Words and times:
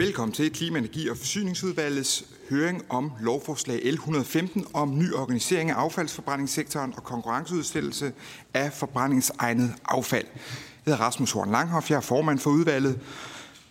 Velkommen 0.00 0.32
til 0.32 0.52
Klima-, 0.52 0.78
Energi- 0.78 1.08
og 1.08 1.16
Forsyningsudvalgets 1.16 2.24
høring 2.50 2.82
om 2.88 3.12
lovforslag 3.20 3.78
L115 3.78 4.70
om 4.72 4.98
ny 4.98 5.14
organisering 5.14 5.70
af 5.70 5.74
affaldsforbrændingssektoren 5.74 6.92
og 6.96 7.04
konkurrenceudsættelse 7.04 8.12
af 8.54 8.72
forbrændingsegnet 8.72 9.74
affald. 9.84 10.26
Jeg 10.34 10.40
hedder 10.84 11.00
Rasmus 11.00 11.32
Horn 11.32 11.50
Langhoff, 11.50 11.90
jeg 11.90 11.96
er 11.96 12.00
formand 12.00 12.38
for 12.38 12.50
udvalget. 12.50 13.00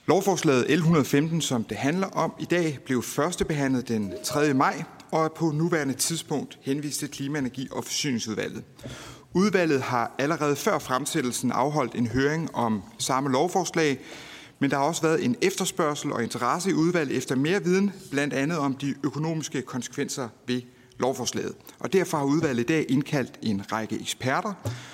Lovforslaget 0.07 0.63
L115, 0.63 1.41
som 1.41 1.63
det 1.63 1.77
handler 1.77 2.07
om 2.07 2.33
i 2.39 2.45
dag, 2.45 2.79
blev 2.85 3.03
førstebehandlet 3.03 3.87
den 3.87 4.13
3. 4.23 4.53
maj 4.53 4.83
og 5.11 5.25
er 5.25 5.29
på 5.29 5.51
nuværende 5.51 5.93
tidspunkt 5.93 6.59
henvist 6.61 6.99
til 6.99 7.11
Klima-, 7.11 7.39
Energi- 7.39 7.69
og 7.71 7.83
Forsyningsudvalget. 7.83 8.63
Udvalget 9.33 9.81
har 9.81 10.15
allerede 10.19 10.55
før 10.55 10.79
fremsættelsen 10.79 11.51
afholdt 11.51 11.95
en 11.95 12.07
høring 12.07 12.55
om 12.55 12.83
samme 12.99 13.31
lovforslag, 13.31 13.99
men 14.59 14.71
der 14.71 14.77
har 14.77 14.83
også 14.83 15.01
været 15.01 15.25
en 15.25 15.35
efterspørgsel 15.41 16.11
og 16.11 16.23
interesse 16.23 16.69
i 16.69 16.73
udvalget 16.73 17.17
efter 17.17 17.35
mere 17.35 17.63
viden, 17.63 17.91
blandt 18.11 18.33
andet 18.33 18.57
om 18.57 18.75
de 18.75 18.95
økonomiske 19.03 19.61
konsekvenser 19.61 20.29
ved 20.47 20.61
lovforslaget. 20.99 21.55
Og 21.79 21.93
derfor 21.93 22.17
har 22.17 22.25
udvalget 22.25 22.63
i 22.63 22.65
dag 22.65 22.85
indkaldt 22.89 23.39
en 23.41 23.71
række 23.71 23.99
eksperter, 24.01 24.53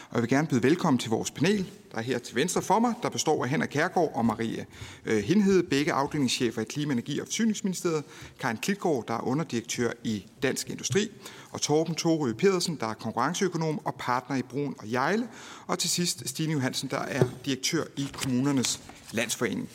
og 0.10 0.14
jeg 0.14 0.22
vil 0.22 0.30
gerne 0.30 0.48
byde 0.48 0.64
velkommen 0.64 0.98
til 0.98 1.10
vores 1.10 1.32
panel, 1.32 1.72
der 1.91 1.98
er 1.98 2.02
her 2.02 2.20
til 2.20 2.36
venstre 2.36 2.62
for 2.62 2.80
mig, 2.80 2.94
der 3.04 3.10
består 3.10 3.44
af 3.44 3.50
Henrik 3.50 3.70
Kærgaard 3.70 4.12
og 4.16 4.26
Maria 4.26 4.66
øh, 5.05 5.24
Hindhede, 5.24 5.64
begge 5.64 5.94
afdelingschefer 5.94 6.62
i 6.62 6.66
Klima-, 6.66 6.94
Energi- 6.94 7.20
og 7.20 7.27
Forsyningsministeriet, 7.27 8.04
Karin 8.40 8.57
Klitgaard, 8.57 9.04
der 9.07 9.13
er 9.13 9.27
underdirektør 9.27 9.91
i 10.04 10.26
Dansk 10.44 10.70
Industri, 10.70 11.10
og 11.52 11.62
Torben 11.62 11.96
Torø 11.96 12.34
Pedersen, 12.34 12.77
der 12.79 12.88
er 12.88 12.94
konkurrenceøkonom 12.94 13.85
og 13.85 13.96
partner 14.00 14.35
i 14.35 14.41
Brun 14.41 14.76
og 14.77 14.91
Jejle, 14.91 15.27
og 15.68 15.79
til 15.79 15.90
sidst 15.90 16.29
Stine 16.29 16.54
Johansen, 16.54 16.90
der 16.90 17.00
er 17.00 17.24
direktør 17.46 17.84
i 17.98 18.07
Kommunernes 18.13 18.82
Landsforening. 19.11 19.70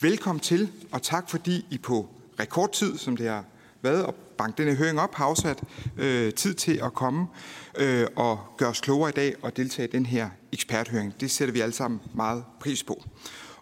Velkommen 0.00 0.40
til, 0.40 0.70
og 0.92 1.02
tak 1.02 1.30
fordi 1.30 1.66
I 1.70 1.78
på 1.78 2.08
rekordtid, 2.40 2.98
som 2.98 3.16
det 3.16 3.28
har 3.28 3.44
været, 3.82 4.04
og 4.04 4.14
banke 4.14 4.62
denne 4.62 4.74
høring 4.74 5.00
op, 5.00 5.14
har 5.14 5.24
afsat 5.24 5.62
øh, 5.96 6.32
tid 6.32 6.54
til 6.54 6.80
at 6.84 6.94
komme 6.94 7.26
øh, 7.78 8.06
og 8.16 8.38
gøre 8.56 8.68
os 8.68 8.80
klogere 8.80 9.08
i 9.08 9.12
dag 9.12 9.34
og 9.42 9.56
deltage 9.56 9.88
i 9.88 9.90
den 9.90 10.06
her 10.06 10.28
eksperthøring. 10.52 11.20
Det 11.20 11.30
sætter 11.30 11.52
vi 11.52 11.60
alle 11.60 11.74
sammen 11.74 12.00
meget 12.14 12.44
pris 12.60 12.82
på. 12.82 13.04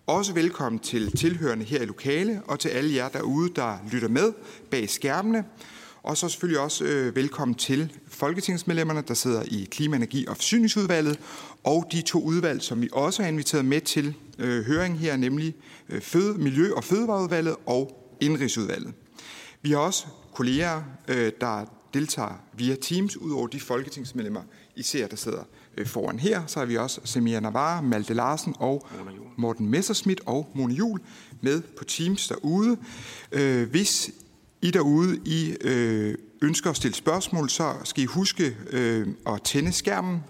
Også 0.06 0.32
velkommen 0.32 0.78
til 0.78 1.16
tilhørende 1.16 1.64
her 1.64 1.82
i 1.82 1.86
lokale, 1.86 2.42
og 2.46 2.60
til 2.60 2.68
alle 2.68 2.94
jer 2.94 3.08
derude, 3.08 3.52
der 3.56 3.78
lytter 3.92 4.08
med 4.08 4.32
bag 4.70 4.90
skærmene. 4.90 5.44
Og 6.04 6.16
så 6.16 6.28
selvfølgelig 6.28 6.60
også 6.60 6.84
øh, 6.84 7.16
velkommen 7.16 7.54
til 7.54 7.92
folketingsmedlemmerne, 8.08 9.02
der 9.08 9.14
sidder 9.14 9.42
i 9.42 9.68
Klima-, 9.70 9.96
Energi- 9.96 10.26
og 10.26 10.36
Forsyningsudvalget, 10.36 11.20
og 11.64 11.86
de 11.92 12.02
to 12.02 12.22
udvalg, 12.22 12.62
som 12.62 12.82
vi 12.82 12.88
også 12.92 13.22
har 13.22 13.28
inviteret 13.28 13.64
med 13.64 13.80
til 13.80 14.14
øh, 14.38 14.64
høring 14.64 14.98
her, 14.98 15.16
nemlig 15.16 15.54
øh, 15.88 16.00
Føde, 16.00 16.38
Miljø- 16.38 16.74
og 16.74 16.84
Fødevareudvalget 16.84 17.56
og 17.66 18.16
Indrigsudvalget. 18.20 18.92
Vi 19.62 19.70
har 19.70 19.78
også 19.78 20.06
kolleger, 20.34 20.82
øh, 21.08 21.32
der 21.40 21.64
deltager 21.94 22.44
via 22.56 22.74
Teams, 22.74 23.16
udover 23.16 23.46
de 23.46 23.60
folketingsmedlemmer, 23.60 24.42
I 24.76 24.82
ser, 24.82 25.06
der 25.06 25.16
sidder 25.16 25.42
øh, 25.76 25.86
foran 25.86 26.18
her. 26.18 26.42
Så 26.46 26.58
har 26.58 26.66
vi 26.66 26.76
også 26.76 27.00
Semia 27.04 27.40
Navarre, 27.40 27.82
Malte 27.82 28.14
Larsen 28.14 28.54
og 28.58 28.86
Morten 29.36 29.68
Messerschmidt 29.68 30.20
og 30.26 30.50
Mone 30.54 30.74
Jul 30.74 31.00
med 31.40 31.62
på 31.78 31.84
Teams 31.84 32.28
derude. 32.28 32.76
Øh, 33.32 33.70
hvis 33.70 34.10
i 34.64 34.70
derude 34.70 35.20
I 35.24 35.56
øh, 35.60 36.14
ønsker 36.42 36.70
at 36.70 36.76
stille 36.76 36.94
spørgsmål, 36.94 37.50
så 37.50 37.74
skal 37.84 38.02
I 38.04 38.06
huske 38.06 38.56
øh, 38.70 39.06
at 39.26 39.42
tænde 39.42 39.72
skærmen 39.72 40.24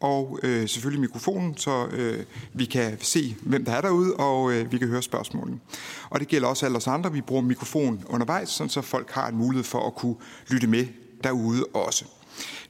og 0.00 0.38
øh, 0.42 0.68
selvfølgelig 0.68 1.00
mikrofonen, 1.00 1.56
så 1.56 1.86
øh, 1.86 2.24
vi 2.52 2.64
kan 2.64 2.98
se, 3.00 3.36
hvem 3.42 3.64
der 3.64 3.72
er 3.72 3.80
derude, 3.80 4.14
og 4.14 4.52
øh, 4.52 4.72
vi 4.72 4.78
kan 4.78 4.88
høre 4.88 5.02
spørgsmålene. 5.02 5.60
Og 6.10 6.20
det 6.20 6.28
gælder 6.28 6.48
også 6.48 6.66
alle 6.66 6.76
os 6.76 6.86
andre. 6.86 7.12
Vi 7.12 7.20
bruger 7.20 7.42
mikrofon 7.42 8.04
undervejs, 8.08 8.48
sådan 8.48 8.70
så 8.70 8.80
folk 8.80 9.10
har 9.10 9.28
en 9.28 9.36
mulighed 9.36 9.64
for 9.64 9.86
at 9.86 9.94
kunne 9.94 10.16
lytte 10.48 10.66
med 10.66 10.86
derude 11.24 11.64
også. 11.74 12.04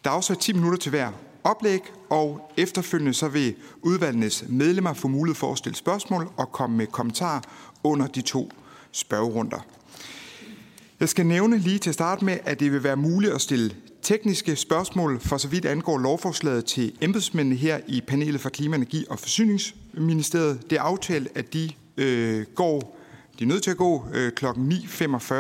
Der 0.05 0.11
er 0.11 0.15
også 0.15 0.35
10 0.35 0.53
minutter 0.53 0.79
til 0.79 0.91
hver 0.91 1.13
oplæg, 1.45 1.81
og 2.11 2.53
efterfølgende 2.57 3.15
så 3.15 3.29
vil 3.29 3.55
udvalgenes 3.83 4.45
medlemmer 4.49 4.93
få 4.93 5.09
mulighed 5.09 5.37
for 5.37 5.53
at 5.53 5.59
stille 5.59 5.77
spørgsmål 5.77 6.31
og 6.37 6.53
komme 6.53 6.77
med 6.77 6.87
kommentarer 6.87 7.41
under 7.85 8.07
de 8.07 8.23
to 8.23 8.51
spørgerunder. 8.93 9.67
Jeg 11.01 11.09
skal 11.09 11.27
nævne 11.27 11.59
lige 11.59 11.79
til 11.79 11.93
start 11.95 12.23
med, 12.23 12.39
at 12.45 12.61
det 12.61 12.73
vil 12.73 12.85
være 12.85 12.97
muligt 12.97 13.33
at 13.33 13.41
stille 13.41 13.75
tekniske 14.03 14.57
spørgsmål 14.57 15.21
for 15.21 15.37
så 15.37 15.49
vidt 15.49 15.65
angår 15.65 15.99
lovforslaget 15.99 16.65
til 16.65 16.93
embedsmændene 17.01 17.57
her 17.57 17.81
i 17.87 18.01
panelet 18.01 18.41
for 18.41 18.49
Klima, 18.49 18.77
Energi 18.77 19.05
og 19.11 19.19
Forsyningsministeriet. 19.19 20.71
Det 20.71 20.79
er 20.79 20.83
aftalt, 20.83 21.29
at 21.35 21.53
de 21.53 21.71
øh, 21.97 22.47
går 22.55 22.97
de 23.39 23.45
er 23.45 23.49
nødt 23.49 23.63
til 23.63 23.71
at 23.71 23.77
gå 23.77 24.07
øh, 24.15 24.33
kl. 24.33 24.47
9.45, 24.47 25.35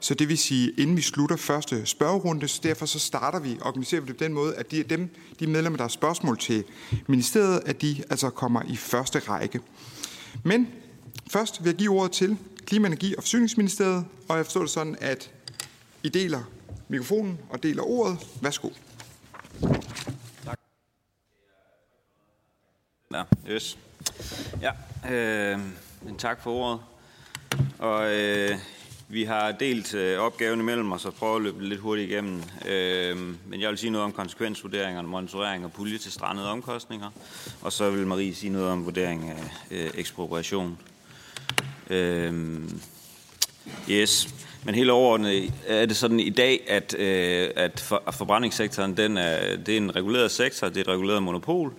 så 0.00 0.14
det 0.14 0.28
vil 0.28 0.38
sige, 0.38 0.72
inden 0.78 0.96
vi 0.96 1.02
slutter 1.02 1.36
første 1.36 1.86
spørgerunde, 1.86 2.48
så 2.48 2.60
derfor 2.62 2.86
så 2.86 2.98
starter 2.98 3.40
vi, 3.40 3.58
organiserer 3.62 4.00
vi 4.00 4.06
det 4.06 4.16
på 4.16 4.24
den 4.24 4.32
måde, 4.32 4.54
at 4.54 4.70
de, 4.70 4.82
dem, 4.82 5.08
de 5.40 5.46
medlemmer, 5.46 5.76
der 5.76 5.84
har 5.84 5.88
spørgsmål 5.88 6.38
til 6.38 6.64
ministeriet, 7.06 7.62
at 7.66 7.82
de 7.82 8.02
altså 8.10 8.30
kommer 8.30 8.62
i 8.68 8.76
første 8.76 9.18
række. 9.18 9.60
Men 10.44 10.68
først 11.30 11.64
vil 11.64 11.70
jeg 11.70 11.76
give 11.76 11.90
ordet 11.90 12.12
til 12.12 12.36
Klima-, 12.70 12.86
Energi- 12.86 13.14
og 13.16 13.22
Forsyningsministeriet, 13.22 14.06
og 14.28 14.36
jeg 14.36 14.44
forstår 14.44 14.60
det 14.60 14.70
sådan, 14.70 14.96
at 15.00 15.30
I 16.02 16.08
deler 16.08 16.42
mikrofonen 16.88 17.38
og 17.50 17.62
deler 17.62 17.82
ordet. 17.82 18.18
Værsgo. 18.42 18.68
Tak. 20.44 20.58
Ja, 23.12 23.22
yes. 23.48 23.78
Ja, 24.62 24.70
øh, 25.12 25.60
men 26.02 26.16
tak 26.18 26.42
for 26.42 26.52
ordet. 26.52 26.80
Og 27.78 28.14
øh, 28.14 28.58
vi 29.08 29.24
har 29.24 29.52
delt 29.52 29.94
øh, 29.94 30.18
opgaven 30.18 30.60
imellem 30.60 30.92
os 30.92 31.04
og 31.04 31.14
prøvet 31.14 31.36
at 31.36 31.42
løbe 31.42 31.68
lidt 31.68 31.80
hurtigt 31.80 32.10
igennem. 32.10 32.42
Øh, 32.68 33.16
men 33.46 33.60
jeg 33.60 33.70
vil 33.70 33.78
sige 33.78 33.90
noget 33.90 34.04
om 34.04 34.12
konsekvensvurderingerne, 34.12 35.08
monitorering 35.08 35.64
og 35.64 35.72
pulje 35.72 35.98
til 35.98 36.12
strandede 36.12 36.50
omkostninger. 36.50 37.10
Og 37.62 37.72
så 37.72 37.90
vil 37.90 38.06
Marie 38.06 38.34
sige 38.34 38.50
noget 38.50 38.68
om 38.68 38.84
vurdering 38.84 39.30
af 39.30 39.50
øh, 39.70 39.90
ekspropriation. 39.94 40.78
Øh, 41.90 42.60
yes. 43.90 44.34
Men 44.64 44.74
helt 44.74 44.90
overordnet 44.90 45.52
er 45.66 45.86
det 45.86 45.96
sådan 45.96 46.20
i 46.20 46.30
dag, 46.30 46.60
at, 46.68 46.94
øh, 46.98 47.48
at 47.56 47.80
for, 47.80 48.02
forbrændingssektoren 48.10 48.96
den 48.96 49.16
er, 49.16 49.56
det 49.56 49.72
er 49.72 49.76
en 49.76 49.96
reguleret 49.96 50.30
sektor, 50.30 50.68
det 50.68 50.76
er 50.76 50.80
et 50.80 50.88
reguleret 50.88 51.22
monopol, 51.22 51.72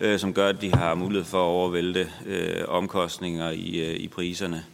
øh, 0.00 0.18
som 0.18 0.34
gør, 0.34 0.48
at 0.48 0.60
de 0.60 0.74
har 0.74 0.94
mulighed 0.94 1.24
for 1.24 1.38
at 1.38 1.50
overvælte 1.50 2.08
øh, 2.26 2.64
omkostninger 2.68 3.50
i, 3.50 3.80
øh, 3.80 3.96
i 3.96 4.08
priserne. 4.08 4.64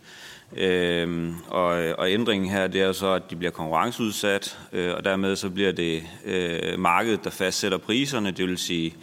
Øhm, 0.57 1.35
og, 1.49 1.65
og 1.99 2.11
ændringen 2.11 2.51
her, 2.51 2.67
det 2.67 2.81
er 2.81 2.93
så, 2.93 3.13
at 3.13 3.31
de 3.31 3.37
bliver 3.37 3.51
konkurrenceudsat, 3.51 4.59
øh, 4.73 4.95
og 4.95 5.05
dermed 5.05 5.37
så 5.37 5.51
bliver 5.51 5.73
det 5.73 6.03
øh, 6.25 6.79
markedet, 6.79 7.25
der 7.25 7.31
fastsætter 7.31 7.79
priserne, 7.79 8.31
det 8.31 8.47
vil 8.47 8.59
sige 8.59 8.95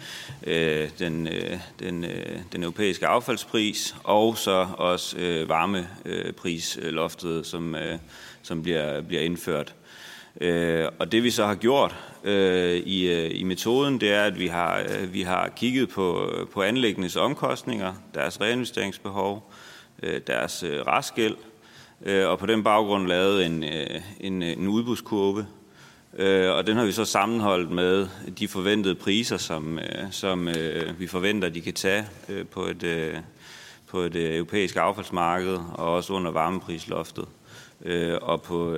øh, 0.48 0.90
den, 1.00 1.28
øh, 1.28 1.58
den, 1.80 2.04
øh, 2.04 2.40
den 2.52 2.64
europæiske 2.64 3.08
affaldspris, 3.08 3.96
og 4.04 4.38
så 4.38 4.68
også 4.78 5.18
øh, 5.18 5.50
varmeprisloftet, 5.50 7.38
øh, 7.38 7.44
som, 7.44 7.76
øh, 7.76 7.98
som 8.42 8.64
bliver, 8.64 9.02
bliver 9.02 9.22
indført. 9.22 9.76
Øh, 10.42 10.88
og 11.00 11.12
det 11.12 11.24
vi 11.24 11.32
så 11.32 11.46
har 11.46 11.56
gjort 11.56 11.96
øh, 12.24 12.76
i, 12.76 13.12
øh, 13.12 13.32
i 13.40 13.44
metoden, 13.44 14.02
det 14.02 14.14
er, 14.14 14.24
at 14.24 14.40
vi 14.40 14.48
har, 14.48 14.80
øh, 14.80 15.14
vi 15.14 15.22
har 15.22 15.50
kigget 15.56 15.90
på, 15.90 16.32
på 16.54 16.62
anlæggenes 16.62 17.16
omkostninger, 17.16 17.94
deres 18.14 18.42
reinvesteringsbehov, 18.42 19.52
øh, 19.52 19.55
Øh, 20.04 20.22
deres 20.28 20.64
øh, 20.64 20.82
restgæld, 20.82 21.36
øh, 22.06 22.28
og 22.28 22.40
på 22.40 22.46
den 22.46 22.64
baggrund 22.64 23.08
lavet 23.08 23.46
en, 23.46 23.64
en, 24.20 24.42
en 24.42 24.68
udbudskurve. 24.68 25.48
Og 26.50 26.68
den 26.68 26.78
har 26.78 26.86
vi 26.86 26.92
så 26.92 27.06
sammenholdt 27.06 27.72
med 27.72 28.08
de 28.40 28.48
forventede 28.48 28.96
priser, 28.96 29.38
som, 29.38 29.80
som 30.12 30.50
vi 30.98 31.08
forventer, 31.08 31.50
de 31.50 31.62
kan 31.62 31.74
tage 31.74 32.06
på 32.52 32.66
et, 32.66 33.14
på 33.88 34.00
et 34.00 34.36
europæisk 34.36 34.76
affaldsmarked, 34.76 35.60
og 35.74 35.94
også 35.94 36.14
under 36.14 36.32
varmeprisloftet 36.32 37.26
og 38.22 38.42
på, 38.42 38.78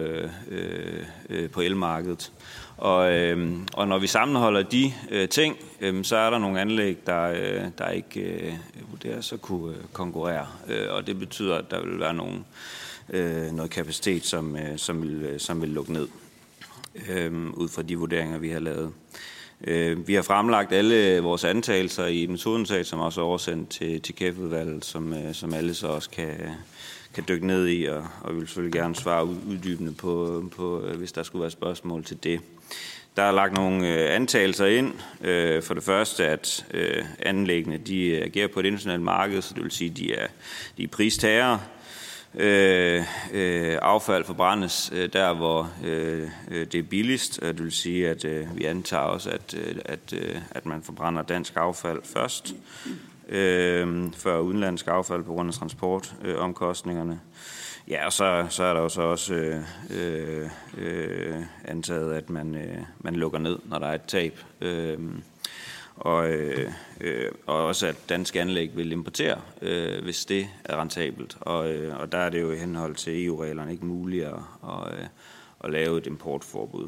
på 1.52 1.62
elmarkedet. 1.62 2.32
Og, 2.78 3.14
øh, 3.14 3.58
og 3.74 3.88
når 3.88 4.00
vi 4.00 4.08
sammenholder 4.08 4.64
de 4.64 4.94
øh, 5.10 5.30
ting, 5.30 5.58
øh, 5.82 6.04
så 6.04 6.16
er 6.18 6.30
der 6.30 6.38
nogle 6.38 6.62
anlæg, 6.62 6.98
der, 7.06 7.22
øh, 7.22 7.66
der 7.78 7.90
ikke 7.90 8.20
øh, 8.20 8.54
vurderes 8.92 9.34
at 9.34 9.42
kunne 9.42 9.76
øh, 9.76 9.84
konkurrere. 9.94 10.48
Øh, 10.68 10.94
og 10.94 11.08
det 11.08 11.20
betyder, 11.20 11.56
at 11.56 11.72
der 11.72 11.86
vil 11.86 12.00
være 12.00 12.14
nogle, 12.14 12.44
øh, 13.10 13.52
noget 13.52 13.72
kapacitet, 13.72 14.26
som, 14.26 14.58
øh, 14.58 14.78
som, 14.78 15.02
vil, 15.02 15.22
øh, 15.22 15.40
som 15.40 15.62
vil 15.62 15.70
lukke 15.70 15.94
ned, 15.94 16.08
øh, 17.10 17.50
ud 17.50 17.68
fra 17.68 17.82
de 17.82 17.98
vurderinger, 17.98 18.38
vi 18.38 18.50
har 18.50 18.60
lavet. 18.60 18.92
Øh, 19.64 20.08
vi 20.08 20.14
har 20.14 20.22
fremlagt 20.22 20.72
alle 20.72 20.96
øh, 20.96 21.24
vores 21.24 21.44
antagelser 21.44 22.06
i 22.06 22.24
et 22.24 22.40
som 22.88 23.00
også 23.00 23.22
er 23.22 23.26
oversendt 23.26 23.70
til, 23.70 24.02
til 24.02 24.16
kæfudvalget, 24.16 24.86
som, 24.86 25.14
øh, 25.14 25.34
som 25.34 25.54
alle 25.54 25.74
så 25.74 25.88
også 25.88 26.10
kan, 26.10 26.34
kan 27.18 27.26
dykke 27.28 27.48
ned 27.48 27.68
i, 27.68 27.86
og, 27.86 28.08
og 28.22 28.34
vi 28.34 28.40
vil 28.40 28.48
selvfølgelig 28.48 28.74
gerne 28.74 28.96
svare 28.96 29.26
uddybende 29.26 29.94
på, 29.94 30.44
på, 30.56 30.82
øh, 30.82 30.98
hvis 30.98 31.12
der 31.12 31.24
skulle 31.24 31.42
være 31.42 31.52
spørgsmål 31.52 32.04
til 32.04 32.24
det. 32.24 32.40
Der 33.16 33.24
er 33.24 33.32
lagt 33.32 33.54
nogle 33.54 33.94
øh, 33.94 34.16
antagelser 34.16 34.66
ind. 34.66 34.94
Øh, 35.22 35.64
for 35.64 35.74
det 35.74 35.84
første, 35.84 36.26
at 36.26 36.66
øh, 36.74 37.06
anlæggene 37.20 37.78
de 37.78 38.08
øh, 38.08 38.26
agerer 38.26 38.48
på 38.48 38.60
et 38.60 38.66
internationalt 38.66 39.02
marked, 39.02 39.42
så 39.42 39.54
det 39.54 39.64
vil 39.64 39.72
sige, 39.72 39.92
at 39.92 39.98
de 39.98 40.14
er, 40.14 40.28
de 40.78 40.84
er 40.84 40.88
pristager. 40.88 41.58
øh, 42.36 43.04
øh, 43.34 43.78
affald 43.82 44.24
forbrændes 44.24 44.92
øh, 44.94 45.14
der, 45.14 45.34
hvor 45.34 45.72
øh, 45.86 46.30
øh 46.52 46.66
det 46.72 46.76
er 46.76 46.84
billigst. 46.84 47.40
Det 47.42 47.64
vil 47.64 47.72
sige, 47.72 48.10
at 48.10 48.26
øh, 48.26 48.58
vi 48.58 48.66
antager 48.66 49.04
også, 49.04 49.30
at, 49.30 49.56
øh, 49.58 49.76
at, 49.86 50.14
øh, 50.14 50.36
at 50.52 50.66
man 50.66 50.84
forbrænder 50.84 51.22
dansk 51.22 51.54
affald 51.56 52.02
først, 52.04 52.56
øh, 53.30 54.14
for 54.14 54.40
udenlandsk 54.40 54.88
affald 54.88 55.24
på 55.24 55.34
grund 55.34 55.50
af 55.50 55.54
transportomkostningerne. 55.54 57.14
Øh, 57.14 57.20
Ja, 57.90 58.06
og 58.06 58.14
så, 58.14 58.48
så 58.50 58.64
er 58.64 58.74
der 58.74 58.82
jo 58.82 58.90
så 58.90 59.02
også 59.02 59.34
øh, 59.90 60.50
øh, 60.78 61.44
antaget, 61.66 62.14
at 62.14 62.30
man, 62.30 62.56
øh, 62.56 62.78
man 63.00 63.16
lukker 63.16 63.40
ned, 63.40 63.60
når 63.66 63.80
der 63.80 63.88
er 63.88 63.96
et 63.96 64.04
tab. 64.08 64.40
Øh, 64.62 65.00
og, 65.96 66.30
øh, 66.30 66.72
øh, 67.02 67.32
og 67.46 67.66
også 67.66 67.88
at 67.88 67.96
danske 68.10 68.42
anlæg 68.42 68.78
vil 68.78 68.92
importere, 68.92 69.42
øh, 69.62 70.04
hvis 70.04 70.26
det 70.26 70.48
er 70.66 70.82
rentabelt. 70.82 71.38
Og, 71.42 71.72
øh, 71.72 72.00
og 72.00 72.12
der 72.12 72.18
er 72.18 72.30
det 72.30 72.42
jo 72.42 72.52
i 72.52 72.58
henhold 72.58 72.96
til 72.96 73.26
EU-reglerne 73.26 73.72
ikke 73.72 73.86
muligt 73.86 74.26
at, 74.26 74.40
at, 74.64 75.00
øh, 75.00 75.06
at 75.64 75.72
lave 75.72 75.98
et 75.98 76.08
importforbud. 76.08 76.88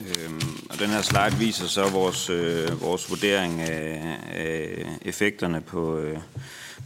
Øhm, 0.00 0.40
og 0.70 0.78
den 0.78 0.90
her 0.90 1.02
slide 1.02 1.38
viser 1.38 1.66
så 1.66 1.90
vores, 1.90 2.30
øh, 2.30 2.80
vores 2.80 3.10
vurdering 3.10 3.60
af, 3.60 4.16
af 4.32 4.86
effekterne 5.02 5.60
på, 5.60 5.98
øh, 5.98 6.18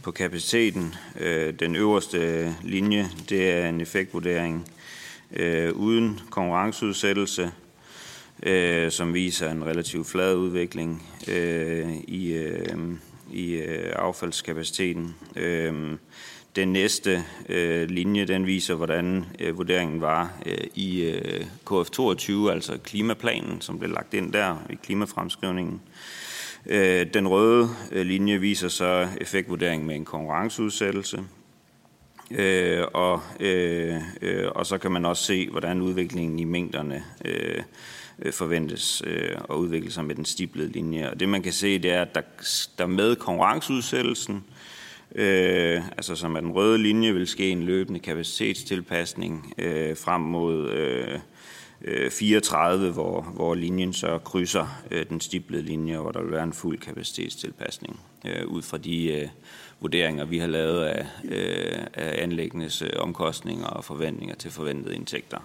på 0.03 0.11
kapaciteten. 0.11 0.95
Øh, 1.19 1.53
den 1.59 1.75
øverste 1.75 2.55
linje, 2.63 3.09
det 3.29 3.51
er 3.51 3.69
en 3.69 3.81
effektvurdering 3.81 4.71
øh, 5.31 5.73
uden 5.73 6.19
konkurrenceudsættelse, 6.29 7.51
øh, 8.43 8.91
som 8.91 9.13
viser 9.13 9.51
en 9.51 9.65
relativt 9.65 10.07
flad 10.07 10.35
udvikling 10.35 11.09
øh, 11.27 11.93
i, 12.07 12.31
øh, 12.31 12.77
i 13.31 13.51
øh, 13.51 13.93
affaldskapaciteten. 13.95 15.15
Øh, 15.35 15.97
den 16.59 16.73
næste 16.73 17.23
øh, 17.49 17.89
linje, 17.89 18.25
den 18.25 18.45
viser, 18.45 18.75
hvordan 18.75 19.25
øh, 19.39 19.57
vurderingen 19.57 20.01
var 20.01 20.33
øh, 20.45 20.57
i 20.75 21.01
øh, 21.01 21.45
KF22, 21.71 22.49
altså 22.51 22.77
klimaplanen, 22.83 23.61
som 23.61 23.79
blev 23.79 23.91
lagt 23.91 24.13
ind 24.13 24.33
der 24.33 24.65
i 24.69 24.75
klimafremskrivningen. 24.83 25.81
Øh, 26.65 27.07
den 27.13 27.27
røde 27.27 27.69
øh, 27.91 28.05
linje 28.05 28.37
viser 28.37 28.67
så 28.67 29.07
effektvurderingen 29.21 29.87
med 29.87 29.95
en 29.95 30.05
konkurrenceudsættelse. 30.05 31.23
Øh, 32.31 32.83
og, 32.93 33.21
øh, 33.39 33.95
øh, 34.21 34.47
og 34.55 34.65
så 34.65 34.77
kan 34.77 34.91
man 34.91 35.05
også 35.05 35.23
se, 35.23 35.49
hvordan 35.49 35.81
udviklingen 35.81 36.39
i 36.39 36.43
mængderne 36.43 37.03
øh, 37.25 37.61
øh 38.19 38.33
forventes 38.33 39.03
øh, 39.05 39.37
at 39.49 39.55
udvikle 39.55 39.91
sig 39.91 40.05
med 40.05 40.15
den 40.15 40.25
stiplede 40.25 40.71
linje. 40.71 41.09
Og 41.09 41.19
det 41.19 41.29
man 41.29 41.43
kan 41.43 41.53
se, 41.53 41.79
det 41.79 41.91
er, 41.91 42.01
at 42.01 42.15
der, 42.15 42.21
der 42.77 42.85
med 42.85 43.15
konkurrenceudsættelsen, 43.15 44.35
øh, 44.35 44.58
Øh, 45.15 45.81
altså 45.87 46.15
som 46.15 46.35
er 46.35 46.39
den 46.39 46.51
røde 46.51 46.77
linje, 46.77 47.13
vil 47.13 47.27
ske 47.27 47.49
en 47.49 47.63
løbende 47.63 47.99
kapacitetstilpasning 47.99 49.53
øh, 49.57 49.97
frem 49.97 50.21
mod 50.21 50.69
øh, 50.69 51.19
øh 51.81 52.11
34, 52.11 52.91
hvor, 52.91 53.21
hvor 53.21 53.55
linjen 53.55 53.93
så 53.93 54.17
krydser 54.17 54.81
øh, 54.91 55.05
den 55.09 55.21
stiplede 55.21 55.63
linje, 55.63 55.97
hvor 55.97 56.11
der 56.11 56.21
vil 56.21 56.31
være 56.31 56.43
en 56.43 56.53
fuld 56.53 56.79
kapacitetstilpasning 56.79 57.99
øh, 58.25 58.47
ud 58.47 58.61
fra 58.61 58.77
de 58.77 59.13
øh, 59.13 59.27
vurderinger, 59.79 60.25
vi 60.25 60.37
har 60.37 60.47
lavet 60.47 60.83
af, 60.83 61.05
øh, 61.23 61.85
af 61.93 62.23
anlæggenes 62.23 62.81
øh, 62.81 62.89
omkostninger 62.99 63.67
og 63.67 63.85
forventninger 63.85 64.35
til 64.35 64.51
forventede 64.51 64.95
indtægter. 64.95 65.39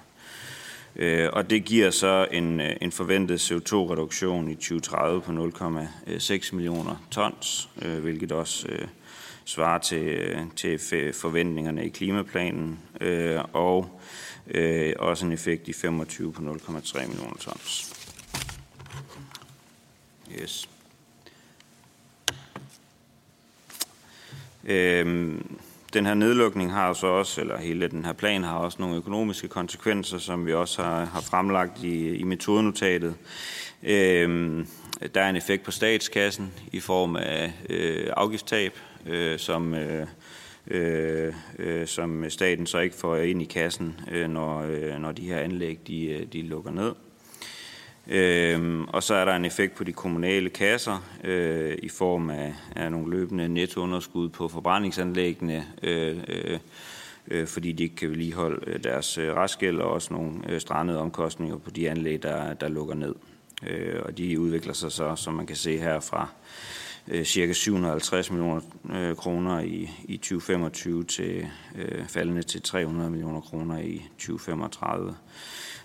Øh, 0.97 1.29
og 1.33 1.51
det 1.51 1.65
giver 1.65 1.91
så 1.91 2.27
en, 2.33 2.61
øh, 2.61 2.77
en 2.81 2.93
forventet 2.93 3.51
CO2-reduktion 3.53 4.51
i 4.51 4.55
2030 4.55 5.21
på 5.21 5.33
0,6 5.33 6.55
millioner 6.55 7.07
tons, 7.11 7.69
øh, 7.83 7.99
hvilket 7.99 8.33
også 8.33 8.69
øh, 8.69 8.89
svarer 9.45 9.79
til, 9.79 10.37
til 10.57 10.79
forventningerne 11.13 11.87
i 11.87 11.89
klimaplanen, 11.89 12.79
øh, 13.01 13.41
og 13.53 14.01
øh, 14.47 14.93
også 14.99 15.27
en 15.27 15.33
effekt 15.33 15.69
i 15.69 15.73
25 15.73 16.33
på 16.33 16.43
0,3 16.43 17.07
millioner 17.07 17.37
tons. 17.37 17.95
Yes. 20.41 20.69
Øhm, 24.65 25.57
den 25.95 26.07
her 26.07 26.15
nedlukning 26.15 26.73
har 26.73 26.93
så 26.93 27.07
også, 27.07 27.41
eller 27.41 27.59
hele 27.59 27.89
den 27.89 28.05
her 28.05 28.13
plan 28.13 28.45
har 28.45 28.59
også 28.59 28.77
nogle 28.81 28.97
økonomiske 28.97 29.49
konsekvenser, 29.49 30.19
som 30.19 30.47
vi 30.47 30.55
også 30.55 30.83
har, 30.83 31.05
har 31.05 31.21
fremlagt 31.21 31.83
i, 31.83 32.17
i 32.17 32.23
metodenotatet. 32.23 33.15
Øhm, 33.83 34.67
der 35.15 35.21
er 35.21 35.31
en 35.31 35.37
effekt 35.37 35.63
på 35.63 35.71
statskassen 35.71 36.53
i 36.73 36.81
form 36.81 37.17
af 37.17 37.53
øh, 37.69 38.07
afgiftstab, 38.17 38.73
øh, 39.07 39.39
som, 39.39 39.75
øh, 39.75 40.07
øh, 40.67 41.35
øh, 41.59 41.87
som 41.87 42.31
staten 42.31 42.67
så 42.67 42.79
ikke 42.79 42.97
får 42.97 43.17
ind 43.17 43.43
i 43.43 43.45
kassen, 43.45 44.01
øh, 44.11 44.29
når, 44.29 44.63
øh, 44.63 45.01
når 45.01 45.13
de 45.13 45.23
her 45.23 45.39
anlæg 45.39 45.79
de, 45.87 46.07
øh, 46.07 46.27
de 46.33 46.43
lukker 46.43 46.71
ned. 46.71 46.93
Øhm, 48.07 48.85
og 48.85 49.03
så 49.03 49.15
er 49.15 49.25
der 49.25 49.37
en 49.37 49.45
effekt 49.45 49.75
på 49.75 49.85
de 49.85 49.93
kommunale 49.93 50.51
kasser 50.51 51.05
øh, 51.25 51.79
i 51.83 51.89
form 51.89 52.31
af, 52.31 52.55
af 52.77 52.91
nogle 52.91 53.11
løbende 53.11 53.49
nettounderskud 53.49 54.29
på 54.29 54.49
forbrændingsanlæggene, 54.49 55.67
øh, 55.83 56.17
øh, 56.29 56.59
øh 57.29 57.47
fordi 57.47 57.73
de 57.73 57.83
ikke 57.83 57.97
kan 57.97 58.11
vedligeholde 58.11 58.79
deres 58.79 59.19
restgæld 59.19 59.81
og 59.81 59.91
også 59.91 60.15
nogle 60.15 60.33
øh, 60.49 60.61
strandede 60.61 60.99
omkostninger 60.99 61.59
på 61.59 61.71
de 61.71 61.91
anlæg, 61.91 62.23
der, 62.23 62.55
der 62.55 62.69
lukker 62.69 62.95
ned. 62.95 63.15
Øh, 63.67 64.03
og 64.05 64.19
de 64.19 64.41
udvikler 64.41 64.73
sig 64.73 64.93
så, 64.93 65.17
som 65.17 65.35
man 65.35 65.47
kan 65.47 65.57
se 65.57 65.79
her, 65.79 66.01
fra 66.01 66.29
øh, 67.09 67.25
cirka 67.25 67.53
750 67.53 68.31
millioner 68.31 68.61
øh, 68.93 69.17
kroner 69.17 69.61
i, 69.61 69.91
i 70.05 70.17
2025 70.17 71.05
til 71.05 71.47
øh, 71.75 72.07
faldende 72.09 72.43
til 72.43 72.63
300 72.63 73.11
millioner 73.11 73.41
kroner 73.41 73.79
i 73.79 74.03
2035. 74.19 75.15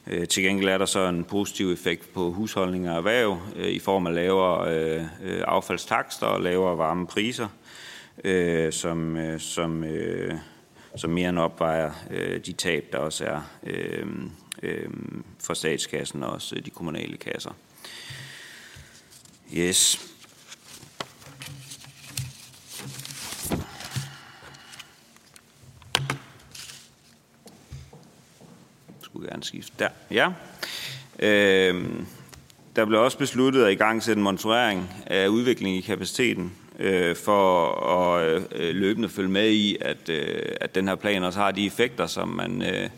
Øh, 0.08 0.28
til 0.28 0.44
gengæld 0.44 0.70
er 0.70 0.78
der 0.78 0.86
så 0.86 1.08
en 1.08 1.24
positiv 1.24 1.72
effekt 1.72 2.14
på 2.14 2.32
husholdninger 2.32 2.92
og 2.92 2.98
erhverv 2.98 3.40
øh, 3.56 3.68
i 3.68 3.80
form 3.80 4.08
af 4.08 4.16
lavere 4.16 4.76
øh, 4.76 5.04
øh 5.24 5.44
affaldstakster 5.48 6.26
og 6.26 6.42
lavere 6.42 6.78
varme 6.78 7.08
priser, 7.08 7.48
øh, 8.24 8.74
som, 8.74 9.18
øh, 9.18 9.40
som, 9.40 9.84
øh, 9.84 10.34
som 10.96 11.10
mere 11.10 11.30
end 11.30 11.40
opvejer 11.40 11.92
øh, 12.12 12.46
de 12.46 12.54
tab, 12.54 12.86
der 12.92 12.98
også 12.98 13.26
er 13.26 13.42
øh, 13.64 14.08
øh, 14.64 14.90
for 15.40 15.54
statskassen 15.54 16.24
og 16.24 16.30
også 16.30 16.56
de 16.56 16.70
kommunale 16.70 17.18
kasser. 17.18 17.52
Yes. 19.54 20.09
Skulle 29.20 29.32
gerne 29.32 29.44
skifte 29.44 29.74
der. 29.80 29.90
Ja. 30.12 30.32
Øh, 31.20 31.86
der 32.76 32.86
blev 32.86 33.02
også 33.02 33.18
besluttet 33.18 33.64
at 33.64 33.72
i 33.72 33.76
gang 33.76 34.04
sætte 34.04 34.20
en 34.20 34.24
monitorering 34.24 34.90
af 35.06 35.28
udviklingen 35.28 35.78
i 35.78 35.82
kapaciteten 35.82 36.52
øh, 36.80 37.16
for 37.16 37.72
at 37.82 38.44
øh, 38.56 38.76
løbende 38.76 39.10
følge 39.10 39.30
med 39.30 39.50
i, 39.50 39.78
at, 39.82 40.10
øh, 40.10 40.56
at 40.62 40.76
den 40.76 40.88
her 40.88 40.96
plan 40.96 41.24
også 41.24 41.40
har 41.40 41.52
de 41.52 41.66
effekter, 41.66 42.08
som 42.08 42.28
man 42.28 42.62
øh, 42.62 42.90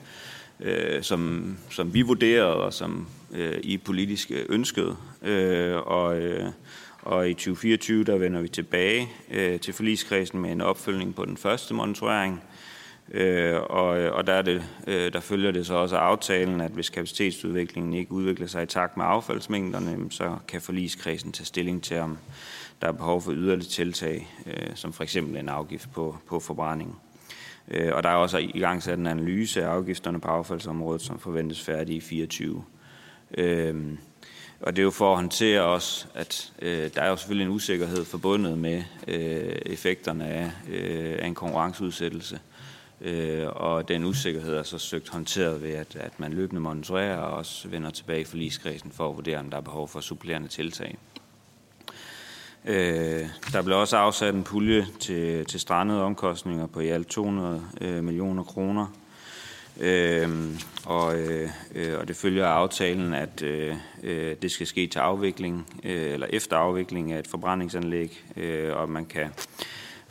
øh, 0.59 1.03
som, 1.03 1.57
som 1.69 1.93
vi 1.93 2.01
vurderede 2.01 2.55
og 2.55 2.73
som 2.73 3.07
øh, 3.31 3.57
I 3.63 3.77
politisk 3.77 4.31
øh, 4.31 4.45
ønskede. 4.49 4.95
Øh, 5.21 5.77
og, 5.77 6.17
øh, 6.17 6.45
og 7.01 7.29
i 7.29 7.33
2024 7.33 8.03
der 8.03 8.17
vender 8.17 8.41
vi 8.41 8.47
tilbage 8.47 9.09
øh, 9.31 9.59
til 9.59 9.73
forligskredsen 9.73 10.39
med 10.39 10.51
en 10.51 10.61
opfølgning 10.61 11.15
på 11.15 11.25
den 11.25 11.37
første 11.37 11.73
monitorering. 11.73 12.41
Øh, 13.13 13.61
og, 13.61 13.87
og 13.87 14.27
der, 14.27 14.33
er 14.33 14.41
det, 14.41 14.63
øh, 14.87 15.13
der 15.13 15.19
følger 15.19 15.51
det 15.51 15.65
så 15.65 15.73
også 15.73 15.95
af 15.95 15.99
aftalen, 15.99 16.61
at 16.61 16.71
hvis 16.71 16.89
kapacitetsudviklingen 16.89 17.93
ikke 17.93 18.11
udvikler 18.11 18.47
sig 18.47 18.63
i 18.63 18.65
takt 18.65 18.97
med 18.97 19.05
affaldsmængderne, 19.05 20.11
så 20.11 20.37
kan 20.47 20.61
forligskredsen 20.61 21.31
tage 21.31 21.45
stilling 21.45 21.83
til, 21.83 21.97
om 21.97 22.17
der 22.81 22.87
er 22.87 22.91
behov 22.91 23.21
for 23.21 23.31
yderligere 23.31 23.69
tiltag, 23.69 24.27
øh, 24.45 24.75
som 24.75 24.93
for 24.93 25.03
eksempel 25.03 25.37
en 25.37 25.49
afgift 25.49 25.91
på, 25.93 26.17
på 26.27 26.39
forbrænding. 26.39 26.99
Øh, 27.67 27.95
og 27.95 28.03
der 28.03 28.09
er 28.09 28.15
også 28.15 28.37
i 28.37 28.59
gang 28.59 28.83
sat 28.83 28.99
en 28.99 29.07
analyse 29.07 29.63
af 29.63 29.69
afgifterne 29.69 30.21
på 30.21 30.27
affaldsområdet, 30.27 31.01
som 31.01 31.19
forventes 31.19 31.61
færdig 31.61 31.95
i 31.95 32.01
24. 32.01 32.63
Øh, 33.37 33.75
og 34.59 34.75
det 34.75 34.81
er 34.81 34.83
jo 34.83 34.91
for 34.91 35.11
at 35.11 35.15
håndtere 35.15 35.61
også, 35.61 36.05
at 36.15 36.53
øh, 36.61 36.89
der 36.95 37.01
er 37.01 37.09
jo 37.09 37.15
selvfølgelig 37.15 37.45
en 37.45 37.51
usikkerhed 37.51 38.05
forbundet 38.05 38.57
med 38.57 38.83
øh, 39.07 39.55
effekterne 39.65 40.27
af, 40.27 40.51
øh, 40.69 41.15
af 41.19 41.27
en 41.27 41.35
konkurrenceudsættelse. 41.35 42.39
Øh, 43.01 43.47
og 43.47 43.87
den 43.87 44.03
usikkerhed 44.03 44.55
er 44.55 44.63
så 44.63 44.77
søgt 44.77 45.09
håndteret 45.09 45.63
ved, 45.63 45.71
at, 45.71 45.95
at 45.95 46.19
man 46.19 46.33
løbende 46.33 46.61
monitorerer 46.61 47.17
og 47.17 47.37
også 47.37 47.67
vender 47.67 47.89
tilbage 47.89 48.21
i 48.21 48.23
forligskredsen 48.23 48.91
for 48.91 49.09
at 49.09 49.15
vurdere, 49.15 49.39
om 49.39 49.49
der 49.49 49.57
er 49.57 49.61
behov 49.61 49.87
for 49.87 49.99
supplerende 49.99 50.47
tiltag. 50.47 50.97
Øh, 52.65 53.25
der 53.53 53.61
blev 53.61 53.77
også 53.77 53.97
afsat 53.97 54.35
en 54.35 54.43
pulje 54.43 54.87
til, 54.99 55.45
til 55.45 55.59
strandede 55.59 56.01
omkostninger 56.01 56.67
på 56.67 56.79
i 56.79 56.87
alt 56.87 57.07
200 57.07 57.63
øh, 57.81 58.03
millioner 58.03 58.43
kroner. 58.43 58.87
Øh, 59.79 60.29
og, 60.85 61.19
øh, 61.19 61.49
og 61.99 62.07
det 62.07 62.15
følger 62.15 62.45
af 62.45 62.51
aftalen, 62.51 63.13
at 63.13 63.41
øh, 63.41 63.75
øh, 64.03 64.35
det 64.41 64.51
skal 64.51 64.67
ske 64.67 64.87
til 64.87 64.99
afvikling, 64.99 65.81
øh, 65.83 66.13
eller 66.13 66.27
efter 66.29 66.57
afvikling 66.57 67.11
af 67.11 67.19
et 67.19 67.27
forbrændingsanlæg, 67.27 68.23
øh, 68.37 68.75
og 68.75 68.89
man 68.89 69.05
kan 69.05 69.29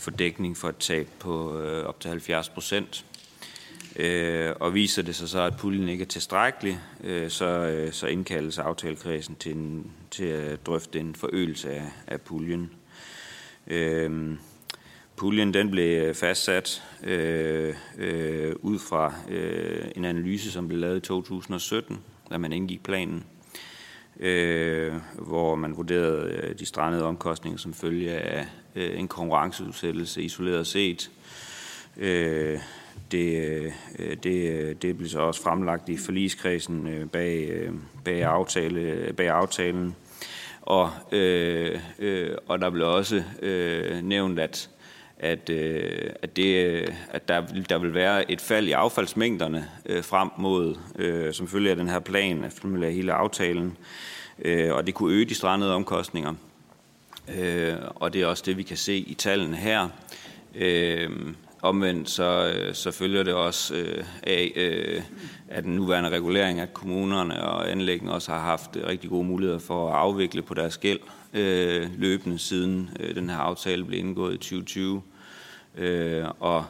for 0.01 0.11
dækning 0.11 0.57
for 0.57 0.69
et 0.69 0.77
tab 0.77 1.09
på 1.19 1.61
øh, 1.61 1.87
op 1.87 2.01
til 2.01 2.09
70 2.11 2.49
procent. 2.49 3.05
Øh, 3.97 4.53
og 4.61 4.75
viser 4.75 5.03
det 5.03 5.15
sig 5.15 5.29
så, 5.29 5.41
at 5.41 5.57
puljen 5.57 5.89
ikke 5.89 6.03
er 6.03 6.09
tilstrækkelig, 6.09 6.79
øh, 7.05 7.31
så, 7.31 7.47
øh, 7.47 7.93
så 7.93 8.07
indkaldes 8.07 8.59
aftalekredsen 8.59 9.35
til, 9.35 9.53
en, 9.53 9.93
til 10.11 10.25
at 10.25 10.67
drøfte 10.67 11.01
en 11.01 11.15
forøgelse 11.15 11.71
af, 11.71 11.85
af 12.07 12.21
puljen. 12.21 12.71
Øh, 13.67 14.37
puljen 15.17 15.55
den 15.55 15.71
blev 15.71 16.03
øh, 16.03 16.15
fastsat 16.15 16.83
øh, 17.03 17.75
øh, 17.99 18.55
ud 18.59 18.79
fra 18.79 19.15
øh, 19.29 19.85
en 19.97 20.05
analyse, 20.05 20.53
som 20.53 20.69
blev 20.69 20.81
lavet 20.81 20.97
i 20.97 21.01
2017, 21.01 21.99
da 22.31 22.39
man 22.39 22.53
indgik 22.53 22.83
planen, 22.83 23.25
øh, 24.21 24.93
hvor 25.19 25.55
man 25.55 25.77
vurderede 25.77 26.33
øh, 26.33 26.59
de 26.59 26.67
strandede 26.67 27.05
omkostninger 27.05 27.59
som 27.59 27.75
følge 27.75 28.11
af 28.11 28.47
øh, 28.75 28.99
en 28.99 29.09
konkurrenceudsættelse 29.09 30.23
isoleret 30.23 30.67
set. 30.67 31.11
Øh, 31.97 32.59
det, 33.13 33.47
øh, 33.99 34.17
det, 34.23 34.51
øh, 34.51 34.75
det 34.83 34.97
blev 34.97 35.09
så 35.09 35.21
også 35.21 35.43
fremlagt 35.43 35.89
i 35.89 35.97
forligskredsen 35.97 36.87
øh, 36.87 37.07
bag, 37.07 37.69
bag, 38.05 38.23
aftale, 38.23 39.13
bag 39.17 39.29
aftalen. 39.29 39.97
Og, 40.63 40.91
øh, 41.13 41.79
øh, 41.99 42.37
og 42.49 42.61
der 42.61 42.71
blev 42.71 42.89
også 42.89 43.23
øh, 43.43 44.03
nævnt, 44.03 44.39
at, 44.41 44.71
at, 45.19 45.51
øh, 45.51 46.11
at, 46.23 46.37
det, 46.37 46.57
at 47.11 47.29
der, 47.29 47.43
der 47.69 47.79
vil 47.79 47.95
være 47.95 48.31
et 48.31 48.41
fald 48.41 48.69
i 48.69 48.73
affaldsmængderne 48.73 49.69
øh, 49.87 50.05
frem 50.05 50.31
mod, 50.37 50.77
øh, 50.99 51.33
som 51.33 51.49
følge 51.49 51.71
af 51.71 51.77
den 51.77 51.89
her 51.89 51.99
plan, 51.99 52.51
som 52.51 52.73
følge 52.73 52.87
af 52.87 52.93
hele 52.93 53.13
aftalen, 53.13 53.77
øh, 54.45 54.75
og 54.75 54.87
det 54.87 54.95
kunne 54.95 55.15
øge 55.15 55.25
de 55.25 55.35
strandede 55.35 55.75
omkostninger. 55.75 56.35
Øh, 57.39 57.77
og 57.95 58.13
det 58.13 58.23
er 58.23 58.27
også 58.27 58.43
det, 58.47 58.57
vi 58.57 58.63
kan 58.63 58.77
se 58.77 58.97
i 58.97 59.15
tallene 59.15 59.57
her. 59.57 59.89
Øh, 60.55 61.11
Omvendt 61.63 62.11
så, 62.11 62.53
øh, 62.55 62.75
så 62.75 62.91
følger 62.91 63.23
det 63.23 63.35
også 63.35 63.75
øh, 63.75 64.05
af, 64.23 64.53
øh, 64.57 65.03
at 65.49 65.65
den 65.65 65.77
nuværende 65.77 66.11
regulering 66.11 66.61
at 66.61 66.75
kommunerne 66.75 67.43
og 67.43 67.71
anlæggene 67.71 68.13
også 68.13 68.33
har 68.33 68.41
haft 68.41 68.77
øh, 68.77 68.87
rigtig 68.87 69.11
gode 69.11 69.25
muligheder 69.25 69.59
for 69.59 69.91
at 69.91 69.97
afvikle 69.97 70.43
på 70.43 70.55
deres 70.55 70.79
gæld 70.79 70.99
øh, 71.35 71.89
løbende 71.99 72.39
siden 72.39 72.91
øh, 73.01 73.15
den 73.15 73.31
her 73.31 73.37
aftale 73.37 73.85
blev 73.85 73.99
indgået 73.99 74.35
i 74.35 74.37
2020. 74.37 75.03
Øh, 75.79 76.25
og 76.41 76.65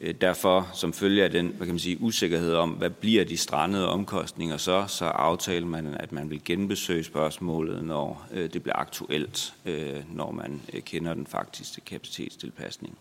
Øh, 0.00 0.14
derfor, 0.20 0.70
som 0.74 0.92
følge 0.92 1.24
af 1.24 1.30
den 1.30 1.46
hvad 1.46 1.66
kan 1.66 1.74
man 1.74 1.78
sige, 1.78 2.00
usikkerhed 2.00 2.54
om, 2.54 2.70
hvad 2.70 2.90
bliver 2.90 3.24
de 3.24 3.36
strandede 3.36 3.88
omkostninger 3.88 4.56
så, 4.56 4.84
så 4.88 5.04
aftaler 5.04 5.66
man, 5.66 5.94
at 5.94 6.12
man 6.12 6.30
vil 6.30 6.44
genbesøge 6.44 7.04
spørgsmålet, 7.04 7.84
når 7.84 8.26
øh, 8.32 8.52
det 8.52 8.62
bliver 8.62 8.76
aktuelt, 8.76 9.54
øh, 9.64 9.96
når 10.12 10.30
man 10.30 10.60
kender 10.80 11.14
den 11.14 11.26
faktiske 11.26 11.80
kapacitetstilpasning. 11.80 12.98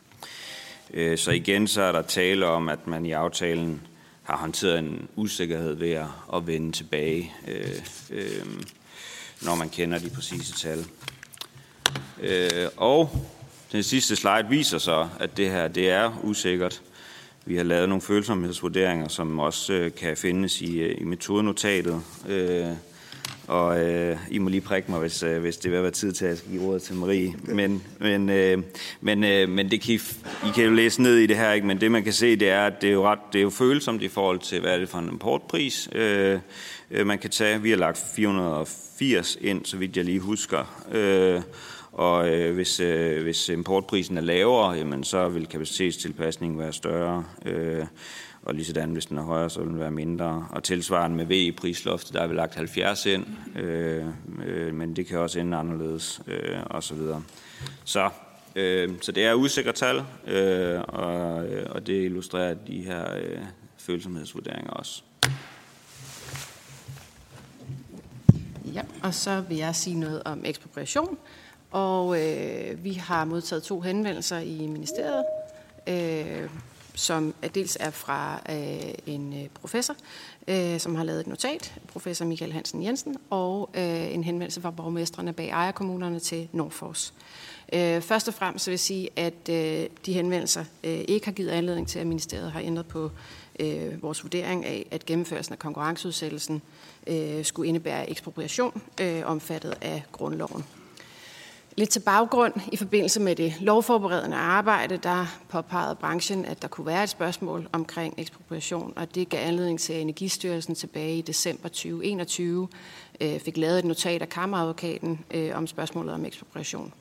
Så 1.16 1.32
igen 1.32 1.68
så 1.68 1.82
er 1.82 1.92
der 1.92 2.02
tale 2.02 2.46
om, 2.46 2.70
at 2.70 2.88
man 2.88 3.06
i 3.06 3.12
aftalen 3.12 3.82
har 4.24 4.38
håndteret 4.38 4.80
en 4.80 5.08
usikkerhed 5.16 5.74
ved 5.74 5.92
at, 6.34 6.48
vende 6.48 6.72
tilbage, 6.72 7.34
når 9.42 9.56
man 9.56 9.70
kender 9.70 10.00
de 10.00 10.10
præcise 10.10 10.54
tal. 10.54 10.86
og 12.78 13.28
den 13.72 13.84
sidste 13.84 14.16
slide 14.16 14.46
viser 14.50 14.78
så, 14.78 15.08
at 15.20 15.38
det 15.38 15.52
her 15.52 15.68
det 15.68 15.90
er 15.90 16.20
usikkert. 16.24 16.82
Vi 17.48 17.56
har 17.56 17.64
lavet 17.64 17.90
nogle 17.90 18.02
følsomhedsvurderinger, 18.02 19.08
som 19.08 19.40
også 19.40 19.74
øh, 19.74 19.92
kan 19.94 20.18
findes 20.18 20.62
i, 20.62 20.80
øh, 20.80 21.02
i 21.02 21.04
metodenotatet. 21.04 22.02
Øh, 22.30 22.66
og 23.48 23.80
øh, 23.80 24.18
I 24.32 24.38
må 24.38 24.50
lige 24.50 24.62
prikke 24.62 24.92
mig, 24.92 25.00
hvis, 25.00 25.24
øh, 25.24 25.42
hvis 25.42 25.58
det 25.58 25.72
vil 25.72 25.82
være 25.82 25.92
tid 25.92 26.12
til, 26.12 26.26
at 26.26 26.30
jeg 26.30 26.38
skal 26.38 26.52
give 26.52 26.64
ordet 26.64 26.82
til 26.82 26.96
Marie. 26.96 27.34
Men, 27.44 27.84
men, 28.00 28.30
øh, 28.30 28.64
men, 29.02 29.24
øh, 29.24 29.50
men 29.50 29.72
det 29.72 29.82
kan 29.82 29.94
I, 29.94 30.00
I 30.48 30.52
kan 30.56 30.64
jo 30.64 30.72
læse 30.72 31.02
ned 31.02 31.16
i 31.16 31.26
det 31.26 31.38
her, 31.38 31.52
ikke? 31.52 31.68
men 31.68 31.82
det 31.82 31.92
man 31.92 32.04
kan 32.04 32.14
se, 32.14 32.36
det 32.36 32.50
er, 32.50 32.66
at 32.66 32.82
det 32.82 32.90
er 32.90 32.94
jo, 32.94 33.08
ret, 33.08 33.20
det 33.34 33.40
er 33.40 33.44
jo 33.44 33.50
følsomt 33.50 34.02
i 34.02 34.08
forhold 34.08 34.40
til, 34.40 34.60
hvad 34.60 34.74
er 34.74 34.78
det 34.78 34.90
for 34.90 34.98
en 34.98 35.10
importpris, 35.10 35.90
øh, 35.92 36.40
øh, 36.92 37.08
man 37.08 37.20
kan 37.20 37.30
tage. 37.30 37.62
Vi 37.62 37.70
har 37.70 37.78
lagt 37.78 38.04
480 38.16 39.38
ind, 39.42 39.66
så 39.66 39.78
vidt 39.78 39.98
jeg 39.98 40.06
lige 40.06 40.20
husker. 40.20 40.86
Øh, 40.92 41.42
og 41.98 42.30
øh, 42.30 42.56
hvis, 42.56 42.80
øh, 42.80 43.24
hvis 43.24 43.50
importprisen 43.50 44.18
er 44.18 44.22
lavere, 44.22 44.72
jamen, 44.72 45.04
så 45.04 45.30
vil 45.30 45.48
kapacitetstilpasningen 45.48 46.60
være 46.60 46.74
større. 46.74 47.26
Øh, 47.46 47.86
og 48.42 48.54
lige 48.54 48.66
sådan, 48.66 48.92
hvis 48.92 49.06
den 49.06 49.18
er 49.18 49.24
højere, 49.24 49.50
så 49.50 49.60
vil 49.60 49.70
den 49.70 49.80
være 49.80 49.92
mindre. 49.92 50.48
Og 50.52 50.64
tilsvarende 50.64 51.18
med 51.18 51.26
VE-prisloftet, 51.26 52.14
der 52.14 52.22
er 52.22 52.28
vi 52.28 52.36
lagt 52.36 52.56
70 52.56 53.06
ind, 53.06 53.26
øh, 53.56 54.06
øh, 54.46 54.74
men 54.74 54.96
det 54.96 55.08
kan 55.08 55.20
også 55.20 55.40
ende 55.40 55.58
anderledes, 55.58 56.22
øh, 56.28 56.60
og 56.66 56.84
så 56.84 56.96
videre. 56.96 57.24
Så, 57.84 58.10
øh, 58.56 58.90
så 59.02 59.12
det 59.12 59.26
er 59.26 59.34
usikre 59.34 59.72
tal, 59.72 60.04
øh, 60.28 60.82
og, 60.88 61.46
øh, 61.46 61.66
og 61.70 61.88
det 61.88 62.04
illustrerer 62.04 62.54
de 62.54 62.82
her 62.82 63.16
øh, 63.16 63.40
følsomhedsvurderinger 63.78 64.72
også. 64.72 65.02
Ja, 68.74 68.82
og 69.04 69.14
så 69.14 69.42
vil 69.42 69.58
jeg 69.58 69.76
sige 69.76 70.00
noget 70.00 70.24
om 70.26 70.42
ekspropriation. 70.46 71.18
Og 71.72 72.26
øh, 72.26 72.84
vi 72.84 72.94
har 72.94 73.26
modtaget 73.26 73.64
to 73.64 73.82
henvendelser 73.82 74.38
i 74.38 74.68
ministeriet. 74.68 75.26
Øh, 75.88 76.50
som 76.98 77.34
dels 77.56 77.78
er 77.80 77.90
fra 77.90 78.42
øh, 78.50 78.94
en 79.06 79.34
øh, 79.34 79.48
professor, 79.54 79.96
øh, 80.48 80.80
som 80.80 80.96
har 80.96 81.04
lavet 81.04 81.20
et 81.20 81.28
notat, 81.28 81.74
professor 81.88 82.26
Michael 82.26 82.54
Hansen 82.54 82.84
Jensen, 82.84 83.18
og 83.30 83.70
øh, 83.74 84.14
en 84.14 84.24
henvendelse 84.24 84.62
fra 84.62 84.72
borgmesterne 84.72 85.34
bag 85.34 85.50
ejerkommunerne 85.50 86.20
til 86.20 86.48
Nordfors. 86.52 87.14
Øh, 87.74 88.02
først 88.02 88.28
og 88.28 88.34
fremmest 88.34 88.66
så 88.66 88.72
vil 88.72 88.74
jeg 88.74 88.80
sige, 88.80 89.10
at 89.16 89.50
øh, 89.50 89.90
de 90.06 90.14
henvendelser 90.14 90.66
øh, 90.84 91.00
ikke 91.08 91.26
har 91.26 91.34
givet 91.34 91.50
anledning 91.50 91.88
til, 91.88 92.00
at 92.00 92.08
ministeriet 92.08 92.52
har 92.52 92.60
ændret 92.60 92.86
på 92.86 93.12
øh, 93.60 94.04
vores 94.04 94.24
vurdering 94.24 94.66
af, 94.66 94.86
at 94.92 95.06
gennemførelsen 95.06 95.54
af 95.54 95.60
konkurrenceudsættelsen 95.60 96.62
øh, 97.08 97.46
skulle 97.46 97.68
indebære 97.68 98.10
ekspropriation 98.10 98.82
øh, 99.02 99.22
omfattet 99.26 99.74
af 99.82 100.04
grundloven. 100.12 100.66
Lidt 101.78 101.90
til 101.90 102.00
baggrund 102.00 102.54
i 102.72 102.78
forbindelse 102.78 103.20
med 103.20 103.36
det 103.36 103.54
lovforberedende 103.62 104.38
arbejde, 104.38 104.98
der 104.98 105.26
påpegede 105.50 105.96
branchen, 105.96 106.46
at 106.46 106.62
der 106.62 106.68
kunne 106.68 106.88
være 106.88 107.04
et 107.04 107.10
spørgsmål 107.10 107.70
omkring 107.72 108.14
ekspropriation, 108.18 108.94
og 108.96 109.16
det 109.16 109.30
gav 109.30 109.48
anledning 109.48 109.80
til, 109.80 109.94
at 109.94 110.02
Energistyrelsen 110.02 110.76
tilbage 110.76 111.18
i 111.18 111.22
december 111.22 111.70
2021 111.70 112.68
øh, 113.22 113.40
fik 113.40 113.58
lavet 113.58 113.80
et 113.80 113.86
notat 113.86 114.22
af 114.22 114.30
kammeradvokaten 114.30 115.20
øh, 115.32 115.52
om 115.58 115.68
spørgsmålet 115.68 116.14
om 116.14 116.26
ekspropriation. 116.26 116.94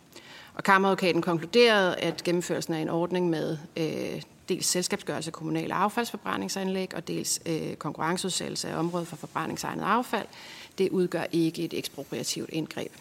Og 0.54 0.64
kammeradvokaten 0.64 1.23
konkluderede, 1.23 1.97
at 1.97 2.25
gennemførelsen 2.25 2.75
af 2.75 2.78
en 2.78 2.88
ordning 2.88 3.30
med 3.30 3.59
øh, 3.76 4.23
dels 4.49 4.66
selskabsgørelse 4.66 5.28
af 5.28 5.33
kommunale 5.33 5.75
affaldsforbrændingsanlæg 5.75 6.95
og 6.95 7.09
dels 7.09 7.40
øh, 7.47 7.75
konkurrenceudsættelse 7.75 8.68
af 8.68 8.78
området 8.78 9.09
for 9.09 9.16
forbrændingsegnet 9.16 9.85
affald, 9.85 10.26
det 10.78 10.88
udgør 10.88 11.25
ikke 11.33 11.62
et 11.62 11.75
ekspropriativt 11.75 12.50
indgreb. 12.52 12.92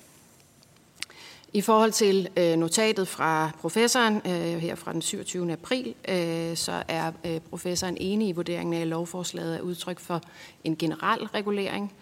I 1.56 1.62
forhold 1.62 1.92
til 1.92 2.28
øh, 2.38 2.56
notatet 2.56 3.08
fra 3.08 3.52
professoren 3.62 4.22
øh, 4.26 4.58
her 4.58 4.76
fra 4.76 4.94
den 4.94 5.02
27. 5.02 5.52
april, 5.52 5.96
øh, 6.08 6.58
så 6.58 6.84
er 6.88 7.12
øh, 7.26 7.40
professoren 7.50 7.98
enig 8.00 8.28
i 8.28 8.32
vurderingen 8.32 8.74
af, 8.74 8.82
at 8.82 8.88
lovforslaget 8.88 9.56
er 9.56 9.62
udtryk 9.62 10.00
for 10.00 10.22
en 10.64 10.76
generel 10.76 11.24
regulering. 11.24 11.94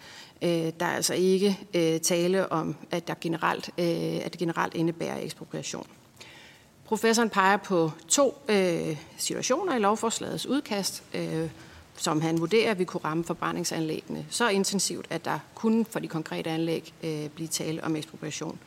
Øh, 0.41 0.49
der 0.49 0.85
er 0.85 0.95
altså 0.95 1.13
ikke 1.13 1.59
øh, 1.73 1.99
tale 1.99 2.51
om, 2.51 2.75
at, 2.91 3.07
der 3.07 3.13
generelt, 3.21 3.69
øh, 3.77 3.85
at 4.25 4.31
det 4.31 4.39
generelt 4.39 4.73
indebærer 4.73 5.19
ekspropriation. 5.21 5.87
Professoren 6.85 7.29
peger 7.29 7.57
på 7.57 7.91
to 8.07 8.43
øh, 8.49 8.97
situationer 9.17 9.75
i 9.75 9.79
lovforslagets 9.79 10.45
udkast, 10.45 11.03
øh, 11.13 11.49
som 11.95 12.21
han 12.21 12.39
vurderer, 12.39 12.71
at 12.71 12.79
vi 12.79 12.83
kunne 12.83 13.01
ramme 13.05 13.23
forbrændingsanlæggene 13.23 14.25
så 14.29 14.49
intensivt, 14.49 15.05
at 15.09 15.25
der 15.25 15.39
kunne 15.55 15.85
for 15.85 15.99
de 15.99 16.07
konkrete 16.07 16.49
anlæg 16.49 16.93
øh, 17.03 17.29
blive 17.29 17.47
tale 17.47 17.83
om 17.83 17.95
ekspropriation. 17.95 18.59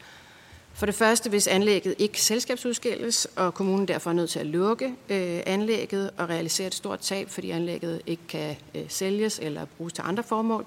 For 0.76 0.87
det 0.87 0.95
første, 0.95 1.30
hvis 1.30 1.47
anlægget 1.47 1.95
ikke 1.99 2.23
selskabsudskilles, 2.23 3.28
og 3.37 3.54
kommunen 3.54 3.88
derfor 3.88 4.11
er 4.11 4.14
nødt 4.14 4.30
til 4.30 4.38
at 4.38 4.47
lukke 4.47 4.87
øh, 4.87 5.40
anlægget 5.47 6.11
og 6.16 6.28
realisere 6.28 6.66
et 6.66 6.75
stort 6.75 7.00
tab, 7.00 7.30
fordi 7.30 7.50
anlægget 7.50 8.02
ikke 8.06 8.23
kan 8.28 8.56
øh, 8.75 8.83
sælges 8.88 9.38
eller 9.42 9.64
bruges 9.64 9.92
til 9.92 10.02
andre 10.06 10.23
formål. 10.23 10.66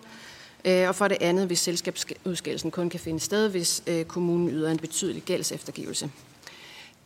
Øh, 0.66 0.88
og 0.88 0.96
for 0.96 1.08
det 1.08 1.18
andet, 1.22 1.48
hvis 1.48 1.60
selskabsudskillelsen 1.60 2.72
kun 2.72 2.90
kan 2.90 3.00
finde 3.00 3.20
sted, 3.20 3.50
hvis 3.50 3.84
øh, 3.88 4.06
kommunen 4.06 4.50
yder 4.50 4.72
en 4.72 4.78
betydelig 4.78 5.24
gældseftergivelse. 5.24 6.10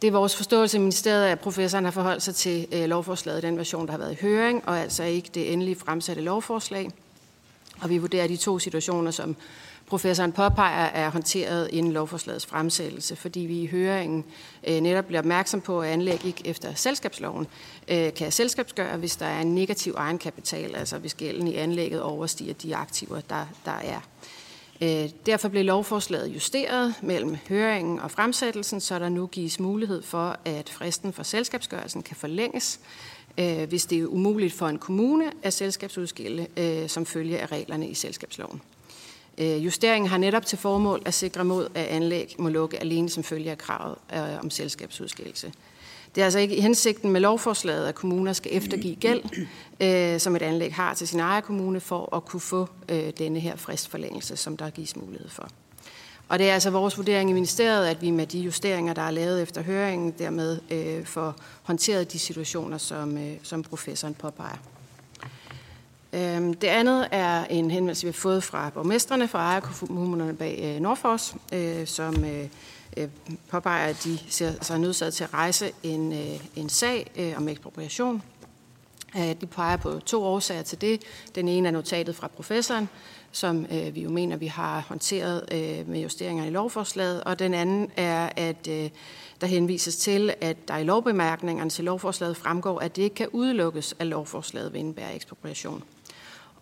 Det 0.02 0.08
er 0.08 0.12
vores 0.12 0.36
forståelse 0.36 0.78
i 0.78 0.80
ministeriet, 0.80 1.26
at 1.26 1.40
professoren 1.40 1.86
har 1.86 1.92
forholdt 1.92 2.24
sig 2.24 2.36
til 2.36 2.68
øh, 2.72 2.86
lovforslaget, 2.86 3.44
den 3.44 3.58
version, 3.58 3.86
der 3.86 3.92
har 3.92 4.00
været 4.00 4.12
i 4.12 4.18
høring, 4.22 4.68
og 4.68 4.80
altså 4.80 5.04
ikke 5.04 5.30
det 5.34 5.54
endelige 5.54 5.76
fremsatte 5.76 6.22
lovforslag. 6.22 6.92
Og 7.82 7.90
vi 7.90 7.98
vurderer 7.98 8.28
de 8.28 8.38
to 8.38 8.60
situationer 8.60 9.12
som 9.12 9.36
professoren 9.88 10.32
påpeger, 10.32 10.86
er 10.86 11.10
håndteret 11.10 11.70
inden 11.72 11.92
lovforslagets 11.92 12.46
fremsættelse, 12.46 13.16
fordi 13.16 13.40
vi 13.40 13.62
i 13.62 13.66
høringen 13.66 14.26
øh, 14.68 14.80
netop 14.80 15.06
bliver 15.06 15.20
opmærksom 15.20 15.62
på, 15.62 15.82
at 15.82 15.90
anlæg 15.90 16.26
ikke 16.26 16.48
efter 16.48 16.74
selskabsloven 16.74 17.48
øh, 17.88 18.14
kan 18.14 18.32
selskabsgøre, 18.32 18.98
hvis 18.98 19.16
der 19.16 19.26
er 19.26 19.42
en 19.42 19.56
negativ 19.56 19.94
egenkapital, 19.98 20.76
altså 20.76 20.98
hvis 20.98 21.14
gælden 21.14 21.48
i 21.48 21.56
anlægget 21.56 22.02
overstiger 22.02 22.54
de 22.54 22.76
aktiver, 22.76 23.22
der, 23.22 23.46
der 23.66 23.72
er. 23.72 24.00
Øh, 24.82 25.10
derfor 25.26 25.50
blev 25.50 25.66
lovforslaget 25.66 26.28
justeret 26.28 26.94
mellem 27.02 27.38
høringen 27.50 28.00
og 28.00 28.12
fremsættelsen, 28.12 28.82
så 28.82 29.00
der 29.00 29.10
nu 29.10 29.28
gives 29.28 29.60
mulighed 29.60 30.02
for, 30.04 30.38
at 30.46 30.70
fristen 30.70 31.14
for 31.14 31.24
selskabsgørelsen 31.24 32.04
kan 32.04 32.16
forlænges, 32.16 32.80
øh, 33.38 33.70
hvis 33.70 33.86
det 33.86 34.00
er 34.00 34.06
umuligt 34.06 34.54
for 34.54 34.68
en 34.68 34.78
kommune 34.78 35.32
at 35.44 35.54
selskabsudskille 35.54 36.48
øh, 36.58 36.90
som 36.90 37.06
følge 37.06 37.40
af 37.40 37.52
reglerne 37.52 37.88
i 37.88 37.94
selskabsloven. 37.94 38.62
Øh, 39.38 39.66
justeringen 39.66 40.10
har 40.10 40.18
netop 40.18 40.46
til 40.46 40.58
formål 40.58 41.02
at 41.06 41.14
sikre 41.14 41.46
mod, 41.46 41.68
at 41.76 41.86
anlæg 41.86 42.36
må 42.40 42.50
lukke 42.50 42.80
alene 42.80 43.10
som 43.10 43.24
følge 43.24 43.52
af 43.52 43.58
kravet 43.58 43.96
øh, 44.14 44.40
om 44.40 44.50
selskabsudskillelse. 44.50 45.54
Det 46.16 46.22
er 46.22 46.26
altså 46.26 46.40
ikke 46.40 46.62
hensigten 46.62 47.12
med 47.12 47.22
lovforslaget, 47.22 47.88
at 47.88 47.96
kommuner 47.96 48.34
skal 48.34 48.52
eftergive 48.54 48.96
gæld, 48.96 49.24
øh, 49.80 50.20
som 50.20 50.36
et 50.36 50.42
anlæg 50.42 50.76
har 50.76 50.94
til 50.94 51.08
sin 51.08 51.20
egen 51.20 51.44
kommune, 51.44 51.80
for 51.80 52.16
at 52.16 52.26
kunne 52.26 52.40
få 52.40 52.68
øh, 52.90 53.14
denne 53.18 53.40
her 53.40 53.56
fristforlængelse, 53.56 54.36
som 54.36 54.58
der 54.58 54.70
gives 54.70 54.96
mulighed 54.96 55.30
for. 55.30 55.48
Og 56.30 56.40
det 56.40 56.50
er 56.50 56.54
altså 56.54 56.70
vores 56.70 56.98
vurdering 56.98 57.30
i 57.30 57.34
ministeriet, 57.34 57.88
at 57.88 58.02
vi 58.02 58.12
med 58.12 58.28
de 58.28 58.40
justeringer, 58.40 58.94
der 58.94 59.02
er 59.02 59.12
lavet 59.12 59.42
efter 59.42 59.62
høringen, 59.62 60.14
dermed 60.20 60.60
øh, 60.72 61.06
får 61.06 61.36
håndteret 61.64 62.14
de 62.14 62.20
situationer, 62.20 62.78
som, 62.78 63.18
øh, 63.18 63.34
som 63.44 63.64
professoren 63.64 64.14
påpeger. 64.14 64.58
Øhm, 66.14 66.54
det 66.54 66.68
andet 66.68 67.08
er 67.12 67.46
en 67.46 67.72
henvendelse, 67.72 68.06
vi 68.06 68.08
har 68.08 68.14
fået 68.14 68.44
fra 68.44 68.70
borgmesterne 68.70 69.28
fra 69.28 69.40
ejerkommunerne 69.40 70.36
bag 70.36 70.60
øh, 70.64 70.82
Nordfors, 70.82 71.36
øh, 71.54 71.88
som 71.88 72.26
øh, 72.26 73.08
påpeger, 73.50 73.88
at 73.88 74.02
de 74.04 74.20
ser 74.30 74.52
sig 74.62 74.80
nødsaget 74.80 75.14
til 75.14 75.24
at 75.24 75.34
rejse 75.34 75.72
en, 75.84 76.14
en 76.56 76.70
sag 76.70 77.34
om 77.38 77.48
ekspropriation. 77.48 78.24
De 79.42 79.46
peger 79.52 79.78
på 79.78 80.00
to 80.00 80.24
årsager 80.24 80.62
til 80.62 80.82
det. 80.82 81.02
Den 81.36 81.48
ene 81.48 81.68
er 81.68 81.72
notatet 81.72 82.16
fra 82.16 82.28
professoren, 82.28 82.90
som 83.32 83.66
øh, 83.72 83.96
vi 83.96 84.02
jo 84.02 84.10
mener, 84.10 84.38
vi 84.38 84.48
har 84.48 84.86
håndteret 84.88 85.44
øh, 85.52 85.90
med 85.90 86.00
justeringer 86.00 86.46
i 86.46 86.50
lovforslaget, 86.50 87.24
og 87.24 87.40
den 87.40 87.54
anden 87.54 87.92
er, 87.98 88.30
at 88.36 88.68
øh, 88.70 88.90
der 89.42 89.48
henvises 89.48 89.98
til, 89.98 90.34
at 90.42 90.68
der 90.68 90.78
i 90.78 90.84
lovbemærkningerne 90.84 91.70
til 91.70 91.86
lovforslaget 91.86 92.38
fremgår, 92.38 92.80
at 92.80 92.96
det 92.96 93.02
ikke 93.02 93.16
kan 93.16 93.28
udelukkes, 93.32 93.96
at 94.00 94.08
lovforslaget 94.08 94.74
vil 94.74 94.80
indebære 94.80 95.16
ekspropriation. 95.16 95.84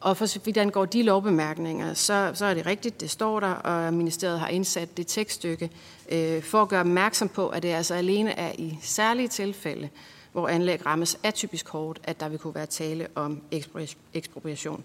Og 0.02 0.18
for 0.18 0.26
så 0.26 0.40
vidt 0.46 0.58
angår 0.58 0.86
de 0.86 1.04
lovbemærkninger, 1.04 1.94
så, 1.94 2.32
så 2.34 2.46
er 2.46 2.54
det 2.54 2.66
rigtigt, 2.66 3.02
det 3.02 3.10
står 3.10 3.40
der, 3.40 3.52
og 3.52 3.94
ministeriet 3.94 4.40
har 4.40 4.48
indsat 4.48 4.98
det 4.98 5.08
tekststykke 5.08 5.70
øh, 6.10 6.44
for 6.44 6.62
at 6.62 6.70
gøre 6.70 6.80
opmærksom 6.80 7.30
på, 7.30 7.50
at 7.50 7.64
det 7.64 7.70
altså 7.70 7.94
alene 7.94 8.32
er 8.32 8.52
i 8.58 8.78
særlige 8.82 9.28
tilfælde, 9.28 9.90
hvor 10.32 10.48
anlæg 10.48 10.86
rammes 10.86 11.18
atypisk 11.24 11.70
hårdt, 11.70 12.00
at 12.04 12.20
der 12.20 12.30
vil 12.30 12.40
kunne 12.40 12.56
være 12.56 12.66
tale 12.66 13.08
om 13.16 13.42
ekspropriation. 14.14 14.84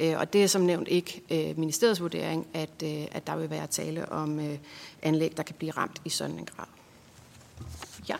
Øh, 0.00 0.18
og 0.18 0.32
det 0.32 0.42
er 0.42 0.46
som 0.46 0.62
nævnt 0.62 0.88
ikke 0.88 1.22
øh, 1.30 1.58
ministeriets 1.58 2.00
vurdering, 2.00 2.46
at, 2.54 2.82
øh, 2.84 3.04
at 3.12 3.26
der 3.26 3.36
vil 3.36 3.50
være 3.50 3.66
tale 3.66 4.12
om 4.12 4.40
øh, 4.40 4.58
anlæg, 5.02 5.36
der 5.36 5.42
kan 5.42 5.54
blive 5.58 5.72
ramt 5.72 6.00
i 6.04 6.08
sådan 6.08 6.38
en 6.38 6.48
grad. 6.56 6.66
Ja. 8.08 8.16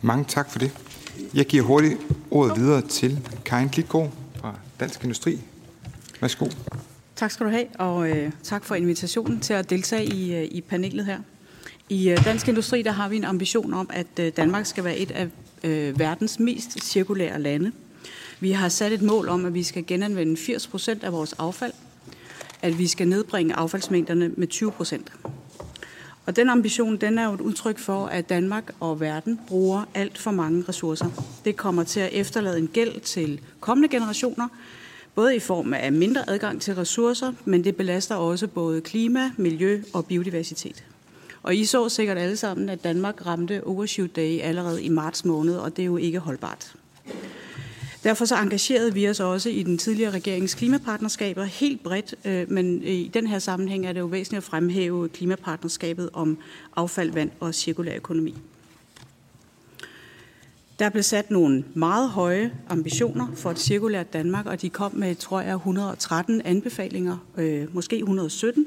Mange 0.00 0.24
tak 0.24 0.50
for 0.50 0.58
det. 0.58 0.78
Jeg 1.34 1.46
giver 1.46 1.62
hurtigt 1.64 1.98
ordet 2.30 2.56
videre 2.56 2.82
til 2.82 3.28
Karin 3.44 3.68
Klitgaard 3.68 4.12
Dansk 4.84 5.04
Industri. 5.04 5.38
Værsgo. 6.20 6.46
Tak 7.16 7.30
skal 7.30 7.46
du 7.46 7.50
have, 7.50 7.66
og 7.78 8.10
øh, 8.10 8.32
tak 8.42 8.64
for 8.64 8.74
invitationen 8.74 9.40
til 9.40 9.54
at 9.54 9.70
deltage 9.70 10.04
i, 10.04 10.34
øh, 10.34 10.48
i 10.50 10.60
panelet 10.60 11.06
her. 11.06 11.18
I 11.88 12.10
øh, 12.10 12.24
Dansk 12.24 12.48
Industri 12.48 12.82
der 12.82 12.90
har 12.90 13.08
vi 13.08 13.16
en 13.16 13.24
ambition 13.24 13.74
om, 13.74 13.90
at 13.92 14.06
øh, 14.20 14.32
Danmark 14.36 14.66
skal 14.66 14.84
være 14.84 14.96
et 14.96 15.10
af 15.10 15.28
øh, 15.64 15.98
verdens 15.98 16.38
mest 16.38 16.84
cirkulære 16.84 17.40
lande. 17.40 17.72
Vi 18.40 18.52
har 18.52 18.68
sat 18.68 18.92
et 18.92 19.02
mål 19.02 19.28
om, 19.28 19.44
at 19.44 19.54
vi 19.54 19.62
skal 19.62 19.86
genanvende 19.86 20.36
80 20.36 20.66
procent 20.66 21.04
af 21.04 21.12
vores 21.12 21.32
affald, 21.32 21.72
at 22.62 22.78
vi 22.78 22.86
skal 22.86 23.08
nedbringe 23.08 23.54
affaldsmængderne 23.54 24.28
med 24.36 24.46
20 24.46 24.72
procent. 24.72 25.12
Og 26.26 26.36
den 26.36 26.48
ambition, 26.48 26.96
den 26.96 27.18
er 27.18 27.26
jo 27.26 27.34
et 27.34 27.40
udtryk 27.40 27.78
for, 27.78 28.06
at 28.06 28.28
Danmark 28.28 28.74
og 28.80 29.00
verden 29.00 29.40
bruger 29.48 29.84
alt 29.94 30.18
for 30.18 30.30
mange 30.30 30.64
ressourcer. 30.68 31.40
Det 31.44 31.56
kommer 31.56 31.84
til 31.84 32.00
at 32.00 32.12
efterlade 32.12 32.58
en 32.58 32.68
gæld 32.68 33.00
til 33.00 33.40
kommende 33.60 33.88
generationer, 33.88 34.48
både 35.14 35.36
i 35.36 35.38
form 35.38 35.74
af 35.74 35.92
mindre 35.92 36.30
adgang 36.30 36.60
til 36.62 36.74
ressourcer, 36.74 37.32
men 37.44 37.64
det 37.64 37.76
belaster 37.76 38.14
også 38.14 38.46
både 38.46 38.80
klima, 38.80 39.30
miljø 39.36 39.82
og 39.92 40.06
biodiversitet. 40.06 40.84
Og 41.42 41.56
I 41.56 41.64
så 41.64 41.88
sikkert 41.88 42.18
alle 42.18 42.36
sammen, 42.36 42.68
at 42.68 42.84
Danmark 42.84 43.26
ramte 43.26 43.66
Overshoot 43.66 44.16
Day 44.16 44.40
allerede 44.40 44.82
i 44.82 44.88
marts 44.88 45.24
måned, 45.24 45.56
og 45.56 45.76
det 45.76 45.82
er 45.82 45.86
jo 45.86 45.96
ikke 45.96 46.18
holdbart. 46.18 46.74
Derfor 48.04 48.24
så 48.24 48.36
engagerede 48.36 48.94
vi 48.94 49.08
os 49.08 49.20
også 49.20 49.48
i 49.48 49.62
den 49.62 49.78
tidligere 49.78 50.10
regerings 50.10 50.54
klimapartnerskaber 50.54 51.44
helt 51.44 51.82
bredt, 51.82 52.14
øh, 52.24 52.50
men 52.50 52.82
i 52.82 53.10
den 53.14 53.26
her 53.26 53.38
sammenhæng 53.38 53.86
er 53.86 53.92
det 53.92 54.00
jo 54.00 54.06
væsentligt 54.06 54.38
at 54.38 54.44
fremhæve 54.44 55.08
klimapartnerskabet 55.08 56.10
om 56.12 56.38
affald, 56.76 57.10
vand 57.10 57.30
og 57.40 57.54
cirkulær 57.54 57.96
økonomi. 57.96 58.34
Der 60.78 60.90
blev 60.90 61.02
sat 61.02 61.30
nogle 61.30 61.64
meget 61.74 62.10
høje 62.10 62.52
ambitioner 62.68 63.26
for 63.34 63.50
et 63.50 63.58
cirkulært 63.58 64.12
Danmark, 64.12 64.46
og 64.46 64.62
de 64.62 64.70
kom 64.70 64.94
med, 64.94 65.14
tror 65.14 65.40
jeg, 65.40 65.54
113 65.54 66.42
anbefalinger, 66.42 67.16
øh, 67.36 67.74
måske 67.74 67.98
117, 67.98 68.66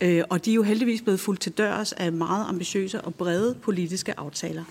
øh, 0.00 0.22
og 0.30 0.44
de 0.44 0.50
er 0.50 0.54
jo 0.54 0.62
heldigvis 0.62 1.02
blevet 1.02 1.20
fuldt 1.20 1.40
til 1.40 1.52
dørs 1.52 1.92
af 1.92 2.12
meget 2.12 2.46
ambitiøse 2.48 3.00
og 3.00 3.14
brede 3.14 3.54
politiske 3.62 4.18
aftaler. 4.18 4.64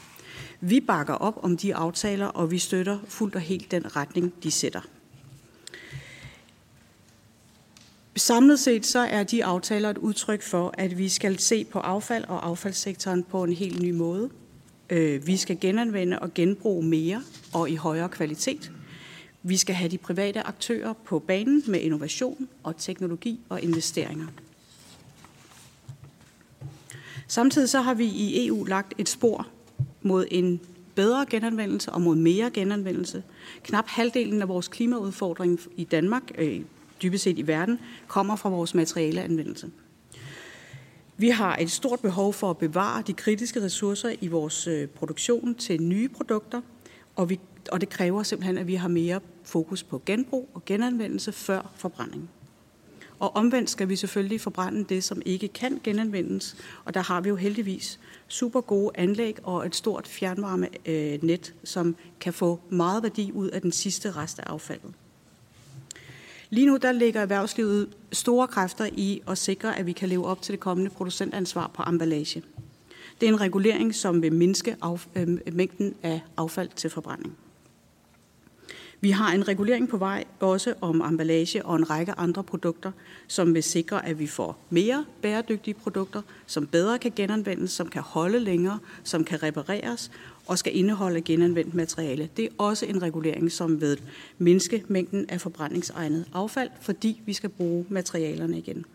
Vi 0.66 0.80
bakker 0.80 1.14
op 1.14 1.40
om 1.44 1.58
de 1.58 1.76
aftaler, 1.76 2.26
og 2.26 2.52
vi 2.52 2.58
støtter 2.58 3.00
fuldt 3.08 3.36
og 3.36 3.42
helt 3.42 3.72
den 3.72 3.96
retning, 3.96 4.34
de 4.44 4.52
sætter. 4.52 4.82
Samlet 8.16 8.60
set 8.60 8.86
så 8.86 9.00
er 9.00 9.24
de 9.24 9.46
aftaler 9.46 9.90
et 9.90 9.98
udtryk 9.98 10.42
for, 10.42 10.74
at 10.78 10.98
vi 10.98 11.10
skal 11.10 11.40
se 11.40 11.66
på 11.66 11.80
affald 11.80 12.24
og 12.24 12.46
affaldssektoren 12.46 13.24
på 13.24 13.44
en 13.44 13.54
helt 13.54 13.82
ny 13.82 13.92
måde. 13.92 14.30
Øh, 14.90 15.28
vi 15.28 15.38
skal 15.38 15.60
genanvende 15.60 16.20
og 16.20 16.34
genbruge 16.34 16.86
mere 16.86 17.24
og 17.54 17.70
i 17.70 17.76
højere 17.76 18.10
kvalitet. 18.10 18.72
Vi 19.42 19.58
skal 19.58 19.76
have 19.76 19.90
de 19.90 19.98
private 19.98 20.42
aktører 20.42 20.94
på 20.94 21.20
banen 21.20 21.64
med 21.68 21.80
innovation 21.80 22.48
og 22.64 22.78
teknologi 22.78 23.40
og 23.50 23.62
investeringer. 23.62 24.28
Samtidig 27.28 27.70
så 27.70 27.82
har 27.82 27.94
vi 27.94 28.06
i 28.06 28.48
EU 28.48 28.64
lagt 28.64 28.94
et 28.98 29.10
spor 29.10 29.48
mod 30.04 30.26
en 30.32 30.60
bedre 30.96 31.26
genanvendelse 31.30 31.92
og 31.92 32.02
mod 32.02 32.16
mere 32.16 32.50
genanvendelse. 32.50 33.24
Knap 33.64 33.88
halvdelen 33.88 34.42
af 34.42 34.48
vores 34.48 34.68
klimaudfordring 34.68 35.60
i 35.76 35.84
Danmark, 35.84 36.24
øh, 36.38 36.62
dybest 37.04 37.24
set 37.24 37.40
i 37.40 37.48
verden, 37.48 37.80
kommer 38.08 38.36
fra 38.36 38.50
vores 38.50 38.74
materialeanvendelse. 38.74 39.72
Vi 41.18 41.30
har 41.30 41.56
et 41.56 41.72
stort 41.72 42.00
behov 42.00 42.34
for 42.34 42.50
at 42.50 42.58
bevare 42.58 43.04
de 43.08 43.14
kritiske 43.14 43.62
ressourcer 43.62 44.16
i 44.22 44.28
vores 44.28 44.68
øh, 44.68 44.88
produktion 44.88 45.56
til 45.56 45.82
nye 45.82 46.10
produkter, 46.10 46.62
og, 47.16 47.30
vi, 47.30 47.40
og 47.72 47.82
det 47.82 47.90
kræver 47.90 48.24
simpelthen, 48.24 48.58
at 48.58 48.68
vi 48.68 48.76
har 48.76 48.88
mere 48.88 49.20
fokus 49.44 49.84
på 49.84 50.02
genbrug 50.06 50.50
og 50.54 50.66
genanvendelse 50.66 51.32
før 51.32 51.72
forbrænding. 51.76 52.30
Og 53.20 53.36
omvendt 53.36 53.70
skal 53.70 53.90
vi 53.90 53.96
selvfølgelig 53.96 54.42
forbrænde 54.42 54.84
det, 54.84 55.04
som 55.04 55.22
ikke 55.26 55.48
kan 55.48 55.80
genanvendes, 55.84 56.56
og 56.86 56.94
der 56.94 57.02
har 57.02 57.22
vi 57.22 57.30
jo 57.30 57.36
heldigvis 57.36 58.00
super 58.34 58.62
gode 58.62 58.92
anlæg 58.96 59.38
og 59.44 59.66
et 59.66 59.76
stort 59.76 60.08
fjernvarmenet, 60.08 61.54
som 61.64 61.96
kan 62.20 62.34
få 62.34 62.60
meget 62.70 63.04
værdi 63.04 63.32
ud 63.32 63.48
af 63.50 63.62
den 63.62 63.72
sidste 63.72 64.12
rest 64.12 64.40
af 64.40 64.44
affaldet. 64.46 64.94
Lige 66.50 66.68
nu 66.68 66.78
der 66.78 66.92
ligger 66.92 67.22
erhvervslivet 67.22 67.90
store 68.12 68.48
kræfter 68.48 68.90
i 68.92 69.22
at 69.28 69.38
sikre, 69.38 69.80
at 69.80 69.86
vi 69.86 69.92
kan 69.92 70.10
leve 70.10 70.26
op 70.26 70.42
til 70.42 70.52
det 70.52 70.60
kommende 70.60 70.90
producentansvar 70.92 71.72
på 71.74 71.84
emballage. 71.88 72.44
Det 73.22 73.30
er 73.30 73.34
en 73.34 73.42
regulering, 73.42 73.96
som 73.96 74.22
vil 74.22 74.34
mindske 74.34 74.76
af, 74.82 75.08
øh, 75.16 75.28
mængden 75.52 75.96
af 76.04 76.22
affald 76.38 76.70
til 76.76 76.90
forbrænding. 76.90 77.38
Vi 79.04 79.12
har 79.12 79.34
en 79.34 79.48
regulering 79.48 79.90
på 79.90 79.98
vej 79.98 80.24
også 80.40 80.74
om 80.82 81.02
emballage 81.02 81.66
og 81.66 81.76
en 81.76 81.90
række 81.90 82.12
andre 82.18 82.44
produkter, 82.44 82.92
som 83.28 83.54
vil 83.54 83.64
sikre, 83.64 84.06
at 84.06 84.20
vi 84.20 84.28
får 84.28 84.60
mere 84.70 85.06
bæredygtige 85.22 85.74
produkter, 85.74 86.22
som 86.46 86.68
bedre 86.68 87.00
kan 87.00 87.12
genanvendes, 87.16 87.72
som 87.72 87.88
kan 87.88 88.02
holde 88.02 88.40
længere, 88.40 88.80
som 89.04 89.24
kan 89.24 89.44
repareres 89.44 90.12
og 90.48 90.58
skal 90.58 90.78
indeholde 90.78 91.22
genanvendt 91.22 91.74
materiale. 91.74 92.30
Det 92.38 92.46
er 92.46 92.50
også 92.58 92.86
en 92.86 93.02
regulering, 93.02 93.52
som 93.52 93.82
vil 93.82 94.02
mindske 94.38 94.84
mængden 94.88 95.26
af 95.30 95.42
forbrændingsegnet 95.42 96.26
affald, 96.34 96.70
fordi 96.82 97.22
vi 97.26 97.34
skal 97.34 97.50
bruge 97.50 97.86
materialerne 97.90 98.58
igen. 98.58 98.86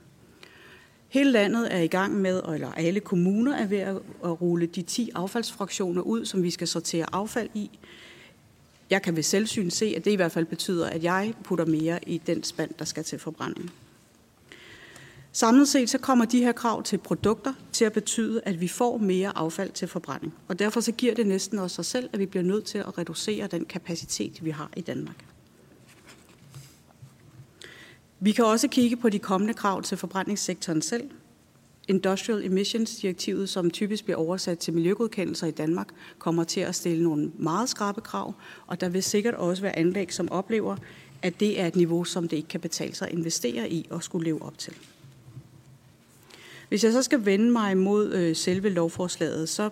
Hele 1.09 1.31
landet 1.31 1.75
er 1.75 1.81
i 1.81 1.87
gang 1.87 2.21
med, 2.21 2.43
eller 2.55 2.73
alle 2.73 3.01
kommuner 3.01 3.57
er 3.57 3.67
ved 3.67 3.79
at 3.79 4.41
rulle 4.41 4.67
de 4.67 4.83
10 4.83 5.11
affaldsfraktioner 5.15 6.03
ud, 6.03 6.25
som 6.25 6.43
vi 6.43 6.51
skal 6.51 6.69
sortere 6.69 7.07
affald 7.13 7.49
i 7.55 7.71
jeg 8.91 9.03
kan 9.03 9.17
ved 9.17 9.23
selvsyn 9.23 9.71
se, 9.71 9.95
at 9.97 10.05
det 10.05 10.11
i 10.11 10.15
hvert 10.15 10.33
fald 10.33 10.45
betyder, 10.45 10.87
at 10.87 11.03
jeg 11.03 11.35
putter 11.45 11.65
mere 11.65 12.09
i 12.09 12.19
den 12.27 12.43
spand, 12.43 12.71
der 12.79 12.85
skal 12.85 13.05
til 13.05 13.19
forbrænding. 13.19 13.73
Samlet 15.33 15.69
set 15.69 15.91
så 15.91 15.99
kommer 15.99 16.25
de 16.25 16.39
her 16.39 16.53
krav 16.53 16.83
til 16.83 16.99
produkter 16.99 17.53
til 17.73 17.85
at 17.85 17.93
betyde, 17.93 18.41
at 18.45 18.61
vi 18.61 18.69
får 18.69 18.99
mere 18.99 19.39
affald 19.39 19.71
til 19.71 19.89
forbrænding. 19.89 20.35
Og 20.49 20.59
derfor 20.59 20.81
så 20.81 20.93
giver 20.93 21.15
det 21.15 21.27
næsten 21.27 21.59
også 21.59 21.75
sig 21.75 21.85
selv, 21.85 22.11
at 22.13 22.19
vi 22.19 22.27
bliver 22.27 22.43
nødt 22.43 22.65
til 22.65 22.79
at 22.79 22.99
reducere 22.99 23.47
den 23.47 23.65
kapacitet, 23.65 24.45
vi 24.45 24.51
har 24.51 24.71
i 24.77 24.81
Danmark. 24.81 25.25
Vi 28.21 28.33
kan 28.33 28.45
også 28.45 28.69
kigge 28.69 28.97
på 28.97 29.09
de 29.09 29.19
kommende 29.19 29.55
krav 29.55 29.83
til 29.83 29.97
forbrændingssektoren 29.97 30.83
selv. 30.83 31.11
Industrial 31.89 32.45
Emissions-direktivet, 32.45 33.49
som 33.49 33.71
typisk 33.71 34.05
bliver 34.05 34.17
oversat 34.17 34.59
til 34.59 34.75
miljøgodkendelser 34.75 35.47
i 35.47 35.51
Danmark, 35.51 35.89
kommer 36.19 36.45
til 36.45 36.61
at 36.61 36.75
stille 36.75 37.05
nogle 37.05 37.33
meget 37.39 37.69
skarpe 37.69 38.01
krav, 38.01 38.35
og 38.67 38.81
der 38.81 38.89
vil 38.89 39.03
sikkert 39.03 39.35
også 39.35 39.63
være 39.63 39.79
anlæg, 39.79 40.13
som 40.15 40.33
oplever, 40.33 40.77
at 41.23 41.41
det 41.41 41.61
er 41.61 41.67
et 41.67 41.77
niveau, 41.77 42.05
som 42.05 42.29
det 42.29 42.37
ikke 42.37 42.49
kan 42.49 42.61
betale 42.61 42.95
sig 42.95 43.09
at 43.09 43.15
investere 43.15 43.71
i 43.73 43.87
og 43.91 44.03
skulle 44.03 44.25
leve 44.25 44.43
op 44.43 44.59
til. 44.59 44.75
Hvis 46.69 46.85
jeg 46.85 46.93
så 46.93 47.03
skal 47.03 47.25
vende 47.25 47.51
mig 47.51 47.73
imod 47.73 48.13
øh, 48.13 48.37
selve 48.37 48.69
lovforslaget, 48.69 49.49
så 49.49 49.71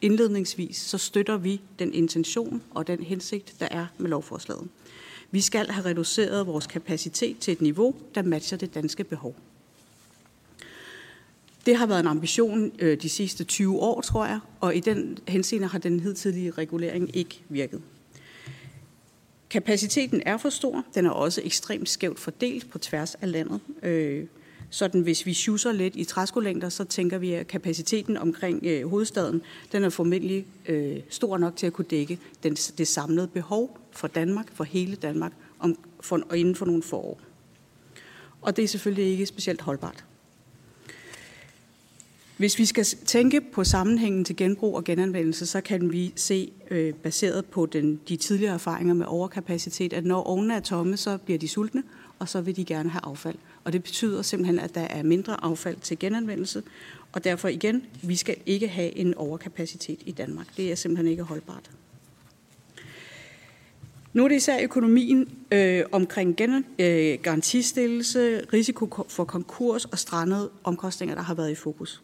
indledningsvis 0.00 0.76
så 0.76 0.98
støtter 0.98 1.36
vi 1.36 1.60
den 1.78 1.92
intention 1.92 2.62
og 2.70 2.86
den 2.86 3.02
hensigt, 3.02 3.54
der 3.60 3.68
er 3.70 3.86
med 3.98 4.10
lovforslaget. 4.10 4.68
Vi 5.30 5.40
skal 5.40 5.66
have 5.66 5.84
reduceret 5.84 6.46
vores 6.46 6.66
kapacitet 6.66 7.38
til 7.38 7.52
et 7.52 7.60
niveau, 7.60 7.94
der 8.14 8.22
matcher 8.22 8.58
det 8.58 8.74
danske 8.74 9.04
behov. 9.04 9.34
Det 11.68 11.76
har 11.76 11.86
været 11.86 12.00
en 12.00 12.06
ambition 12.06 12.72
øh, 12.78 13.02
de 13.02 13.08
sidste 13.08 13.44
20 13.44 13.78
år, 13.78 14.00
tror 14.00 14.26
jeg, 14.26 14.40
og 14.60 14.76
i 14.76 14.80
den 14.80 15.18
henseende 15.28 15.66
har 15.66 15.78
den 15.78 16.00
hidtidige 16.00 16.50
regulering 16.50 17.16
ikke 17.16 17.42
virket. 17.48 17.82
Kapaciteten 19.50 20.22
er 20.26 20.36
for 20.36 20.48
stor. 20.48 20.84
Den 20.94 21.06
er 21.06 21.10
også 21.10 21.40
ekstremt 21.44 21.88
skævt 21.88 22.18
fordelt 22.18 22.70
på 22.70 22.78
tværs 22.78 23.14
af 23.14 23.32
landet. 23.32 23.60
Øh, 23.82 24.26
sådan 24.70 25.00
hvis 25.00 25.26
vi 25.26 25.34
schusser 25.34 25.72
lidt 25.72 25.96
i 25.96 26.04
træskolængder, 26.04 26.68
så 26.68 26.84
tænker 26.84 27.18
vi, 27.18 27.32
at 27.32 27.48
kapaciteten 27.48 28.16
omkring 28.16 28.66
øh, 28.66 28.88
hovedstaden, 28.88 29.42
den 29.72 29.84
er 29.84 29.90
formentlig 29.90 30.46
øh, 30.66 30.96
stor 31.10 31.38
nok 31.38 31.56
til 31.56 31.66
at 31.66 31.72
kunne 31.72 31.88
dække 31.90 32.18
den, 32.42 32.54
det 32.54 32.88
samlede 32.88 33.28
behov 33.28 33.78
for 33.92 34.08
Danmark, 34.08 34.46
for 34.54 34.64
hele 34.64 34.96
Danmark, 34.96 35.32
om, 35.58 35.78
for, 36.00 36.20
og 36.30 36.38
inden 36.38 36.54
for 36.54 36.66
nogle 36.66 36.82
få 36.82 36.96
år. 36.96 37.20
Og 38.42 38.56
det 38.56 38.64
er 38.64 38.68
selvfølgelig 38.68 39.10
ikke 39.10 39.26
specielt 39.26 39.60
holdbart. 39.60 40.07
Hvis 42.38 42.58
vi 42.58 42.64
skal 42.64 42.84
tænke 42.84 43.40
på 43.40 43.64
sammenhængen 43.64 44.24
til 44.24 44.36
genbrug 44.36 44.76
og 44.76 44.84
genanvendelse, 44.84 45.46
så 45.46 45.60
kan 45.60 45.92
vi 45.92 46.12
se, 46.16 46.52
øh, 46.70 46.94
baseret 46.94 47.44
på 47.44 47.66
den, 47.66 48.00
de 48.08 48.16
tidligere 48.16 48.54
erfaringer 48.54 48.94
med 48.94 49.06
overkapacitet, 49.06 49.92
at 49.92 50.04
når 50.04 50.22
ovnene 50.22 50.54
er 50.54 50.60
tomme, 50.60 50.96
så 50.96 51.18
bliver 51.18 51.38
de 51.38 51.48
sultne, 51.48 51.82
og 52.18 52.28
så 52.28 52.40
vil 52.40 52.56
de 52.56 52.64
gerne 52.64 52.90
have 52.90 53.00
affald. 53.04 53.36
Og 53.64 53.72
det 53.72 53.82
betyder 53.82 54.22
simpelthen, 54.22 54.58
at 54.58 54.74
der 54.74 54.80
er 54.80 55.02
mindre 55.02 55.44
affald 55.44 55.76
til 55.76 55.98
genanvendelse, 55.98 56.62
og 57.12 57.24
derfor 57.24 57.48
igen, 57.48 57.82
vi 58.02 58.16
skal 58.16 58.36
ikke 58.46 58.68
have 58.68 58.96
en 58.96 59.14
overkapacitet 59.14 59.98
i 60.06 60.12
Danmark. 60.12 60.46
Det 60.56 60.70
er 60.70 60.74
simpelthen 60.74 61.08
ikke 61.10 61.22
holdbart. 61.22 61.70
Nu 64.12 64.24
er 64.24 64.28
det 64.28 64.36
især 64.36 64.62
økonomien 64.62 65.28
øh, 65.50 65.84
omkring 65.92 66.36
gen, 66.36 66.64
øh, 66.78 67.18
garantistillelse, 67.22 68.40
risiko 68.52 69.04
for 69.08 69.24
konkurs 69.24 69.84
og 69.84 69.98
strandede 69.98 70.50
omkostninger, 70.64 71.14
der 71.14 71.22
har 71.22 71.34
været 71.34 71.50
i 71.50 71.54
fokus. 71.54 72.02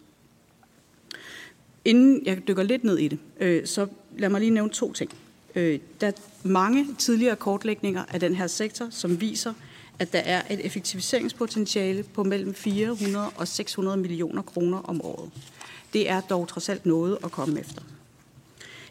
Inden 1.85 2.27
jeg 2.27 2.49
dykker 2.49 2.63
lidt 2.63 2.85
ned 2.85 2.99
i 2.99 3.09
det, 3.09 3.19
øh, 3.41 3.67
så 3.67 3.87
lad 4.19 4.29
mig 4.29 4.41
lige 4.41 4.51
nævne 4.51 4.71
to 4.71 4.93
ting. 4.93 5.11
Øh, 5.55 5.79
der 6.01 6.07
er 6.07 6.13
mange 6.43 6.87
tidligere 6.99 7.37
kortlægninger 7.37 8.05
af 8.13 8.21
den 8.21 8.35
her 8.35 8.47
sektor, 8.47 8.89
som 8.91 9.21
viser, 9.21 9.53
at 9.99 10.13
der 10.13 10.19
er 10.19 10.43
et 10.51 10.67
effektiviseringspotentiale 10.67 12.03
på 12.03 12.25
mellem 12.25 12.55
400 12.55 13.31
og 13.37 13.49
600 13.49 13.97
millioner 13.97 14.43
kroner 14.43 14.79
om 14.79 15.01
året. 15.05 15.31
Det 15.93 16.09
er 16.11 16.21
dog 16.21 16.49
trods 16.49 16.69
alt 16.69 16.87
noget 16.87 17.19
at 17.25 17.33
komme 17.33 17.61
efter. 17.61 17.83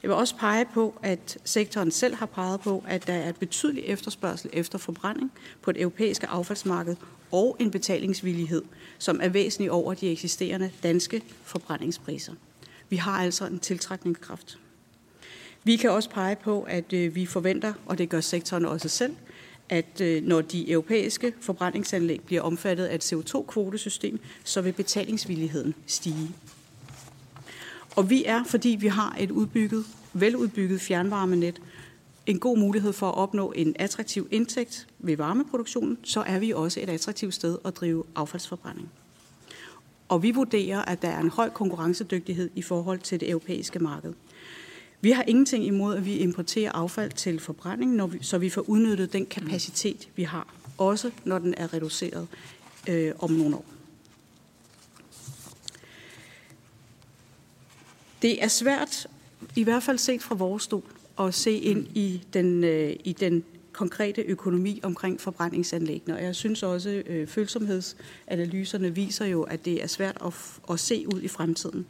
Jeg 0.04 0.10
vil 0.10 0.18
også 0.18 0.36
pege 0.36 0.66
på, 0.74 0.94
at 1.04 1.38
sektoren 1.44 1.92
selv 1.92 2.16
har 2.16 2.26
peget 2.26 2.62
på, 2.62 2.84
at 2.88 3.08
der 3.08 3.14
er 3.14 3.30
et 3.30 3.36
betydeligt 3.36 3.86
efterspørgsel 3.86 4.50
efter 4.54 4.78
forbrænding 4.78 5.32
på 5.62 5.72
det 5.72 5.82
europæiske 5.82 6.28
affaldsmarked 6.28 6.96
og 7.32 7.58
en 7.60 7.72
betalingsvillighed, 7.72 8.62
som 8.98 9.20
er 9.24 9.30
væsentlig 9.30 9.72
over 9.72 9.94
de 9.94 10.12
eksisterende 10.12 10.72
danske 10.84 11.22
forbrændingspriser. 11.44 12.34
Vi 12.90 12.96
har 12.96 13.22
altså 13.22 13.46
en 13.46 13.60
tiltrækningskraft. 13.60 14.60
Vi 15.64 15.76
kan 15.76 15.92
også 15.92 16.10
pege 16.10 16.36
på, 16.36 16.62
at 16.62 16.94
øh, 16.94 17.16
vi 17.16 17.26
forventer, 17.26 17.74
og 17.86 17.98
det 17.98 18.10
gør 18.10 18.22
sektoren 18.22 18.66
også 18.66 18.90
selv, 18.90 19.16
at 19.70 20.02
øh, 20.02 20.24
når 20.24 20.42
de 20.42 20.72
europæiske 20.72 21.34
forbrændingsanlæg 21.42 22.22
bliver 22.22 22.42
omfattet 22.42 22.86
af 22.86 22.96
et 22.96 23.14
CO2-kvotesystem, 23.14 24.20
så 24.44 24.62
vil 24.62 24.74
betalingsvilligheden 24.74 25.76
stige. 25.88 26.32
Og 27.96 28.10
vi 28.10 28.26
er, 28.26 28.44
fordi 28.44 28.70
vi 28.70 28.88
har 28.88 29.16
et 29.20 29.32
udbygget, 29.32 29.86
veludbygget 30.14 30.82
fjernvarmenet, 30.82 31.62
en 32.26 32.40
god 32.40 32.58
mulighed 32.58 32.94
for 32.94 33.08
at 33.08 33.16
opnå 33.16 33.52
en 33.52 33.76
attraktiv 33.80 34.28
indtægt 34.32 34.88
ved 35.00 35.18
varmeproduktionen, 35.18 35.98
så 36.04 36.22
er 36.22 36.40
vi 36.40 36.52
også 36.52 36.80
et 36.80 36.90
attraktivt 36.90 37.34
sted 37.34 37.58
at 37.66 37.76
drive 37.76 38.04
affaldsforbrænding. 38.16 38.92
Og 40.08 40.24
vi 40.24 40.32
vurderer, 40.32 40.82
at 40.82 41.02
der 41.02 41.08
er 41.08 41.20
en 41.20 41.30
høj 41.30 41.50
konkurrencedygtighed 41.50 42.50
i 42.56 42.62
forhold 42.62 43.00
til 43.00 43.20
det 43.20 43.30
europæiske 43.30 43.80
marked. 43.80 44.14
Vi 45.02 45.12
har 45.12 45.24
ingenting 45.28 45.66
imod, 45.66 45.96
at 45.96 46.06
vi 46.06 46.18
importerer 46.18 46.72
affald 46.72 47.12
til 47.12 47.40
forbrænding, 47.40 47.96
når 47.96 48.08
vi, 48.08 48.20
så 48.22 48.38
vi 48.38 48.50
får 48.50 48.70
udnyttet 48.70 49.14
den 49.14 49.26
kapacitet, 49.26 50.10
vi 50.16 50.24
har, 50.24 50.54
også 50.78 51.12
når 51.24 51.40
den 51.40 51.54
er 51.58 51.74
reduceret 51.74 52.28
øh, 52.90 53.12
om 53.20 53.32
nogle 53.32 53.56
år. 53.56 53.66
Det 58.22 58.44
er 58.44 58.48
svært, 58.48 59.08
i 59.56 59.64
hvert 59.64 59.84
fald 59.84 59.98
set 59.98 60.24
fra 60.24 60.36
vores 60.36 60.64
stol, 60.64 60.84
at 61.20 61.34
se 61.34 61.52
ind 61.52 61.88
i 61.98 62.22
den, 62.34 62.64
øh, 62.64 62.96
i 63.04 63.14
den 63.14 63.44
konkrete 63.74 64.22
økonomi 64.22 64.80
omkring 64.84 65.22
forbrændingsanlæggene. 65.22 66.18
Og 66.18 66.24
jeg 66.24 66.36
synes 66.36 66.64
også, 66.64 66.90
at 66.90 67.08
øh, 67.08 67.28
følsomhedsanalyserne 67.28 68.96
viser 68.96 69.26
jo, 69.26 69.44
at 69.44 69.66
det 69.66 69.84
er 69.84 69.88
svært 69.88 70.18
at, 70.26 70.34
at 70.70 70.80
se 70.80 71.06
ud 71.16 71.22
i 71.22 71.28
fremtiden. 71.28 71.86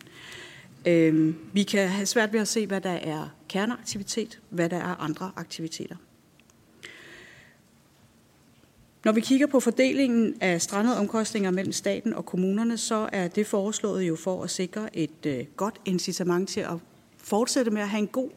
Øh, 0.88 1.34
vi 1.54 1.64
kan 1.64 1.88
have 1.88 2.06
svært 2.06 2.34
ved 2.34 2.40
at 2.40 2.48
se, 2.48 2.68
hvad 2.68 2.82
der 2.82 2.90
er 2.90 3.28
kerneaktivitet, 3.50 4.40
hvad 4.50 4.70
der 4.70 4.78
er 4.78 4.96
andre 5.02 5.32
aktiviteter. 5.36 5.96
Når 9.06 9.12
vi 9.12 9.22
kigger 9.22 9.48
på 9.48 9.60
fordelingen 9.60 10.36
af 10.42 10.62
strandede 10.62 10.98
omkostninger 10.98 11.52
mellem 11.52 11.74
staten 11.74 12.14
og 12.14 12.26
kommunerne, 12.26 12.78
så 12.78 13.10
er 13.12 13.28
det 13.28 13.48
foreslået 13.48 14.04
jo 14.04 14.16
for 14.16 14.44
at 14.44 14.50
sikre 14.50 14.98
et 14.98 15.26
øh, 15.26 15.46
godt 15.56 15.82
incitament 15.86 16.50
til 16.50 16.60
at 16.60 16.78
fortsætte 17.18 17.72
med 17.72 17.82
at 17.82 17.90
have 17.90 18.00
en 18.00 18.08
god 18.08 18.30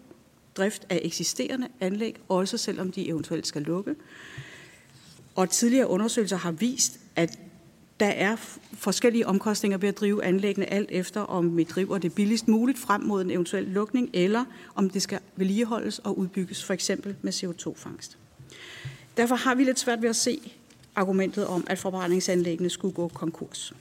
drift 0.57 0.87
af 0.91 1.01
eksisterende 1.05 1.69
anlæg, 1.81 2.17
også 2.29 2.57
selvom 2.59 2.93
de 2.93 3.09
eventuelt 3.09 3.47
skal 3.47 3.63
lukke. 3.63 3.95
Og 5.35 5.51
tidligere 5.51 5.89
undersøgelser 5.89 6.37
har 6.37 6.53
vist, 6.53 6.99
at 7.17 7.39
der 8.01 8.07
er 8.07 8.37
forskellige 8.73 9.27
omkostninger 9.27 9.79
ved 9.79 9.89
at 9.89 10.01
drive 10.01 10.25
anlæggene, 10.25 10.73
alt 10.73 10.89
efter 10.93 11.21
om 11.21 11.57
vi 11.57 11.65
driver 11.65 11.99
det 11.99 12.15
billigst 12.15 12.49
muligt 12.49 12.79
frem 12.79 13.01
mod 13.01 13.23
en 13.23 13.31
eventuel 13.31 13.65
lukning, 13.65 14.11
eller 14.13 14.45
om 14.75 14.91
det 14.91 15.03
skal 15.03 15.19
vedligeholdes 15.37 15.99
og 15.99 16.19
udbygges, 16.19 16.65
for 16.65 16.75
eksempel 16.75 17.17
med 17.23 17.33
CO2-fangst. 17.33 18.19
Derfor 19.17 19.35
har 19.35 19.55
vi 19.55 19.65
lidt 19.65 19.79
svært 19.79 20.03
ved 20.03 20.09
at 20.09 20.17
se 20.17 20.53
argumentet 20.95 21.47
om, 21.47 21.67
at 21.67 21.79
forbrændingsanlæggene 21.79 22.71
skulle 22.71 22.95
gå 22.95 23.09
konkurs. 23.09 23.73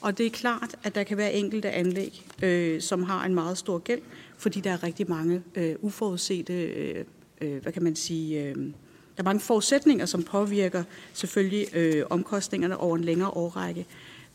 Og 0.00 0.18
det 0.18 0.26
er 0.26 0.30
klart, 0.30 0.76
at 0.84 0.94
der 0.94 1.02
kan 1.02 1.16
være 1.16 1.32
enkelte 1.32 1.70
anlæg, 1.70 2.26
øh, 2.42 2.80
som 2.80 3.02
har 3.02 3.24
en 3.24 3.34
meget 3.34 3.58
stor 3.58 3.78
gæld, 3.78 4.00
fordi 4.42 4.60
der 4.60 4.70
er 4.70 4.82
rigtig 4.82 5.10
mange 5.10 5.42
øh, 5.54 5.74
uforudsete, 5.80 6.52
øh, 6.52 7.04
øh, 7.40 7.62
hvad 7.62 7.72
kan 7.72 7.82
man 7.82 7.96
sige, 7.96 8.44
øh, 8.44 8.54
der 9.16 9.18
er 9.18 9.22
mange 9.22 9.40
forudsætninger, 9.40 10.06
som 10.06 10.22
påvirker 10.22 10.84
selvfølgelig 11.12 11.66
øh, 11.74 12.04
omkostningerne 12.10 12.76
over 12.76 12.96
en 12.96 13.04
længere 13.04 13.30
årrække. 13.30 13.86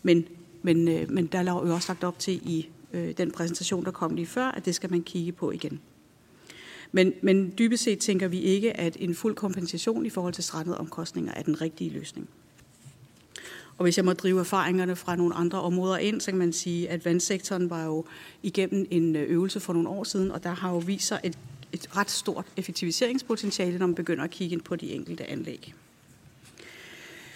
Men, 0.04 0.28
men, 0.62 0.88
øh, 0.88 1.12
men 1.12 1.26
der 1.26 1.40
er 1.40 1.44
jo 1.44 1.74
også 1.74 1.92
lagt 1.92 2.04
op 2.04 2.20
til 2.20 2.34
i 2.34 2.70
øh, 2.94 3.18
den 3.18 3.32
præsentation, 3.32 3.86
der 3.86 3.92
kom 3.92 4.16
lige 4.16 4.26
før, 4.26 4.46
at 4.46 4.66
det 4.66 4.76
skal 4.76 4.92
man 4.92 5.04
kigge 5.04 5.32
på 5.32 5.52
igen. 5.52 5.80
Men, 6.92 7.14
men 7.22 7.54
dybest 7.58 7.84
set 7.84 8.00
tænker 8.00 8.28
vi 8.28 8.40
ikke, 8.40 8.78
at 8.78 8.98
en 9.00 9.16
fuld 9.16 9.36
kompensation 9.36 10.06
i 10.06 10.10
forhold 10.10 10.34
til 10.34 10.44
strandede 10.44 10.78
omkostninger 10.78 11.34
er 11.34 11.42
den 11.42 11.62
rigtige 11.62 11.90
løsning. 11.90 12.30
Og 13.78 13.84
hvis 13.84 13.98
jeg 13.98 14.06
må 14.06 14.14
drive 14.14 14.40
erfaringerne 14.40 14.96
fra 14.96 15.16
nogle 15.16 15.34
andre 15.36 15.62
områder 15.62 15.98
ind, 15.98 16.22
så 16.22 16.32
kan 16.32 16.38
man 16.38 16.54
sige, 16.54 16.90
at 16.90 17.06
vandsektoren 17.06 17.70
var 17.70 17.86
jo 17.86 18.06
igennem 18.44 18.88
en 18.92 19.16
øh, 19.16 19.30
øvelse 19.30 19.60
for 19.60 19.74
nogle 19.74 19.90
år 19.90 20.04
siden, 20.04 20.32
og 20.32 20.44
der 20.44 20.50
har 20.50 20.72
jo 20.72 20.78
vist 20.78 21.08
sig 21.08 21.20
et, 21.24 21.38
et 21.74 21.98
ret 21.98 22.12
stort 22.12 22.46
effektiviseringspotentiale, 22.58 23.78
når 23.78 23.88
man 23.88 23.96
begynder 23.96 24.24
at 24.24 24.30
kigge 24.30 24.54
ind 24.54 24.62
på 24.62 24.76
de 24.76 24.92
enkelte 24.92 25.30
anlæg. 25.30 25.74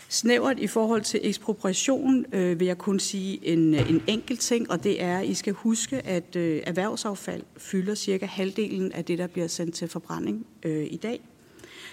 Snævert 0.10 0.60
i 0.60 0.67
forhold 0.67 1.01
til 1.01 1.19
ekspropriation 1.23 2.25
øh, 2.34 2.60
vil 2.60 2.67
jeg 2.67 2.77
kun 2.77 2.99
sige 2.99 3.47
en, 3.47 3.73
øh, 3.73 3.89
en 3.89 4.04
enkelt 4.08 4.39
ting, 4.39 4.71
og 4.71 4.84
det 4.84 5.01
er, 5.01 5.17
at 5.17 5.25
I 5.25 5.34
skal 5.34 5.54
huske, 5.54 6.08
at 6.08 6.36
øh, 6.36 6.62
erhvervsaffald 6.65 7.43
fylder 7.58 7.95
cirka 7.95 8.25
halvdelen 8.25 8.91
af 8.91 9.06
det, 9.06 9.17
der 9.17 9.27
bliver 9.27 9.47
sendt 9.47 9.75
til 9.75 9.88
forbrænding 9.88 10.45
øh, 10.63 10.88
i 10.89 10.97
dag. 10.97 11.21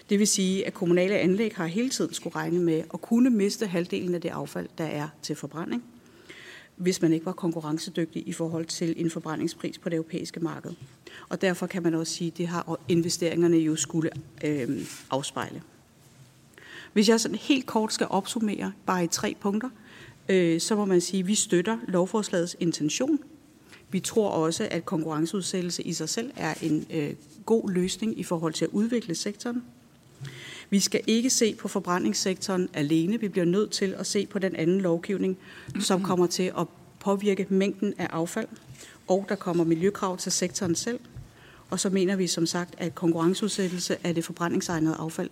Det 0.09 0.19
vil 0.19 0.27
sige, 0.27 0.67
at 0.67 0.75
kommunale 0.75 1.19
anlæg 1.19 1.53
har 1.57 1.67
hele 1.67 1.91
tiden 1.91 2.15
skulle 2.15 2.37
regne 2.37 2.61
med 2.61 2.83
at 2.95 3.01
kunne 3.01 3.31
miste 3.31 3.67
halvdelen 3.67 4.15
af 4.15 4.21
det 4.21 4.29
affald, 4.29 4.69
der 4.79 4.85
er 4.85 5.09
til 5.23 5.37
forbrænding, 5.37 5.85
hvis 6.77 7.03
man 7.03 7.13
ikke 7.13 7.27
var 7.27 7.33
konkurrencedygtig 7.33 8.29
i 8.29 8.33
forhold 8.33 8.65
til 8.65 8.95
en 8.97 9.11
forbrændingspris 9.11 9.79
på 9.79 9.89
det 9.89 9.97
europæiske 9.97 10.41
marked. 10.41 10.71
Og 11.29 11.41
derfor 11.41 11.67
kan 11.67 11.83
man 11.83 11.95
også 11.95 12.13
sige, 12.13 12.31
at 12.31 12.39
det 12.39 12.49
har 12.49 12.81
investeringerne 12.89 13.57
jo 13.57 13.77
skulle 13.77 14.11
øh, 14.45 14.87
afspejle. 15.11 15.63
Hvis 16.93 17.09
jeg 17.09 17.21
sådan 17.21 17.39
helt 17.39 17.67
kort 17.67 17.93
skal 17.93 18.07
opsummere 18.11 18.73
bare 18.87 19.05
i 19.05 19.07
tre 19.07 19.37
punkter, 19.41 19.69
øh, 20.29 20.61
så 20.61 20.77
må 20.77 20.85
man 20.85 21.01
sige, 21.01 21.21
at 21.21 21.27
vi 21.27 21.35
støtter 21.35 21.79
lovforslagets 21.89 22.57
intention. 22.61 23.19
Vi 23.91 24.01
tror 24.01 24.31
også, 24.31 24.69
at 24.71 24.85
konkurrenceudsættelse 24.85 25.83
i 25.83 25.93
sig 25.93 26.09
selv 26.09 26.31
er 26.37 26.55
en 26.63 26.87
øh, 26.91 27.15
god 27.47 27.71
løsning 27.71 28.19
i 28.19 28.23
forhold 28.23 28.53
til 28.53 28.65
at 28.65 28.71
udvikle 28.73 29.15
sektoren. 29.15 29.63
Vi 30.71 30.81
skal 30.81 31.01
ikke 31.07 31.31
se 31.31 31.55
på 31.55 31.69
forbrændingssektoren 31.69 32.69
alene. 32.75 33.21
Vi 33.21 33.29
bliver 33.29 33.45
nødt 33.45 33.71
til 33.71 33.95
at 33.99 34.07
se 34.07 34.27
på 34.27 34.39
den 34.39 34.57
anden 34.57 34.81
lovgivning, 34.81 35.39
som 35.81 36.03
kommer 36.03 36.27
til 36.27 36.53
at 36.59 36.67
påvirke 37.01 37.47
mængden 37.49 37.95
af 37.99 38.07
affald, 38.11 38.49
og 39.09 39.27
der 39.29 39.35
kommer 39.35 39.65
miljøkrav 39.65 40.19
til 40.19 40.33
sektoren 40.33 40.75
selv. 40.75 41.01
Og 41.71 41.81
så 41.81 41.91
mener 41.91 42.17
vi 42.17 42.27
som 42.27 42.47
sagt, 42.47 42.75
at 42.79 42.95
konkurrenceudsættelse 42.95 44.07
af 44.07 44.15
det 44.15 44.25
forbrændingsegnede 44.25 44.97
affald 44.99 45.31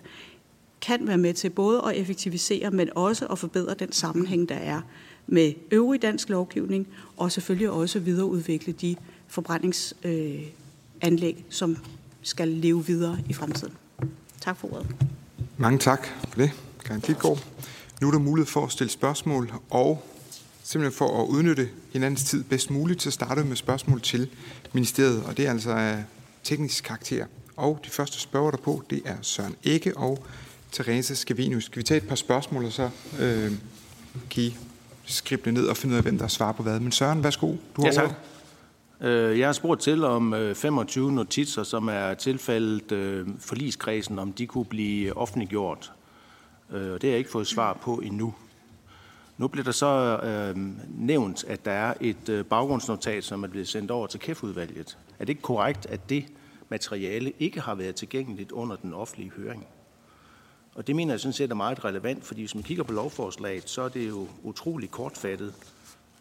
kan 0.80 1.06
være 1.06 1.18
med 1.18 1.34
til 1.34 1.50
både 1.50 1.82
at 1.86 1.96
effektivisere, 1.96 2.70
men 2.70 2.90
også 2.94 3.26
at 3.26 3.38
forbedre 3.38 3.74
den 3.74 3.92
sammenhæng, 3.92 4.48
der 4.48 4.54
er 4.54 4.80
med 5.26 5.52
øvrig 5.70 6.02
dansk 6.02 6.28
lovgivning, 6.28 6.88
og 7.16 7.32
selvfølgelig 7.32 7.70
også 7.70 7.98
videreudvikle 7.98 8.72
de 8.72 8.96
forbrændingsanlæg, 9.28 11.44
som 11.48 11.76
skal 12.22 12.48
leve 12.48 12.86
videre 12.86 13.18
i 13.28 13.32
fremtiden. 13.32 13.72
Tak 14.40 14.56
for 14.56 14.72
ordet. 14.74 14.86
Mange 15.56 15.78
tak 15.78 16.06
for 16.28 16.36
det, 16.40 16.50
Karen 16.84 17.00
Klitgaard. 17.00 17.44
Nu 18.00 18.06
er 18.06 18.10
der 18.10 18.18
mulighed 18.18 18.46
for 18.46 18.64
at 18.64 18.72
stille 18.72 18.90
spørgsmål, 18.90 19.52
og 19.70 20.04
simpelthen 20.62 20.98
for 20.98 21.22
at 21.22 21.26
udnytte 21.26 21.68
hinandens 21.92 22.24
tid 22.24 22.44
bedst 22.44 22.70
muligt, 22.70 23.02
så 23.02 23.10
starter 23.10 23.42
vi 23.42 23.48
med 23.48 23.56
spørgsmål 23.56 24.00
til 24.00 24.28
ministeriet, 24.72 25.24
og 25.24 25.36
det 25.36 25.46
er 25.46 25.50
altså 25.50 25.70
af 25.70 26.04
teknisk 26.44 26.84
karakter. 26.84 27.26
Og 27.56 27.80
de 27.84 27.90
første 27.90 28.20
spørger 28.20 28.50
der 28.50 28.58
på, 28.58 28.82
det 28.90 29.02
er 29.04 29.16
Søren 29.22 29.54
Ikke 29.62 29.96
og 29.96 30.26
Therese 30.72 31.16
Skavinius. 31.16 31.64
Skal 31.64 31.78
vi 31.78 31.82
tage 31.82 31.98
et 31.98 32.08
par 32.08 32.14
spørgsmål, 32.14 32.64
og 32.64 32.72
så 32.72 32.90
øh, 33.18 33.52
kan 34.30 34.42
I 34.42 34.56
skrible 35.04 35.52
ned 35.52 35.66
og 35.66 35.76
finde 35.76 35.92
ud 35.92 35.96
af, 35.96 36.02
hvem 36.02 36.18
der 36.18 36.28
svarer 36.28 36.52
på 36.52 36.62
hvad. 36.62 36.80
Men 36.80 36.92
Søren, 36.92 37.24
værsgo. 37.24 37.46
Du 37.76 37.82
har 37.82 37.86
ja, 37.86 37.92
tak. 37.92 38.04
Øh, 38.04 38.10
Øh, 39.00 39.38
jeg 39.38 39.48
har 39.48 39.52
spurgt 39.52 39.80
til 39.80 40.04
om 40.04 40.34
øh, 40.34 40.54
25 40.54 41.12
notitser, 41.12 41.62
som 41.62 41.88
er 41.88 42.14
tilfældet 42.14 42.82
forliskredsen, 42.88 43.38
forligskredsen, 43.40 44.18
om 44.18 44.32
de 44.32 44.46
kunne 44.46 44.64
blive 44.64 45.16
offentliggjort. 45.16 45.92
Det 46.70 47.02
har 47.02 47.08
jeg 47.08 47.18
ikke 47.18 47.30
fået 47.30 47.46
svar 47.46 47.72
på 47.72 47.94
endnu. 47.94 48.34
Nu 49.38 49.48
bliver 49.48 49.64
der 49.64 49.72
så 49.72 50.20
øh, 50.22 50.56
nævnt, 50.98 51.44
at 51.44 51.64
der 51.64 51.70
er 51.70 51.94
et 52.00 52.46
baggrundsnotat, 52.50 53.24
som 53.24 53.44
er 53.44 53.48
blevet 53.48 53.68
sendt 53.68 53.90
over 53.90 54.06
til 54.06 54.20
KEF-udvalget. 54.20 54.98
Er 55.18 55.24
det 55.24 55.28
ikke 55.28 55.42
korrekt, 55.42 55.86
at 55.86 56.10
det 56.10 56.26
materiale 56.68 57.32
ikke 57.38 57.60
har 57.60 57.74
været 57.74 57.94
tilgængeligt 57.94 58.52
under 58.52 58.76
den 58.76 58.94
offentlige 58.94 59.30
høring? 59.36 59.66
Og 60.74 60.86
det 60.86 60.96
mener 60.96 61.12
jeg 61.12 61.20
sådan 61.20 61.32
set 61.32 61.50
er 61.50 61.54
meget 61.54 61.84
relevant, 61.84 62.24
fordi 62.24 62.40
hvis 62.40 62.54
man 62.54 62.64
kigger 62.64 62.84
på 62.84 62.92
lovforslaget, 62.92 63.70
så 63.70 63.82
er 63.82 63.88
det 63.88 64.08
jo 64.08 64.28
utrolig 64.42 64.90
kortfattet 64.90 65.54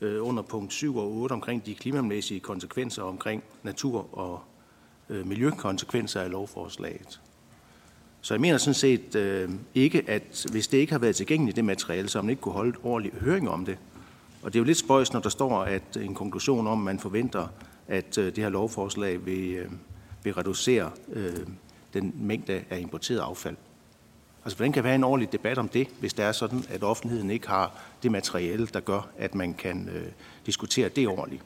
øh, 0.02 0.28
under 0.28 0.44
punkt 0.44 0.74
7 0.74 0.98
og 0.98 1.12
8 1.12 1.34
omkring 1.34 1.66
de 1.66 1.76
klimamæssige 1.76 2.40
konsekvenser 2.40 3.04
omkring 3.04 3.44
natur- 3.64 4.18
og 4.18 4.40
øh, 5.10 5.28
miljøkonsekvenser 5.28 6.22
af 6.22 6.32
lovforslaget. 6.32 7.22
Så 8.22 8.34
jeg 8.34 8.42
mener 8.42 8.58
sådan 8.58 8.74
set 8.74 9.16
øh, 9.16 9.50
ikke, 9.74 10.04
at 10.08 10.46
hvis 10.52 10.68
det 10.68 10.78
ikke 10.78 10.94
har 10.94 11.00
været 11.00 11.16
tilgængeligt, 11.16 11.56
det 11.56 11.66
materiale, 11.66 12.10
så 12.10 12.22
man 12.22 12.30
ikke 12.30 12.42
kunne 12.42 12.54
holde 12.54 12.70
et 12.70 12.76
ordentligt 12.84 13.16
høring 13.16 13.50
om 13.50 13.66
det. 13.66 13.78
Og 14.44 14.54
det 14.54 14.60
er 14.60 14.62
jo 14.62 14.66
lidt 14.66 14.78
spøjs, 14.78 15.14
når 15.14 15.20
der 15.20 15.30
står 15.30 15.64
at 15.64 15.98
en 15.98 16.16
konklusion 16.16 16.68
om, 16.68 16.80
at 16.80 16.86
man 16.86 17.00
forventer, 17.00 17.48
at 17.88 18.18
øh, 18.18 18.26
det 18.26 18.38
her 18.38 18.50
lovforslag 18.50 19.26
vil, 19.26 19.54
øh, 19.54 19.72
vil 20.24 20.34
reducere 20.34 20.92
øh, 21.14 21.48
den 21.94 22.14
mængde 22.16 22.64
af 22.70 22.80
importeret 22.80 23.20
affald. 23.20 23.56
Altså, 24.46 24.58
hvordan 24.58 24.72
kan 24.72 24.84
vi 24.84 24.90
en 24.90 25.04
ordentlig 25.04 25.32
debat 25.32 25.58
om 25.58 25.68
det, 25.68 25.88
hvis 26.00 26.14
det 26.14 26.26
er 26.26 26.32
sådan, 26.32 26.64
at 26.70 26.84
offentligheden 26.84 27.32
ikke 27.32 27.48
har 27.48 27.72
det 28.04 28.12
materiale, 28.12 28.68
der 28.68 28.80
gør, 28.80 29.08
at 29.18 29.36
man 29.36 29.54
kan 29.54 29.90
øh, 29.96 30.06
diskutere 30.46 30.90
det 30.90 31.08
ordentligt? 31.08 31.44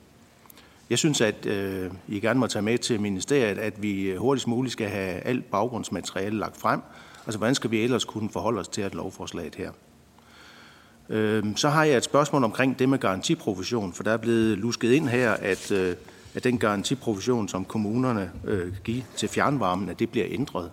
Jeg 0.90 0.98
synes, 0.98 1.22
at 1.22 1.46
øh, 1.46 1.92
I 2.08 2.20
gerne 2.20 2.40
må 2.40 2.48
tage 2.48 2.64
med 2.64 2.78
til 2.78 3.02
ministeriet, 3.02 3.58
at 3.58 3.82
vi 3.82 4.02
øh, 4.02 4.18
hurtigst 4.18 4.48
muligt 4.48 4.72
skal 4.72 4.90
have 4.90 5.20
alt 5.20 5.52
baggrundsmateriale 5.52 6.38
lagt 6.38 6.58
frem. 6.58 6.82
Altså, 7.26 7.38
hvordan 7.38 7.56
skal 7.56 7.72
vi 7.72 7.84
ellers 7.84 8.06
kunne 8.06 8.30
forholde 8.30 8.60
os 8.60 8.68
til 8.68 8.84
et 8.84 8.96
lovforslag 8.96 9.52
her? 9.58 9.72
Øh, 11.10 11.44
så 11.56 11.70
har 11.70 11.84
jeg 11.84 11.98
et 11.98 12.04
spørgsmål 12.04 12.44
omkring 12.44 12.80
det 12.80 12.90
med 12.90 13.00
garantiprovision, 13.00 13.94
for 13.94 14.04
der 14.04 14.12
er 14.12 14.18
blevet 14.18 14.58
lusket 14.58 14.92
ind 14.92 15.08
her, 15.08 15.32
at, 15.32 15.72
øh, 15.72 15.96
at 16.36 16.44
den 16.44 16.58
garantiprovision, 16.58 17.48
som 17.48 17.66
kommunerne 17.66 18.32
øh, 18.46 18.74
giver 18.84 19.04
til 19.16 19.30
fjernvarmen, 19.30 19.90
at 19.90 20.00
det 20.00 20.10
bliver 20.10 20.28
ændret. 20.30 20.72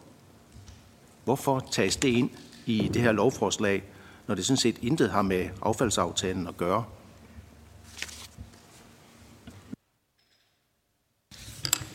Hvorfor 1.27 1.67
tages 1.71 1.97
det 1.97 2.09
ind 2.09 2.31
i 2.67 2.91
det 2.95 3.03
her 3.03 3.13
lovforslag, 3.13 3.83
når 4.27 4.35
det 4.35 4.47
sådan 4.47 4.57
set 4.57 4.77
intet 4.83 5.11
har 5.11 5.23
med 5.23 5.49
affaldsaftalen 5.63 6.47
at 6.47 6.57
gøre? 6.57 6.85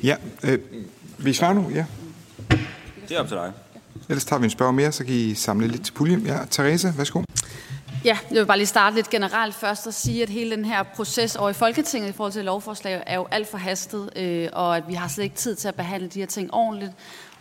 Ja, 0.03 0.15
øh, 0.43 0.59
vi 1.17 1.33
svarer 1.33 1.53
nu? 1.53 1.69
Ja. 1.69 1.85
Det 3.09 3.17
er 3.17 3.19
op 3.19 3.27
til 3.27 3.37
dig. 3.37 3.53
Ellers 4.09 4.25
tager 4.25 4.39
vi 4.39 4.43
en 4.45 4.49
spørg 4.49 4.73
mere, 4.73 4.91
så 4.91 5.03
kan 5.03 5.15
I 5.15 5.33
samle 5.33 5.67
lidt 5.67 5.85
til 5.85 5.93
puljen. 5.93 6.19
Ja, 6.25 6.39
Therese, 6.51 6.93
værsgo. 6.97 7.23
Ja, 8.05 8.17
jeg 8.31 8.39
vil 8.39 8.45
bare 8.45 8.57
lige 8.57 8.67
starte 8.67 8.95
lidt 8.95 9.09
generelt 9.09 9.55
først 9.55 9.87
og 9.87 9.93
sige, 9.93 10.23
at 10.23 10.29
hele 10.29 10.55
den 10.55 10.65
her 10.65 10.83
proces 10.83 11.35
over 11.35 11.49
i 11.49 11.53
Folketinget 11.53 12.09
i 12.09 12.11
forhold 12.11 12.33
til 12.33 12.45
lovforslag 12.45 13.03
er 13.05 13.15
jo 13.15 13.27
alt 13.31 13.47
for 13.47 13.57
hastet, 13.57 14.09
øh, 14.15 14.49
og 14.53 14.77
at 14.77 14.83
vi 14.87 14.93
har 14.93 15.07
slet 15.07 15.23
ikke 15.23 15.35
tid 15.35 15.55
til 15.55 15.67
at 15.67 15.75
behandle 15.75 16.07
de 16.07 16.19
her 16.19 16.25
ting 16.25 16.53
ordentligt. 16.53 16.91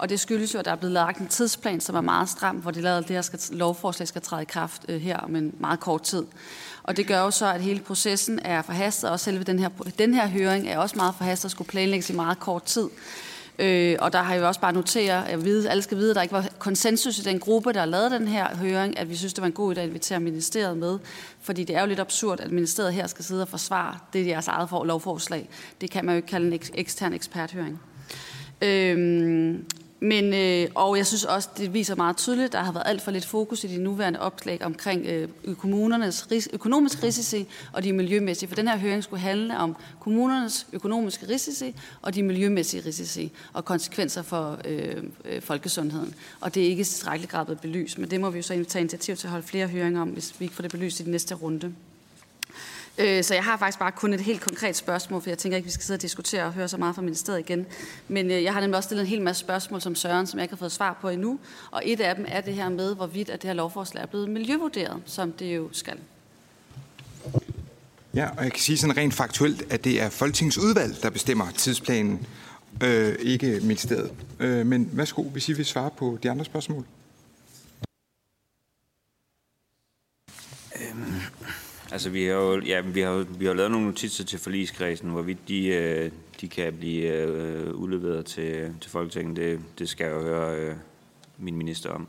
Og 0.00 0.08
det 0.08 0.20
skyldes 0.20 0.54
jo, 0.54 0.58
at 0.58 0.64
der 0.64 0.70
er 0.70 0.76
blevet 0.76 0.92
lagt 0.92 1.18
en 1.18 1.26
tidsplan, 1.26 1.80
som 1.80 1.96
er 1.96 2.00
meget 2.00 2.28
stram, 2.28 2.56
hvor 2.56 2.70
det, 2.70 2.82
lavet, 2.82 3.08
det 3.08 3.16
her 3.16 3.22
skal, 3.22 3.40
lovforslag 3.50 4.08
skal 4.08 4.22
træde 4.22 4.42
i 4.42 4.44
kraft 4.44 4.82
øh, 4.88 5.00
her 5.00 5.16
om 5.16 5.36
en 5.36 5.54
meget 5.58 5.80
kort 5.80 6.02
tid. 6.02 6.24
Og 6.82 6.96
det 6.96 7.06
gør 7.06 7.20
jo 7.20 7.30
så, 7.30 7.52
at 7.52 7.60
hele 7.60 7.80
processen 7.80 8.40
er 8.44 8.62
forhastet, 8.62 9.10
og 9.10 9.20
selve 9.20 9.44
den 9.44 9.58
her, 9.58 9.68
den 9.98 10.14
her 10.14 10.26
høring 10.26 10.68
er 10.68 10.78
også 10.78 10.96
meget 10.96 11.14
forhastet 11.14 11.44
og 11.44 11.50
skulle 11.50 11.68
planlægges 11.68 12.10
i 12.10 12.12
meget 12.12 12.40
kort 12.40 12.62
tid. 12.62 12.88
Øh, 13.58 13.96
og 14.00 14.12
der 14.12 14.22
har 14.22 14.34
jeg 14.34 14.40
jo 14.40 14.46
også 14.46 14.60
bare 14.60 14.72
noteret, 14.72 15.24
at 15.28 15.44
vide, 15.44 15.70
alle 15.70 15.82
skal 15.82 15.96
vide, 15.96 16.10
at 16.10 16.16
der 16.16 16.22
ikke 16.22 16.34
var 16.34 16.48
konsensus 16.58 17.18
i 17.18 17.22
den 17.22 17.38
gruppe, 17.38 17.72
der 17.72 17.84
lavede 17.84 18.10
den 18.10 18.28
her 18.28 18.56
høring, 18.56 18.98
at 18.98 19.10
vi 19.10 19.16
synes, 19.16 19.34
det 19.34 19.42
var 19.42 19.46
en 19.46 19.52
god 19.52 19.76
idé 19.76 19.80
at 19.80 19.88
invitere 19.88 20.20
ministeriet 20.20 20.76
med. 20.76 20.98
Fordi 21.40 21.64
det 21.64 21.76
er 21.76 21.80
jo 21.80 21.86
lidt 21.86 22.00
absurd, 22.00 22.40
at 22.40 22.50
ministeriet 22.50 22.92
her 22.92 23.06
skal 23.06 23.24
sidde 23.24 23.42
og 23.42 23.48
forsvare 23.48 23.98
det 24.12 24.26
deres 24.26 24.48
eget 24.48 24.68
for 24.68 24.84
lovforslag. 24.84 25.48
Det 25.80 25.90
kan 25.90 26.04
man 26.04 26.14
jo 26.14 26.16
ikke 26.16 26.28
kalde 26.28 26.46
en 26.46 26.60
ekstern 26.74 27.12
eksperthøring. 27.12 27.80
Øh, 28.62 29.58
men, 30.00 30.34
øh, 30.34 30.68
og 30.74 30.96
jeg 30.96 31.06
synes 31.06 31.24
også, 31.24 31.48
det 31.56 31.74
viser 31.74 31.94
meget 31.94 32.16
tydeligt, 32.16 32.46
at 32.46 32.52
der 32.52 32.62
har 32.62 32.72
været 32.72 32.84
alt 32.86 33.02
for 33.02 33.10
lidt 33.10 33.26
fokus 33.26 33.64
i 33.64 33.66
de 33.66 33.82
nuværende 33.82 34.20
opslag 34.20 34.58
omkring 34.62 35.06
øh, 35.06 35.28
kommunernes 35.58 36.26
ris- 36.32 36.48
økonomiske 36.52 37.06
risici 37.06 37.46
og 37.72 37.82
de 37.82 37.92
miljømæssige. 37.92 38.48
For 38.48 38.56
den 38.56 38.68
her 38.68 38.76
høring 38.76 39.04
skulle 39.04 39.20
handle 39.20 39.58
om 39.58 39.76
kommunernes 40.00 40.66
økonomiske 40.72 41.28
risici 41.28 41.74
og 42.02 42.14
de 42.14 42.22
miljømæssige 42.22 42.82
risici 42.86 43.32
og 43.52 43.64
konsekvenser 43.64 44.22
for 44.22 44.58
øh, 44.64 45.02
øh, 45.24 45.42
folkesundheden. 45.42 46.14
Og 46.40 46.54
det 46.54 46.62
er 46.62 46.68
ikke 46.68 46.80
i 46.80 46.84
tilstrækkelig 46.84 47.30
grad 47.30 47.44
blevet 47.44 47.60
belyst, 47.60 47.98
men 47.98 48.10
det 48.10 48.20
må 48.20 48.30
vi 48.30 48.38
jo 48.38 48.42
så 48.42 48.64
tage 48.68 48.80
initiativ 48.80 49.16
til 49.16 49.26
at 49.26 49.30
holde 49.30 49.46
flere 49.46 49.66
høringer 49.66 50.00
om, 50.00 50.08
hvis 50.08 50.34
vi 50.38 50.44
ikke 50.44 50.54
får 50.54 50.62
det 50.62 50.70
belyst 50.70 51.00
i 51.00 51.02
den 51.02 51.12
næste 51.12 51.34
runde. 51.34 51.74
Øh, 53.00 53.24
så 53.24 53.34
jeg 53.34 53.44
har 53.44 53.56
faktisk 53.56 53.78
bare 53.78 53.92
kun 53.92 54.14
et 54.14 54.20
helt 54.20 54.40
konkret 54.40 54.76
spørgsmål, 54.76 55.22
for 55.22 55.30
jeg 55.30 55.38
tænker 55.38 55.56
ikke, 55.56 55.66
vi 55.66 55.72
skal 55.72 55.84
sidde 55.84 55.96
og 55.98 56.02
diskutere 56.02 56.44
og 56.44 56.52
høre 56.52 56.68
så 56.68 56.76
meget 56.76 56.94
fra 56.94 57.02
ministeriet 57.02 57.40
igen. 57.40 57.66
Men 58.08 58.30
øh, 58.30 58.42
jeg 58.42 58.52
har 58.52 58.60
nemlig 58.60 58.76
også 58.76 58.86
stillet 58.86 59.02
en 59.02 59.08
hel 59.08 59.22
masse 59.22 59.40
spørgsmål 59.40 59.80
som 59.80 59.94
Søren, 59.94 60.26
som 60.26 60.38
jeg 60.38 60.44
ikke 60.44 60.52
har 60.52 60.58
fået 60.58 60.72
svar 60.72 60.98
på 61.00 61.08
endnu. 61.08 61.38
Og 61.70 61.82
et 61.84 62.00
af 62.00 62.16
dem 62.16 62.24
er 62.28 62.40
det 62.40 62.54
her 62.54 62.68
med, 62.68 62.94
hvorvidt 62.94 63.30
at 63.30 63.42
det 63.42 63.48
her 63.48 63.54
lovforslag 63.54 64.02
er 64.02 64.06
blevet 64.06 64.30
miljøvurderet, 64.30 65.02
som 65.06 65.32
det 65.32 65.56
jo 65.56 65.68
skal. 65.72 65.98
Ja, 68.14 68.28
og 68.36 68.44
jeg 68.44 68.52
kan 68.52 68.60
sige 68.60 68.78
sådan 68.78 68.96
rent 68.96 69.14
faktuelt, 69.14 69.72
at 69.72 69.84
det 69.84 70.02
er 70.02 70.10
Folketingets 70.10 70.58
udvalg, 70.58 71.02
der 71.02 71.10
bestemmer 71.10 71.50
tidsplanen, 71.56 72.26
øh, 72.82 73.14
ikke 73.20 73.60
ministeriet. 73.62 74.10
Øh, 74.40 74.66
men 74.66 74.90
værsgo, 74.92 75.22
hvis 75.22 75.48
I 75.48 75.52
vil 75.52 75.64
svare 75.64 75.90
på 75.98 76.18
de 76.22 76.30
andre 76.30 76.44
spørgsmål. 76.44 76.84
Altså, 81.92 82.10
vi 82.10 82.24
har 82.24 82.32
jo, 82.32 82.60
ja, 82.60 82.80
vi 82.80 83.00
har, 83.00 83.26
vi 83.38 83.46
har 83.46 83.54
lavet 83.54 83.70
nogle 83.70 83.86
notitser 83.86 84.24
til 84.24 84.38
forligskredsen, 84.38 85.10
hvorvidt 85.10 85.48
de, 85.48 85.66
øh, 85.66 86.10
de 86.40 86.48
kan 86.48 86.72
blive 86.74 87.02
øh, 87.02 87.74
udleveret 87.74 88.26
til, 88.26 88.74
til 88.80 88.90
Folketinget. 88.90 89.36
Det, 89.36 89.60
det 89.78 89.88
skal 89.88 90.04
jeg 90.04 90.14
jo 90.14 90.20
høre 90.20 90.56
øh, 90.56 90.74
min 91.38 91.56
minister 91.56 91.90
om. 91.90 92.08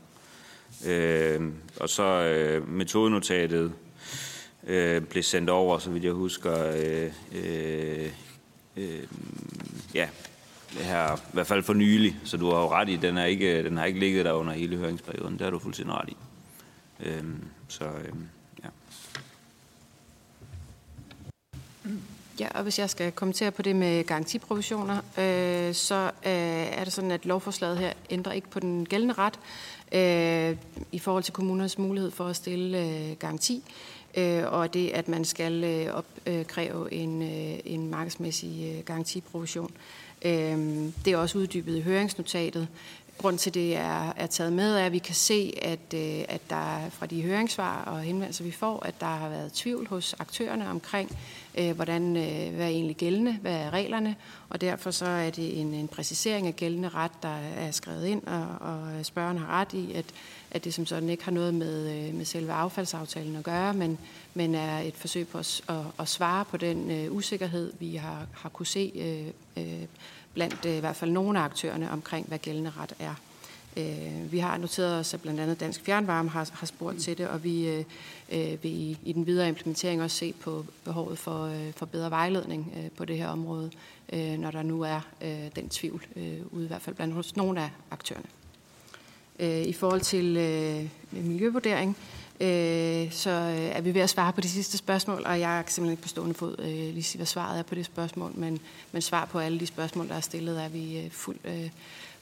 Øh, 0.86 1.40
og 1.80 1.88
så 1.88 2.02
øh, 2.02 2.68
metodenotatet 2.68 3.72
øh, 4.66 5.02
blev 5.02 5.22
sendt 5.22 5.50
over, 5.50 5.78
så 5.78 5.90
vidt 5.90 6.04
jeg 6.04 6.12
husker, 6.12 6.66
øh, 6.66 7.12
øh, 7.34 8.10
øh, 8.76 9.06
ja, 9.94 10.08
her, 10.78 11.16
i 11.16 11.32
hvert 11.32 11.46
fald 11.46 11.62
for 11.62 11.74
nylig, 11.74 12.16
så 12.24 12.36
du 12.36 12.50
har 12.50 12.60
jo 12.60 12.70
ret 12.70 12.88
i, 12.88 12.96
den, 12.96 13.18
er 13.18 13.24
ikke, 13.24 13.64
den 13.64 13.76
har 13.76 13.84
ikke 13.84 14.00
ligget 14.00 14.24
der 14.24 14.32
under 14.32 14.52
hele 14.52 14.76
høringsperioden. 14.76 15.32
Det 15.32 15.40
har 15.40 15.50
du 15.50 15.58
fuldstændig 15.58 15.94
ret 15.94 16.08
i. 16.08 16.16
Øh, 17.00 17.24
så 17.68 17.84
Øh, 17.84 18.12
ja. 22.42 22.48
Og 22.54 22.62
hvis 22.62 22.78
jeg 22.78 22.90
skal 22.90 23.12
kommentere 23.12 23.50
på 23.50 23.62
det 23.62 23.76
med 23.76 24.04
garantiprovisioner, 24.04 24.96
øh, 24.96 25.74
så 25.74 26.10
øh, 26.26 26.32
er 26.78 26.84
det 26.84 26.92
sådan, 26.92 27.10
at 27.10 27.26
lovforslaget 27.26 27.78
her 27.78 27.92
ændrer 28.10 28.32
ikke 28.32 28.50
på 28.50 28.60
den 28.60 28.86
gældende 28.86 29.14
ret 29.18 29.38
øh, 29.92 30.56
i 30.92 30.98
forhold 30.98 31.22
til 31.22 31.32
kommunernes 31.32 31.78
mulighed 31.78 32.10
for 32.10 32.24
at 32.24 32.36
stille 32.36 32.78
øh, 32.78 33.16
garanti, 33.18 33.62
øh, 34.16 34.52
og 34.52 34.74
det, 34.74 34.90
at 34.90 35.08
man 35.08 35.24
skal 35.24 35.64
øh, 35.64 35.94
opkræve 35.94 36.92
en, 36.92 37.22
øh, 37.22 37.58
en 37.64 37.90
markedsmæssig 37.90 38.74
øh, 38.74 38.84
garantiprovision. 38.84 39.70
Øh, 40.24 40.32
det 41.04 41.12
er 41.12 41.16
også 41.16 41.38
uddybet 41.38 41.76
i 41.76 41.80
høringsnotatet. 41.80 42.68
Grund 43.22 43.38
til 43.38 43.54
det 43.54 43.76
er, 43.76 44.12
er 44.16 44.26
taget 44.26 44.52
med, 44.52 44.76
er, 44.76 44.86
at 44.86 44.92
vi 44.92 44.98
kan 44.98 45.14
se, 45.14 45.52
at, 45.62 45.94
øh, 45.94 46.24
at 46.28 46.40
der 46.50 46.90
fra 46.90 47.06
de 47.06 47.22
høringssvar 47.22 47.84
og 47.84 48.00
henvendelser, 48.00 48.44
vi 48.44 48.50
får, 48.50 48.86
at 48.86 48.94
der 49.00 49.06
har 49.06 49.28
været 49.28 49.52
tvivl 49.52 49.86
hos 49.86 50.14
aktørerne 50.18 50.70
omkring, 50.70 51.18
øh, 51.58 51.70
hvordan, 51.70 52.16
øh, 52.16 52.54
hvad 52.54 52.66
er 52.66 52.70
egentlig 52.70 52.96
gældende, 52.96 53.32
hvad 53.32 53.54
er 53.54 53.70
reglerne, 53.70 54.16
og 54.48 54.60
derfor 54.60 54.90
så 54.90 55.06
er 55.06 55.30
det 55.30 55.60
en, 55.60 55.74
en 55.74 55.88
præcisering 55.88 56.46
af 56.46 56.56
gældende 56.56 56.88
ret, 56.88 57.10
der 57.22 57.36
er 57.56 57.70
skrevet 57.70 58.06
ind, 58.06 58.26
og, 58.26 58.46
og 58.60 59.06
spørgeren 59.06 59.38
har 59.38 59.60
ret 59.60 59.72
i, 59.72 59.92
at, 59.92 60.04
at 60.50 60.64
det 60.64 60.74
som 60.74 60.86
sådan 60.86 61.08
ikke 61.08 61.24
har 61.24 61.32
noget 61.32 61.54
med, 61.54 62.12
med 62.12 62.24
selve 62.24 62.52
affaldsaftalen 62.52 63.36
at 63.36 63.44
gøre, 63.44 63.74
men, 63.74 63.98
men 64.34 64.54
er 64.54 64.78
et 64.78 64.94
forsøg 64.94 65.28
på 65.28 65.38
at, 65.38 65.60
at, 65.68 65.76
at 65.98 66.08
svare 66.08 66.44
på 66.44 66.56
den 66.56 67.06
uh, 67.06 67.16
usikkerhed, 67.16 67.72
vi 67.78 67.96
har, 67.96 68.26
har 68.32 68.48
kunne 68.48 68.66
se 68.66 69.32
uh, 69.56 69.62
uh, 69.62 69.88
blandt 70.34 70.66
øh, 70.66 70.76
i 70.76 70.80
hvert 70.80 70.96
fald 70.96 71.10
nogle 71.10 71.38
af 71.38 71.42
aktørerne 71.42 71.90
omkring, 71.90 72.26
hvad 72.28 72.38
gældende 72.38 72.72
ret 72.78 72.94
er. 72.98 73.14
Øh, 73.76 74.32
vi 74.32 74.38
har 74.38 74.56
noteret 74.56 75.00
os, 75.00 75.14
at 75.14 75.20
blandt 75.22 75.40
andet 75.40 75.60
Dansk 75.60 75.84
Fjernvarme 75.84 76.28
har, 76.28 76.50
har 76.52 76.66
spurgt 76.66 76.98
til 76.98 77.18
det, 77.18 77.28
og 77.28 77.44
vi 77.44 77.68
øh, 77.68 77.84
øh, 78.32 78.62
vil 78.62 78.72
i, 78.72 78.98
i 79.04 79.12
den 79.12 79.26
videre 79.26 79.48
implementering 79.48 80.02
også 80.02 80.16
se 80.16 80.32
på 80.32 80.64
behovet 80.84 81.18
for, 81.18 81.44
øh, 81.44 81.72
for 81.72 81.86
bedre 81.86 82.10
vejledning 82.10 82.72
øh, 82.76 82.90
på 82.90 83.04
det 83.04 83.16
her 83.16 83.28
område, 83.28 83.70
øh, 84.12 84.38
når 84.38 84.50
der 84.50 84.62
nu 84.62 84.82
er 84.82 85.00
øh, 85.22 85.48
den 85.56 85.68
tvivl 85.68 86.06
øh, 86.16 86.40
ude 86.50 86.64
i 86.64 86.68
hvert 86.68 86.82
fald 86.82 86.96
blandt 86.96 87.14
hos 87.14 87.36
nogle 87.36 87.60
af 87.60 87.70
aktørerne. 87.90 88.26
Øh, 89.38 89.62
I 89.62 89.72
forhold 89.72 90.00
til 90.00 90.36
øh, 90.36 90.88
miljøvurdering, 91.24 91.96
Øh, 92.42 93.12
så 93.12 93.30
øh, 93.30 93.76
er 93.76 93.80
vi 93.80 93.94
ved 93.94 94.00
at 94.00 94.10
svare 94.10 94.32
på 94.32 94.40
de 94.40 94.48
sidste 94.48 94.78
spørgsmål, 94.78 95.22
og 95.26 95.40
jeg 95.40 95.62
kan 95.64 95.72
simpelthen 95.72 95.92
ikke 95.92 96.02
på 96.02 96.08
stående 96.08 96.34
fod 96.34 96.56
øh, 96.58 96.66
lige 96.66 97.02
sige, 97.02 97.18
hvad 97.18 97.26
svaret 97.26 97.58
er 97.58 97.62
på 97.62 97.74
det 97.74 97.84
spørgsmål, 97.84 98.32
men, 98.34 98.58
men 98.92 99.02
svar 99.02 99.24
på 99.24 99.38
alle 99.38 99.60
de 99.60 99.66
spørgsmål, 99.66 100.08
der 100.08 100.14
er 100.14 100.20
stillet, 100.20 100.62
er 100.62 100.68
vi 100.68 101.08
fuld, 101.12 101.38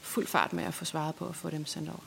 fuld 0.01 0.27
fart 0.27 0.53
med 0.53 0.63
at 0.63 0.73
få 0.73 0.85
svaret 0.85 1.15
på 1.15 1.25
og 1.25 1.35
få 1.35 1.49
dem 1.49 1.65
sendt 1.65 1.89
over. 1.89 1.99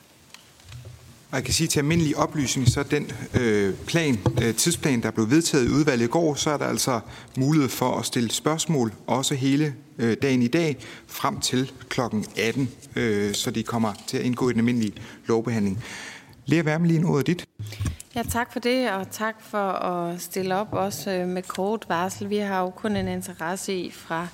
Og 1.31 1.37
jeg 1.37 1.43
kan 1.43 1.53
sige 1.53 1.67
til 1.67 1.79
almindelig 1.79 2.17
oplysning, 2.17 2.67
så 2.67 2.83
den 2.83 3.11
øh, 3.33 3.73
plan, 3.73 4.19
øh, 4.43 4.55
tidsplan, 4.55 5.01
der 5.01 5.11
blev 5.11 5.29
vedtaget 5.29 5.65
i 5.65 5.69
udvalget 5.69 6.05
i 6.05 6.09
går, 6.09 6.35
så 6.35 6.49
er 6.49 6.57
der 6.57 6.65
altså 6.65 6.99
mulighed 7.37 7.69
for 7.69 7.97
at 7.97 8.05
stille 8.05 8.31
spørgsmål, 8.31 8.93
også 9.07 9.35
hele 9.35 9.73
øh, 9.97 10.17
dagen 10.21 10.41
i 10.41 10.47
dag, 10.47 10.77
frem 11.07 11.39
til 11.39 11.71
klokken 11.89 12.25
18, 12.37 12.69
øh, 12.95 13.33
så 13.33 13.51
de 13.51 13.63
kommer 13.63 13.93
til 14.07 14.17
at 14.17 14.23
indgå 14.23 14.49
i 14.49 14.51
den 14.51 14.59
almindelige 14.59 14.93
lovbehandling. 15.27 15.83
Lea 16.45 16.61
Wermelin, 16.61 17.05
ordet 17.05 17.27
dit. 17.27 17.45
Ja, 18.15 18.23
tak 18.23 18.53
for 18.53 18.59
det, 18.59 18.91
og 18.91 19.11
tak 19.11 19.35
for 19.41 19.71
at 19.71 20.21
stille 20.21 20.55
op 20.55 20.73
også 20.73 21.11
øh, 21.11 21.27
med 21.27 21.41
kort 21.41 21.85
varsel. 21.89 22.29
Vi 22.29 22.37
har 22.37 22.61
jo 22.61 22.69
kun 22.69 22.95
en 22.95 23.07
interesse 23.07 23.73
i 23.75 23.91
fra 23.91 24.27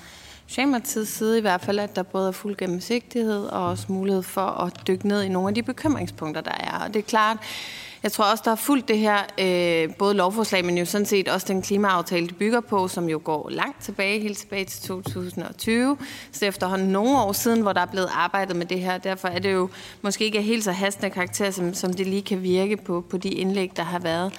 Socialdemokratiets 0.48 1.12
side 1.12 1.38
i 1.38 1.42
hvert 1.42 1.62
fald, 1.62 1.80
at 1.80 1.96
der 1.96 2.04
både 2.04 2.28
er 2.28 2.32
fuld 2.32 2.58
gennemsigtighed 2.58 3.46
og 3.46 3.68
også 3.68 3.86
mulighed 3.90 4.24
for 4.24 4.42
at 4.42 4.88
dykke 4.88 5.08
ned 5.08 5.24
i 5.24 5.30
nogle 5.30 5.50
af 5.50 5.56
de 5.56 5.64
bekymringspunkter, 5.64 6.42
der 6.42 6.52
er. 6.52 6.84
Og 6.86 6.94
det 6.94 7.00
er 7.00 7.04
klart, 7.04 7.38
jeg 8.04 8.12
tror 8.12 8.26
også, 8.26 8.42
der 8.46 8.52
har 8.52 8.56
fuldt 8.56 8.88
det 8.88 8.98
her, 8.98 9.18
øh, 9.40 9.96
både 9.96 10.14
lovforslag, 10.14 10.66
men 10.66 10.78
jo 10.78 10.86
sådan 10.86 11.06
set 11.06 11.28
også 11.28 11.48
den 11.48 11.62
klimaaftale, 11.62 12.28
det 12.28 12.38
bygger 12.38 12.62
på, 12.62 12.88
som 12.88 13.10
jo 13.10 13.22
går 13.24 13.50
langt 13.50 13.84
tilbage, 13.84 14.20
helt 14.20 14.38
tilbage 14.38 14.66
til 14.66 14.82
2020. 14.82 15.98
Så 16.32 16.46
efterhånden 16.46 16.88
nogle 16.88 17.20
år 17.20 17.32
siden, 17.32 17.62
hvor 17.62 17.74
der 17.74 17.82
er 17.82 17.86
blevet 17.86 18.10
arbejdet 18.14 18.56
med 18.56 18.66
det 18.66 18.80
her. 18.80 18.98
Derfor 18.98 19.28
er 19.28 19.40
det 19.40 19.54
jo 19.54 19.70
måske 20.02 20.26
ikke 20.26 20.42
helt 20.42 20.64
så 20.64 20.72
hastende 20.72 21.10
karakter, 21.10 21.52
som, 21.52 21.74
som 21.74 21.94
det 21.94 22.08
lige 22.08 22.22
kan 22.22 22.44
virke 22.44 22.78
på, 22.78 23.06
på 23.10 23.18
de 23.18 23.30
indlæg, 23.30 23.72
der 23.76 23.84
har 23.84 24.00
været. 24.00 24.34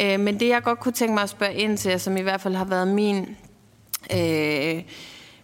Øh, 0.00 0.20
men 0.20 0.40
det, 0.40 0.48
jeg 0.48 0.62
godt 0.62 0.80
kunne 0.80 0.92
tænke 0.92 1.14
mig 1.14 1.22
at 1.22 1.30
spørge 1.30 1.54
ind 1.54 1.78
til, 1.78 2.00
som 2.00 2.16
i 2.16 2.20
hvert 2.20 2.40
fald 2.40 2.54
har 2.54 2.64
været 2.64 2.88
min... 2.88 3.36
Øh, 4.12 4.82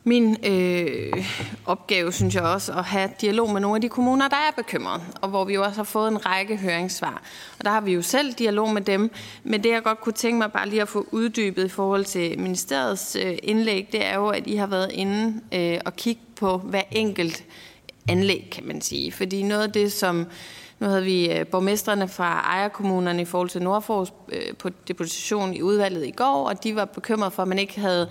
min 0.09 0.37
øh, 0.45 1.25
opgave, 1.67 2.13
synes 2.13 2.35
jeg 2.35 2.43
også, 2.43 2.73
at 2.73 2.85
have 2.85 3.11
dialog 3.21 3.51
med 3.51 3.61
nogle 3.61 3.77
af 3.77 3.81
de 3.81 3.89
kommuner, 3.89 4.29
der 4.29 4.37
er 4.37 4.53
bekymrede, 4.57 5.01
og 5.21 5.29
hvor 5.29 5.45
vi 5.45 5.55
jo 5.55 5.65
også 5.65 5.77
har 5.77 5.85
fået 5.85 6.09
en 6.09 6.27
række 6.27 6.57
høringssvar. 6.57 7.23
Og 7.59 7.65
der 7.65 7.71
har 7.71 7.81
vi 7.81 7.93
jo 7.93 8.03
selv 8.03 8.33
dialog 8.33 8.73
med 8.73 8.83
dem. 8.83 9.11
Men 9.45 9.63
det, 9.65 9.71
jeg 9.71 9.83
godt 9.83 10.01
kunne 10.01 10.13
tænke 10.13 10.39
mig 10.39 10.53
bare 10.53 10.69
lige 10.69 10.83
at 10.83 10.89
få 10.89 11.07
uddybet 11.13 11.65
i 11.65 11.69
forhold 11.69 12.05
til 12.05 12.39
ministeriets 12.39 13.17
øh, 13.17 13.39
indlæg, 13.43 13.89
det 13.93 14.07
er 14.07 14.15
jo, 14.15 14.29
at 14.29 14.47
I 14.47 14.57
har 14.57 14.67
været 14.67 14.91
inde 14.93 15.41
øh, 15.55 15.79
og 15.87 15.97
kigge 15.97 16.23
på 16.37 16.59
hver 16.59 16.83
enkelt 16.91 17.45
anlæg, 18.09 18.49
kan 18.53 18.67
man 18.67 18.81
sige. 18.81 19.13
Fordi 19.13 19.43
noget 19.43 19.63
af 19.63 19.73
det, 19.73 19.93
som 19.93 20.27
nu 20.81 20.87
havde 20.87 21.05
vi 21.05 21.33
øh, 21.33 21.47
borgmestrene 21.47 22.09
fra 22.09 22.41
ejerkommunerne 22.41 23.23
i 23.23 23.25
forhold 23.25 23.49
til 23.49 23.63
Nordfors 23.63 24.13
øh, 24.33 24.57
på 24.59 24.69
deposition 24.89 25.55
i 25.55 25.63
udvalget 25.63 26.07
i 26.07 26.11
går, 26.11 26.49
og 26.49 26.65
de 26.65 26.75
var 26.75 26.85
bekymrede 26.85 27.31
for, 27.31 27.43
at 27.43 27.49
man 27.49 27.59
ikke 27.59 27.81
havde 27.81 28.09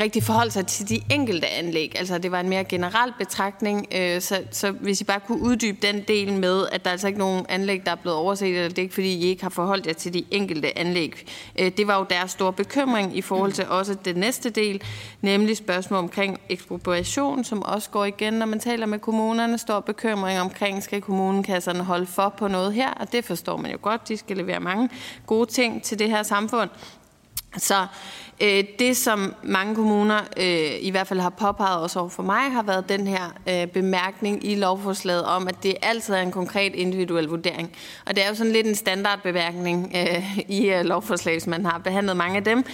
rigtig 0.00 0.22
forholde 0.22 0.50
sig 0.50 0.66
til 0.66 0.88
de 0.88 1.00
enkelte 1.10 1.48
anlæg. 1.48 1.92
Altså 1.98 2.18
det 2.18 2.32
var 2.32 2.40
en 2.40 2.48
mere 2.48 2.64
generel 2.64 3.12
betragtning, 3.18 3.86
øh, 3.94 4.20
så, 4.20 4.42
så 4.50 4.70
hvis 4.70 5.00
I 5.00 5.04
bare 5.04 5.20
kunne 5.20 5.42
uddybe 5.42 5.78
den 5.82 6.02
del 6.08 6.32
med, 6.32 6.66
at 6.72 6.84
der 6.84 6.90
er 6.90 6.92
altså 6.92 7.06
ikke 7.06 7.18
nogen 7.18 7.46
anlæg, 7.48 7.84
der 7.84 7.90
er 7.90 7.96
blevet 7.96 8.18
overset, 8.18 8.48
eller 8.48 8.68
det 8.68 8.78
er 8.78 8.82
ikke 8.82 8.94
fordi, 8.94 9.14
I 9.14 9.24
ikke 9.24 9.42
har 9.42 9.50
forholdt 9.50 9.86
jer 9.86 9.92
til 9.92 10.14
de 10.14 10.24
enkelte 10.30 10.78
anlæg. 10.78 11.12
Øh, 11.58 11.72
det 11.76 11.86
var 11.86 11.98
jo 11.98 12.06
deres 12.10 12.30
store 12.30 12.52
bekymring 12.52 13.16
i 13.16 13.22
forhold 13.22 13.52
til 13.52 13.68
også 13.68 13.94
den 14.04 14.16
næste 14.16 14.50
del, 14.50 14.82
nemlig 15.20 15.56
spørgsmål 15.56 15.98
omkring 15.98 16.40
ekspropriation, 16.48 17.44
som 17.44 17.62
også 17.62 17.90
går 17.90 18.04
igen, 18.04 18.32
når 18.32 18.46
man 18.46 18.60
taler 18.60 18.86
med 18.86 18.98
kommunerne, 18.98 19.58
står 19.58 19.80
bekymring 19.80 20.40
omkring, 20.40 20.82
skal 20.82 21.00
kommunekasserne 21.00 21.84
holde 21.84 22.06
for 22.06 22.34
på 22.38 22.48
noget 22.48 22.74
her, 22.74 22.90
og 22.90 23.12
det 23.12 23.24
forstår 23.24 23.56
man 23.56 23.70
jo 23.70 23.78
godt, 23.82 24.08
de 24.08 24.16
skal 24.16 24.36
levere 24.36 24.60
mange 24.60 24.88
gode 25.26 25.50
ting 25.50 25.82
til 25.82 25.98
det 25.98 26.10
her 26.10 26.22
samfund. 26.22 26.70
Så 27.56 27.86
Øh, 28.40 28.64
det, 28.78 28.96
som 28.96 29.34
mange 29.42 29.74
kommuner 29.74 30.20
øh, 30.36 30.72
i 30.80 30.90
hvert 30.90 31.06
fald 31.06 31.20
har 31.20 31.30
påpeget 31.30 31.82
også 31.82 31.98
over 31.98 32.08
for 32.08 32.22
mig, 32.22 32.52
har 32.52 32.62
været 32.62 32.88
den 32.88 33.06
her 33.06 33.32
øh, 33.48 33.66
bemærkning 33.66 34.50
i 34.50 34.54
lovforslaget 34.54 35.24
om, 35.24 35.48
at 35.48 35.62
det 35.62 35.74
altid 35.82 36.14
er 36.14 36.20
en 36.20 36.32
konkret 36.32 36.74
individuel 36.74 37.24
vurdering. 37.24 37.72
Og 38.06 38.16
det 38.16 38.24
er 38.24 38.28
jo 38.28 38.34
sådan 38.34 38.52
lidt 38.52 38.66
en 38.66 38.74
standardbemærkning 38.74 39.92
i 40.48 40.60
lovforslag, 40.60 40.84
lovforslaget, 40.84 41.34
hvis 41.36 41.46
man 41.46 41.66
har 41.66 41.78
behandlet 41.78 42.16
mange 42.16 42.36
af 42.36 42.44
dem. 42.44 42.64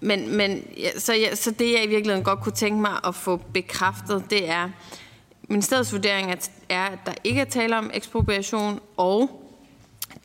Men, 0.00 0.36
men 0.36 0.62
ja, 0.78 0.98
så, 0.98 1.14
ja, 1.14 1.34
så 1.34 1.50
det, 1.50 1.72
jeg 1.72 1.84
i 1.84 1.88
virkeligheden 1.88 2.24
godt 2.24 2.40
kunne 2.40 2.52
tænke 2.52 2.80
mig 2.80 2.92
at 3.06 3.14
få 3.14 3.36
bekræftet, 3.36 4.24
det 4.30 4.50
er, 4.50 4.68
ministeriets 5.48 5.92
vurdering 5.92 6.38
er, 6.68 6.84
at 6.84 6.98
der 7.06 7.12
ikke 7.24 7.40
er 7.40 7.44
tale 7.44 7.78
om 7.78 7.90
ekspropriation, 7.94 8.80
og 8.96 9.45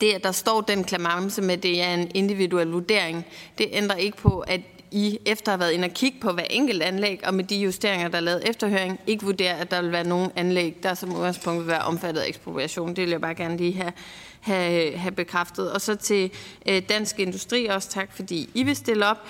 det, 0.01 0.13
at 0.13 0.23
der 0.23 0.31
står 0.31 0.61
den 0.61 0.83
klamamse 0.83 1.41
med, 1.41 1.57
det 1.57 1.81
er 1.81 1.93
en 1.93 2.11
individuel 2.13 2.67
vurdering, 2.67 3.25
det 3.57 3.67
ændrer 3.71 3.95
ikke 3.95 4.17
på, 4.17 4.39
at 4.39 4.61
I 4.91 5.19
efter 5.25 5.51
at 5.51 5.53
have 5.53 5.59
været 5.59 5.71
inde 5.71 5.85
og 5.85 5.91
kigge 5.91 6.19
på 6.19 6.31
hver 6.31 6.43
enkelt 6.43 6.81
anlæg, 6.81 7.19
og 7.27 7.33
med 7.33 7.43
de 7.43 7.55
justeringer, 7.55 8.07
der 8.07 8.17
er 8.17 8.21
lavet 8.21 8.49
efterhøring, 8.49 8.99
ikke 9.07 9.25
vurderer, 9.25 9.55
at 9.55 9.71
der 9.71 9.81
vil 9.81 9.91
være 9.91 10.03
nogen 10.03 10.31
anlæg, 10.35 10.75
der 10.83 10.93
som 10.93 11.15
udgangspunkt 11.15 11.59
vil 11.59 11.67
være 11.67 11.81
omfattet 11.81 12.21
af 12.21 12.27
ekspropriation. 12.27 12.89
Det 12.89 12.97
vil 12.97 13.09
jeg 13.09 13.21
bare 13.21 13.35
gerne 13.35 13.57
lige 13.57 13.73
have, 13.73 13.93
have, 14.39 14.97
have 14.97 15.11
bekræftet. 15.11 15.71
Og 15.71 15.81
så 15.81 15.95
til 15.95 16.31
øh, 16.65 16.81
Dansk 16.89 17.19
Industri 17.19 17.65
også 17.65 17.89
tak, 17.89 18.15
fordi 18.15 18.49
I 18.53 18.63
vil 18.63 18.75
stille 18.75 19.07
op. 19.07 19.27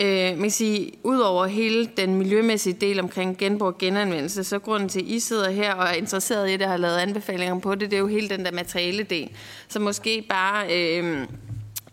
Øh, 0.00 0.30
man 0.30 0.40
kan 0.40 0.50
sige, 0.50 0.92
udover 1.02 1.46
hele 1.46 1.86
den 1.96 2.14
miljømæssige 2.14 2.76
del 2.80 3.00
omkring 3.00 3.38
genbrug 3.38 3.68
og 3.68 3.78
genanvendelse, 3.78 4.44
så 4.44 4.58
grunden 4.58 4.88
til, 4.88 5.00
at 5.00 5.06
I 5.06 5.20
sidder 5.20 5.50
her 5.50 5.74
og 5.74 5.88
er 5.88 5.92
interesseret 5.92 6.50
i 6.50 6.52
det 6.52 6.62
og 6.62 6.68
har 6.68 6.76
lavet 6.76 6.96
anbefalinger 6.96 7.58
på 7.58 7.74
det, 7.74 7.90
det 7.90 7.96
er 7.96 8.00
jo 8.00 8.06
hele 8.06 8.28
den 8.28 8.44
der 8.44 8.52
materiale 8.52 9.02
del. 9.02 9.30
Så 9.68 9.80
måske 9.80 10.24
bare, 10.28 10.76
øh, 10.76 11.26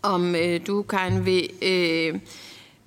om 0.02 0.34
øh, 0.34 0.60
du, 0.66 0.82
kan 0.82 1.26
vil 1.26 1.50
øh, 1.62 2.20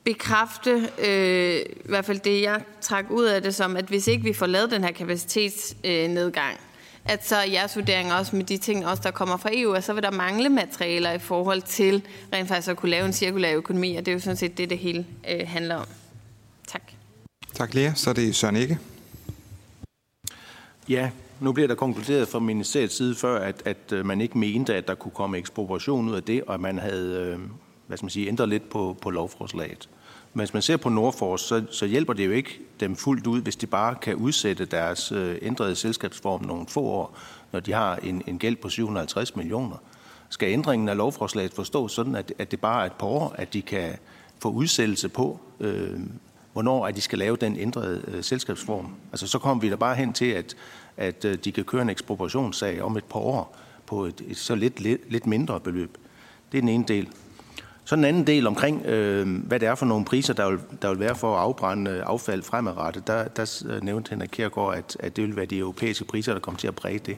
bekræfte, 0.04 0.90
øh, 1.08 1.60
i 1.60 1.90
hvert 1.90 2.06
fald 2.06 2.20
det, 2.20 2.42
jeg 2.42 2.62
trak 2.82 3.06
ud 3.10 3.26
af 3.26 3.42
det 3.42 3.56
som, 3.56 3.78
at 3.78 3.86
hvis 3.86 4.08
ikke 4.08 4.24
vi 4.24 4.34
får 4.34 4.46
lavet 4.46 4.72
den 4.72 4.84
her 4.84 4.92
kapacitetsnedgang, 4.92 6.54
øh, 6.54 6.71
at 7.06 7.28
så 7.28 7.38
jeres 7.52 7.76
vurdering 7.76 8.14
også 8.14 8.36
med 8.36 8.46
de 8.46 8.58
ting, 8.58 8.88
også 8.88 9.04
der 9.04 9.12
kommer 9.12 9.38
fra 9.38 9.50
EU, 9.54 9.74
at 9.74 9.84
så 9.84 9.94
vil 9.94 10.04
der 10.04 10.12
mangle 10.12 10.50
materialer 10.50 11.12
i 11.12 11.20
forhold 11.20 11.62
til 11.62 12.04
rent 12.34 12.48
faktisk 12.48 12.68
at 12.68 12.78
kunne 12.78 12.92
lave 12.92 13.06
en 13.06 13.14
cirkulær 13.14 13.56
økonomi, 13.56 13.96
og 13.96 14.06
det 14.06 14.12
er 14.12 14.14
jo 14.14 14.20
sådan 14.20 14.38
set 14.38 14.58
det, 14.58 14.70
det 14.70 14.78
hele 14.78 15.06
øh, 15.30 15.48
handler 15.48 15.76
om. 15.76 15.88
Tak. 16.68 16.82
Tak, 17.54 17.74
Lea. 17.74 17.94
Så 17.96 18.10
er 18.10 18.14
det 18.14 18.36
Søren 18.36 18.56
Ikke. 18.56 18.80
Ja, 20.90 21.10
nu 21.40 21.52
bliver 21.52 21.68
der 21.68 21.76
konkluderet 21.76 22.28
fra 22.28 22.40
ministeriets 22.40 22.96
side 22.96 23.16
før, 23.16 23.40
at, 23.40 23.62
at 23.66 23.92
øh, 23.92 24.06
man 24.06 24.22
ikke 24.22 24.38
mente, 24.38 24.76
at 24.76 24.88
der 24.88 24.96
kunne 24.96 25.12
komme 25.12 25.38
ekspropriation 25.38 26.10
ud 26.10 26.16
af 26.16 26.24
det, 26.24 26.44
og 26.44 26.54
at 26.54 26.60
man 26.60 26.80
havde 26.80 27.36
øh, 27.36 27.40
hvad 27.92 27.98
skal 27.98 28.06
man 28.06 28.10
sige, 28.10 28.28
ændret 28.28 28.50
lidt 28.50 28.70
på, 28.70 28.98
på 29.02 29.10
lovforslaget. 29.10 29.90
Men 30.34 30.40
hvis 30.40 30.54
man 30.54 30.62
ser 30.62 30.78
på 30.78 30.90
Nordfors, 30.90 31.42
så, 31.42 31.64
så 31.72 31.86
hjælper 31.86 32.14
det 32.14 32.26
jo 32.26 32.32
ikke 32.32 32.60
dem 32.80 32.96
fuldt 32.96 33.28
ud, 33.28 33.42
hvis 33.42 33.56
de 33.56 33.68
bare 33.68 33.96
kan 33.96 34.16
udsætte 34.16 34.66
deres 34.66 35.12
øh, 35.12 35.38
ændrede 35.42 35.76
selskabsform 35.76 36.46
nogle 36.46 36.66
få 36.68 36.82
år, 36.82 37.18
når 37.52 37.60
de 37.60 37.74
har 37.74 37.96
en, 37.96 38.22
en 38.28 38.40
gæld 38.40 38.56
på 38.56 38.70
750 38.70 39.36
millioner. 39.36 39.76
Skal 40.30 40.50
ændringen 40.50 40.90
af 40.90 40.98
lovforslaget 40.98 41.54
forstås 41.54 41.92
sådan, 41.92 42.16
at, 42.16 42.34
at 42.38 42.52
det 42.52 42.60
bare 42.60 42.82
er 42.82 42.86
et 42.86 42.94
par 42.94 43.08
år, 43.08 43.36
at 43.38 43.54
de 43.54 43.62
kan 43.62 43.94
få 44.40 44.50
udsættelse 44.50 45.10
på, 45.10 45.40
øh, 45.60 46.00
hvornår 46.54 46.88
at 46.88 46.96
de 46.96 47.02
skal 47.02 47.20
lave 47.20 47.36
den 47.36 47.58
ændrede 47.58 48.04
øh, 48.08 48.24
selskabsform? 48.24 48.96
Altså 49.12 49.28
så 49.28 49.40
kommer 49.40 49.62
vi 49.62 49.70
da 49.70 49.76
bare 49.76 49.96
hen 49.96 50.14
til, 50.14 50.26
at, 50.26 50.56
at 50.98 51.26
øh, 51.26 51.38
de 51.44 51.52
kan 51.52 51.64
køre 51.64 51.82
en 51.82 51.90
ekspropriationssag 51.90 52.82
om 52.82 52.98
et 52.98 53.04
par 53.04 53.20
år 53.20 53.58
på 53.86 54.06
et, 54.06 54.22
et 54.28 54.38
så 54.38 54.56
lidt, 54.56 54.80
lidt, 54.80 55.12
lidt 55.12 55.28
mindre 55.28 55.60
beløb. 55.60 55.98
Det 56.52 56.58
er 56.58 56.62
den 56.62 56.70
ene 56.70 56.86
del. 56.88 57.10
Så 57.92 57.96
den 57.96 58.06
anden 58.06 58.28
del 58.28 58.48
omkring, 58.48 58.86
øh, 58.86 59.44
hvad 59.46 59.60
det 59.60 59.68
er 59.68 59.76
for 59.76 59.86
nogle 59.86 60.06
priser, 60.06 60.34
der 60.34 60.50
vil, 60.50 60.60
der 60.82 60.90
vil 60.90 61.00
være 61.00 61.16
for 61.16 61.36
at 61.36 61.42
afbrænde 61.42 61.92
øh, 61.92 62.04
affald 62.06 62.44
fremadrettet, 62.44 63.08
der, 63.08 63.28
der 63.28 63.64
øh, 63.70 63.84
nævnte 63.84 64.10
Henrik 64.10 64.30
Kjærgaard, 64.32 64.76
at, 64.78 64.98
at 65.00 65.16
det 65.16 65.24
vil 65.24 65.36
være 65.36 65.46
de 65.46 65.58
europæiske 65.58 66.06
priser, 66.06 66.34
der 66.34 66.40
kommer 66.40 66.60
til 66.60 66.68
at 66.68 66.76
præge 66.76 67.00
det. 67.00 67.18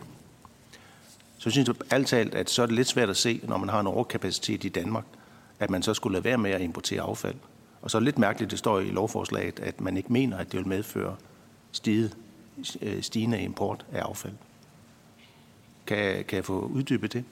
Så 1.37 1.49
synes 1.49 1.67
jeg 1.67 1.75
alt 1.89 2.07
talt, 2.07 2.35
at 2.35 2.49
så 2.49 2.61
er 2.61 2.65
det 2.65 2.75
lidt 2.75 2.87
svært 2.87 3.09
at 3.09 3.17
se, 3.17 3.39
når 3.43 3.57
man 3.57 3.69
har 3.69 3.79
en 3.79 3.87
overkapacitet 3.87 4.63
i 4.63 4.69
Danmark, 4.69 5.03
at 5.59 5.69
man 5.69 5.83
så 5.83 5.93
skulle 5.93 6.13
lade 6.13 6.23
være 6.23 6.37
med 6.37 6.51
at 6.51 6.61
importere 6.61 7.01
affald. 7.01 7.35
Og 7.81 7.91
så 7.91 7.97
er 7.97 7.99
det 7.99 8.05
lidt 8.05 8.17
mærkeligt, 8.17 8.51
det 8.51 8.59
står 8.59 8.79
i 8.79 8.89
lovforslaget, 8.89 9.59
at 9.59 9.81
man 9.81 9.97
ikke 9.97 10.13
mener, 10.13 10.37
at 10.37 10.51
det 10.51 10.59
vil 10.59 10.67
medføre 10.67 11.15
stiget, 11.71 12.17
øh, 12.81 13.01
stigende 13.01 13.41
import 13.41 13.85
af 13.91 14.01
affald. 14.01 14.33
Kan, 15.87 16.25
kan 16.27 16.35
jeg 16.35 16.45
få 16.45 16.59
uddybet 16.73 17.13
det? 17.13 17.23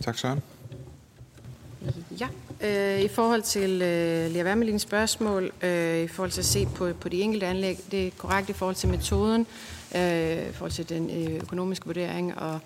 Tak, 0.00 0.18
Søren. 0.18 0.42
Ja, 2.20 2.28
øh, 2.60 3.00
i 3.00 3.08
forhold 3.08 3.42
til 3.42 3.70
øh, 3.70 4.30
Lea 4.30 4.44
Wermelins 4.44 4.82
spørgsmål, 4.82 5.52
øh, 5.62 5.98
i 5.98 6.08
forhold 6.08 6.30
til 6.30 6.40
at 6.40 6.44
se 6.44 6.68
på, 6.74 6.92
på 7.00 7.08
de 7.08 7.20
enkelte 7.20 7.46
anlæg, 7.46 7.78
det 7.90 8.06
er 8.06 8.10
korrekt 8.18 8.50
i 8.50 8.52
forhold 8.52 8.76
til 8.76 8.88
metoden, 8.88 9.46
øh, 9.96 10.48
i 10.48 10.52
forhold 10.52 10.70
til 10.72 10.88
den 10.88 11.10
øh, 11.10 11.34
økonomiske 11.34 11.86
vurdering 11.86 12.38
og 12.38 12.58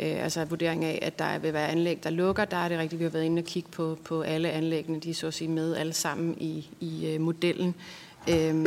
øh, 0.00 0.24
altså 0.24 0.44
vurdering 0.44 0.84
af, 0.84 0.98
at 1.02 1.18
der 1.18 1.38
vil 1.38 1.52
være 1.52 1.68
anlæg, 1.68 2.04
der 2.04 2.10
lukker. 2.10 2.44
Der 2.44 2.56
er 2.56 2.68
det 2.68 2.78
rigtigt, 2.78 2.98
vi 2.98 3.04
har 3.04 3.10
været 3.10 3.24
inde 3.24 3.40
og 3.40 3.46
kigge 3.46 3.68
på, 3.70 3.98
på 4.04 4.22
alle 4.22 4.50
anlæggene, 4.50 5.00
de 5.00 5.10
er 5.10 5.14
så 5.14 5.26
at 5.26 5.34
sige 5.34 5.48
med 5.48 5.76
alle 5.76 5.92
sammen 5.92 6.36
i, 6.40 6.68
i 6.80 7.06
øh, 7.06 7.20
modellen. 7.20 7.74
Øh, 8.30 8.66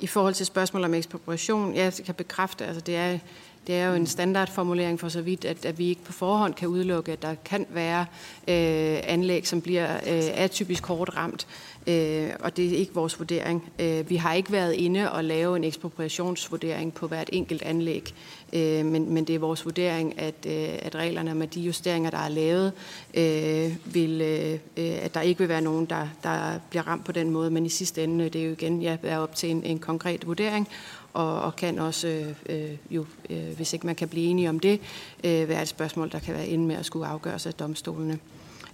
I 0.00 0.06
forhold 0.06 0.34
til 0.34 0.46
spørgsmål 0.46 0.84
om 0.84 0.94
ekspropriation, 0.94 1.74
jeg 1.74 1.92
kan 2.06 2.14
bekræfte, 2.14 2.66
altså 2.66 2.80
det 2.80 2.96
er 2.96 3.18
det 3.66 3.74
er 3.74 3.88
jo 3.88 3.94
en 3.94 4.06
standardformulering 4.06 5.00
for 5.00 5.08
så 5.08 5.22
vidt, 5.22 5.44
at, 5.44 5.64
at 5.64 5.78
vi 5.78 5.88
ikke 5.88 6.04
på 6.04 6.12
forhånd 6.12 6.54
kan 6.54 6.68
udelukke, 6.68 7.12
at 7.12 7.22
der 7.22 7.34
kan 7.44 7.66
være 7.70 8.00
øh, 8.48 8.98
anlæg, 9.02 9.46
som 9.46 9.60
bliver 9.60 9.94
øh, 9.94 10.22
atypisk 10.34 10.86
hårdt 10.86 11.16
ramt, 11.16 11.46
øh, 11.86 12.30
og 12.40 12.56
det 12.56 12.72
er 12.72 12.76
ikke 12.76 12.94
vores 12.94 13.18
vurdering. 13.18 13.72
Øh, 13.78 14.10
vi 14.10 14.16
har 14.16 14.34
ikke 14.34 14.52
været 14.52 14.72
inde 14.72 15.12
og 15.12 15.24
lave 15.24 15.56
en 15.56 15.64
ekspropriationsvurdering 15.64 16.94
på 16.94 17.06
hvert 17.06 17.30
enkelt 17.32 17.62
anlæg, 17.62 18.14
øh, 18.52 18.86
men, 18.86 19.14
men 19.14 19.24
det 19.24 19.34
er 19.34 19.38
vores 19.38 19.64
vurdering, 19.64 20.20
at, 20.20 20.46
øh, 20.46 20.68
at 20.82 20.94
reglerne 20.94 21.34
med 21.34 21.46
de 21.46 21.60
justeringer, 21.60 22.10
der 22.10 22.18
er 22.18 22.28
lavet, 22.28 22.72
øh, 23.14 23.94
vil, 23.94 24.20
øh, 24.20 24.98
at 25.02 25.14
der 25.14 25.20
ikke 25.20 25.38
vil 25.38 25.48
være 25.48 25.60
nogen, 25.60 25.86
der, 25.86 26.08
der 26.22 26.58
bliver 26.70 26.88
ramt 26.88 27.04
på 27.04 27.12
den 27.12 27.30
måde, 27.30 27.50
men 27.50 27.66
i 27.66 27.68
sidste 27.68 28.04
ende, 28.04 28.28
det 28.28 28.40
er 28.40 28.46
jo 28.46 28.52
igen 28.52 28.82
ja, 28.82 28.96
er 29.02 29.18
op 29.18 29.34
til 29.34 29.50
en, 29.50 29.64
en 29.64 29.78
konkret 29.78 30.26
vurdering, 30.26 30.68
og, 31.12 31.42
og 31.42 31.56
kan 31.56 31.78
også, 31.78 32.08
øh, 32.08 32.34
øh, 32.46 32.76
jo, 32.90 33.04
øh, 33.30 33.56
hvis 33.56 33.72
ikke 33.72 33.86
man 33.86 33.94
kan 33.94 34.08
blive 34.08 34.26
enige 34.26 34.48
om 34.48 34.60
det, 34.60 34.80
øh, 35.24 35.48
være 35.48 35.62
et 35.62 35.68
spørgsmål, 35.68 36.12
der 36.12 36.18
kan 36.18 36.34
være 36.34 36.46
inde 36.46 36.66
med 36.66 36.76
at 36.76 36.86
skulle 36.86 37.06
afgøres 37.06 37.46
af 37.46 37.54
domstolene. 37.54 38.18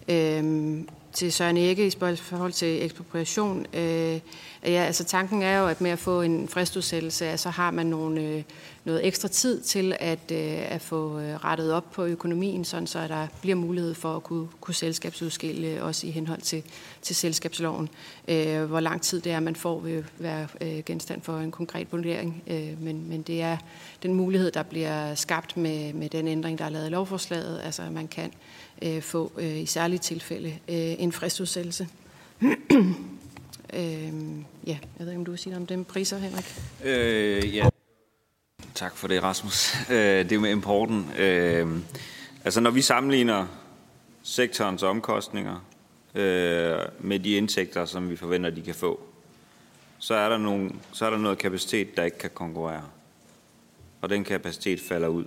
Øh, 0.08 0.78
til 1.16 1.32
Søren 1.32 1.56
Ægge 1.56 1.86
i 1.86 1.90
forhold 2.16 2.52
til 2.52 2.84
ekspropriation. 2.84 3.66
Øh, 3.74 4.20
ja, 4.62 4.84
altså 4.84 5.04
tanken 5.04 5.42
er 5.42 5.58
jo, 5.58 5.66
at 5.66 5.80
med 5.80 5.90
at 5.90 5.98
få 5.98 6.22
en 6.22 6.48
fristudsættelse, 6.48 7.36
så 7.36 7.50
har 7.50 7.70
man 7.70 7.86
nogle, 7.86 8.20
øh, 8.20 8.42
noget 8.84 9.06
ekstra 9.06 9.28
tid 9.28 9.60
til 9.60 9.96
at, 10.00 10.32
øh, 10.32 10.72
at 10.72 10.82
få 10.82 11.18
øh, 11.18 11.44
rettet 11.44 11.72
op 11.72 11.90
på 11.92 12.04
økonomien, 12.04 12.64
sådan 12.64 12.86
så 12.86 13.08
der 13.08 13.26
bliver 13.40 13.56
mulighed 13.56 13.94
for 13.94 14.16
at 14.16 14.22
kunne, 14.22 14.48
kunne 14.60 14.74
selskabsudskille 14.74 15.66
øh, 15.66 15.84
også 15.84 16.06
i 16.06 16.10
henhold 16.10 16.40
til, 16.40 16.62
til 17.02 17.16
selskabsloven. 17.16 17.88
Øh, 18.28 18.64
hvor 18.64 18.80
lang 18.80 19.02
tid 19.02 19.20
det 19.20 19.32
er, 19.32 19.40
man 19.40 19.56
får, 19.56 19.80
vil 19.80 20.04
være 20.18 20.48
øh, 20.60 20.82
genstand 20.86 21.22
for 21.22 21.38
en 21.38 21.50
konkret 21.50 21.92
vurdering, 21.92 22.42
øh, 22.46 22.82
men, 22.82 23.08
men 23.08 23.22
det 23.22 23.42
er 23.42 23.56
den 24.02 24.14
mulighed, 24.14 24.50
der 24.50 24.62
bliver 24.62 25.14
skabt 25.14 25.56
med, 25.56 25.92
med 25.92 26.08
den 26.08 26.28
ændring, 26.28 26.58
der 26.58 26.64
er 26.64 26.70
lavet 26.70 26.86
i 26.86 26.90
lovforslaget, 26.90 27.60
altså 27.64 27.82
at 27.82 27.92
man 27.92 28.08
kan 28.08 28.26
øh, 28.26 28.65
Øh, 28.82 29.02
få 29.02 29.32
øh, 29.36 29.56
i 29.56 29.66
særlige 29.66 29.98
tilfælde 29.98 30.48
øh, 30.48 30.54
en 30.68 31.12
fristudsættelse. 31.12 31.88
øh, 32.42 34.12
ja, 34.66 34.78
jeg 34.98 34.98
ved 34.98 35.08
ikke, 35.08 35.18
om 35.18 35.24
du 35.24 35.30
vil 35.30 35.38
sige 35.38 35.50
noget 35.50 35.62
om 35.62 35.66
dem 35.66 35.84
priser, 35.84 36.18
Henrik? 36.18 36.54
Øh, 36.84 37.56
ja. 37.56 37.68
Tak 38.74 38.96
for 38.96 39.08
det, 39.08 39.22
Rasmus. 39.22 39.76
Øh, 39.90 40.30
det 40.30 40.40
med 40.40 40.50
importen. 40.50 41.10
Øh, 41.18 41.78
altså, 42.44 42.60
når 42.60 42.70
vi 42.70 42.82
sammenligner 42.82 43.46
sektorens 44.22 44.82
omkostninger 44.82 45.64
øh, 46.14 46.78
med 47.00 47.18
de 47.18 47.30
indtægter, 47.30 47.84
som 47.84 48.10
vi 48.10 48.16
forventer, 48.16 48.50
de 48.50 48.62
kan 48.62 48.74
få, 48.74 49.00
så 49.98 50.14
er, 50.14 50.28
der 50.28 50.38
nogle, 50.38 50.70
så 50.92 51.06
er 51.06 51.10
der 51.10 51.18
noget 51.18 51.38
kapacitet, 51.38 51.96
der 51.96 52.02
ikke 52.02 52.18
kan 52.18 52.30
konkurrere. 52.34 52.82
Og 54.00 54.10
den 54.10 54.24
kapacitet 54.24 54.80
falder 54.80 55.08
ud. 55.08 55.24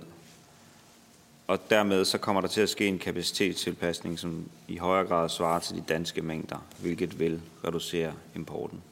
Og 1.50 1.58
dermed 1.70 2.04
så 2.04 2.18
kommer 2.18 2.40
der 2.40 2.48
til 2.48 2.60
at 2.60 2.68
ske 2.68 2.86
en 2.86 2.98
kapacitetstilpasning, 2.98 4.18
som 4.18 4.44
i 4.68 4.76
højere 4.76 5.06
grad 5.06 5.28
svarer 5.28 5.58
til 5.58 5.76
de 5.76 5.82
danske 5.88 6.22
mængder, 6.22 6.56
hvilket 6.80 7.18
vil 7.18 7.40
reducere 7.64 8.12
importen. 8.34 8.82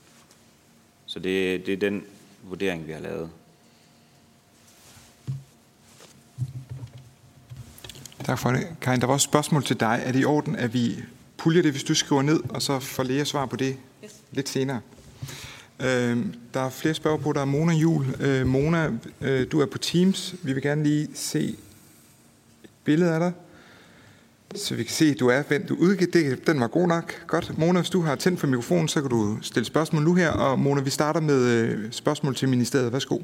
Så 1.07 1.19
det, 1.19 1.67
det 1.67 1.73
er 1.73 1.77
den 1.77 2.05
vurdering, 2.43 2.87
vi 2.87 2.93
har 2.93 3.01
lavet. 3.01 3.31
Tak 8.25 8.39
for 8.39 8.51
det. 8.51 8.67
Karin, 8.81 9.01
der 9.01 9.07
var 9.07 9.15
også 9.15 9.27
et 9.27 9.31
spørgsmål 9.31 9.65
til 9.65 9.81
dig. 9.81 10.03
Er 10.05 10.13
det 10.13 10.21
i 10.21 10.25
orden, 10.25 10.57
at 10.57 10.75
vi 10.75 10.97
puljer 11.37 11.63
det, 11.63 11.71
hvis 11.71 11.85
du 11.85 11.95
skriver 11.95 12.23
ned, 12.23 12.41
og 12.49 12.63
så 12.63 12.79
får 12.79 13.03
Lea 13.03 13.25
svar 13.25 13.47
på 13.47 13.57
det 13.57 13.77
yes. 14.05 14.15
lidt 14.33 14.49
senere? 14.49 14.81
Øh, 15.81 16.27
der 16.55 16.61
er 16.61 16.71
flere 16.71 16.95
spørgsmål 16.95 17.23
på. 17.23 17.33
Der 17.33 17.41
er 17.41 17.45
Mona 17.45 17.73
Jul. 17.73 18.07
Øh, 18.21 18.47
Mona, 18.47 18.91
øh, 19.21 19.47
du 19.53 19.61
er 19.61 19.67
på 19.67 19.79
Teams. 19.79 20.35
Vi 20.43 20.53
vil 20.53 20.63
gerne 20.63 20.83
lige 20.83 21.09
se 21.15 21.57
billede 22.89 23.15
af 23.15 23.21
dig, 23.21 23.33
så 24.55 24.75
vi 24.75 24.83
kan 24.83 24.93
se, 24.93 25.05
at 25.05 25.21
du 25.21 25.29
er 25.29 25.43
hvem 25.49 25.67
Du 25.67 25.75
udgiver. 25.75 26.11
det. 26.11 26.47
Den 26.47 26.61
var 26.61 26.67
god 26.67 26.89
nok. 26.89 27.27
Godt. 27.27 27.59
Mona, 27.59 27.81
hvis 27.81 27.91
du 27.91 28.01
har 28.01 28.15
tændt 28.15 28.41
for 28.41 28.47
mikrofonen, 28.47 28.89
så 28.89 29.01
kan 29.01 29.11
du 29.11 29.39
stille 29.43 29.67
spørgsmål 29.67 30.03
nu 30.03 30.15
her. 30.15 30.31
Og 30.31 30.59
Mona, 30.59 30.81
vi 30.81 30.91
starter 30.91 31.21
med 31.21 31.41
øh, 31.45 31.93
spørgsmål 31.93 32.35
til 32.35 32.49
ministeriet. 32.49 32.93
Værsgo. 32.93 33.19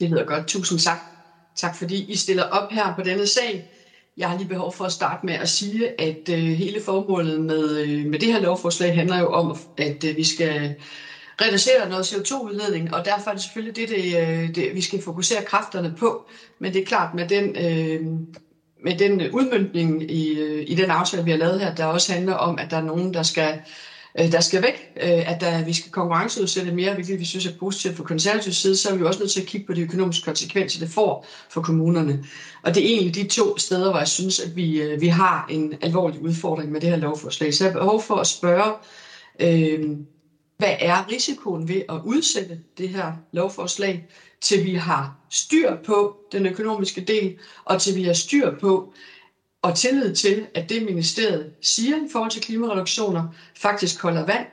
Det 0.00 0.10
lyder 0.10 0.24
godt. 0.24 0.46
Tusind 0.46 0.78
tak. 0.78 0.98
Tak 1.56 1.76
fordi 1.76 2.12
I 2.12 2.16
stiller 2.16 2.42
op 2.42 2.70
her 2.70 2.94
på 2.96 3.02
denne 3.02 3.26
sag. 3.26 3.70
Jeg 4.16 4.28
har 4.30 4.36
lige 4.38 4.48
behov 4.48 4.72
for 4.72 4.84
at 4.84 4.92
starte 4.92 5.26
med 5.26 5.34
at 5.34 5.48
sige, 5.48 6.00
at 6.00 6.28
øh, 6.30 6.38
hele 6.38 6.80
formålet 6.84 7.40
med, 7.40 7.76
øh, 7.80 8.06
med 8.06 8.18
det 8.18 8.32
her 8.32 8.40
lovforslag 8.40 8.94
handler 8.94 9.18
jo 9.18 9.32
om, 9.32 9.56
at 9.78 10.04
vi 10.16 10.24
skal 10.24 10.74
reducere 11.40 11.88
noget 11.88 12.12
CO2-udledning, 12.12 12.94
og 12.94 13.04
derfor 13.04 13.30
er 13.30 13.34
det 13.34 13.42
selvfølgelig 13.42 13.76
det, 13.76 13.88
det, 13.88 14.16
øh, 14.18 14.54
det, 14.54 14.74
vi 14.74 14.80
skal 14.80 15.02
fokusere 15.02 15.42
kræfterne 15.44 15.94
på. 15.98 16.28
Men 16.58 16.72
det 16.72 16.82
er 16.82 16.86
klart, 16.86 17.14
med 17.14 17.28
den, 17.28 17.56
øh, 17.56 18.06
med 18.84 18.98
den 18.98 19.30
udmyndning 19.30 20.10
i, 20.10 20.38
øh, 20.38 20.64
i 20.68 20.74
den 20.74 20.90
aftale, 20.90 21.24
vi 21.24 21.30
har 21.30 21.38
lavet 21.38 21.60
her, 21.60 21.74
der 21.74 21.84
også 21.84 22.12
handler 22.12 22.34
om, 22.34 22.58
at 22.58 22.70
der 22.70 22.76
er 22.76 22.82
nogen, 22.82 23.14
der 23.14 23.22
skal 23.22 23.60
øh, 24.18 24.32
der 24.32 24.40
skal 24.40 24.62
væk, 24.62 24.92
øh, 25.02 25.30
at 25.30 25.40
der, 25.40 25.64
vi 25.64 25.72
skal 25.72 25.92
konkurrenceudsætte 25.92 26.72
mere, 26.72 26.94
hvilket 26.94 27.20
vi 27.20 27.24
synes 27.24 27.46
er 27.46 27.58
positivt 27.60 27.96
for 27.96 28.04
konservativ 28.04 28.52
side, 28.52 28.76
så 28.76 28.90
er 28.90 28.96
vi 28.96 29.04
også 29.04 29.20
nødt 29.20 29.30
til 29.32 29.40
at 29.40 29.46
kigge 29.46 29.66
på 29.66 29.72
de 29.72 29.80
økonomiske 29.80 30.24
konsekvenser, 30.24 30.80
det 30.80 30.88
får 30.88 31.26
for 31.50 31.62
kommunerne. 31.62 32.24
Og 32.62 32.74
det 32.74 32.82
er 32.82 32.88
egentlig 32.88 33.14
de 33.14 33.28
to 33.28 33.58
steder, 33.58 33.90
hvor 33.90 33.98
jeg 33.98 34.08
synes, 34.08 34.40
at 34.40 34.56
vi, 34.56 34.82
øh, 34.82 35.00
vi 35.00 35.08
har 35.08 35.46
en 35.50 35.74
alvorlig 35.82 36.20
udfordring 36.20 36.72
med 36.72 36.80
det 36.80 36.88
her 36.88 36.96
lovforslag. 36.96 37.54
Så 37.54 37.64
jeg 37.64 37.72
har 37.72 37.80
behov 37.80 38.02
for 38.02 38.16
at 38.16 38.26
spørge, 38.26 38.72
øh, 39.40 39.96
hvad 40.64 40.76
er 40.80 41.10
risikoen 41.12 41.68
ved 41.68 41.82
at 41.88 42.00
udsætte 42.04 42.58
det 42.78 42.88
her 42.88 43.12
lovforslag, 43.32 44.08
til 44.40 44.64
vi 44.64 44.74
har 44.74 45.16
styr 45.30 45.76
på 45.86 46.16
den 46.32 46.46
økonomiske 46.46 47.00
del, 47.00 47.38
og 47.64 47.82
til 47.82 47.96
vi 47.96 48.04
har 48.04 48.12
styr 48.12 48.58
på, 48.58 48.94
og 49.62 49.76
tillid 49.76 50.14
til, 50.14 50.46
at 50.54 50.68
det 50.68 50.82
ministeriet 50.82 51.52
siger 51.62 51.96
i 51.96 52.08
forhold 52.12 52.30
til 52.30 52.42
klimareduktioner, 52.42 53.28
faktisk 53.56 54.02
holder 54.02 54.26
vand. 54.26 54.46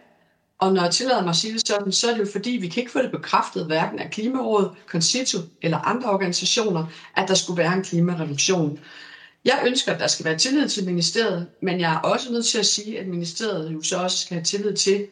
Og 0.59 0.73
når 0.73 0.81
jeg 0.81 0.91
tillader 0.91 1.21
mig 1.21 1.29
at 1.29 1.35
sige 1.35 1.53
det 1.53 1.67
sådan, 1.67 1.91
så 1.91 2.09
er 2.09 2.13
det 2.13 2.19
jo 2.19 2.31
fordi, 2.31 2.49
vi 2.51 2.67
kan 2.67 2.81
ikke 2.81 2.91
få 2.91 3.01
det 3.01 3.11
bekræftet 3.11 3.65
hverken 3.65 3.99
af 3.99 4.11
Klimarådet, 4.11 4.71
Concito 4.87 5.37
eller 5.61 5.77
andre 5.77 6.09
organisationer, 6.09 6.85
at 7.15 7.27
der 7.27 7.35
skulle 7.35 7.57
være 7.57 7.73
en 7.73 7.83
klimareduktion. 7.83 8.79
Jeg 9.45 9.63
ønsker, 9.67 9.93
at 9.93 9.99
der 9.99 10.07
skal 10.07 10.25
være 10.25 10.37
tillid 10.37 10.69
til 10.69 10.85
ministeriet, 10.85 11.47
men 11.61 11.79
jeg 11.79 11.93
er 11.93 11.99
også 11.99 12.31
nødt 12.31 12.45
til 12.45 12.59
at 12.59 12.65
sige, 12.65 12.99
at 12.99 13.07
ministeriet 13.07 13.73
jo 13.73 13.81
så 13.81 13.97
også 13.97 14.17
skal 14.17 14.35
have 14.35 14.43
tillid 14.43 14.73
til, 14.73 15.07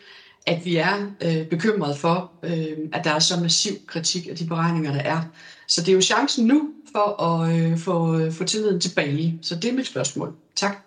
at 0.50 0.66
vi 0.66 0.76
er 0.76 1.12
øh, 1.22 1.48
bekymrede 1.48 1.96
for, 1.96 2.32
øh, 2.44 2.78
at 2.94 3.04
der 3.04 3.12
er 3.12 3.20
så 3.20 3.40
massiv 3.40 3.74
kritik 3.88 4.28
af 4.30 4.36
de 4.36 4.46
beregninger, 4.46 4.92
der 4.92 5.02
er. 5.02 5.22
Så 5.68 5.82
det 5.82 5.90
er 5.90 5.94
jo 5.94 6.02
chancen 6.02 6.48
nu 6.48 6.70
for 6.92 7.24
at 7.24 7.56
øh, 7.56 7.78
få, 7.78 8.20
øh, 8.20 8.34
få 8.34 8.44
tilliden 8.44 8.82
tilbage. 8.82 9.40
Så 9.42 9.56
det 9.56 9.70
er 9.70 9.74
mit 9.74 9.88
spørgsmål. 9.88 10.36
Tak. 10.56 10.78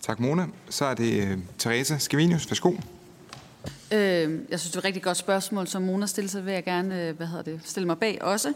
Tak, 0.00 0.20
Mona. 0.20 0.46
Så 0.70 0.84
er 0.84 0.94
det 0.94 1.22
øh, 1.22 1.38
Teresa 1.58 1.98
Skavinius. 1.98 2.50
Værsgo. 2.50 2.72
Øh, 3.92 4.40
jeg 4.50 4.60
synes, 4.60 4.70
det 4.70 4.74
er 4.74 4.78
et 4.78 4.84
rigtig 4.84 5.02
godt 5.02 5.16
spørgsmål, 5.16 5.66
som 5.66 5.82
Mona 5.82 6.06
stiller 6.06 6.30
så 6.30 6.40
vil 6.40 6.54
jeg 6.54 6.64
gerne 6.64 7.02
øh, 7.02 7.16
hvad 7.16 7.26
hedder 7.26 7.42
det, 7.42 7.60
stille 7.64 7.86
mig 7.86 7.98
bag 7.98 8.18
også. 8.22 8.52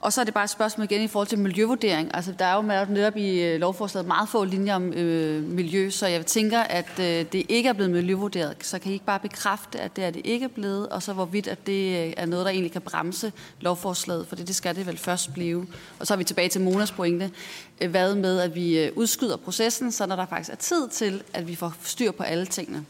Og 0.00 0.12
så 0.12 0.20
er 0.20 0.24
det 0.24 0.34
bare 0.34 0.44
et 0.44 0.50
spørgsmål 0.50 0.84
igen 0.84 1.02
i 1.02 1.08
forhold 1.08 1.28
til 1.28 1.38
miljøvurdering. 1.38 2.14
Altså, 2.14 2.32
der 2.38 2.44
er 2.44 2.54
jo 2.56 2.86
netop 2.92 3.16
i 3.16 3.42
øh, 3.42 3.60
lovforslaget 3.60 4.06
meget 4.06 4.28
få 4.28 4.44
linjer 4.44 4.74
om 4.74 4.92
øh, 4.92 5.42
miljø, 5.42 5.90
så 5.90 6.06
jeg 6.06 6.26
tænker, 6.26 6.60
at 6.60 6.98
øh, 6.98 7.04
det 7.32 7.46
ikke 7.48 7.68
er 7.68 7.72
blevet 7.72 7.90
miljøvurderet. 7.90 8.56
Så 8.60 8.78
kan 8.78 8.90
I 8.90 8.92
ikke 8.92 9.04
bare 9.04 9.20
bekræfte, 9.20 9.80
at 9.80 9.96
det 9.96 10.04
er 10.04 10.10
det 10.10 10.22
ikke 10.24 10.48
blevet, 10.48 10.88
og 10.88 11.02
så 11.02 11.12
hvorvidt, 11.12 11.48
at 11.48 11.66
det 11.66 12.06
øh, 12.06 12.12
er 12.16 12.26
noget, 12.26 12.44
der 12.44 12.50
egentlig 12.50 12.72
kan 12.72 12.82
bremse 12.82 13.32
lovforslaget, 13.60 14.26
for 14.26 14.36
det 14.36 14.54
skal 14.54 14.76
det 14.76 14.86
vel 14.86 14.98
først 14.98 15.34
blive. 15.34 15.66
Og 15.98 16.06
så 16.06 16.14
er 16.14 16.18
vi 16.18 16.24
tilbage 16.24 16.48
til 16.48 16.60
Monas 16.60 16.92
pointe. 16.92 17.30
Hvad 17.88 18.14
med, 18.14 18.40
at 18.40 18.54
vi 18.54 18.90
udskyder 18.96 19.36
processen, 19.36 19.92
så 19.92 20.06
når 20.06 20.16
der 20.16 20.26
faktisk 20.26 20.50
er 20.50 20.56
tid 20.56 20.88
til, 20.88 21.22
at 21.32 21.48
vi 21.48 21.54
får 21.54 21.74
styr 21.82 22.10
på 22.10 22.22
alle 22.22 22.46
tingene. 22.46 22.84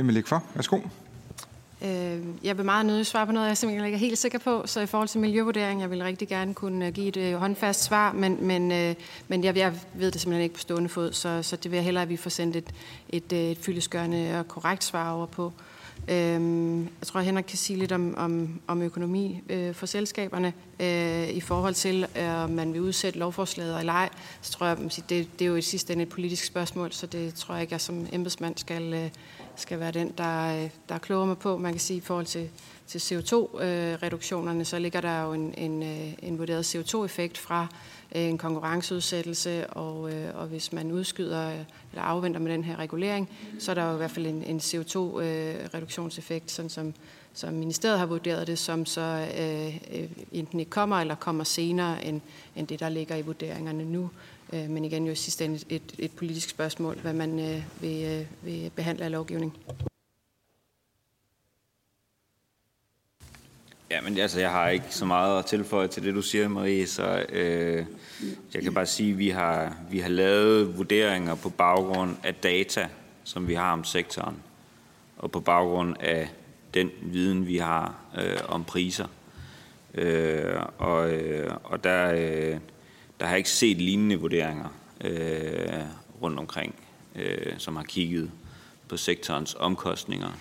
Hvem 0.00 0.06
vil 0.06 0.14
lægge 0.14 0.28
for? 0.28 0.44
Værsgo. 0.54 0.78
Øh, 1.84 2.18
jeg 2.44 2.56
vil 2.56 2.64
meget 2.64 2.86
nødig 2.86 3.06
svare 3.06 3.26
på 3.26 3.32
noget, 3.32 3.48
jeg 3.48 3.56
simpelthen 3.56 3.86
ikke 3.86 3.96
er 3.96 3.98
helt 3.98 4.18
sikker 4.18 4.38
på. 4.38 4.62
Så 4.66 4.80
i 4.80 4.86
forhold 4.86 5.08
til 5.08 5.20
miljøvurdering, 5.20 5.80
jeg 5.80 5.90
vil 5.90 6.02
rigtig 6.02 6.28
gerne 6.28 6.54
kunne 6.54 6.90
give 6.90 7.08
et 7.08 7.16
øh, 7.16 7.34
håndfast 7.34 7.82
svar, 7.82 8.12
men, 8.12 8.46
men, 8.46 8.72
øh, 8.72 8.94
men 9.28 9.44
jeg, 9.44 9.56
jeg 9.56 9.72
ved 9.94 10.10
det 10.10 10.20
simpelthen 10.20 10.42
ikke 10.42 10.54
på 10.54 10.60
stående 10.60 10.88
fod, 10.88 11.12
så, 11.12 11.42
så 11.42 11.56
det 11.56 11.70
vil 11.70 11.76
jeg 11.76 11.84
hellere, 11.84 12.02
at 12.02 12.08
vi 12.08 12.16
får 12.16 12.30
sendt 12.30 12.56
et, 12.56 12.70
et, 13.08 13.32
øh, 13.32 13.38
et 13.38 13.58
fyldesgørende 13.58 14.38
og 14.38 14.48
korrekt 14.48 14.84
svar 14.84 15.12
over 15.12 15.26
på. 15.26 15.52
Øhm, 16.08 16.80
jeg 16.80 17.06
tror, 17.06 17.20
at 17.20 17.26
Henrik 17.26 17.44
kan 17.44 17.58
sige 17.58 17.78
lidt 17.78 17.92
om, 17.92 18.14
om, 18.16 18.60
om 18.66 18.82
økonomi 18.82 19.42
øh, 19.48 19.74
for 19.74 19.86
selskaberne. 19.86 20.52
Øh, 20.80 21.28
I 21.28 21.40
forhold 21.40 21.74
til, 21.74 22.06
øh, 22.18 22.44
om 22.44 22.50
man 22.50 22.72
vil 22.72 22.80
udsætte 22.80 23.18
lovforslaget 23.18 23.80
eller 23.80 23.92
ej, 23.92 24.08
så 24.40 24.52
tror 24.52 24.66
jeg, 24.66 24.78
at 24.78 25.04
det, 25.08 25.38
det 25.38 25.44
er 25.44 25.48
jo 25.48 25.56
i 25.56 25.62
sidste 25.62 25.92
ende 25.92 26.02
et 26.02 26.08
politisk 26.08 26.44
spørgsmål, 26.44 26.92
så 26.92 27.06
det 27.06 27.34
tror 27.34 27.54
jeg 27.54 27.62
ikke, 27.62 27.72
jeg 27.72 27.80
som 27.80 28.06
embedsmand 28.12 28.56
skal, 28.56 28.94
øh, 28.94 29.10
skal 29.60 29.80
være 29.80 29.90
den, 29.90 30.12
der, 30.18 30.62
øh, 30.62 30.70
der 30.88 30.98
kloger 30.98 31.26
mig 31.26 31.38
på. 31.38 31.56
Man 31.56 31.72
kan 31.72 31.80
sige, 31.80 31.96
i 31.96 32.00
forhold 32.00 32.26
til, 32.26 32.50
til 32.86 32.98
CO2-reduktionerne, 32.98 34.60
øh, 34.60 34.66
så 34.66 34.78
ligger 34.78 35.00
der 35.00 35.22
jo 35.22 35.32
en, 35.32 35.54
en, 35.54 35.82
øh, 35.82 36.12
en 36.22 36.38
vurderet 36.38 36.74
CO2-effekt 36.74 37.38
fra 37.38 37.66
en 38.12 38.38
konkurrenceudsættelse, 38.38 39.66
og, 39.66 40.10
og 40.34 40.46
hvis 40.46 40.72
man 40.72 40.92
udskyder 40.92 41.48
eller 41.50 42.02
afventer 42.02 42.40
med 42.40 42.52
den 42.52 42.64
her 42.64 42.76
regulering, 42.76 43.28
så 43.58 43.70
er 43.70 43.74
der 43.74 43.88
jo 43.88 43.94
i 43.94 43.96
hvert 43.96 44.10
fald 44.10 44.26
en, 44.26 44.44
en 44.44 44.58
CO2-reduktionseffekt, 44.58 46.50
sådan 46.50 46.68
som, 46.68 46.94
som 47.34 47.54
ministeriet 47.54 47.98
har 47.98 48.06
vurderet 48.06 48.46
det, 48.46 48.58
som 48.58 48.86
så 48.86 49.28
øh, 49.38 49.80
enten 50.32 50.60
ikke 50.60 50.70
kommer 50.70 50.96
eller 50.96 51.14
kommer 51.14 51.44
senere 51.44 52.04
end, 52.04 52.20
end 52.56 52.66
det, 52.66 52.80
der 52.80 52.88
ligger 52.88 53.16
i 53.16 53.22
vurderingerne 53.22 53.84
nu. 53.84 54.10
Øh, 54.52 54.70
men 54.70 54.84
igen 54.84 55.06
jo 55.06 55.12
i 55.12 55.16
sidste 55.16 55.44
ende 55.44 55.60
et, 55.68 55.94
et 55.98 56.12
politisk 56.12 56.48
spørgsmål, 56.48 56.98
hvad 56.98 57.12
man 57.12 57.38
øh, 57.38 57.62
vil, 57.80 58.04
øh, 58.04 58.46
vil 58.46 58.70
behandle 58.76 59.04
af 59.04 59.10
lovgivning. 59.10 59.56
Ja, 63.90 64.00
men 64.00 64.18
altså, 64.18 64.40
jeg 64.40 64.50
har 64.50 64.68
ikke 64.68 64.94
så 64.94 65.04
meget 65.04 65.38
at 65.38 65.46
tilføje 65.46 65.88
til 65.88 66.02
det, 66.02 66.14
du 66.14 66.22
siger, 66.22 66.48
Marie, 66.48 66.86
så 66.86 67.26
øh, 67.28 67.84
jeg 68.54 68.62
kan 68.62 68.74
bare 68.74 68.86
sige, 68.86 69.12
at 69.12 69.18
vi 69.18 69.28
har, 69.28 69.76
vi 69.90 69.98
har 69.98 70.08
lavet 70.08 70.78
vurderinger 70.78 71.34
på 71.34 71.48
baggrund 71.48 72.16
af 72.22 72.34
data, 72.34 72.88
som 73.24 73.48
vi 73.48 73.54
har 73.54 73.72
om 73.72 73.84
sektoren, 73.84 74.36
og 75.16 75.30
på 75.30 75.40
baggrund 75.40 75.96
af 76.00 76.28
den 76.74 76.90
viden, 77.02 77.46
vi 77.46 77.56
har 77.56 77.94
øh, 78.18 78.36
om 78.48 78.64
priser. 78.64 79.06
Øh, 79.94 80.62
og, 80.78 81.10
øh, 81.12 81.54
og 81.64 81.84
der, 81.84 82.12
øh, 82.14 82.60
der 83.20 83.26
har 83.26 83.32
jeg 83.32 83.38
ikke 83.38 83.50
set 83.50 83.76
lignende 83.76 84.16
vurderinger 84.16 84.68
øh, 85.00 85.84
rundt 86.22 86.38
omkring, 86.38 86.74
øh, 87.14 87.58
som 87.58 87.76
har 87.76 87.82
kigget 87.82 88.30
på 88.88 88.96
sektorens 88.96 89.54
omkostninger 89.54 90.38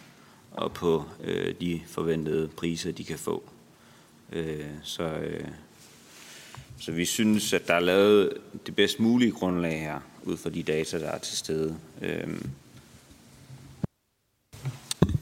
og 0.52 0.74
på 0.74 1.06
øh, 1.24 1.56
de 1.62 1.82
forventede 1.88 2.48
priser, 2.48 2.92
de 2.92 3.04
kan 3.04 3.20
få. 3.20 3.44
Øh, 4.32 4.66
så, 4.84 5.04
øh, 5.04 5.48
så 6.80 6.92
vi 6.92 7.06
synes, 7.06 7.54
at 7.54 7.68
der 7.68 7.74
er 7.74 7.80
lavet 7.80 8.34
det 8.66 8.76
bedst 8.76 9.00
mulige 9.00 9.32
grundlag 9.32 9.80
her, 9.80 10.00
ud 10.24 10.38
fra 10.38 10.50
de 10.50 10.64
data, 10.64 11.00
der 11.00 11.12
er 11.12 11.18
til 11.18 11.38
stede. 11.38 11.78
Øh. 12.02 12.42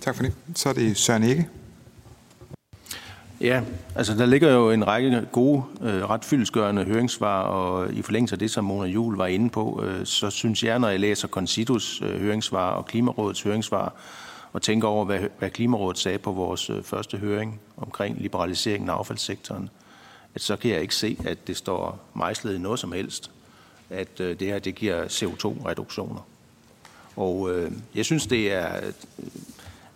Tak 0.01 0.15
for 0.15 0.23
det. 0.23 0.33
Så 0.55 0.69
er 0.69 0.73
det 0.73 0.97
Søren 0.97 1.23
Ikke. 1.23 1.47
Ja, 3.47 3.61
altså 3.95 4.13
der 4.13 4.25
ligger 4.25 4.51
jo 4.51 4.71
en 4.71 4.87
række 4.87 5.27
gode, 5.31 5.63
øh, 5.81 6.09
ret 6.09 6.25
fyldesgørende 6.25 6.83
høringssvar, 6.83 7.41
og 7.41 7.93
i 7.93 8.01
forlængelse 8.01 8.35
af 8.35 8.39
det, 8.39 8.51
som 8.51 8.65
Mona 8.65 8.87
Jul 8.87 9.17
var 9.17 9.27
inde 9.27 9.49
på, 9.49 9.83
øh, 9.83 10.05
så 10.05 10.29
synes 10.29 10.63
jeg, 10.63 10.79
når 10.79 10.87
jeg 10.87 10.99
læser 10.99 11.27
Consitus 11.27 12.01
øh, 12.01 12.21
høringssvar 12.21 12.69
og 12.69 12.85
Klimarådets 12.85 13.41
høringssvar, 13.41 13.93
og 14.53 14.61
tænker 14.61 14.87
over, 14.87 15.05
hvad, 15.05 15.19
hvad 15.39 15.49
Klimarådet 15.49 15.97
sagde 15.97 16.17
på 16.17 16.31
vores 16.31 16.69
øh, 16.69 16.83
første 16.83 17.17
høring 17.17 17.59
omkring 17.77 18.21
liberaliseringen 18.21 18.89
af 18.89 18.93
affaldssektoren, 18.93 19.69
at 20.35 20.41
så 20.41 20.55
kan 20.55 20.71
jeg 20.71 20.81
ikke 20.81 20.95
se, 20.95 21.17
at 21.25 21.47
det 21.47 21.57
står 21.57 21.99
mejslet 22.13 22.55
i 22.55 22.59
noget 22.59 22.79
som 22.79 22.91
helst, 22.91 23.31
at 23.89 24.19
øh, 24.19 24.39
det 24.39 24.47
her 24.47 24.59
det 24.59 24.75
giver 24.75 25.05
CO2-reduktioner. 25.05 26.27
Og 27.15 27.55
øh, 27.55 27.71
jeg 27.95 28.05
synes, 28.05 28.27
det 28.27 28.53
er, 28.53 28.75
øh, 28.77 28.93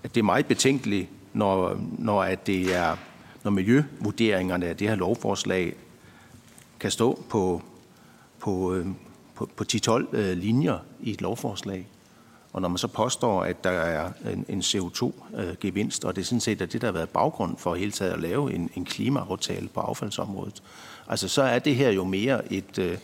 at 0.04 0.16
det 0.16 0.22
er 0.22 0.26
meget 0.26 0.46
betænkeligt, 0.46 1.10
når, 1.34 1.78
når 1.98 2.24
at 2.24 2.48
det 2.48 2.76
er 2.76 2.98
når 3.44 3.52
miljøvurderingerne 3.52 4.66
af 4.66 4.78
det 4.78 4.90
her 4.90 4.96
lovforslag 4.96 5.74
kan 6.80 6.92
stå 6.92 7.24
på, 7.30 7.62
på, 8.40 8.74
øh, 8.74 8.88
på, 9.36 9.50
på 9.56 9.64
10-12 9.74 10.16
øh, 10.16 10.38
linjer 10.38 10.78
i 11.00 11.12
et 11.12 11.22
lovforslag. 11.22 11.88
Og 12.54 12.62
når 12.62 12.70
man 12.70 12.78
så 12.78 12.88
påstår, 12.88 13.44
at 13.44 13.64
der 13.64 13.70
er 13.70 14.12
en, 14.34 14.46
en 14.50 14.60
CO2-gevinst, 14.60 16.04
øh, 16.04 16.08
og 16.08 16.16
det 16.16 16.22
er 16.22 16.26
sådan 16.26 16.40
set 16.40 16.62
at 16.62 16.74
det, 16.74 16.82
der 16.82 16.88
har 16.88 16.92
været 16.94 17.10
baggrund 17.10 17.58
for 17.58 17.76
hele 17.76 17.92
taget 17.92 18.12
at 18.12 18.22
lave 18.22 18.54
en, 18.54 18.70
en 18.76 18.86
klimaaftale 18.86 19.68
på 19.68 19.80
affaldsområdet, 19.80 20.64
altså 21.08 21.28
så 21.28 21.42
er 21.42 21.60
det 21.60 21.76
her 21.76 21.90
jo 21.90 22.04
mere 22.04 22.54
et, 22.54 23.00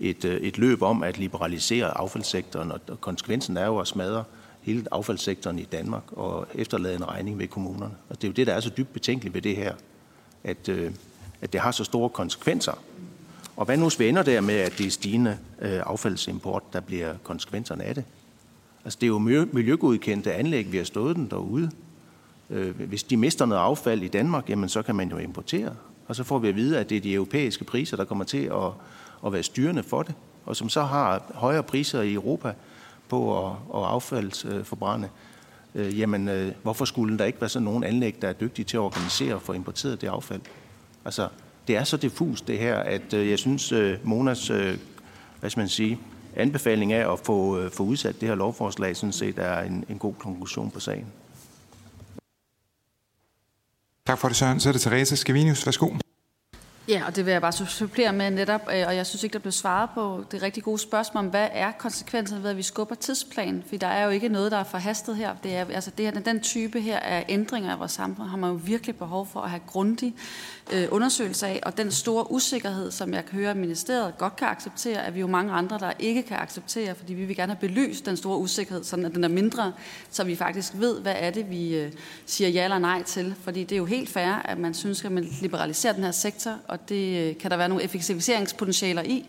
et, 0.00 0.24
et 0.24 0.58
løb 0.58 0.82
om 0.82 1.02
at 1.02 1.18
liberalisere 1.18 1.98
affaldssektoren, 1.98 2.72
og 2.72 3.00
konsekvensen 3.00 3.56
er 3.56 3.66
jo 3.66 3.78
at 3.78 3.88
smadre 3.88 4.24
hele 4.64 4.84
affaldssektoren 4.90 5.58
i 5.58 5.64
Danmark 5.64 6.02
og 6.12 6.46
efterlade 6.54 6.94
en 6.94 7.08
regning 7.08 7.38
ved 7.38 7.46
kommunerne. 7.46 7.94
Og 8.08 8.16
det 8.16 8.24
er 8.24 8.28
jo 8.28 8.32
det, 8.32 8.46
der 8.46 8.54
er 8.54 8.60
så 8.60 8.70
dybt 8.76 8.92
betænkeligt 8.92 9.34
ved 9.34 9.42
det 9.42 9.56
her, 9.56 9.74
at, 10.44 10.68
øh, 10.68 10.92
at 11.40 11.52
det 11.52 11.60
har 11.60 11.70
så 11.70 11.84
store 11.84 12.08
konsekvenser. 12.08 12.72
Og 13.56 13.64
hvad 13.64 13.76
nu 13.76 13.84
hvis 13.84 13.98
vi 13.98 14.08
ender 14.08 14.22
der 14.22 14.40
med, 14.40 14.54
at 14.54 14.78
det 14.78 14.86
er 14.86 14.90
stigende 14.90 15.38
øh, 15.60 15.80
affaldsimport, 15.86 16.62
der 16.72 16.80
bliver 16.80 17.14
konsekvenserne 17.22 17.84
af 17.84 17.94
det? 17.94 18.04
Altså 18.84 18.98
det 19.00 19.06
er 19.06 19.08
jo 19.08 19.18
miljøgodkendte 19.52 20.32
anlæg, 20.32 20.72
vi 20.72 20.76
har 20.76 20.84
stået 20.84 21.16
den 21.16 21.30
derude. 21.30 21.70
Øh, 22.50 22.80
hvis 22.80 23.02
de 23.02 23.16
mister 23.16 23.46
noget 23.46 23.62
affald 23.62 24.02
i 24.02 24.08
Danmark, 24.08 24.50
jamen 24.50 24.68
så 24.68 24.82
kan 24.82 24.94
man 24.94 25.10
jo 25.10 25.18
importere. 25.18 25.74
Og 26.06 26.16
så 26.16 26.24
får 26.24 26.38
vi 26.38 26.48
at 26.48 26.56
vide, 26.56 26.78
at 26.78 26.90
det 26.90 26.96
er 26.96 27.00
de 27.00 27.14
europæiske 27.14 27.64
priser, 27.64 27.96
der 27.96 28.04
kommer 28.04 28.24
til 28.24 28.44
at, 28.44 28.70
at 29.26 29.32
være 29.32 29.42
styrende 29.42 29.82
for 29.82 30.02
det, 30.02 30.14
og 30.46 30.56
som 30.56 30.68
så 30.68 30.82
har 30.82 31.22
højere 31.34 31.62
priser 31.62 32.02
i 32.02 32.12
Europa, 32.12 32.52
på 33.14 33.46
at, 33.46 33.52
at 33.74 33.84
affaldsforbrænde, 33.84 35.08
øh, 35.74 35.86
øh, 35.86 35.98
jamen 35.98 36.28
øh, 36.28 36.52
hvorfor 36.62 36.84
skulle 36.84 37.18
der 37.18 37.24
ikke 37.24 37.40
være 37.40 37.50
sådan 37.50 37.64
nogen 37.64 37.84
anlæg, 37.84 38.22
der 38.22 38.28
er 38.28 38.32
dygtige 38.32 38.64
til 38.64 38.76
at 38.76 38.80
organisere 38.80 39.34
og 39.34 39.42
få 39.42 39.52
importeret 39.52 40.00
det 40.00 40.08
affald? 40.08 40.40
Altså, 41.04 41.28
det 41.68 41.76
er 41.76 41.84
så 41.84 41.96
diffus 41.96 42.40
det 42.40 42.58
her, 42.58 42.76
at 42.76 43.14
øh, 43.14 43.30
jeg 43.30 43.38
synes, 43.38 43.72
øh, 43.72 43.98
Monas, 44.04 44.50
øh, 44.50 44.78
hvad 45.40 45.50
skal 45.50 45.60
man 45.60 45.68
sige, 45.68 45.98
anbefaling 46.36 46.92
af 46.92 47.12
at 47.12 47.18
få, 47.18 47.58
øh, 47.58 47.70
få 47.70 47.82
udsat 47.82 48.20
det 48.20 48.28
her 48.28 48.34
lovforslag, 48.34 48.96
sådan 48.96 49.12
set 49.12 49.38
er 49.38 49.60
en, 49.60 49.84
en 49.88 49.98
god 49.98 50.14
konklusion 50.14 50.70
på 50.70 50.80
sagen. 50.80 51.06
Tak 54.06 54.18
for 54.18 54.28
det, 54.28 54.36
Søren. 54.36 54.60
Så 54.60 54.68
er 54.68 54.72
det 54.72 54.80
Therese 54.80 55.16
Skavinius. 55.16 55.66
Værsgo. 55.66 55.90
Ja, 56.88 57.02
og 57.06 57.16
det 57.16 57.26
vil 57.26 57.32
jeg 57.32 57.40
bare 57.40 57.52
supplere 57.52 58.12
med 58.12 58.30
netop, 58.30 58.68
øh, 58.74 58.84
og 58.86 58.96
jeg 58.96 59.06
synes 59.06 59.24
ikke, 59.24 59.32
der 59.32 59.38
blev 59.38 59.52
svaret 59.52 59.90
på 59.94 60.24
det 60.30 60.42
rigtig 60.42 60.62
gode 60.62 60.78
spørgsmål 60.78 61.24
om, 61.24 61.30
hvad 61.30 61.48
er 61.52 61.72
konsekvenserne 61.72 62.42
ved, 62.42 62.50
at 62.50 62.56
vi 62.56 62.62
skubber 62.62 62.94
tidsplanen? 62.94 63.64
For 63.68 63.76
der 63.76 63.86
er 63.86 64.04
jo 64.04 64.10
ikke 64.10 64.28
noget, 64.28 64.52
der 64.52 64.58
er 64.58 64.64
forhastet 64.64 65.16
her. 65.16 65.34
Det 65.42 65.56
er, 65.56 65.66
altså 65.70 65.90
det 65.98 66.04
her, 66.04 66.20
den 66.20 66.40
type 66.40 66.80
her 66.80 66.98
af 66.98 67.24
ændringer 67.28 67.72
af 67.72 67.78
vores 67.78 67.92
samfund 67.92 68.28
har 68.28 68.36
man 68.36 68.50
jo 68.50 68.60
virkelig 68.64 68.96
behov 68.96 69.26
for 69.32 69.40
at 69.40 69.50
have 69.50 69.62
grundig 69.66 70.14
øh, 70.72 70.88
undersøgelse 70.90 71.46
af, 71.46 71.60
og 71.62 71.76
den 71.76 71.90
store 71.90 72.32
usikkerhed, 72.32 72.90
som 72.90 73.14
jeg 73.14 73.26
kan 73.26 73.38
høre, 73.38 73.50
at 73.50 73.56
ministeriet 73.56 74.18
godt 74.18 74.36
kan 74.36 74.48
acceptere, 74.48 75.06
at 75.06 75.14
vi 75.14 75.20
jo 75.20 75.26
mange 75.26 75.52
andre, 75.52 75.78
der 75.78 75.92
ikke 75.98 76.22
kan 76.22 76.36
acceptere, 76.36 76.94
fordi 76.94 77.14
vi 77.14 77.24
vil 77.24 77.36
gerne 77.36 77.52
have 77.52 77.68
belyst 77.68 78.06
den 78.06 78.16
store 78.16 78.38
usikkerhed, 78.38 78.84
sådan 78.84 79.04
at 79.04 79.14
den 79.14 79.24
er 79.24 79.28
mindre, 79.28 79.72
så 80.10 80.24
vi 80.24 80.36
faktisk 80.36 80.72
ved, 80.76 81.00
hvad 81.00 81.14
er 81.18 81.30
det, 81.30 81.50
vi 81.50 81.76
øh, 81.76 81.92
siger 82.26 82.48
ja 82.48 82.64
eller 82.64 82.78
nej 82.78 83.02
til. 83.02 83.34
Fordi 83.42 83.64
det 83.64 83.72
er 83.72 83.78
jo 83.78 83.84
helt 83.84 84.08
fair, 84.08 84.32
at 84.44 84.58
man 84.58 84.74
synes, 84.74 85.04
at 85.04 85.12
man 85.12 85.28
liberaliserer 85.40 85.92
den 85.92 86.04
her 86.04 86.10
sektor, 86.10 86.58
og 86.74 86.88
det 86.88 87.18
øh, 87.18 87.38
kan 87.38 87.50
der 87.50 87.56
være 87.56 87.68
nogle 87.68 87.84
effektiviseringspotentialer 87.84 89.02
i. 89.02 89.26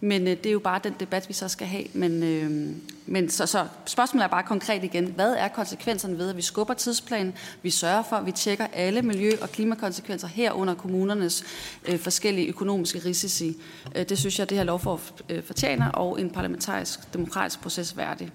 Men 0.00 0.22
øh, 0.22 0.36
det 0.36 0.46
er 0.46 0.52
jo 0.52 0.58
bare 0.58 0.80
den 0.84 0.94
debat, 1.00 1.28
vi 1.28 1.34
så 1.34 1.48
skal 1.48 1.66
have. 1.66 1.84
Men, 1.94 2.22
øh, 2.22 2.76
men 3.06 3.30
så, 3.30 3.46
så 3.46 3.66
spørgsmålet 3.86 4.24
er 4.24 4.28
bare 4.28 4.42
konkret 4.42 4.84
igen. 4.84 5.06
Hvad 5.06 5.32
er 5.32 5.48
konsekvenserne 5.48 6.18
ved, 6.18 6.30
at 6.30 6.36
vi 6.36 6.42
skubber 6.42 6.74
tidsplanen? 6.74 7.34
Vi 7.62 7.70
sørger 7.70 8.02
for, 8.08 8.16
at 8.16 8.26
vi 8.26 8.32
tjekker 8.32 8.66
alle 8.72 9.02
miljø- 9.02 9.36
og 9.42 9.52
klimakonsekvenser 9.52 10.28
herunder 10.28 10.74
kommunernes 10.74 11.44
øh, 11.88 11.98
forskellige 11.98 12.48
økonomiske 12.48 12.98
risici. 13.04 13.56
Øh, 13.96 14.08
det 14.08 14.18
synes 14.18 14.38
jeg, 14.38 14.50
det 14.50 14.56
her 14.56 14.64
lovforslag 14.64 15.36
øh, 15.36 15.44
fortjener, 15.44 15.88
og 15.88 16.20
en 16.20 16.30
parlamentarisk 16.30 17.14
demokratisk 17.14 17.60
proces 17.60 17.96
værdig. 17.96 18.30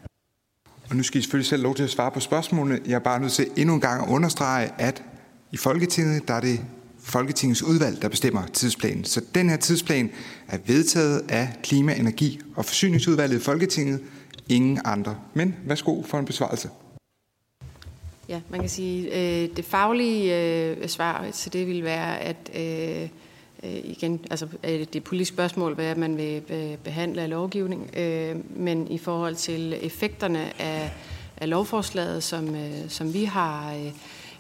Og 0.89 0.95
nu 0.95 1.03
skal 1.03 1.20
I 1.20 1.22
selvfølgelig 1.22 1.49
selv 1.49 1.64
lov 1.64 1.76
til 1.76 1.84
at 1.84 1.89
svare 1.89 2.12
på 2.12 2.20
spørgsmålene. 2.20 2.80
Jeg 2.86 2.95
er 2.95 2.99
bare 2.99 3.20
nødt 3.20 3.32
til 3.32 3.47
endnu 3.58 3.74
en 3.74 3.82
gang 3.82 4.03
at 4.03 4.10
understrege, 4.10 4.72
at 4.78 5.03
i 5.51 5.58
Folketinget, 5.58 6.28
der 6.28 6.34
er 6.34 6.41
det 6.41 6.60
Folketingets 7.08 7.64
udvalg, 7.64 8.01
der 8.01 8.10
bestemmer 8.10 8.47
tidsplanen. 8.47 9.05
Så 9.05 9.22
den 9.36 9.49
her 9.49 9.58
tidsplan 9.58 10.12
er 10.47 10.58
vedtaget 10.66 11.24
af 11.30 11.49
Klima-, 11.64 11.93
Energi- 11.93 12.39
og 12.55 12.66
Forsyningsudvalget 12.66 13.38
i 13.38 13.43
Folketinget. 13.43 13.99
Ingen 14.49 14.80
andre. 14.86 15.18
Men 15.34 15.55
værsgo 15.66 16.03
for 16.03 16.20
en 16.20 16.26
besvarelse. 16.26 16.70
Ja, 18.30 18.41
man 18.49 18.60
kan 18.60 18.70
sige, 18.70 19.16
øh, 19.16 19.49
det 19.55 19.66
faglige 19.66 20.36
øh, 20.70 20.88
svar 20.88 21.32
til 21.32 21.53
det 21.53 21.68
vil 21.68 21.84
være, 21.84 22.20
at 22.20 22.51
øh, 22.55 23.10
øh 23.64 23.80
igen, 23.84 24.20
altså 24.32 24.47
øh, 24.64 24.80
det 24.80 24.95
er 24.95 25.01
politisk 25.01 25.34
spørgsmål, 25.34 25.74
hvad 25.74 25.95
man 25.95 26.18
vil 26.18 26.41
øh, 26.49 26.78
behandle 26.78 27.22
af 27.22 27.30
lovgivning, 27.30 27.97
øh, 27.97 28.36
men 28.55 28.91
i 28.91 28.97
forhold 28.97 29.36
til 29.36 29.78
effekterne 29.82 30.62
af, 30.62 30.91
af 31.38 31.49
lovforslaget, 31.49 32.24
som, 32.24 32.55
øh, 32.55 32.89
som 32.89 33.14
vi 33.14 33.24
har 33.24 33.74
øh, 33.74 33.91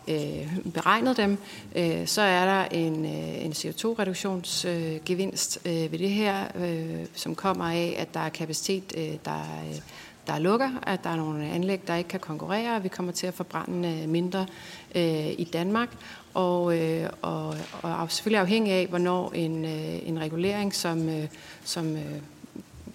øh, 0.07 0.57
beregnet 0.73 1.17
dem, 1.17 1.37
øh, 1.75 2.07
så 2.07 2.21
er 2.21 2.45
der 2.45 2.65
en, 2.65 3.05
øh, 3.05 3.45
en 3.45 3.51
CO2-reduktionsgevinst 3.51 5.59
øh, 5.65 5.91
ved 5.91 5.99
det 5.99 6.09
her, 6.09 6.47
øh, 6.55 7.05
som 7.13 7.35
kommer 7.35 7.65
af, 7.65 7.95
at 7.97 8.13
der 8.13 8.19
er 8.19 8.29
kapacitet, 8.29 8.93
øh, 8.97 9.13
der, 9.25 9.41
øh, 9.69 9.75
der 10.27 10.39
lukker, 10.39 10.69
at 10.87 11.03
der 11.03 11.09
er 11.09 11.15
nogle 11.15 11.45
anlæg, 11.45 11.87
der 11.87 11.95
ikke 11.95 12.07
kan 12.07 12.19
konkurrere, 12.19 12.75
og 12.75 12.83
vi 12.83 12.87
kommer 12.87 13.11
til 13.11 13.27
at 13.27 13.33
forbrænde 13.33 14.01
øh, 14.01 14.09
mindre 14.09 14.45
øh, 14.95 15.31
i 15.37 15.49
Danmark. 15.53 15.89
Og, 16.33 16.77
øh, 16.77 17.09
og, 17.21 17.55
og 17.81 18.11
selvfølgelig 18.11 18.41
afhængig 18.41 18.73
af, 18.73 18.87
hvornår 18.87 19.31
en, 19.31 19.65
øh, 19.65 20.07
en 20.07 20.19
regulering, 20.19 20.75
som, 20.75 21.09
øh, 21.09 21.27
som 21.63 21.95
øh, 21.95 22.21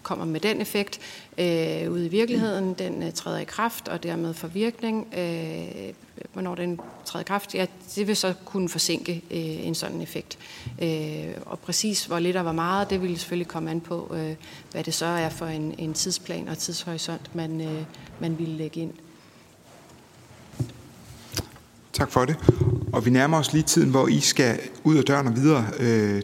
kommer 0.03 0.25
med 0.25 0.41
den 0.41 0.61
effekt 0.61 1.01
øh, 1.39 1.93
ude 1.93 2.07
i 2.07 2.09
virkeligheden, 2.09 2.75
den 2.75 3.03
øh, 3.03 3.13
træder 3.13 3.39
i 3.39 3.45
kraft 3.45 3.89
og 3.89 4.03
dermed 4.03 4.35
får 4.35 4.49
virkning. 4.49 5.15
Øh, 5.19 5.93
hvornår 6.33 6.55
den 6.55 6.81
træder 7.05 7.23
i 7.23 7.27
kraft, 7.27 7.55
ja, 7.55 7.67
det 7.95 8.07
vil 8.07 8.17
så 8.17 8.35
kunne 8.45 8.69
forsinke 8.69 9.13
øh, 9.13 9.67
en 9.67 9.75
sådan 9.75 10.01
effekt. 10.01 10.39
Øh, 10.83 11.35
og 11.47 11.59
præcis 11.59 12.05
hvor 12.05 12.19
lidt 12.19 12.37
og 12.37 12.43
hvor 12.43 12.53
meget, 12.53 12.91
det 12.91 13.03
vil 13.03 13.19
selvfølgelig 13.19 13.49
komme 13.49 13.71
an 13.71 13.81
på, 13.81 14.15
øh, 14.15 14.35
hvad 14.73 14.85
det 14.85 14.95
så 14.95 15.07
er 15.07 15.29
for 15.29 15.47
en, 15.47 15.75
en 15.79 15.95
tidsplan 15.95 16.49
og 16.49 16.59
tidshorisont, 16.59 17.35
man, 17.35 17.61
øh, 17.61 17.83
man 18.21 18.39
vil 18.39 18.49
lægge 18.49 18.81
ind. 18.81 18.93
Tak 21.93 22.11
for 22.11 22.25
det. 22.25 22.37
Og 22.93 23.05
vi 23.05 23.11
nærmer 23.11 23.39
os 23.39 23.53
lige 23.53 23.63
tiden, 23.63 23.91
hvor 23.91 24.09
I 24.09 24.21
skal 24.21 24.61
ud 24.85 24.97
af 24.97 25.05
døren 25.05 25.27
og 25.27 25.37
videre 25.37 25.67
øh, 25.81 26.23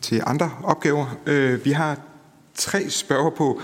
til 0.00 0.22
andre 0.26 0.50
opgaver. 0.64 1.16
Øh, 1.26 1.64
vi 1.64 1.72
har 1.72 2.00
tre 2.58 2.90
spørger 2.90 3.30
på. 3.30 3.60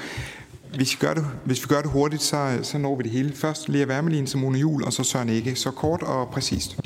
Hvis 0.74 0.92
vi 0.92 1.06
gør 1.06 1.14
det, 1.14 1.26
hvis 1.44 1.62
vi 1.62 1.66
gør 1.66 1.82
det 1.82 1.90
hurtigt, 1.90 2.22
så, 2.22 2.58
så 2.62 2.78
når 2.78 2.96
vi 2.96 3.02
det 3.02 3.10
hele. 3.10 3.32
Først 3.32 3.68
Lea 3.68 3.86
Wermelin 3.86 4.26
Simone 4.26 4.46
Mona 4.46 4.58
Jul, 4.58 4.84
og 4.84 4.92
så 4.92 5.04
Søren 5.04 5.28
Ikke. 5.28 5.56
Så 5.56 5.70
kort 5.70 6.02
og 6.02 6.28
præcist. 6.28 6.76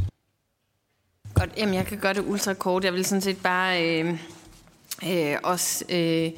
Godt, 1.34 1.50
jamen 1.56 1.74
jeg 1.74 1.86
kan 1.86 1.98
gøre 1.98 2.14
det 2.14 2.24
ultra 2.26 2.54
kort. 2.54 2.84
Jeg 2.84 2.92
vil 2.92 3.04
sådan 3.04 3.22
set 3.22 3.36
bare 3.42 3.84
øh, 3.84 4.18
øh, 5.10 5.36
også 5.42 5.84
øh, 5.88 6.30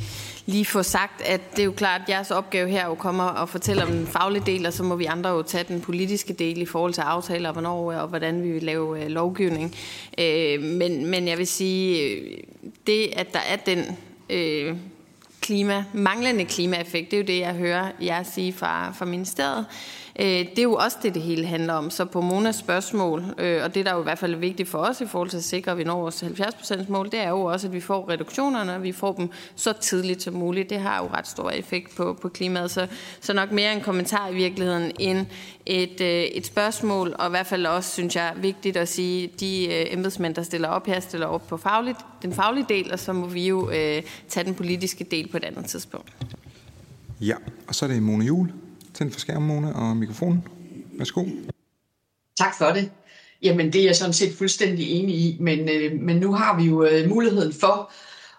lige 0.46 0.64
få 0.64 0.82
sagt, 0.82 1.22
at 1.22 1.40
det 1.50 1.58
er 1.58 1.64
jo 1.64 1.72
klart, 1.72 2.00
at 2.00 2.08
jeres 2.08 2.30
opgave 2.30 2.68
her 2.68 2.86
jo 2.86 2.94
kommer 2.94 3.24
og 3.24 3.48
fortælle 3.48 3.82
om 3.82 3.88
den 3.88 4.06
faglige 4.06 4.42
del, 4.46 4.66
og 4.66 4.72
så 4.72 4.82
må 4.82 4.96
vi 4.96 5.04
andre 5.04 5.30
jo 5.30 5.42
tage 5.42 5.64
den 5.68 5.80
politiske 5.80 6.32
del 6.32 6.62
i 6.62 6.66
forhold 6.66 6.92
til 6.92 7.00
aftaler, 7.00 7.52
hvornår 7.52 7.92
og 7.92 8.08
hvordan 8.08 8.42
vi 8.42 8.52
vil 8.52 8.62
lave 8.62 9.04
øh, 9.04 9.10
lovgivning. 9.10 9.74
Øh, 10.18 10.62
men, 10.62 11.06
men 11.06 11.28
jeg 11.28 11.38
vil 11.38 11.46
sige, 11.46 12.02
øh, 12.02 12.38
det 12.86 13.08
at 13.16 13.32
der 13.32 13.40
er 13.48 13.56
den... 13.56 13.98
Øh, 14.30 14.76
klima, 15.40 15.84
manglende 15.92 16.44
klimaeffekt. 16.44 17.10
Det 17.10 17.16
er 17.16 17.20
jo 17.20 17.26
det, 17.26 17.38
jeg 17.38 17.54
hører 17.54 17.90
jer 18.00 18.22
sige 18.22 18.52
fra, 18.52 18.92
fra 18.92 19.04
ministeriet. 19.04 19.66
Øh, 20.18 20.26
det 20.26 20.58
er 20.58 20.62
jo 20.62 20.74
også 20.74 20.96
det, 21.02 21.14
det 21.14 21.22
hele 21.22 21.46
handler 21.46 21.74
om. 21.74 21.90
Så 21.90 22.04
på 22.04 22.20
Monas 22.20 22.56
spørgsmål, 22.56 23.24
øh, 23.38 23.64
og 23.64 23.74
det 23.74 23.84
der 23.84 23.90
er 23.90 23.94
jo 23.94 24.00
i 24.00 24.04
hvert 24.04 24.18
fald 24.18 24.34
vigtigt 24.34 24.68
for 24.68 24.78
os 24.78 25.00
i 25.00 25.06
forhold 25.06 25.30
til 25.30 25.36
at 25.36 25.44
sikre, 25.44 25.72
at 25.72 25.78
vi 25.78 25.84
når 25.84 26.00
vores 26.00 26.22
70% 26.22 26.84
mål, 26.88 27.10
det 27.10 27.20
er 27.20 27.28
jo 27.28 27.44
også, 27.44 27.66
at 27.66 27.72
vi 27.72 27.80
får 27.80 28.10
reduktionerne, 28.10 28.74
og 28.74 28.82
vi 28.82 28.92
får 28.92 29.12
dem 29.12 29.30
så 29.54 29.72
tidligt 29.72 30.22
som 30.22 30.34
muligt. 30.34 30.70
Det 30.70 30.80
har 30.80 31.02
jo 31.02 31.10
ret 31.14 31.28
stor 31.28 31.50
effekt 31.50 31.96
på, 31.96 32.18
på 32.22 32.28
klimaet. 32.28 32.70
Så, 32.70 32.86
så 33.20 33.32
nok 33.32 33.52
mere 33.52 33.72
en 33.72 33.80
kommentar 33.80 34.28
i 34.28 34.34
virkeligheden 34.34 34.92
end 34.98 35.26
et, 35.66 36.00
øh, 36.00 36.22
et 36.22 36.46
spørgsmål, 36.46 37.14
og 37.18 37.26
i 37.26 37.30
hvert 37.30 37.46
fald 37.46 37.66
også, 37.66 37.92
synes 37.92 38.16
jeg, 38.16 38.32
vigtigt 38.36 38.76
at 38.76 38.88
sige, 38.88 39.30
de 39.40 39.66
øh, 39.66 39.86
embedsmænd, 39.90 40.34
der 40.34 40.42
stiller 40.42 40.68
op 40.68 40.86
her, 40.86 41.00
stiller 41.00 41.26
op 41.26 41.48
på 41.48 41.56
fagligt, 41.56 41.98
den 42.22 42.32
faglige 42.32 42.66
del, 42.68 42.92
og 42.92 42.98
så 42.98 43.12
må 43.12 43.26
vi 43.26 43.48
jo 43.48 43.70
øh, 43.70 44.02
tage 44.28 44.44
den 44.44 44.54
politiske 44.54 45.04
del 45.04 45.28
på 45.28 45.36
et 45.36 45.44
andet 45.44 45.64
tidspunkt. 45.64 46.12
Ja, 47.20 47.34
og 47.68 47.74
så 47.74 47.84
er 47.84 47.88
det 47.88 48.02
Mona 48.02 48.24
Jul. 48.24 48.52
Tænd 49.00 49.12
for 49.12 49.20
skærmen, 49.20 49.48
Mona, 49.48 49.72
og 49.72 49.96
mikrofonen. 49.96 50.48
Værsgo. 50.92 51.24
Tak 52.38 52.58
for 52.58 52.66
det. 52.66 52.90
Jamen, 53.42 53.72
det 53.72 53.80
er 53.80 53.84
jeg 53.84 53.96
sådan 53.96 54.12
set 54.12 54.36
fuldstændig 54.38 54.90
enig 54.90 55.14
i, 55.14 55.36
men, 55.40 55.68
øh, 55.68 56.00
men 56.00 56.16
nu 56.16 56.32
har 56.32 56.56
vi 56.56 56.64
jo 56.64 56.84
øh, 56.84 57.08
muligheden 57.08 57.52
for 57.52 57.92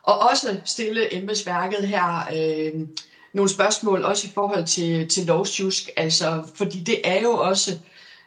at 0.08 0.30
også 0.30 0.58
stille 0.66 1.16
embedsværket 1.16 1.88
her 1.88 2.28
øh, 2.36 2.88
nogle 3.34 3.50
spørgsmål, 3.50 4.04
også 4.04 4.28
i 4.28 4.32
forhold 4.34 4.66
til, 4.66 5.08
til 5.08 5.26
lovsjusk, 5.26 5.90
altså, 5.98 6.44
fordi 6.56 6.80
det 6.80 7.02
er 7.04 7.22
jo 7.22 7.32
også 7.32 7.72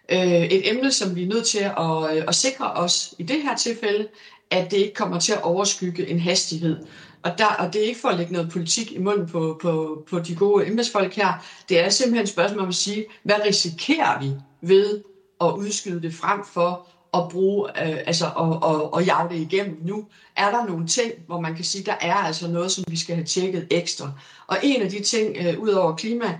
øh, 0.08 0.44
et 0.44 0.70
emne, 0.70 0.92
som 0.92 1.16
vi 1.16 1.22
er 1.22 1.28
nødt 1.28 1.46
til 1.46 1.58
at, 1.58 2.16
øh, 2.16 2.24
at 2.28 2.34
sikre 2.34 2.72
os 2.72 3.14
i 3.18 3.22
det 3.22 3.42
her 3.42 3.56
tilfælde, 3.56 4.08
at 4.50 4.70
det 4.70 4.76
ikke 4.76 4.94
kommer 4.94 5.20
til 5.20 5.32
at 5.32 5.42
overskygge 5.42 6.08
en 6.08 6.20
hastighed. 6.20 6.76
Og, 7.24 7.38
der, 7.38 7.46
og 7.46 7.72
det 7.72 7.82
er 7.82 7.86
ikke 7.86 8.00
for 8.00 8.08
at 8.08 8.16
lægge 8.16 8.32
noget 8.32 8.50
politik 8.50 8.92
i 8.92 8.98
munden 8.98 9.26
på, 9.26 9.58
på, 9.62 10.04
på 10.10 10.18
de 10.18 10.34
gode 10.34 10.66
embedsfolk 10.66 11.14
her. 11.14 11.44
Det 11.68 11.80
er 11.80 11.88
simpelthen 11.88 12.22
et 12.22 12.28
spørgsmål 12.28 12.62
om 12.62 12.68
at 12.68 12.74
sige, 12.74 13.06
hvad 13.22 13.36
risikerer 13.46 14.20
vi 14.20 14.30
ved 14.60 15.02
at 15.40 15.52
udskyde 15.52 16.02
det 16.02 16.14
frem 16.14 16.44
for 16.44 16.86
at 17.14 17.28
bruge, 17.30 17.68
øh, 17.68 17.98
altså 18.06 18.30
og, 18.34 18.62
og, 18.62 18.94
og 18.94 19.04
jage 19.04 19.28
det 19.28 19.52
igennem 19.52 19.78
nu. 19.82 20.04
Er 20.36 20.50
der 20.50 20.66
nogle 20.66 20.86
ting, 20.86 21.12
hvor 21.26 21.40
man 21.40 21.54
kan 21.54 21.64
sige, 21.64 21.84
der 21.84 21.96
er 22.00 22.14
altså 22.14 22.48
noget, 22.48 22.70
som 22.70 22.84
vi 22.88 22.96
skal 22.96 23.14
have 23.14 23.26
tjekket 23.26 23.66
ekstra. 23.70 24.12
Og 24.46 24.56
en 24.62 24.82
af 24.82 24.90
de 24.90 25.02
ting, 25.02 25.36
øh, 25.36 25.60
ud 25.60 25.68
over 25.68 25.96
klima, 25.96 26.38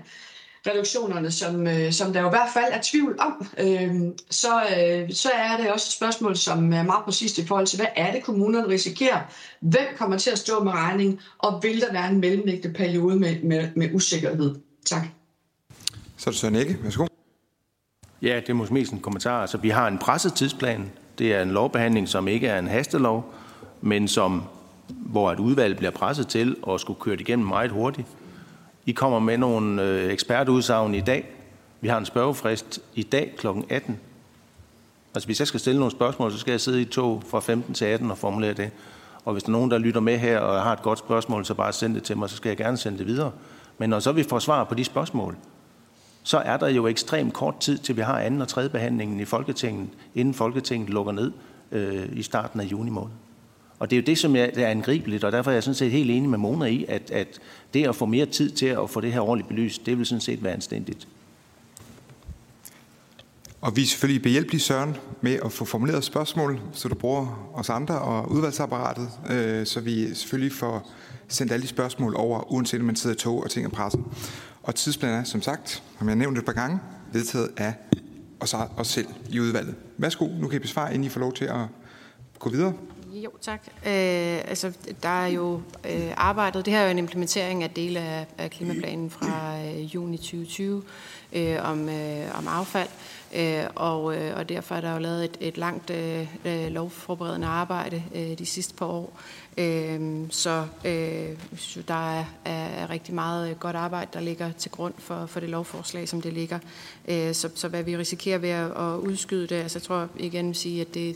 reduktionerne, 0.67 1.31
som, 1.31 1.67
øh, 1.67 1.91
som 1.91 2.13
der 2.13 2.21
jo 2.21 2.27
i 2.27 2.29
hvert 2.29 2.49
fald 2.53 2.73
er 2.73 2.79
tvivl 2.83 3.19
om, 3.19 3.47
øh, 3.57 4.13
så, 4.29 4.61
øh, 4.63 5.13
så 5.13 5.29
er 5.29 5.57
det 5.57 5.71
også 5.71 5.87
et 5.87 5.93
spørgsmål, 5.93 6.35
som 6.35 6.73
er 6.73 6.83
meget 6.83 7.05
præcist 7.05 7.37
i 7.37 7.45
forhold 7.45 7.67
til, 7.67 7.77
hvad 7.77 7.87
er 7.95 8.11
det, 8.11 8.23
kommunerne 8.23 8.67
risikerer? 8.67 9.19
Hvem 9.61 9.87
kommer 9.97 10.17
til 10.17 10.31
at 10.31 10.39
stå 10.39 10.63
med 10.63 10.71
regning? 10.71 11.19
Og 11.37 11.63
vil 11.63 11.81
der 11.81 11.91
være 11.91 12.09
en 12.09 12.19
mellemliggende 12.19 12.77
periode 12.77 13.15
med, 13.15 13.41
med, 13.43 13.69
med 13.75 13.89
usikkerhed? 13.93 14.55
Tak. 14.85 15.07
Så 16.17 16.29
er 16.29 16.31
det 16.31 16.39
Søren 16.39 16.55
Ikke. 16.55 16.77
Værsgo. 16.83 17.07
Ja, 18.21 18.35
det 18.35 18.49
er 18.49 18.53
måske 18.53 18.73
mest 18.73 18.91
en 18.91 18.99
kommentar. 18.99 19.41
Altså, 19.41 19.57
vi 19.57 19.69
har 19.69 19.87
en 19.87 19.97
presset 19.97 20.33
tidsplan. 20.33 20.91
Det 21.17 21.33
er 21.33 21.41
en 21.41 21.51
lovbehandling, 21.51 22.09
som 22.09 22.27
ikke 22.27 22.47
er 22.47 22.59
en 22.59 22.67
hastelov, 22.67 23.33
men 23.81 24.07
som, 24.07 24.43
hvor 24.89 25.31
et 25.31 25.39
udvalg 25.39 25.77
bliver 25.77 25.91
presset 25.91 26.27
til 26.27 26.55
at 26.69 26.79
skulle 26.79 26.99
køre 26.99 27.15
det 27.15 27.21
igennem 27.21 27.47
meget 27.47 27.71
hurtigt. 27.71 28.07
I 28.85 28.91
kommer 28.91 29.19
med 29.19 29.37
nogle 29.37 29.83
øh, 29.83 30.11
ekspertudsagn 30.11 30.95
i 30.95 31.01
dag. 31.01 31.25
Vi 31.81 31.87
har 31.87 31.97
en 31.97 32.05
spørgefrist 32.05 32.79
i 32.95 33.03
dag 33.03 33.33
kl. 33.37 33.47
18. 33.69 33.99
Altså 35.15 35.27
hvis 35.27 35.39
jeg 35.39 35.47
skal 35.47 35.59
stille 35.59 35.79
nogle 35.79 35.91
spørgsmål, 35.91 36.31
så 36.31 36.37
skal 36.37 36.51
jeg 36.51 36.61
sidde 36.61 36.81
i 36.81 36.85
tog 36.85 37.23
fra 37.27 37.39
15 37.39 37.73
til 37.73 37.85
18 37.85 38.11
og 38.11 38.17
formulere 38.17 38.53
det. 38.53 38.71
Og 39.25 39.33
hvis 39.33 39.43
der 39.43 39.49
er 39.49 39.51
nogen, 39.51 39.71
der 39.71 39.77
lytter 39.77 40.01
med 40.01 40.17
her 40.17 40.39
og 40.39 40.63
har 40.63 40.73
et 40.73 40.81
godt 40.81 40.99
spørgsmål, 40.99 41.45
så 41.45 41.53
bare 41.53 41.73
send 41.73 41.95
det 41.95 42.03
til 42.03 42.17
mig, 42.17 42.29
så 42.29 42.35
skal 42.35 42.49
jeg 42.49 42.57
gerne 42.57 42.77
sende 42.77 42.97
det 42.97 43.07
videre. 43.07 43.31
Men 43.77 43.89
når 43.89 43.99
så 43.99 44.11
vi 44.11 44.23
får 44.23 44.39
svar 44.39 44.63
på 44.63 44.75
de 44.75 44.83
spørgsmål, 44.83 45.37
så 46.23 46.37
er 46.37 46.57
der 46.57 46.67
jo 46.67 46.87
ekstremt 46.87 47.33
kort 47.33 47.59
tid, 47.59 47.77
til 47.77 47.95
vi 47.95 48.01
har 48.01 48.19
anden 48.19 48.41
og 48.41 48.47
tredje 48.47 48.69
behandlingen 48.69 49.19
i 49.19 49.25
Folketinget, 49.25 49.89
inden 50.15 50.33
Folketinget 50.33 50.89
lukker 50.89 51.11
ned 51.11 51.31
øh, 51.71 52.09
i 52.13 52.23
starten 52.23 52.59
af 52.59 52.63
juni 52.63 52.89
måned. 52.89 53.13
Og 53.79 53.89
det 53.89 53.95
er 53.95 54.01
jo 54.01 54.05
det, 54.05 54.17
som 54.17 54.35
er 54.35 54.67
angribeligt, 54.67 55.23
og 55.23 55.31
derfor 55.31 55.51
er 55.51 55.55
jeg 55.55 55.63
sådan 55.63 55.75
set 55.75 55.91
helt 55.91 56.11
enig 56.11 56.29
med 56.29 56.37
Mona 56.37 56.65
i, 56.65 56.85
at, 56.87 57.11
at 57.11 57.39
det 57.73 57.87
at 57.87 57.95
få 57.95 58.05
mere 58.05 58.25
tid 58.25 58.49
til 58.49 58.65
at 58.65 58.89
få 58.89 59.01
det 59.01 59.13
her 59.13 59.19
ordentligt 59.19 59.47
belyst, 59.47 59.85
det 59.85 59.97
vil 59.97 60.05
sådan 60.05 60.21
set 60.21 60.43
være 60.43 60.53
anstændigt. 60.53 61.07
Og 63.61 63.75
vi 63.75 63.81
er 63.81 63.85
selvfølgelig 63.85 64.21
behjælpelige, 64.21 64.61
Søren, 64.61 64.95
med 65.21 65.39
at 65.45 65.51
få 65.51 65.65
formuleret 65.65 66.03
spørgsmål, 66.03 66.59
så 66.73 66.87
du 66.87 66.95
bruger 66.95 67.51
os 67.53 67.69
andre 67.69 67.99
og 67.99 68.31
udvalgsapparatet, 68.31 69.09
øh, 69.29 69.65
så 69.65 69.79
vi 69.79 70.13
selvfølgelig 70.13 70.53
får 70.53 70.91
sendt 71.27 71.51
alle 71.51 71.63
de 71.63 71.67
spørgsmål 71.67 72.15
over, 72.15 72.51
uanset 72.51 72.79
om 72.79 72.85
man 72.85 72.95
sidder 72.95 73.15
i 73.15 73.19
tog 73.19 73.43
og 73.43 73.49
ting 73.51 73.65
er 73.65 73.69
presset. 73.69 74.03
Og 74.63 74.75
tidsplanen 74.75 75.19
er, 75.19 75.23
som 75.23 75.41
sagt, 75.41 75.83
som 75.99 76.07
jeg 76.07 76.15
nævnte 76.15 76.39
et 76.39 76.45
par 76.45 76.53
gange, 76.53 76.79
vedtaget 77.13 77.49
af 77.57 77.73
os, 78.39 78.55
os 78.77 78.87
selv 78.87 79.07
i 79.29 79.39
udvalget. 79.39 79.75
Værsgo, 79.97 80.27
nu 80.27 80.47
kan 80.47 80.55
I 80.55 80.59
besvare, 80.59 80.93
inden 80.93 81.05
I 81.05 81.09
får 81.09 81.19
lov 81.19 81.33
til 81.33 81.45
at 81.45 81.65
gå 82.39 82.49
videre. 82.49 82.73
Jo, 83.23 83.31
tak. 83.41 83.61
Øh, 83.67 84.37
altså, 84.49 84.73
der 85.03 85.09
er 85.09 85.27
jo 85.27 85.61
øh, 85.85 86.11
arbejdet, 86.17 86.65
det 86.65 86.73
her 86.73 86.79
er 86.79 86.85
jo 86.85 86.91
en 86.91 86.97
implementering 86.97 87.63
af 87.63 87.69
dele 87.69 87.99
af, 87.99 88.25
af 88.37 88.51
klimaplanen 88.51 89.09
fra 89.09 89.57
øh, 89.65 89.95
juni 89.95 90.17
2020 90.17 90.83
øh, 91.33 91.57
om, 91.61 91.89
øh, 91.89 92.37
om 92.37 92.47
affald, 92.47 92.89
øh, 93.35 93.63
og, 93.75 94.17
øh, 94.17 94.37
og 94.37 94.49
derfor 94.49 94.75
er 94.75 94.81
der 94.81 94.93
jo 94.93 94.99
lavet 94.99 95.25
et, 95.25 95.37
et 95.39 95.57
langt 95.57 95.89
øh, 95.89 96.27
øh 96.45 96.71
lovforberedende 96.71 97.47
arbejde 97.47 98.03
øh, 98.15 98.37
de 98.37 98.45
sidste 98.45 98.73
par 98.73 98.85
år. 98.85 99.19
Øh, 99.57 100.21
så 100.29 100.67
øh, 100.85 101.29
der 101.87 102.19
er, 102.19 102.25
er 102.45 102.89
rigtig 102.89 103.13
meget 103.13 103.49
øh, 103.49 103.55
godt 103.55 103.75
arbejde, 103.75 104.11
der 104.13 104.19
ligger 104.19 104.51
til 104.51 104.71
grund 104.71 104.93
for, 104.97 105.25
for 105.25 105.39
det 105.39 105.49
lovforslag, 105.49 106.09
som 106.09 106.21
det 106.21 106.33
ligger. 106.33 106.59
Øh, 107.07 107.33
så, 107.33 107.49
så 107.55 107.67
hvad 107.67 107.83
vi 107.83 107.97
risikerer 107.97 108.37
ved 108.37 108.49
at, 108.49 108.71
at 108.71 108.97
udskyde 108.97 109.47
det, 109.47 109.55
altså 109.55 109.79
jeg 109.79 109.83
tror 109.83 110.07
igen 110.17 110.53
sige, 110.53 110.81
at 110.81 110.93
det 110.93 111.15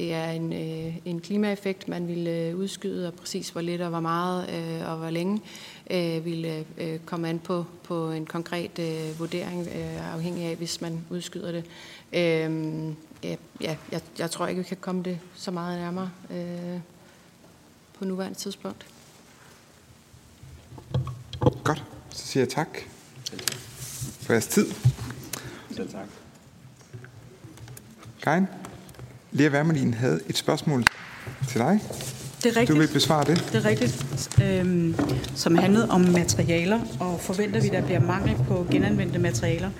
det 0.00 0.14
er 0.14 0.30
en, 0.30 0.52
øh, 0.52 0.96
en 1.04 1.20
klimaeffekt, 1.20 1.88
man 1.88 2.08
vil 2.08 2.26
øh, 2.26 2.56
udskyde, 2.56 3.08
og 3.08 3.14
præcis 3.14 3.48
hvor 3.48 3.60
lidt 3.60 3.80
og 3.80 3.88
hvor 3.88 4.00
meget 4.00 4.50
øh, 4.50 4.90
og 4.90 4.96
hvor 4.96 5.10
længe 5.10 5.42
øh, 5.90 6.24
vil 6.24 6.64
øh, 6.78 6.98
komme 7.06 7.28
an 7.28 7.38
på, 7.38 7.66
på 7.84 8.10
en 8.10 8.26
konkret 8.26 8.78
øh, 8.78 9.18
vurdering, 9.18 9.68
øh, 9.68 10.14
afhængig 10.14 10.44
af, 10.44 10.56
hvis 10.56 10.80
man 10.80 11.04
udskyder 11.10 11.52
det. 11.52 11.64
Øh, 12.12 12.92
ja, 13.22 13.36
ja, 13.60 13.76
jeg, 13.92 14.00
jeg 14.18 14.30
tror 14.30 14.46
ikke, 14.46 14.62
vi 14.62 14.68
kan 14.68 14.76
komme 14.80 15.02
det 15.02 15.18
så 15.34 15.50
meget 15.50 15.80
nærmere 15.80 16.10
øh, 16.30 16.80
på 17.98 18.04
nuværende 18.04 18.38
tidspunkt. 18.38 18.86
Godt, 21.64 21.84
så 22.10 22.26
siger 22.26 22.42
jeg 22.42 22.48
tak 22.48 22.78
for 24.20 24.32
jeres 24.32 24.46
tid. 24.46 24.66
Selv 25.70 25.90
tak. 25.90 26.06
Karin? 28.22 28.46
Lea 29.32 29.50
Wermelin 29.50 29.94
havde 29.94 30.20
et 30.28 30.36
spørgsmål 30.36 30.84
til 31.48 31.60
dig. 31.60 31.80
Det 32.42 32.46
er 32.46 32.56
rigtigt. 32.56 32.68
Du 32.68 32.78
vil 32.78 32.88
besvare 32.92 33.24
det. 33.24 33.48
Det 33.52 33.64
er 33.64 33.64
rigtigt, 33.64 34.28
øhm, 34.44 34.94
som 35.34 35.58
handlede 35.58 35.90
om 35.90 36.00
materialer, 36.00 36.80
og 37.00 37.20
forventer 37.20 37.60
vi, 37.60 37.68
der 37.68 37.82
bliver 37.82 38.00
mangel 38.00 38.36
på 38.48 38.66
genanvendte 38.70 39.18
materialer. 39.18 39.70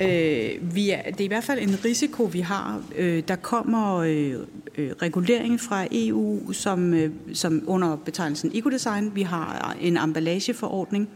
Øh, 0.00 0.74
vi 0.74 0.90
er, 0.90 1.02
det 1.02 1.20
er 1.20 1.24
i 1.24 1.26
hvert 1.26 1.44
fald 1.44 1.58
en 1.62 1.84
risiko, 1.84 2.24
vi 2.24 2.40
har. 2.40 2.82
Øh, 2.96 3.22
der 3.28 3.36
kommer 3.36 3.96
øh, 3.96 4.34
øh, 4.78 4.90
regulering 5.02 5.60
fra 5.60 5.86
EU, 5.92 6.52
som, 6.52 6.94
øh, 6.94 7.10
som 7.32 7.62
under 7.66 7.96
betegnelsen 7.96 8.50
ecodesign. 8.54 9.12
Vi 9.14 9.22
har 9.22 9.76
en 9.80 9.96
emballageforordning, 9.96 11.08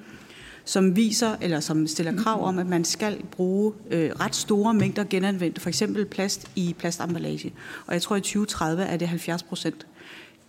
som 0.68 0.96
viser 0.96 1.36
eller 1.40 1.60
som 1.60 1.86
stiller 1.86 2.16
krav 2.16 2.44
om, 2.44 2.58
at 2.58 2.66
man 2.66 2.84
skal 2.84 3.22
bruge 3.30 3.72
øh, 3.90 4.10
ret 4.20 4.36
store 4.36 4.74
mængder 4.74 5.04
genanvendt, 5.04 5.60
for 5.60 5.68
eksempel 5.68 6.06
plast 6.06 6.50
i 6.56 6.74
plastemballage. 6.78 7.52
Og 7.86 7.94
jeg 7.94 8.02
tror, 8.02 8.16
at 8.16 8.20
i 8.20 8.22
2030 8.22 8.82
er 8.82 8.96
det 8.96 9.08
70 9.08 9.42
procent. 9.42 9.86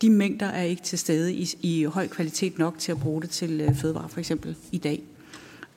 De 0.01 0.09
mængder 0.09 0.45
er 0.45 0.63
ikke 0.63 0.81
til 0.81 0.99
stede 0.99 1.33
i, 1.33 1.49
i 1.61 1.83
høj 1.83 2.07
kvalitet 2.07 2.57
nok 2.57 2.77
til 2.79 2.91
at 2.91 2.99
bruge 2.99 3.21
det 3.21 3.29
til 3.29 3.61
øh, 3.61 3.75
fødevare, 3.75 4.09
for 4.09 4.19
eksempel 4.19 4.55
i 4.71 4.77
dag. 4.77 5.03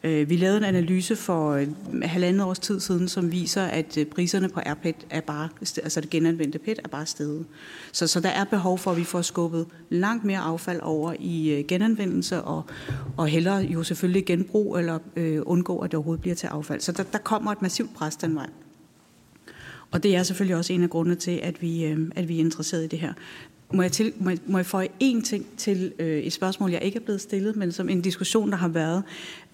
Øh, 0.05 0.31
vi 0.31 0.37
lavede 0.37 0.57
en 0.57 0.65
analyse 0.65 1.17
for 1.17 1.51
øh, 1.51 1.69
halvandet 2.03 2.47
års 2.47 2.59
tid 2.59 2.81
siden, 2.81 3.09
som 3.09 3.33
viser, 3.33 3.63
at 3.63 3.99
øh, 3.99 4.07
priserne 4.07 4.49
på 4.49 4.61
AirPet 4.67 4.97
er 5.11 5.21
bare, 5.21 5.49
altså 5.61 6.01
det 6.01 6.11
genanvendte 6.11 6.59
PET 6.59 6.81
er 6.85 6.89
bare 6.89 7.07
steget. 7.07 7.45
Så, 7.93 8.07
så 8.07 8.21
der 8.21 8.29
er 8.29 8.45
behov 8.45 8.79
for, 8.79 8.91
at 8.91 8.97
vi 8.97 9.05
får 9.05 9.23
skubbet 9.23 9.67
langt 9.91 10.25
mere 10.25 10.39
affald 10.39 10.81
over 10.83 11.15
i 11.19 11.65
genanvendelse, 11.69 12.43
og, 12.43 12.63
og 13.17 13.27
hellere 13.27 13.57
jo 13.57 13.83
selvfølgelig 13.83 14.25
genbrug, 14.25 14.79
eller 14.79 14.99
øh, 15.17 15.41
undgå, 15.47 15.79
at 15.79 15.91
det 15.91 15.97
overhovedet 15.97 16.21
bliver 16.21 16.35
til 16.35 16.47
affald. 16.47 16.81
Så 16.81 16.93
der, 16.93 17.03
der 17.03 17.19
kommer 17.19 17.53
et 17.53 17.63
massivt 17.63 17.95
pres 17.95 18.17
den 18.17 18.35
vej. 18.35 18.49
Og 19.91 20.03
det 20.03 20.17
er 20.17 20.23
selvfølgelig 20.23 20.57
også 20.57 20.73
en 20.73 20.83
af 20.83 20.91
grundene 20.91 21.17
til, 21.17 21.41
at 21.43 21.63
vi, 21.63 21.85
øh, 21.85 22.11
at 22.17 22.29
vi 22.29 22.37
er 22.37 22.41
interesseret 22.41 22.85
i 22.85 22.87
det 22.87 22.99
her. 22.99 23.13
Må 23.75 23.83
jeg, 23.83 23.93
til, 23.93 24.13
må 24.17 24.31
jeg, 24.31 24.39
må 24.47 24.59
jeg 24.59 24.67
få 24.67 24.83
én 24.83 25.23
ting 25.25 25.47
til 25.57 25.93
øh, 25.99 26.19
et 26.19 26.33
spørgsmål, 26.33 26.71
jeg 26.71 26.83
ikke 26.83 26.97
er 26.99 27.03
blevet 27.03 27.21
stillet, 27.21 27.57
men 27.57 27.73
som 27.73 27.89
en 27.89 28.01
diskussion, 28.01 28.51
der 28.51 28.57
har 28.57 28.69
været 28.69 29.03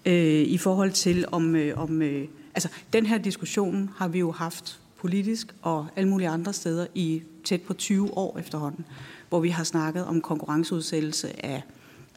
øh, 0.05 0.41
i 0.41 0.57
forhold 0.57 0.91
til, 0.91 1.25
om, 1.31 1.55
øh, 1.55 1.77
om 1.77 2.01
øh, 2.01 2.27
altså 2.55 2.69
den 2.93 3.05
her 3.05 3.17
diskussion 3.17 3.89
har 3.97 4.07
vi 4.07 4.19
jo 4.19 4.31
haft 4.31 4.79
politisk 4.97 5.55
og 5.61 5.87
alle 5.95 6.09
mulige 6.09 6.29
andre 6.29 6.53
steder 6.53 6.87
i 6.95 7.21
tæt 7.43 7.61
på 7.61 7.73
20 7.73 8.17
år 8.17 8.39
efterhånden, 8.39 8.85
hvor 9.29 9.39
vi 9.39 9.49
har 9.49 9.63
snakket 9.63 10.05
om 10.05 10.21
konkurrenceudsættelse 10.21 11.45
af, 11.45 11.61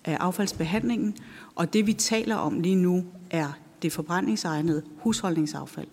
af 0.05 0.17
affaldsbehandlingen, 0.21 1.17
og 1.55 1.73
det 1.73 1.87
vi 1.87 1.93
taler 1.93 2.37
om 2.37 2.61
lige 2.61 2.77
nu 2.77 3.05
er 3.31 3.59
det 3.83 3.93
forbrændingsegnede 3.93 4.83
husholdningsaffald. 4.97 5.89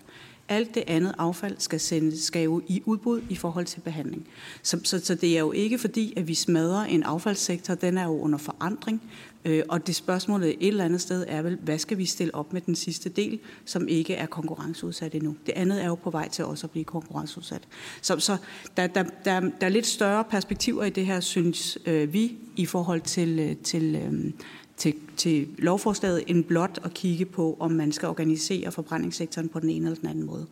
Alt 0.50 0.74
det 0.74 0.84
andet 0.86 1.14
affald 1.18 1.56
skal, 1.58 1.80
sendes, 1.80 2.20
skal 2.22 2.42
jo 2.42 2.62
i 2.68 2.82
udbud 2.86 3.22
i 3.28 3.36
forhold 3.36 3.66
til 3.66 3.80
behandling. 3.80 4.28
Så, 4.62 4.80
så, 4.84 4.98
så 5.04 5.14
det 5.14 5.36
er 5.36 5.40
jo 5.40 5.52
ikke 5.52 5.78
fordi, 5.78 6.12
at 6.16 6.28
vi 6.28 6.34
smadrer 6.34 6.84
en 6.84 7.02
affaldssektor. 7.02 7.74
Den 7.74 7.98
er 7.98 8.04
jo 8.04 8.20
under 8.20 8.38
forandring. 8.38 9.02
Øh, 9.44 9.62
og 9.68 9.86
det 9.86 9.96
spørgsmål 9.96 10.42
et 10.42 10.56
eller 10.60 10.84
andet 10.84 11.00
sted 11.00 11.24
er 11.28 11.42
vel, 11.42 11.58
hvad 11.62 11.78
skal 11.78 11.98
vi 11.98 12.04
stille 12.04 12.34
op 12.34 12.52
med 12.52 12.60
den 12.60 12.74
sidste 12.74 13.08
del, 13.08 13.38
som 13.64 13.88
ikke 13.88 14.14
er 14.14 14.26
konkurrenceudsat 14.26 15.14
endnu? 15.14 15.36
Det 15.46 15.52
andet 15.56 15.82
er 15.82 15.86
jo 15.86 15.94
på 15.94 16.10
vej 16.10 16.28
til 16.28 16.44
også 16.44 16.66
at 16.66 16.70
blive 16.70 16.84
konkurrenceudsat. 16.84 17.62
Så, 18.02 18.18
så 18.18 18.36
der, 18.76 18.86
der, 18.86 19.02
der, 19.24 19.40
der 19.40 19.66
er 19.66 19.68
lidt 19.68 19.86
større 19.86 20.24
perspektiver 20.24 20.84
i 20.84 20.90
det 20.90 21.06
her, 21.06 21.20
synes 21.20 21.78
øh, 21.86 22.12
vi, 22.12 22.36
i 22.56 22.66
forhold 22.66 23.00
til, 23.00 23.38
øh, 23.38 23.56
til, 23.56 23.96
øh, 23.96 24.32
til, 24.80 24.94
til 25.16 25.48
lovforslaget, 25.58 26.22
end 26.26 26.44
blot 26.44 26.78
at 26.84 26.94
kigge 26.94 27.24
på, 27.24 27.56
om 27.60 27.70
man 27.70 27.92
skal 27.92 28.08
organisere 28.08 28.72
forbrændingssektoren 28.72 29.48
på 29.48 29.60
den 29.60 29.70
ene 29.70 29.86
eller 29.86 30.00
den 30.00 30.08
anden 30.08 30.26
måde. 30.26 30.46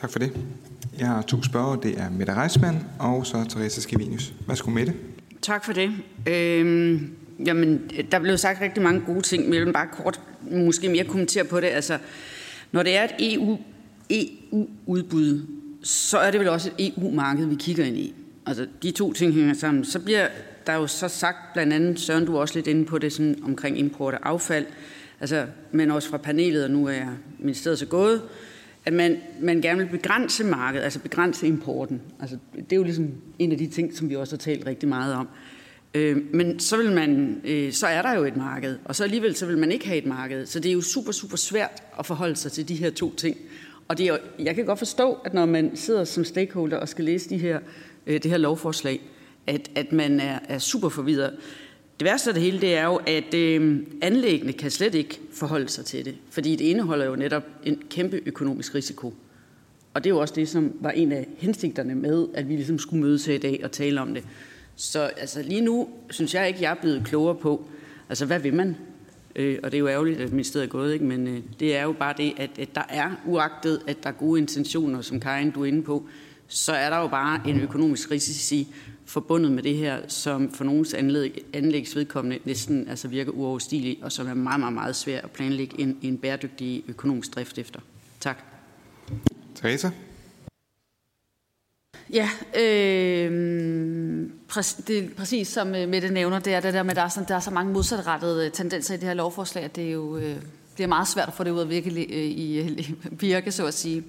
Tak 0.00 0.10
for 0.10 0.18
det. 0.18 0.36
Jeg 0.98 1.06
har 1.06 1.22
to 1.22 1.42
spørger. 1.42 1.76
Det 1.76 2.00
er 2.00 2.10
Mette 2.10 2.34
Reismann 2.34 2.78
og 2.98 3.26
så 3.26 3.44
Teresa 3.48 3.80
Skivinius. 3.80 4.34
Værsgo 4.48 4.70
Mette. 4.70 4.94
Tak 5.42 5.64
for 5.64 5.72
det. 5.72 5.90
Øhm, 6.26 7.10
jamen, 7.46 7.90
der 8.12 8.18
blev 8.18 8.38
sagt 8.38 8.60
rigtig 8.60 8.82
mange 8.82 9.00
gode 9.00 9.20
ting, 9.20 9.44
men 9.44 9.54
jeg 9.54 9.66
vil 9.66 9.72
bare 9.72 9.88
kort 9.92 10.20
måske 10.50 10.88
mere 10.88 11.04
kommentere 11.04 11.44
på 11.44 11.60
det. 11.60 11.66
Altså, 11.66 11.98
når 12.72 12.82
det 12.82 12.96
er 12.96 13.04
et 13.04 13.34
EU, 13.34 13.58
EU-udbud, 14.10 15.46
så 15.82 16.18
er 16.18 16.30
det 16.30 16.40
vel 16.40 16.48
også 16.48 16.70
et 16.78 16.92
EU-marked, 16.96 17.46
vi 17.46 17.54
kigger 17.54 17.84
ind 17.84 17.96
i. 17.96 18.14
Altså, 18.46 18.66
de 18.82 18.90
to 18.90 19.12
ting 19.12 19.34
hænger 19.34 19.54
sammen. 19.54 19.84
Så 19.84 19.98
bliver 19.98 20.28
der 20.66 20.72
er 20.72 20.76
jo 20.76 20.86
så 20.86 21.08
sagt, 21.08 21.36
blandt 21.52 21.72
andet 21.72 22.00
Søren, 22.00 22.26
du 22.26 22.36
er 22.36 22.40
også 22.40 22.54
lidt 22.54 22.66
inde 22.66 22.84
på 22.84 22.98
det 22.98 23.12
sådan, 23.12 23.38
omkring 23.44 23.78
import 23.78 24.14
af 24.14 24.18
affald, 24.22 24.66
altså, 25.20 25.46
men 25.72 25.90
også 25.90 26.08
fra 26.08 26.16
panelet, 26.16 26.64
og 26.64 26.70
nu 26.70 26.86
er 26.86 27.06
ministeriet 27.38 27.78
så 27.78 27.86
gået, 27.86 28.22
at 28.84 28.92
man, 28.92 29.16
man 29.40 29.60
gerne 29.60 29.78
vil 29.78 29.98
begrænse 29.98 30.44
markedet, 30.44 30.84
altså 30.84 30.98
begrænse 30.98 31.46
importen. 31.46 32.02
Altså, 32.20 32.38
det 32.54 32.72
er 32.72 32.76
jo 32.76 32.82
ligesom 32.82 33.10
en 33.38 33.52
af 33.52 33.58
de 33.58 33.66
ting, 33.66 33.96
som 33.96 34.10
vi 34.10 34.16
også 34.16 34.36
har 34.36 34.38
talt 34.38 34.66
rigtig 34.66 34.88
meget 34.88 35.14
om. 35.14 35.28
Øh, 35.94 36.16
men 36.34 36.60
så, 36.60 36.76
vil 36.76 36.92
man, 36.92 37.40
øh, 37.44 37.72
så 37.72 37.86
er 37.86 38.02
der 38.02 38.14
jo 38.14 38.24
et 38.24 38.36
marked, 38.36 38.78
og 38.84 38.96
så 38.96 39.04
alligevel 39.04 39.34
så 39.34 39.46
vil 39.46 39.58
man 39.58 39.72
ikke 39.72 39.86
have 39.86 39.98
et 39.98 40.06
marked. 40.06 40.46
Så 40.46 40.60
det 40.60 40.68
er 40.68 40.72
jo 40.72 40.80
super, 40.80 41.12
super 41.12 41.36
svært 41.36 41.82
at 41.98 42.06
forholde 42.06 42.36
sig 42.36 42.52
til 42.52 42.68
de 42.68 42.74
her 42.74 42.90
to 42.90 43.14
ting. 43.14 43.36
Og 43.88 43.98
det 43.98 44.08
er, 44.08 44.16
jeg 44.38 44.54
kan 44.54 44.64
godt 44.64 44.78
forstå, 44.78 45.12
at 45.24 45.34
når 45.34 45.46
man 45.46 45.76
sidder 45.76 46.04
som 46.04 46.24
stakeholder 46.24 46.76
og 46.76 46.88
skal 46.88 47.04
læse 47.04 47.30
de 47.30 47.38
her, 47.38 47.58
øh, 48.06 48.22
det 48.22 48.30
her 48.30 48.38
lovforslag, 48.38 49.00
at, 49.46 49.70
at 49.74 49.92
man 49.92 50.20
er, 50.20 50.38
er 50.48 50.58
super 50.58 50.88
forvirret. 50.88 51.36
Det 52.00 52.04
værste 52.04 52.30
af 52.30 52.34
det 52.34 52.42
hele, 52.42 52.60
det 52.60 52.74
er 52.74 52.84
jo, 52.84 53.00
at 53.06 53.34
øh, 53.34 53.78
anlæggene 54.02 54.52
kan 54.52 54.70
slet 54.70 54.94
ikke 54.94 55.20
forholde 55.32 55.68
sig 55.68 55.84
til 55.84 56.04
det, 56.04 56.14
fordi 56.30 56.56
det 56.56 56.64
indeholder 56.64 57.06
jo 57.06 57.16
netop 57.16 57.44
en 57.64 57.82
kæmpe 57.90 58.20
økonomisk 58.26 58.74
risiko. 58.74 59.14
Og 59.94 60.04
det 60.04 60.10
er 60.10 60.14
jo 60.14 60.20
også 60.20 60.34
det, 60.34 60.48
som 60.48 60.72
var 60.80 60.90
en 60.90 61.12
af 61.12 61.28
hensigterne 61.38 61.94
med, 61.94 62.26
at 62.34 62.48
vi 62.48 62.56
ligesom 62.56 62.78
skulle 62.78 63.02
mødes 63.02 63.26
her 63.26 63.34
i 63.34 63.38
dag 63.38 63.60
og 63.64 63.72
tale 63.72 64.00
om 64.00 64.14
det. 64.14 64.24
Så 64.76 65.00
altså, 65.00 65.42
lige 65.42 65.60
nu 65.60 65.88
synes 66.10 66.34
jeg 66.34 66.48
ikke, 66.48 66.62
jeg 66.62 66.70
er 66.70 66.80
blevet 66.80 67.04
klogere 67.04 67.34
på, 67.34 67.64
altså 68.08 68.26
hvad 68.26 68.38
vil 68.38 68.54
man? 68.54 68.76
Øh, 69.36 69.58
og 69.62 69.70
det 69.72 69.76
er 69.76 69.80
jo 69.80 69.88
ærgerligt, 69.88 70.20
at 70.20 70.30
ministeriet 70.30 70.66
er 70.66 70.70
gået, 70.70 70.92
ikke? 70.92 71.04
men 71.04 71.26
øh, 71.26 71.40
det 71.60 71.76
er 71.76 71.82
jo 71.82 71.92
bare 71.92 72.14
det, 72.16 72.32
at, 72.36 72.50
at 72.58 72.74
der 72.74 72.82
er, 72.88 73.10
uagtet 73.26 73.80
at 73.86 74.02
der 74.02 74.08
er 74.08 74.14
gode 74.14 74.40
intentioner, 74.40 75.00
som 75.00 75.20
Karin 75.20 75.50
du 75.50 75.62
er 75.62 75.66
inde 75.66 75.82
på, 75.82 76.06
så 76.48 76.72
er 76.72 76.90
der 76.90 76.98
jo 76.98 77.08
bare 77.08 77.40
en 77.46 77.60
økonomisk 77.60 78.10
risici 78.10 78.68
forbundet 79.06 79.52
med 79.52 79.62
det 79.62 79.76
her, 79.76 80.08
som 80.08 80.50
for 80.50 80.64
nogens 80.64 80.94
anlæg, 80.94 81.44
anlægsvedkommende 81.52 82.38
næsten 82.44 82.88
altså 82.88 83.08
virker 83.08 83.32
uoverstigeligt, 83.32 84.02
og 84.02 84.12
som 84.12 84.28
er 84.28 84.34
meget, 84.34 84.60
meget, 84.60 84.72
meget 84.72 84.96
svært 84.96 85.24
at 85.24 85.30
planlægge 85.30 85.80
en, 85.80 85.98
en 86.02 86.18
bæredygtig 86.18 86.84
økonomisk 86.88 87.34
drift 87.34 87.58
efter. 87.58 87.80
Tak. 88.20 88.38
Teresa? 89.54 89.90
Ja, 92.12 92.28
øh, 92.60 94.26
præ- 94.52 94.82
det 94.86 94.98
er 94.98 95.08
præcis 95.16 95.48
som 95.48 95.74
øh, 95.74 95.88
Mette 95.88 96.10
nævner, 96.10 96.38
det 96.38 96.54
er 96.54 96.60
det 96.60 96.74
der 96.74 96.82
med, 96.82 96.90
at 96.90 96.96
der 96.96 97.02
er, 97.02 97.08
sådan, 97.08 97.28
der 97.28 97.34
er 97.34 97.40
så 97.40 97.50
mange 97.50 97.72
modsatrettede 97.72 98.50
tendenser 98.50 98.94
i 98.94 98.96
det 98.96 99.06
her 99.06 99.14
lovforslag, 99.14 99.64
at 99.64 99.76
det 99.76 99.86
er 99.86 99.92
jo 99.92 100.16
øh, 100.16 100.36
det 100.76 100.84
er 100.84 100.88
meget 100.88 101.08
svært 101.08 101.28
at 101.28 101.34
få 101.34 101.44
det 101.44 101.50
ud 101.50 101.60
af 101.60 101.68
virkelig, 101.68 102.06
øh, 102.10 102.16
i, 102.16 102.60
i 102.60 102.94
virke, 103.10 103.52
så 103.52 103.66
at 103.66 103.74
sige. 103.74 103.96
Øh, 103.96 104.04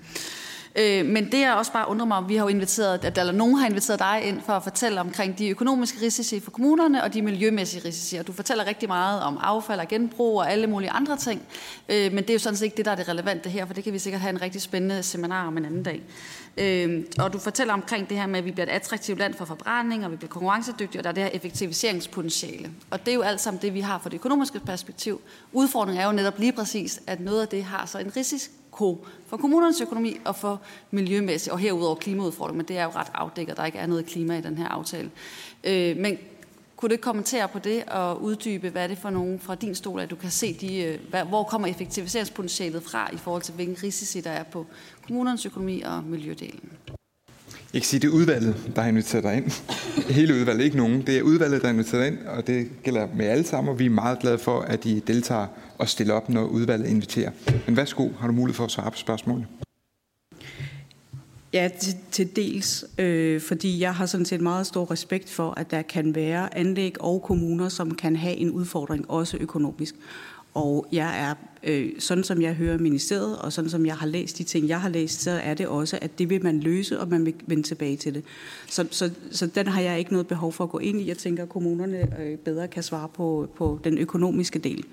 Øh, 0.75 1.05
men 1.05 1.31
det 1.31 1.43
er 1.43 1.51
også 1.53 1.71
bare 1.71 1.87
undrer 1.87 2.05
mig, 2.05 2.17
om 2.17 2.29
vi 2.29 2.35
har 2.35 2.49
inviteret, 2.49 3.05
at, 3.05 3.17
eller 3.17 3.33
nogen 3.33 3.55
har 3.55 3.67
inviteret 3.67 3.99
dig 3.99 4.21
ind 4.23 4.41
for 4.45 4.53
at 4.53 4.63
fortælle 4.63 4.99
omkring 4.99 5.37
de 5.37 5.49
økonomiske 5.49 6.01
risici 6.01 6.39
for 6.39 6.51
kommunerne 6.51 7.03
og 7.03 7.13
de 7.13 7.21
miljømæssige 7.21 7.85
risici. 7.85 8.15
Og 8.15 8.27
du 8.27 8.33
fortæller 8.33 8.67
rigtig 8.67 8.89
meget 8.89 9.21
om 9.21 9.37
affald 9.41 9.79
og 9.79 9.87
genbrug 9.87 10.39
og 10.39 10.51
alle 10.51 10.67
mulige 10.67 10.89
andre 10.89 11.17
ting. 11.17 11.41
Øh, 11.89 12.13
men 12.13 12.23
det 12.23 12.29
er 12.29 12.33
jo 12.33 12.39
sådan 12.39 12.57
set 12.57 12.65
ikke 12.65 12.77
det, 12.77 12.85
der 12.85 12.91
er 12.91 12.95
det 12.95 13.09
relevante 13.09 13.49
her, 13.49 13.65
for 13.65 13.73
det 13.73 13.83
kan 13.83 13.93
vi 13.93 13.99
sikkert 13.99 14.21
have 14.21 14.29
en 14.29 14.41
rigtig 14.41 14.61
spændende 14.61 15.03
seminar 15.03 15.47
om 15.47 15.57
en 15.57 15.65
anden 15.65 15.83
dag. 15.83 16.01
Øh, 16.57 17.03
og 17.19 17.33
du 17.33 17.39
fortæller 17.39 17.73
omkring 17.73 18.09
det 18.09 18.17
her 18.17 18.27
med, 18.27 18.39
at 18.39 18.45
vi 18.45 18.51
bliver 18.51 18.65
et 18.65 18.71
attraktivt 18.71 19.19
land 19.19 19.33
for 19.33 19.45
forbrænding, 19.45 20.05
og 20.05 20.11
vi 20.11 20.15
bliver 20.15 20.29
konkurrencedygtige, 20.29 20.99
og 20.99 21.03
der 21.03 21.09
er 21.09 21.13
det 21.13 21.23
her 21.23 21.29
effektiviseringspotentiale. 21.33 22.69
Og 22.91 22.99
det 22.99 23.11
er 23.11 23.15
jo 23.15 23.21
alt 23.21 23.41
sammen 23.41 23.61
det, 23.61 23.73
vi 23.73 23.79
har 23.79 23.99
fra 23.99 24.09
det 24.09 24.15
økonomiske 24.15 24.59
perspektiv. 24.59 25.21
Udfordringen 25.51 26.01
er 26.01 26.05
jo 26.05 26.11
netop 26.11 26.39
lige 26.39 26.51
præcis, 26.51 27.01
at 27.07 27.19
noget 27.19 27.41
af 27.41 27.47
det 27.47 27.63
har 27.63 27.85
så 27.85 27.97
en 27.97 28.15
risiko 28.73 29.05
for 29.27 29.37
kommunernes 29.37 29.81
økonomi 29.81 30.17
og 30.25 30.35
for 30.35 30.61
miljømæssigt, 30.91 31.53
og 31.53 31.59
herudover 31.59 31.95
klimaudfordring, 31.95 32.57
men 32.57 32.65
det 32.65 32.77
er 32.77 32.83
jo 32.83 32.89
ret 32.89 33.11
afdækket, 33.13 33.57
der 33.57 33.65
ikke 33.65 33.77
er 33.77 33.87
noget 33.87 34.05
klima 34.05 34.37
i 34.37 34.41
den 34.41 34.57
her 34.57 34.67
aftale. 34.67 35.11
Øh, 35.63 35.97
men 35.97 36.17
kunne 36.75 36.89
du 36.89 36.93
ikke 36.93 37.01
kommentere 37.01 37.47
på 37.47 37.59
det 37.59 37.83
og 37.83 38.21
uddybe, 38.21 38.69
hvad 38.69 38.83
er 38.83 38.87
det 38.87 38.97
for 38.97 39.09
nogen 39.09 39.39
fra 39.39 39.55
din 39.55 39.75
stol, 39.75 39.99
at 39.99 40.09
du 40.09 40.15
kan 40.15 40.31
se, 40.31 40.53
de, 40.53 40.83
øh, 40.83 41.27
hvor 41.27 41.43
kommer 41.43 41.67
effektiviseringspotentialet 41.67 42.83
fra 42.83 43.09
i 43.13 43.17
forhold 43.17 43.41
til, 43.41 43.53
hvilken 43.53 43.77
risici 43.83 44.21
der 44.21 44.31
er 44.31 44.43
på 44.43 44.65
kommunernes 45.07 45.45
økonomi 45.45 45.81
og 45.81 46.03
miljødelen? 46.03 46.71
Jeg 47.73 47.81
kan 47.81 47.87
sige, 47.87 47.99
det 47.99 48.07
er 48.07 48.11
udvalget, 48.11 48.71
der 48.75 48.81
har 48.81 48.89
inviteret 48.89 49.23
dig 49.23 49.37
ind. 49.37 49.51
Hele 50.13 50.33
udvalget, 50.33 50.63
ikke 50.63 50.77
nogen. 50.77 51.01
Det 51.01 51.17
er 51.17 51.21
udvalget, 51.21 51.61
der 51.61 51.67
har 51.67 51.73
inviteret 51.73 52.01
dig 52.01 52.07
ind, 52.07 52.27
og 52.27 52.47
det 52.47 52.69
gælder 52.83 53.07
med 53.15 53.25
alle 53.25 53.43
sammen, 53.43 53.73
og 53.73 53.79
vi 53.79 53.85
er 53.85 53.89
meget 53.89 54.19
glade 54.19 54.37
for, 54.37 54.59
at 54.59 54.85
I 54.85 54.99
deltager 54.99 55.47
og 55.77 55.89
stiller 55.89 56.13
op, 56.13 56.29
når 56.29 56.43
udvalget 56.43 56.89
inviterer. 56.89 57.31
Men 57.65 57.77
værsgo, 57.77 58.09
har 58.19 58.27
du 58.27 58.33
mulighed 58.33 58.55
for 58.55 58.63
at 58.63 58.71
svare 58.71 58.91
på 58.91 58.97
spørgsmålene? 58.97 59.47
Ja, 61.53 61.69
til, 61.79 61.93
til 62.11 62.35
dels, 62.35 62.85
øh, 62.97 63.41
fordi 63.41 63.79
jeg 63.79 63.95
har 63.95 64.05
sådan 64.05 64.25
set 64.25 64.41
meget 64.41 64.67
stor 64.67 64.91
respekt 64.91 65.29
for, 65.29 65.53
at 65.57 65.71
der 65.71 65.81
kan 65.81 66.15
være 66.15 66.57
anlæg 66.57 67.01
og 67.01 67.21
kommuner, 67.21 67.69
som 67.69 67.95
kan 67.95 68.15
have 68.15 68.35
en 68.35 68.51
udfordring, 68.51 69.11
også 69.11 69.37
økonomisk. 69.39 69.95
Og 70.53 70.87
jeg 70.91 71.19
er, 71.21 71.33
øh, 71.63 71.91
sådan 71.99 72.23
som 72.23 72.41
jeg 72.41 72.53
hører 72.53 72.77
ministeriet, 72.77 73.37
og 73.37 73.53
sådan 73.53 73.69
som 73.69 73.85
jeg 73.85 73.95
har 73.95 74.07
læst 74.07 74.37
de 74.37 74.43
ting, 74.43 74.67
jeg 74.67 74.81
har 74.81 74.89
læst, 74.89 75.21
så 75.21 75.31
er 75.31 75.53
det 75.53 75.67
også, 75.67 75.99
at 76.01 76.19
det 76.19 76.29
vil 76.29 76.43
man 76.43 76.59
løse, 76.59 76.99
og 76.99 77.07
man 77.07 77.25
vil 77.25 77.33
vende 77.47 77.63
tilbage 77.63 77.97
til 77.97 78.13
det. 78.13 78.23
Så, 78.67 78.87
så, 78.91 79.11
så 79.31 79.47
den 79.47 79.67
har 79.67 79.81
jeg 79.81 79.99
ikke 79.99 80.11
noget 80.11 80.27
behov 80.27 80.53
for 80.53 80.63
at 80.63 80.69
gå 80.69 80.79
ind 80.79 81.01
i. 81.01 81.07
Jeg 81.07 81.17
tænker, 81.17 81.43
at 81.43 81.49
kommunerne 81.49 82.21
øh, 82.21 82.37
bedre 82.37 82.67
kan 82.67 82.83
svare 82.83 83.09
på, 83.13 83.49
på 83.55 83.79
den 83.83 83.97
økonomiske 83.97 84.59
del. 84.59 84.83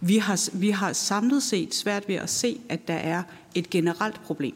Vi 0.00 0.18
har, 0.18 0.58
vi 0.58 0.70
har 0.70 0.92
samlet 0.92 1.42
set 1.42 1.74
svært 1.74 2.08
ved 2.08 2.14
at 2.14 2.30
se, 2.30 2.60
at 2.68 2.88
der 2.88 2.94
er 2.94 3.22
et 3.54 3.70
generelt 3.70 4.22
problem 4.22 4.54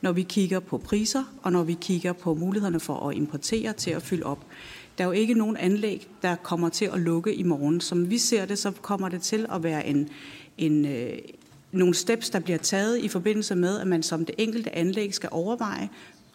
når 0.00 0.12
vi 0.12 0.22
kigger 0.22 0.60
på 0.60 0.78
priser, 0.78 1.24
og 1.42 1.52
når 1.52 1.62
vi 1.62 1.76
kigger 1.80 2.12
på 2.12 2.34
mulighederne 2.34 2.80
for 2.80 3.08
at 3.08 3.16
importere 3.16 3.72
til 3.72 3.90
at 3.90 4.02
fylde 4.02 4.22
op. 4.22 4.44
Der 4.98 5.04
er 5.04 5.08
jo 5.08 5.12
ikke 5.12 5.34
nogen 5.34 5.56
anlæg, 5.56 6.08
der 6.22 6.36
kommer 6.36 6.68
til 6.68 6.84
at 6.84 7.00
lukke 7.00 7.34
i 7.34 7.42
morgen. 7.42 7.80
Som 7.80 8.10
vi 8.10 8.18
ser 8.18 8.44
det, 8.44 8.58
så 8.58 8.70
kommer 8.70 9.08
det 9.08 9.22
til 9.22 9.46
at 9.52 9.62
være 9.62 9.86
en, 9.86 10.08
en, 10.58 10.84
øh, 10.84 11.18
nogle 11.72 11.94
steps, 11.94 12.30
der 12.30 12.40
bliver 12.40 12.58
taget 12.58 12.98
i 12.98 13.08
forbindelse 13.08 13.54
med, 13.54 13.80
at 13.80 13.86
man 13.86 14.02
som 14.02 14.24
det 14.24 14.34
enkelte 14.38 14.74
anlæg 14.74 15.14
skal 15.14 15.28
overveje, 15.32 15.88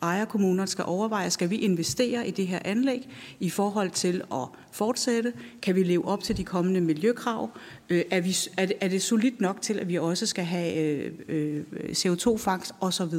ejerkommunerne 0.03 0.67
skal 0.67 0.85
overveje, 0.87 1.29
skal 1.29 1.49
vi 1.49 1.55
investere 1.55 2.27
i 2.27 2.31
det 2.31 2.47
her 2.47 2.59
anlæg 2.65 3.09
i 3.39 3.49
forhold 3.49 3.89
til 3.91 4.21
at 4.31 4.47
fortsætte? 4.71 5.33
Kan 5.61 5.75
vi 5.75 5.83
leve 5.83 6.07
op 6.07 6.23
til 6.23 6.37
de 6.37 6.43
kommende 6.43 6.81
miljøkrav? 6.81 7.49
Øh, 7.89 8.03
er, 8.11 8.21
vi, 8.21 8.37
er, 8.57 8.65
det, 8.65 8.75
er 8.81 8.87
det 8.87 9.01
solidt 9.01 9.41
nok 9.41 9.61
til, 9.61 9.79
at 9.79 9.87
vi 9.87 9.97
også 9.97 10.25
skal 10.25 10.45
have 10.45 10.75
øh, 10.77 11.11
øh 11.27 11.63
CO2-fangst 11.91 12.71
osv.? 12.81 13.13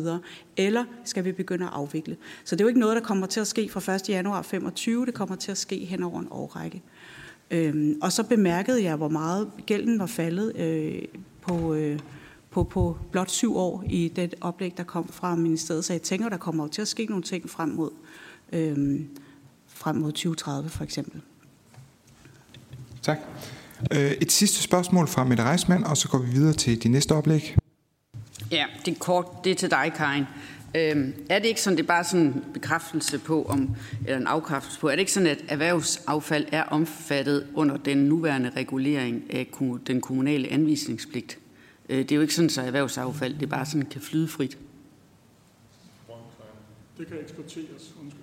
Eller 0.57 0.85
skal 1.05 1.25
vi 1.25 1.33
begynde 1.33 1.65
at 1.65 1.71
afvikle? 1.73 2.17
Så 2.45 2.57
det 2.57 2.61
er 2.61 2.65
jo 2.65 2.69
ikke 2.69 2.81
noget, 2.81 2.97
der 2.97 3.03
kommer 3.03 3.27
til 3.27 3.41
at 3.41 3.47
ske 3.47 3.69
fra 3.69 3.95
1. 3.95 4.09
januar 4.09 4.43
2025. 4.43 5.07
Det 5.07 5.15
kommer 5.15 5.37
til 5.37 5.51
at 5.51 5.59
ske 5.59 5.77
hen 5.77 6.03
over 6.03 6.21
en 6.21 6.29
årrække. 6.31 6.83
Øhm, 7.51 7.99
og 8.03 8.13
så 8.13 8.23
bemærkede 8.23 8.83
jeg, 8.85 8.97
hvor 8.97 9.09
meget 9.09 9.51
gælden 9.67 9.99
var 9.99 10.07
faldet 10.07 10.57
øh, 10.57 11.03
på... 11.43 11.75
Øh, 11.75 11.99
på, 12.55 12.65
på 12.65 12.97
blot 13.11 13.31
syv 13.31 13.57
år 13.57 13.85
i 13.87 14.13
det 14.17 14.35
oplæg, 14.41 14.75
der 14.77 14.83
kom 14.83 15.09
fra 15.09 15.35
ministeriet. 15.35 15.85
Så 15.85 15.93
jeg 15.93 16.03
tænker, 16.03 16.29
der 16.29 16.37
kommer 16.37 16.67
til 16.69 16.83
at 16.83 16.89
ske 16.89 17.07
nogle 17.07 17.23
ting 17.23 17.51
frem 17.51 17.69
mod, 17.69 17.91
øhm, 18.53 19.09
frem 19.67 19.97
mod 19.97 20.13
2030 20.13 20.71
for 20.71 20.85
eksempel. 20.85 21.21
Tak. 23.03 23.19
Øh, 23.93 24.11
et 24.11 24.33
sidste 24.33 24.63
spørgsmål 24.63 25.09
fra 25.09 25.25
Mette 25.25 25.45
Reismann, 25.45 25.85
og 25.85 25.97
så 25.97 26.09
går 26.09 26.19
vi 26.19 26.31
videre 26.31 26.53
til 26.53 26.83
de 26.83 26.89
næste 26.89 27.13
oplæg. 27.13 27.57
Ja, 28.51 28.65
det 28.85 28.95
er 28.95 28.99
kort. 28.99 29.27
Det 29.45 29.53
er 29.53 29.57
til 29.57 29.71
dig, 29.71 29.93
Karin. 29.97 30.25
Øhm, 30.75 31.15
er 31.31 31.39
det 31.39 31.49
ikke 31.49 31.63
sådan, 31.63 31.77
det 31.77 31.83
er 31.83 31.87
bare 31.87 32.05
sådan 32.05 32.27
en 32.27 32.45
bekræftelse 32.55 33.19
på, 33.19 33.45
om, 33.45 33.77
eller 34.07 34.17
en 34.17 34.27
afkræftelse 34.27 34.81
på, 34.81 34.89
er 34.89 34.91
det 34.91 35.01
ikke 35.01 35.13
sådan, 35.13 35.29
at 35.29 35.45
erhvervsaffald 35.49 36.47
er 36.53 36.63
omfattet 36.63 37.47
under 37.55 37.77
den 37.77 37.99
nuværende 37.99 38.51
regulering 38.57 39.23
af 39.31 39.47
den 39.87 40.01
kommunale 40.01 40.49
anvisningspligt? 40.53 41.39
Øh, 41.95 41.99
det 41.99 42.13
er 42.13 42.17
jo 42.17 42.23
ikke 42.23 42.35
sådan, 42.35 42.51
at 42.51 42.67
erhvervsaffald 42.67 43.39
det 43.39 43.49
bare 43.49 43.67
sådan 43.67 43.87
kan 43.87 44.01
flyde 44.01 44.29
frit. 44.29 44.59
Det 46.99 47.07
kan 47.09 47.17
eksporteres. 47.21 47.95
Undskyld. 48.01 48.23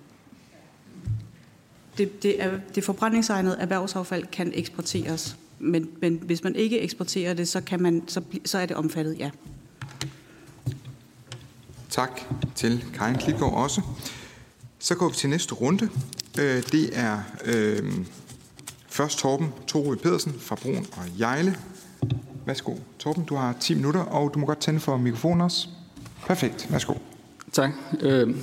Det, 1.98 2.22
det, 2.22 2.42
er, 2.42 2.58
det 2.74 2.84
forbrændingsegnede 2.84 3.56
erhvervsaffald 3.58 4.26
kan 4.26 4.52
eksporteres, 4.54 5.36
men, 5.58 5.90
men 6.00 6.16
hvis 6.16 6.44
man 6.44 6.56
ikke 6.56 6.80
eksporterer 6.80 7.34
det, 7.34 7.48
så, 7.48 7.60
kan 7.60 7.82
man, 7.82 8.02
så, 8.08 8.22
så 8.44 8.58
er 8.58 8.66
det 8.66 8.76
omfattet, 8.76 9.18
ja. 9.18 9.30
Tak 11.90 12.20
til 12.54 12.84
Karin 12.94 13.18
Klitgaard 13.18 13.54
også. 13.54 13.82
Så 14.78 14.94
går 14.94 15.08
vi 15.08 15.14
til 15.14 15.30
næste 15.30 15.54
runde. 15.54 15.88
Øh, 16.38 16.62
det 16.72 16.98
er 16.98 17.22
øh, 17.44 17.92
først 18.86 19.18
Torben 19.18 19.48
Torø 19.66 19.94
Pedersen 19.94 20.32
fra 20.40 20.54
Brun 20.54 20.86
og 20.92 21.18
Jejle. 21.18 21.56
Værsgo, 22.46 22.74
Torben, 22.98 23.24
du 23.24 23.34
har 23.34 23.54
10 23.60 23.74
minutter, 23.74 24.00
og 24.00 24.34
du 24.34 24.38
må 24.38 24.46
godt 24.46 24.58
tænde 24.58 24.80
for 24.80 24.96
mikrofonen 24.96 25.40
også. 25.40 25.68
Perfekt, 26.26 26.72
værsgo. 26.72 26.94
Tak, 27.52 27.70
øh, 28.00 28.34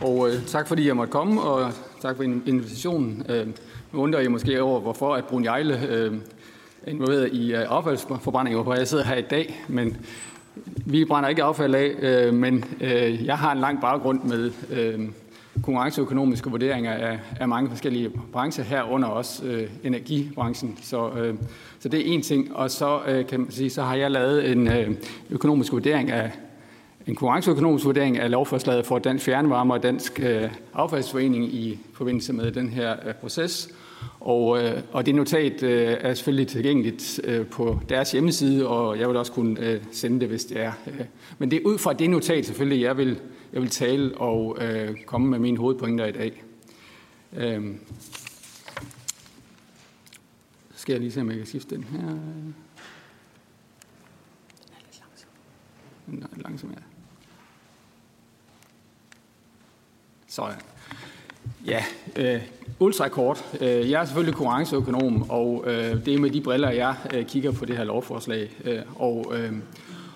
og 0.00 0.28
øh, 0.28 0.46
tak 0.46 0.68
fordi 0.68 0.86
jeg 0.86 0.96
måtte 0.96 1.10
komme, 1.10 1.42
og 1.42 1.72
tak 2.02 2.16
for 2.16 2.22
invitationen. 2.22 3.26
Øh, 3.28 3.46
nu 3.92 4.02
undrer 4.02 4.20
jeg 4.20 4.30
måske 4.30 4.62
over, 4.62 4.80
hvorfor 4.80 5.14
at 5.14 5.24
Brun 5.24 5.44
Jejle 5.44 5.88
øh, 5.88 6.16
er 6.82 6.90
involveret 6.90 7.32
i 7.32 7.54
øh, 7.54 7.66
affaldsforbrænding, 7.68 8.56
hvorfor 8.56 8.74
jeg 8.74 8.88
sidder 8.88 9.04
her 9.04 9.16
i 9.16 9.22
dag, 9.30 9.64
men 9.68 9.96
vi 10.86 11.04
brænder 11.04 11.28
ikke 11.28 11.42
affald 11.42 11.74
af, 11.74 11.94
øh, 11.98 12.34
men 12.34 12.64
øh, 12.80 13.24
jeg 13.24 13.38
har 13.38 13.52
en 13.52 13.58
lang 13.58 13.80
baggrund 13.80 14.22
med 14.22 14.52
øh, 14.70 15.08
konkurrenceøkonomiske 15.62 16.50
vurderinger 16.50 16.92
af, 16.92 17.18
af 17.40 17.48
mange 17.48 17.70
forskellige 17.70 18.10
brancher, 18.32 18.64
herunder 18.64 19.08
også 19.08 19.44
øh, 19.44 19.70
energibranchen. 19.84 20.78
Så, 20.82 21.10
øh, 21.10 21.34
så 21.84 21.88
det 21.88 22.00
er 22.00 22.12
en 22.14 22.22
ting. 22.22 22.56
Og 22.56 22.70
så 22.70 23.00
øh, 23.06 23.26
kan 23.26 23.40
man 23.40 23.50
sige, 23.50 23.70
så 23.70 23.82
har 23.82 23.94
jeg 23.94 24.10
lavet 24.10 24.50
en 24.50 24.68
øh, 24.68 24.90
økonomisk 25.30 25.72
vurdering 25.72 26.10
af 26.10 26.30
en 27.06 27.14
konkurrenceøkonomisk 27.14 27.84
vurdering 27.84 28.18
af 28.18 28.30
lovforslaget 28.30 28.86
for 28.86 28.98
Dansk 28.98 29.24
Fjernvarme 29.24 29.74
og 29.74 29.82
Dansk 29.82 30.20
øh, 30.22 30.50
Affaldsforening 30.74 31.54
i 31.54 31.78
forbindelse 31.92 32.32
med 32.32 32.52
den 32.52 32.68
her 32.68 32.96
øh, 33.06 33.14
proces. 33.14 33.68
Og, 34.20 34.62
øh, 34.62 34.80
og 34.92 35.06
det 35.06 35.14
notat 35.14 35.62
øh, 35.62 35.96
er 36.00 36.14
selvfølgelig 36.14 36.48
tilgængeligt 36.48 37.20
øh, 37.24 37.46
på 37.46 37.80
deres 37.88 38.12
hjemmeside, 38.12 38.68
og 38.68 38.98
jeg 38.98 39.08
vil 39.08 39.16
også 39.16 39.32
kunne 39.32 39.60
øh, 39.60 39.80
sende 39.92 40.20
det, 40.20 40.28
hvis 40.28 40.44
det 40.44 40.60
er. 40.60 40.72
Øh. 40.86 41.04
Men 41.38 41.50
det 41.50 41.56
er 41.56 41.66
ud 41.66 41.78
fra 41.78 41.92
det 41.92 42.10
notat 42.10 42.46
selvfølgelig, 42.46 42.82
jeg 42.82 42.96
vil 42.96 43.18
jeg 43.52 43.62
vil 43.62 43.70
tale 43.70 44.18
og 44.18 44.58
øh, 44.60 44.96
komme 45.06 45.28
med 45.28 45.38
mine 45.38 45.58
hovedpointer 45.58 46.06
i 46.06 46.12
dag. 46.12 46.42
Øh, 47.36 47.62
skal 50.84 50.92
jeg 50.92 51.00
lige 51.00 51.12
se, 51.12 51.20
om 51.20 51.28
jeg 51.28 51.36
kan 51.36 51.46
skifte 51.46 51.74
den 51.74 51.84
her. 51.84 51.98
Den 51.98 52.54
er 54.72 54.80
lidt 54.84 55.00
langsom. 55.00 55.28
Den 56.06 56.22
er 56.22 56.26
lidt 56.32 56.42
langsom, 56.42 56.70
ja. 56.70 56.76
Sådan. 60.26 60.60
Ja, 61.66 61.84
øh, 62.16 62.42
ultrakort. 62.80 63.44
Øh, 63.60 63.90
jeg 63.90 64.00
er 64.00 64.04
selvfølgelig 64.04 64.34
konkurrenceøkonom, 64.34 65.30
og 65.30 65.64
øh, 65.66 66.04
det 66.04 66.14
er 66.14 66.18
med 66.18 66.30
de 66.30 66.40
briller, 66.40 66.70
jeg 66.70 66.96
øh, 67.14 67.26
kigger 67.26 67.52
på 67.52 67.64
det 67.64 67.76
her 67.76 67.84
lovforslag. 67.84 68.50
Øh, 68.64 68.82
og, 68.96 69.32
øh, 69.36 69.52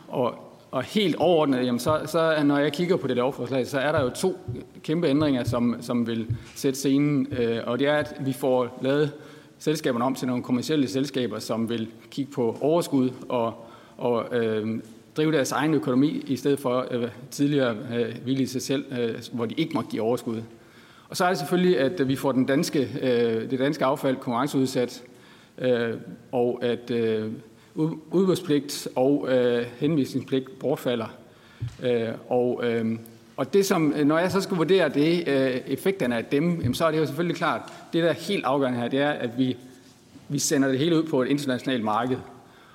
og 0.09 0.45
og 0.71 0.83
helt 0.83 1.17
overordnet, 1.17 1.67
jamen 1.67 1.81
så, 1.81 2.01
så 2.07 2.43
når 2.45 2.59
jeg 2.59 2.73
kigger 2.73 2.97
på 2.97 3.07
det 3.07 3.17
lovforslag, 3.17 3.67
så 3.67 3.79
er 3.79 3.93
der 3.93 4.03
jo 4.03 4.11
to 4.11 4.39
kæmpe 4.83 5.09
ændringer, 5.09 5.45
som, 5.45 5.77
som 5.81 6.07
vil 6.07 6.37
sætte 6.55 6.79
scenen. 6.79 7.27
Øh, 7.33 7.61
og 7.67 7.79
det 7.79 7.87
er, 7.87 7.95
at 7.95 8.17
vi 8.21 8.33
får 8.33 8.79
lavet 8.83 9.13
selskaberne 9.59 10.05
om 10.05 10.15
til 10.15 10.29
nogle 10.29 10.43
kommersielle 10.43 10.89
selskaber, 10.89 11.39
som 11.39 11.69
vil 11.69 11.89
kigge 12.11 12.33
på 12.33 12.59
overskud 12.61 13.11
og, 13.29 13.55
og 13.97 14.37
øh, 14.37 14.81
drive 15.17 15.33
deres 15.33 15.53
egen 15.53 15.75
økonomi, 15.75 16.25
i 16.27 16.37
stedet 16.37 16.59
for 16.59 16.87
øh, 16.91 17.09
tidligere 17.31 17.77
øh, 17.95 18.15
hvile 18.23 18.43
i 18.43 18.47
sig 18.47 18.63
selv, 18.63 18.85
øh, 19.01 19.15
hvor 19.33 19.47
de 19.47 19.55
ikke 19.55 19.75
må 19.75 19.83
give 19.83 20.03
overskud. 20.03 20.43
Og 21.09 21.17
så 21.17 21.25
er 21.25 21.29
det 21.29 21.39
selvfølgelig, 21.39 21.79
at 21.79 22.09
vi 22.09 22.17
får 22.17 22.33
den 22.33 22.45
danske, 22.45 22.89
øh, 23.03 23.51
det 23.51 23.59
danske 23.59 23.85
affald 23.85 24.17
konkurrenceudsat, 24.17 25.03
øh, 25.59 25.95
og 26.33 26.59
at 26.63 26.91
øh, 26.91 27.33
udbudspligt 28.11 28.89
og 28.95 29.29
øh, 29.31 29.67
henvisningspligt 29.79 30.59
bortfalder. 30.59 31.15
Øh, 31.83 32.09
og, 32.29 32.61
øh, 32.65 32.99
og 33.39 33.53
det 33.53 33.67
som, 33.67 33.93
øh, 33.97 34.07
når 34.07 34.19
jeg 34.19 34.33
så 34.33 34.41
skal 34.41 34.57
vurdere 34.57 34.89
det, 34.89 35.29
øh, 35.29 35.61
effekterne 35.67 36.17
af 36.17 36.25
dem, 36.25 36.61
jamen, 36.61 36.75
så 36.75 36.87
er 36.87 36.91
det 36.91 36.99
jo 36.99 37.07
selvfølgelig 37.07 37.37
klart, 37.37 37.61
det 37.93 38.03
der 38.03 38.09
er 38.09 38.15
helt 38.15 38.45
afgørende 38.45 38.79
her, 38.79 38.89
det 38.89 39.01
er, 39.01 39.11
at 39.11 39.39
vi, 39.39 39.57
vi 40.29 40.39
sender 40.39 40.69
det 40.69 40.79
hele 40.79 40.97
ud 40.97 41.03
på 41.03 41.23
et 41.23 41.29
internationalt 41.29 41.85
marked. 41.85 42.17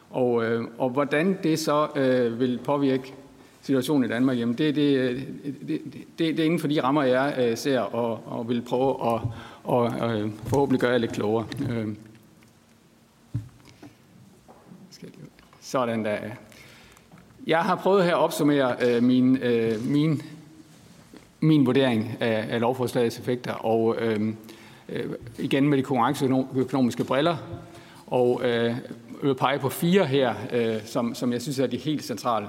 Og, 0.09 0.45
øh, 0.45 0.63
og 0.77 0.89
hvordan 0.89 1.37
det 1.43 1.59
så 1.59 1.87
øh, 1.95 2.39
vil 2.39 2.59
påvirke 2.63 3.13
situationen 3.61 4.09
i 4.09 4.13
Danmark, 4.13 4.39
jamen 4.39 4.57
det, 4.57 4.75
det, 4.75 5.15
det, 5.67 5.81
det, 5.91 6.37
det 6.37 6.39
er 6.39 6.43
inden 6.43 6.59
for 6.59 6.67
de 6.67 6.83
rammer, 6.83 7.03
jeg 7.03 7.35
øh, 7.39 7.57
ser 7.57 7.79
og, 7.79 8.21
og 8.25 8.49
vil 8.49 8.61
prøve 8.61 8.89
at 8.89 9.21
og, 9.63 9.91
og, 9.99 10.19
øh, 10.19 10.31
forhåbentlig 10.47 10.81
gøre 10.81 10.91
jer 10.91 10.97
lidt 10.97 11.11
klogere. 11.11 11.45
Øh. 11.69 11.87
Sådan 15.61 16.05
der. 16.05 16.17
Jeg 17.47 17.59
har 17.59 17.75
prøvet 17.75 18.03
her 18.03 18.15
at 18.15 18.19
opsummere 18.19 18.75
øh, 18.81 19.03
min, 19.03 19.37
øh, 19.37 19.85
min, 19.85 20.21
min 21.43 21.65
vurdering 21.65 22.17
af, 22.19 22.45
af 22.49 22.61
lovforslagets 22.61 23.19
effekter, 23.19 23.53
og 23.53 23.95
øh, 23.99 24.33
øh, 24.89 25.05
igen 25.39 25.69
med 25.69 25.77
de 25.77 25.83
konkurrenceøkonomiske 25.83 27.03
briller, 27.03 27.37
og 28.07 28.41
øh, 28.45 28.75
vil 29.23 29.35
pege 29.35 29.59
på 29.59 29.69
fire 29.69 30.05
her, 30.05 30.33
øh, 30.53 30.75
som, 30.85 31.15
som 31.15 31.33
jeg 31.33 31.41
synes 31.41 31.59
er 31.59 31.67
de 31.67 31.77
helt 31.77 32.03
centrale. 32.03 32.47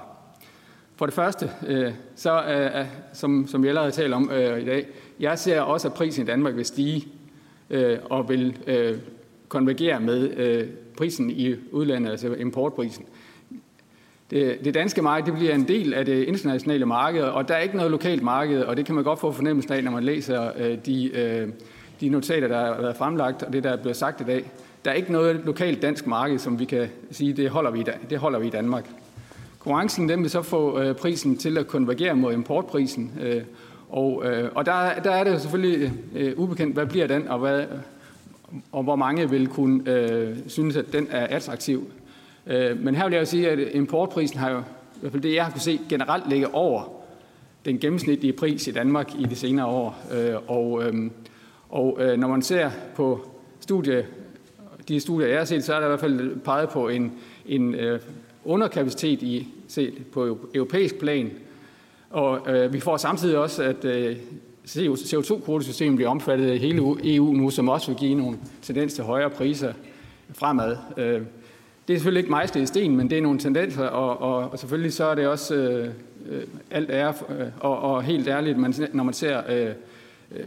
For 0.96 1.06
det 1.06 1.14
første, 1.14 1.50
øh, 1.66 1.92
så 2.16 2.44
øh, 2.44 2.80
øh, 2.80 2.86
som, 3.12 3.46
som 3.46 3.62
vi 3.62 3.68
allerede 3.68 3.90
har 3.90 3.92
talt 3.92 4.14
om 4.14 4.30
øh, 4.30 4.62
i 4.62 4.64
dag, 4.64 4.86
jeg 5.20 5.38
ser 5.38 5.60
også, 5.60 5.88
at 5.88 5.94
prisen 5.94 6.22
i 6.22 6.26
Danmark 6.26 6.56
vil 6.56 6.64
stige 6.64 7.08
øh, 7.70 7.98
og 8.04 8.28
vil 8.28 8.56
øh, 8.66 8.98
konvergere 9.48 10.00
med 10.00 10.30
øh, 10.36 10.68
prisen 10.96 11.30
i 11.30 11.54
udlandet, 11.72 12.10
altså 12.10 12.34
importprisen. 12.34 13.04
Det, 14.34 14.64
det 14.64 14.74
danske 14.74 15.02
marked 15.02 15.26
det 15.26 15.34
bliver 15.34 15.54
en 15.54 15.68
del 15.68 15.94
af 15.94 16.04
det 16.04 16.24
internationale 16.24 16.86
marked, 16.86 17.22
og 17.22 17.48
der 17.48 17.54
er 17.54 17.58
ikke 17.58 17.76
noget 17.76 17.90
lokalt 17.90 18.22
marked, 18.22 18.62
og 18.62 18.76
det 18.76 18.86
kan 18.86 18.94
man 18.94 19.04
godt 19.04 19.20
få 19.20 19.32
fornemmelsen 19.32 19.72
af, 19.72 19.84
når 19.84 19.90
man 19.90 20.04
læser 20.04 20.50
øh, 20.56 20.78
de, 20.86 21.10
øh, 21.16 21.48
de 22.00 22.08
notater, 22.08 22.48
der 22.48 22.74
har 22.74 22.80
været 22.80 22.96
fremlagt, 22.96 23.42
og 23.42 23.52
det, 23.52 23.64
der 23.64 23.70
er 23.70 23.76
blevet 23.76 23.96
sagt 23.96 24.20
i 24.20 24.24
dag. 24.24 24.50
Der 24.84 24.90
er 24.90 24.94
ikke 24.94 25.12
noget 25.12 25.40
lokalt 25.44 25.82
dansk 25.82 26.06
marked, 26.06 26.38
som 26.38 26.58
vi 26.58 26.64
kan 26.64 26.88
sige, 27.10 27.32
det 27.32 27.50
holder 27.50 27.70
vi, 27.70 27.84
det 28.10 28.18
holder 28.18 28.38
vi 28.38 28.46
i 28.46 28.50
Danmark. 28.50 28.84
Konkurrencen 29.58 30.08
den 30.08 30.22
vil 30.22 30.30
så 30.30 30.42
få 30.42 30.92
prisen 30.92 31.36
til 31.36 31.58
at 31.58 31.66
konvergere 31.66 32.14
mod 32.14 32.32
importprisen, 32.32 33.12
og, 33.88 34.24
og 34.54 34.66
der, 34.66 35.00
der 35.04 35.10
er 35.10 35.24
det 35.24 35.40
selvfølgelig 35.40 35.92
ubekendt, 36.36 36.74
hvad 36.74 36.86
bliver 36.86 37.06
den, 37.06 37.28
og, 37.28 37.38
hvad, 37.38 37.64
og 38.72 38.82
hvor 38.82 38.96
mange 38.96 39.30
vil 39.30 39.46
kunne 39.46 39.90
øh, 39.90 40.36
synes, 40.46 40.76
at 40.76 40.92
den 40.92 41.08
er 41.10 41.26
attraktiv. 41.26 41.90
Øh, 42.46 42.80
men 42.80 42.94
her 42.94 43.04
vil 43.04 43.12
jeg 43.12 43.20
jo 43.20 43.26
sige, 43.26 43.50
at 43.50 43.58
importprisen 43.74 44.38
har 44.38 44.50
jo, 44.50 44.58
i 44.58 45.00
hvert 45.00 45.12
fald 45.12 45.22
det 45.22 45.34
jeg 45.34 45.44
har 45.44 45.52
kunne 45.52 45.60
se, 45.60 45.80
generelt 45.88 46.28
ligget 46.28 46.50
over 46.52 47.04
den 47.64 47.78
gennemsnitlige 47.78 48.32
pris 48.32 48.66
i 48.66 48.70
Danmark 48.70 49.14
i 49.18 49.24
de 49.24 49.36
senere 49.36 49.66
år. 49.66 49.98
Øh, 50.12 50.36
og 50.46 50.84
øhm, 50.84 51.12
og 51.74 51.98
øh, 52.00 52.18
når 52.18 52.28
man 52.28 52.42
ser 52.42 52.70
på 52.94 53.28
studie, 53.60 54.06
de 54.88 55.00
studier, 55.00 55.28
jeg 55.28 55.38
har 55.38 55.44
set, 55.44 55.64
så 55.64 55.74
er 55.74 55.78
der 55.78 55.86
i 55.86 55.88
hvert 55.88 56.00
fald 56.00 56.40
peget 56.40 56.68
på 56.68 56.88
en, 56.88 57.12
en 57.46 57.74
øh, 57.74 58.00
underkapacitet 58.44 59.22
i, 59.22 59.48
set 59.68 59.94
på 60.12 60.38
europæisk 60.54 60.98
plan. 60.98 61.30
Og 62.10 62.54
øh, 62.54 62.72
vi 62.72 62.80
får 62.80 62.96
samtidig 62.96 63.38
også, 63.38 63.62
at 63.62 63.84
øh, 63.84 64.16
CO2-kvotesystemet 64.66 65.96
bliver 65.96 66.10
omfattet 66.10 66.50
af 66.50 66.58
hele 66.58 66.78
EU 67.04 67.32
nu, 67.32 67.50
som 67.50 67.68
også 67.68 67.90
vil 67.90 67.98
give 67.98 68.14
nogle 68.14 68.38
tendens 68.62 68.94
til 68.94 69.04
højere 69.04 69.30
priser 69.30 69.72
fremad. 70.34 70.76
Øh, 70.96 71.22
det 71.88 71.94
er 71.94 71.98
selvfølgelig 71.98 72.20
ikke 72.20 72.30
mejslet 72.30 72.62
i 72.62 72.66
sten, 72.66 72.96
men 72.96 73.10
det 73.10 73.18
er 73.18 73.22
nogle 73.22 73.38
tendenser, 73.38 73.86
og, 73.86 74.20
og, 74.20 74.50
og 74.50 74.58
selvfølgelig 74.58 74.92
så 74.92 75.04
er 75.04 75.14
det 75.14 75.26
også 75.26 75.54
øh, 75.54 75.88
øh 76.28 76.42
alt 76.70 76.90
er, 76.90 77.08
øh, 77.08 77.46
og, 77.60 77.78
og 77.78 78.02
helt 78.02 78.28
ærligt, 78.28 78.58
man, 78.58 78.74
når 78.92 79.04
man 79.04 79.14
ser 79.14 79.42
øh, 79.48 79.70
øh 80.32 80.44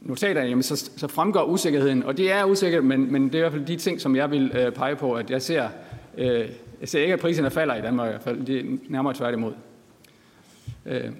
notaterne, 0.00 0.48
jamen 0.48 0.62
så, 0.62 0.90
så 0.96 1.08
fremgår 1.08 1.44
usikkerheden, 1.44 2.02
og 2.02 2.16
det 2.16 2.32
er 2.32 2.44
usikkert, 2.44 2.84
men, 2.84 3.12
men 3.12 3.24
det 3.24 3.34
er 3.34 3.38
i 3.38 3.40
hvert 3.40 3.52
fald 3.52 3.66
de 3.66 3.76
ting, 3.76 4.00
som 4.00 4.16
jeg 4.16 4.30
vil 4.30 4.52
øh, 4.54 4.72
pege 4.72 4.96
på, 4.96 5.12
at 5.12 5.30
jeg 5.30 5.42
ser, 5.42 5.68
øh, 6.18 6.48
jeg 6.80 6.88
ser 6.88 7.00
ikke, 7.00 7.14
at 7.14 7.20
priserne 7.20 7.50
falder 7.50 7.74
i 7.74 7.82
Danmark 7.82 8.08
i 8.08 8.10
hvert 8.10 8.22
fald, 8.22 8.46
det 8.46 8.58
er 8.58 8.64
nærmere 8.88 9.14
tværtimod. 9.14 9.52
Øh, 10.86 11.10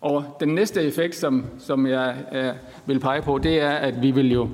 og 0.00 0.36
den 0.40 0.48
næste 0.48 0.82
effekt, 0.82 1.16
som, 1.16 1.44
som 1.58 1.86
jeg 1.86 2.16
øh, 2.32 2.52
vil 2.86 3.00
pege 3.00 3.22
på, 3.22 3.38
det 3.38 3.60
er, 3.60 3.70
at 3.70 4.02
vi 4.02 4.10
vil 4.10 4.32
jo 4.32 4.48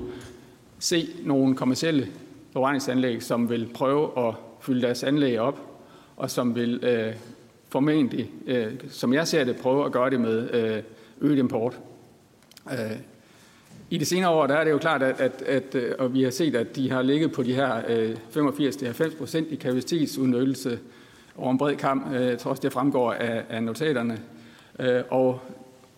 se 0.79 1.09
nogle 1.23 1.55
kommersielle 1.55 2.07
forbrændingsanlæg, 2.53 3.23
som 3.23 3.49
vil 3.49 3.69
prøve 3.73 4.27
at 4.27 4.33
fylde 4.59 4.81
deres 4.81 5.03
anlæg 5.03 5.39
op, 5.39 5.59
og 6.17 6.31
som 6.31 6.55
vil 6.55 6.83
øh, 6.83 7.13
formentlig, 7.69 8.31
øh, 8.47 8.73
som 8.89 9.13
jeg 9.13 9.27
ser 9.27 9.43
det, 9.43 9.55
prøve 9.55 9.85
at 9.85 9.91
gøre 9.91 10.09
det 10.09 10.21
med 10.21 10.53
øh, 10.53 10.83
øget 11.21 11.37
import. 11.37 11.79
Øh, 12.71 12.97
I 13.89 13.97
de 13.97 14.05
senere 14.05 14.29
år 14.29 14.47
der 14.47 14.55
er 14.55 14.63
det 14.63 14.71
jo 14.71 14.77
klart, 14.77 15.03
at, 15.03 15.21
at, 15.21 15.41
at 15.41 15.75
øh, 15.75 15.95
og 15.99 16.13
vi 16.13 16.23
har 16.23 16.31
set, 16.31 16.55
at 16.55 16.75
de 16.75 16.91
har 16.91 17.01
ligget 17.01 17.31
på 17.31 17.43
de 17.43 17.53
her 17.53 17.81
øh, 17.87 18.15
85-90 18.35 19.17
procent 19.17 19.47
i 19.51 19.55
kapacitetsudnyttelse 19.55 20.79
over 21.37 21.51
en 21.51 21.57
bred 21.57 21.75
kamp. 21.75 22.13
Øh, 22.13 22.37
trods 22.37 22.59
det 22.59 22.73
fremgår 22.73 23.13
af, 23.13 23.43
af 23.49 23.63
notaterne. 23.63 24.19
Øh, 24.79 25.01
og 25.09 25.39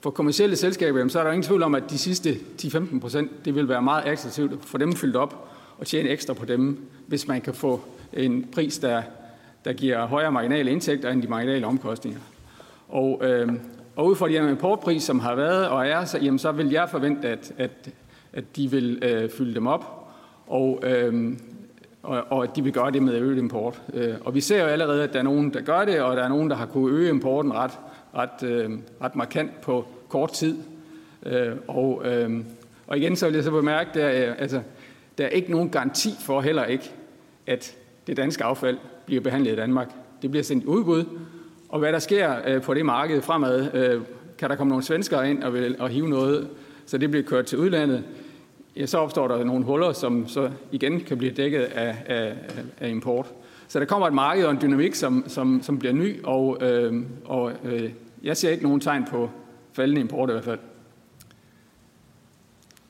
for 0.01 0.09
kommersielle 0.09 0.55
selskaber, 0.55 1.07
så 1.07 1.19
er 1.19 1.23
der 1.23 1.31
ingen 1.31 1.43
tvivl 1.43 1.63
om, 1.63 1.75
at 1.75 1.83
de 1.89 1.97
sidste 1.97 2.37
10-15 2.61 2.99
procent, 2.99 3.45
det 3.45 3.55
vil 3.55 3.69
være 3.69 3.81
meget 3.81 4.03
attraktivt 4.05 4.65
for 4.65 4.77
dem 4.77 4.93
fyldt 4.93 5.15
op 5.15 5.52
og 5.77 5.87
tjene 5.87 6.09
ekstra 6.09 6.33
på 6.33 6.45
dem, 6.45 6.85
hvis 7.07 7.27
man 7.27 7.41
kan 7.41 7.53
få 7.53 7.81
en 8.13 8.47
pris, 8.53 8.77
der, 8.79 9.01
der 9.65 9.73
giver 9.73 10.05
højere 10.05 10.31
marginale 10.31 10.71
indtægter 10.71 11.09
end 11.09 11.21
de 11.21 11.27
marginale 11.27 11.67
omkostninger. 11.67 12.19
Og, 12.89 13.21
øh, 13.23 13.47
og 13.95 14.05
ud 14.05 14.15
fra 14.15 14.27
de 14.27 14.35
importpris, 14.35 15.03
som 15.03 15.19
har 15.19 15.35
været 15.35 15.67
og 15.67 15.87
er, 15.87 16.05
så, 16.05 16.17
jamen, 16.17 16.39
så 16.39 16.51
vil 16.51 16.69
jeg 16.69 16.89
forvente, 16.89 17.27
at, 17.27 17.51
at, 17.57 17.89
at 18.33 18.43
de 18.55 18.71
vil 18.71 18.99
øh, 19.01 19.29
fylde 19.29 19.53
dem 19.53 19.67
op, 19.67 20.13
og, 20.47 20.83
øh, 20.83 21.33
og, 22.03 22.23
og 22.29 22.43
at 22.43 22.49
de 22.55 22.63
vil 22.63 22.73
gøre 22.73 22.91
det 22.91 23.03
med 23.03 23.13
øget 23.13 23.37
import. 23.37 23.81
Øh, 23.93 24.15
og 24.21 24.35
vi 24.35 24.41
ser 24.41 24.61
jo 24.61 24.67
allerede, 24.67 25.03
at 25.03 25.13
der 25.13 25.19
er 25.19 25.23
nogen, 25.23 25.53
der 25.53 25.61
gør 25.61 25.85
det, 25.85 26.01
og 26.01 26.15
der 26.15 26.23
er 26.23 26.29
nogen, 26.29 26.49
der 26.49 26.55
har 26.55 26.65
kunnet 26.65 26.91
øge 26.91 27.09
importen 27.09 27.53
ret, 27.53 27.71
ret, 28.15 28.43
øh, 28.43 28.71
ret 29.01 29.15
markant 29.15 29.61
på 29.61 29.85
kort 30.09 30.31
tid. 30.31 30.57
Øh, 31.25 31.51
og, 31.67 32.01
øh, 32.05 32.39
og 32.87 32.97
igen 32.97 33.15
så 33.15 33.25
vil 33.25 33.35
jeg 33.35 33.43
så 33.43 33.51
bemærke, 33.51 34.01
at 34.01 34.29
øh, 34.29 34.35
altså, 34.39 34.61
der 35.17 35.25
er 35.25 35.29
ikke 35.29 35.51
nogen 35.51 35.69
garanti 35.69 36.09
for 36.19 36.41
heller 36.41 36.65
ikke, 36.65 36.91
at 37.47 37.75
det 38.07 38.17
danske 38.17 38.43
affald 38.43 38.77
bliver 39.05 39.21
behandlet 39.21 39.51
i 39.51 39.55
Danmark. 39.55 39.91
Det 40.21 40.31
bliver 40.31 40.43
sendt 40.43 40.63
i 40.63 40.67
udbud, 40.67 41.05
og 41.69 41.79
hvad 41.79 41.93
der 41.93 41.99
sker 41.99 42.35
øh, 42.47 42.61
på 42.61 42.73
det 42.73 42.85
marked 42.85 43.21
fremad, 43.21 43.73
øh, 43.73 44.01
kan 44.37 44.49
der 44.49 44.55
komme 44.55 44.69
nogle 44.69 44.83
svenskere 44.83 45.29
ind 45.29 45.43
og, 45.43 45.53
vil, 45.53 45.75
og 45.79 45.89
hive 45.89 46.09
noget, 46.09 46.49
så 46.85 46.97
det 46.97 47.11
bliver 47.11 47.25
kørt 47.25 47.45
til 47.45 47.57
udlandet, 47.57 48.03
ja, 48.75 48.85
så 48.85 48.97
opstår 48.97 49.27
der 49.27 49.43
nogle 49.43 49.65
huller, 49.65 49.91
som 49.91 50.27
så 50.27 50.51
igen 50.71 50.99
kan 50.99 51.17
blive 51.17 51.31
dækket 51.31 51.61
af, 51.61 51.95
af, 52.05 52.35
af 52.79 52.89
import. 52.89 53.33
Så 53.67 53.79
der 53.79 53.85
kommer 53.85 54.07
et 54.07 54.13
marked 54.13 54.45
og 54.45 54.51
en 54.51 54.61
dynamik, 54.61 54.95
som, 54.95 55.23
som, 55.27 55.61
som 55.63 55.79
bliver 55.79 55.93
ny, 55.93 56.23
og, 56.23 56.57
øh, 56.61 57.03
og 57.25 57.51
øh, 57.63 57.89
jeg 58.23 58.37
ser 58.37 58.49
ikke 58.49 58.63
nogen 58.63 58.79
tegn 58.79 59.05
på 59.05 59.29
faldende 59.73 60.01
import 60.01 60.29
i 60.29 60.31
hvert 60.31 60.43
fald. 60.43 60.59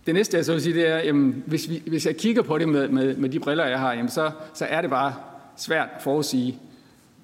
Det 0.06 0.14
næste, 0.14 0.38
jeg 0.38 0.46
så 0.46 0.52
vil 0.52 0.62
sige, 0.62 0.76
det 0.76 0.88
er, 0.88 0.98
jamen, 0.98 1.44
hvis, 1.46 1.70
vi, 1.70 1.82
hvis 1.86 2.06
jeg 2.06 2.18
kigger 2.18 2.42
på 2.42 2.58
det 2.58 2.70
med, 2.70 2.88
med, 2.88 3.16
med 3.16 3.30
de 3.30 3.40
briller, 3.40 3.66
jeg 3.66 3.80
har, 3.80 3.94
jamen, 3.94 4.10
så, 4.10 4.32
så 4.54 4.66
er 4.66 4.82
det 4.82 4.90
bare 4.90 5.14
svært 5.58 5.88
at 5.96 6.02
forudsige, 6.02 6.60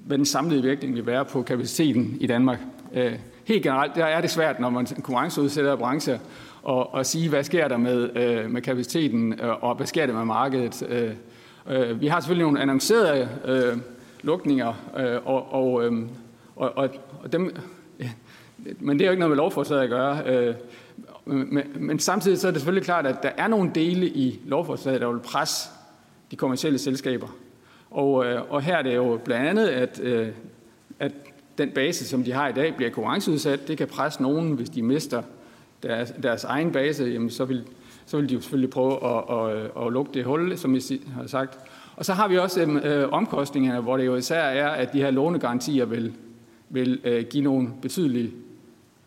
hvad 0.06 0.18
den 0.18 0.26
samlede 0.26 0.64
virkning 0.64 0.96
vil 0.96 1.06
være 1.06 1.26
på 1.26 1.42
kapaciteten 1.42 2.18
i 2.20 2.28
Danmark. 2.28 2.60
Øh, 2.94 3.14
helt 3.46 3.64
generelt 3.64 3.96
der 3.96 4.06
er 4.06 4.22
det 4.22 4.30
svært, 4.30 4.60
når 4.60 4.70
man 4.70 4.86
konkurrenceudsætter 4.86 5.76
brancher, 5.76 6.18
og, 6.64 6.94
og 6.94 7.06
sige, 7.06 7.30
hvad 7.30 7.44
sker 7.44 7.68
der 7.68 7.78
med, 7.78 8.10
øh, 8.16 8.52
med 8.52 8.62
kapaciteten, 8.62 9.34
øh, 9.34 9.64
og 9.64 9.76
hvad 9.76 9.88
sker 9.88 10.06
der 10.06 10.14
med 10.14 10.26
markedet. 10.26 10.84
Øh, 10.90 11.12
øh, 11.70 12.02
vi 12.02 12.08
har 12.08 12.20
selvfølgelig 12.20 12.46
nogle 12.46 12.62
annoncerede 12.62 13.30
øh, 13.46 13.78
lukninger, 14.22 14.74
øh, 14.98 15.28
og, 15.28 15.54
og, 15.54 15.86
øh, 15.86 15.94
og, 16.56 16.78
og, 16.78 16.90
og 17.24 17.32
dem, 17.32 17.56
men 18.80 19.00
det 19.00 19.06
er 19.06 19.08
jo 19.08 19.12
ikke 19.12 19.20
noget 19.20 19.32
med 19.32 19.38
lovforslaget 19.38 19.84
at 19.84 19.90
gøre. 19.90 20.22
Øh, 20.26 20.56
men, 21.38 21.64
men 21.76 22.00
samtidig 22.00 22.38
så 22.38 22.48
er 22.48 22.52
det 22.52 22.62
selvfølgelig 22.62 22.86
klart, 22.86 23.06
at 23.06 23.24
der 23.24 23.32
er 23.38 23.48
nogle 23.48 23.72
dele 23.76 24.08
i 24.08 24.40
lovforslaget, 24.46 25.02
der 25.02 25.12
vil 25.12 25.20
presse 25.20 25.70
de 26.32 26.36
kommersielle 26.36 26.80
selskaber. 26.80 27.28
Og, 27.92 28.26
øh, 28.26 28.52
og 28.52 28.62
her 28.62 28.78
er 28.78 28.82
det 28.82 28.96
jo 28.96 29.20
blandt 29.26 29.48
andet, 29.48 29.68
at, 29.68 30.00
øh, 30.00 30.28
at 31.00 31.12
den 31.58 31.70
base, 31.70 32.08
som 32.08 32.24
de 32.24 32.32
har 32.32 32.48
i 32.48 32.54
dag, 32.54 32.76
bliver 32.76 32.92
konkurrenceudsat. 32.92 33.68
Det 33.68 33.78
kan 33.78 33.88
presse 33.88 34.22
nogen, 34.22 34.52
hvis 34.52 34.70
de 34.70 34.82
mister 34.82 35.22
deres, 35.84 36.14
deres 36.24 36.44
egen 36.44 36.72
base, 36.72 37.04
jamen 37.04 37.30
så, 37.30 37.46
vil, 37.46 37.64
så 38.06 38.18
vil 38.18 38.30
de 38.30 38.34
jo 38.34 38.42
selvfølgelig 38.42 38.70
prøve 38.70 39.06
at, 39.06 39.24
at, 39.38 39.86
at 39.86 39.94
lukke 39.94 40.12
det 40.14 40.26
hul, 40.26 40.58
som 40.58 40.76
jeg 40.76 40.82
har 41.14 41.28
sagt. 41.28 41.60
Og 41.96 42.06
så 42.06 42.14
har 42.14 42.28
vi 42.28 42.38
også 42.38 42.62
øh, 42.62 43.10
omkostningerne, 43.12 43.80
hvor 43.82 43.98
det 43.98 44.06
jo 44.06 44.16
især 44.16 44.42
er, 44.42 44.70
at 44.70 44.94
de 44.94 45.02
her 45.02 45.12
lånegarantier 45.12 45.86
vil, 45.86 46.14
vil 46.70 47.00
øh, 47.04 47.26
give 47.30 47.44
nogle 47.44 47.70
betydelige 47.82 48.32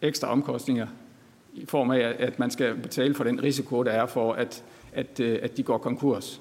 ekstra 0.02 0.28
omkostninger 0.28 0.86
i 1.55 1.66
form 1.66 1.90
af, 1.90 2.14
at 2.18 2.38
man 2.38 2.50
skal 2.50 2.74
betale 2.74 3.14
for 3.14 3.24
den 3.24 3.42
risiko, 3.42 3.82
der 3.82 3.90
er 3.90 4.07
for, 4.07 4.32
at, 4.32 4.62
at, 4.92 5.20
øh, 5.20 5.38
at 5.42 5.57
de 5.57 5.62
går 5.62 5.78
konkurs. 5.78 6.40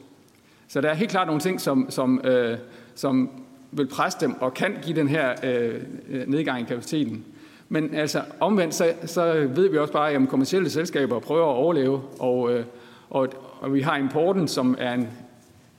Så 0.68 0.82
der 0.82 0.90
er 0.90 0.94
helt 0.94 1.12
klart 1.12 1.28
nogle 1.28 1.42
ting, 1.42 1.62
som, 1.62 1.86
som, 1.90 2.22
øh, 2.24 2.58
som 2.96 3.30
vil 3.72 3.88
presse 3.88 4.20
dem 4.22 4.42
og 4.42 4.54
kan 4.54 4.78
give 4.82 4.96
den 4.96 5.08
her 5.08 5.34
øh, 5.44 5.82
øh 6.10 6.28
nedgang 6.28 6.62
i 6.62 6.64
kapaciteten. 6.64 7.26
Men 7.70 7.94
altså 7.94 8.22
omvendt, 8.40 8.76
så, 8.76 8.94
så 9.06 9.48
ved 9.56 9.70
vi 9.70 9.78
også 9.78 9.94
bare, 9.94 10.12
at 10.12 10.30
kommersielle 10.30 10.70
selskaber 10.70 11.20
prøver 11.20 11.50
at 11.50 11.56
overleve, 11.56 12.02
og, 12.20 12.54
øh, 12.54 12.66
og, 13.10 13.28
og 13.60 13.74
vi 13.74 13.82
har 13.82 13.98
importen, 13.98 14.48
som 14.48 14.76
er 14.80 14.94
en, 14.94 15.08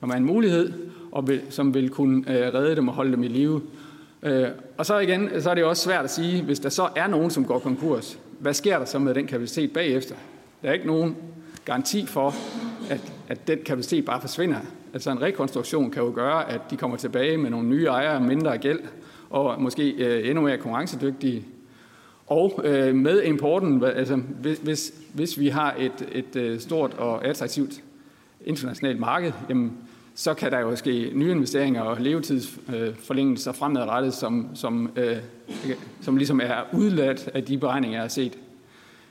som 0.01 0.11
er 0.11 0.15
en 0.15 0.25
mulighed, 0.25 0.73
og 1.13 1.29
vil, 1.29 1.41
som 1.51 1.75
vil 1.75 1.91
kunne 1.91 2.25
øh, 2.29 2.55
redde 2.55 2.77
dem 2.77 2.89
og 2.89 2.95
holde 2.95 3.13
dem 3.13 3.23
i 3.23 3.29
live. 3.29 3.63
Øh, 4.23 4.49
og 4.79 4.87
så 4.87 4.99
igen, 4.99 5.31
så 5.41 5.51
er 5.51 5.55
det 5.55 5.65
også 5.65 5.83
svært 5.83 6.05
at 6.05 6.11
sige, 6.11 6.43
hvis 6.43 6.61
der 6.61 6.69
så 6.69 6.89
er 6.97 7.07
nogen, 7.07 7.31
som 7.31 7.45
går 7.45 7.59
konkurs, 7.59 8.19
hvad 8.43 8.55
sker 8.55 8.79
der 8.79 8.85
så 8.85 8.99
med 8.99 9.15
den 9.15 9.27
kapacitet 9.27 9.73
bagefter? 9.73 10.15
Der 10.63 10.69
er 10.69 10.73
ikke 10.73 10.87
nogen 10.87 11.17
garanti 11.65 12.07
for, 12.07 12.35
at, 12.91 13.13
at 13.29 13.47
den 13.47 13.59
kapacitet 13.67 14.05
bare 14.05 14.21
forsvinder. 14.21 14.59
Altså 14.95 15.11
en 15.11 15.23
rekonstruktion 15.23 15.91
kan 15.91 16.03
jo 16.03 16.13
gøre, 16.15 16.51
at 16.51 16.61
de 16.71 16.77
kommer 16.77 16.97
tilbage 16.97 17.37
med 17.37 17.51
nogle 17.51 17.69
nye 17.69 17.85
ejere, 17.85 18.21
mindre 18.21 18.59
gæld, 18.59 18.81
og 19.31 19.63
måske 19.63 19.91
øh, 19.91 20.29
endnu 20.29 20.43
mere 20.43 20.59
konkurrencedygtige. 20.59 21.47
Og 22.27 22.61
øh, 22.65 22.95
med 22.95 23.23
importen, 23.23 23.85
altså 23.85 24.17
hvis, 24.17 24.59
hvis 24.59 24.95
hvis 25.15 25.39
vi 25.39 25.49
har 25.49 25.75
et, 25.79 26.09
et 26.13 26.37
øh, 26.37 26.61
stort 26.61 26.95
og 26.95 27.27
attraktivt 27.27 27.83
internationalt 28.45 29.01
marked, 29.01 29.33
jamen, 29.49 29.73
så 30.15 30.35
kan 30.35 30.53
der 30.53 30.59
jo 30.59 30.77
ske 30.77 31.11
nye 31.15 31.31
investeringer 31.31 31.83
og 31.83 32.01
levetidsforlængelser 32.01 33.53
fremadrettet, 33.53 34.15
som, 34.15 34.49
som, 34.55 34.91
øh, 34.97 35.17
som 36.01 36.17
ligesom 36.17 36.41
er 36.41 36.57
udladt 36.73 37.29
af 37.35 37.45
de 37.45 37.59
beregninger, 37.59 37.97
jeg 37.97 38.03
har 38.03 38.09
set. 38.09 38.39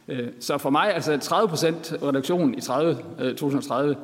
Øh, 0.07 0.27
så 0.39 0.57
for 0.57 0.69
mig, 0.69 0.93
altså 0.93 1.17
30 1.17 1.49
procent 1.49 1.93
reduktion 2.03 2.53
i 2.57 2.61
30, 2.61 2.97
2030, 3.19 3.89
øh, 3.89 3.95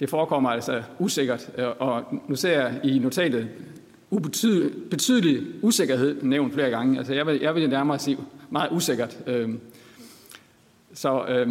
det 0.00 0.10
forekommer 0.10 0.50
altså 0.50 0.82
usikkert. 0.98 1.50
Øh, 1.58 1.66
og 1.78 2.04
nu 2.28 2.36
ser 2.36 2.60
jeg 2.60 2.80
i 2.84 2.98
notatet 2.98 3.48
ubetydelig, 4.10 4.72
betydelig 4.90 5.42
usikkerhed 5.62 6.22
nævnt 6.22 6.54
flere 6.54 6.70
gange. 6.70 6.98
Altså 6.98 7.14
jeg 7.14 7.26
vil, 7.26 7.40
jeg 7.40 7.54
vil 7.54 7.70
nærmere 7.70 7.98
sige 7.98 8.18
meget 8.50 8.68
usikkert. 8.72 9.18
Så 10.94 11.44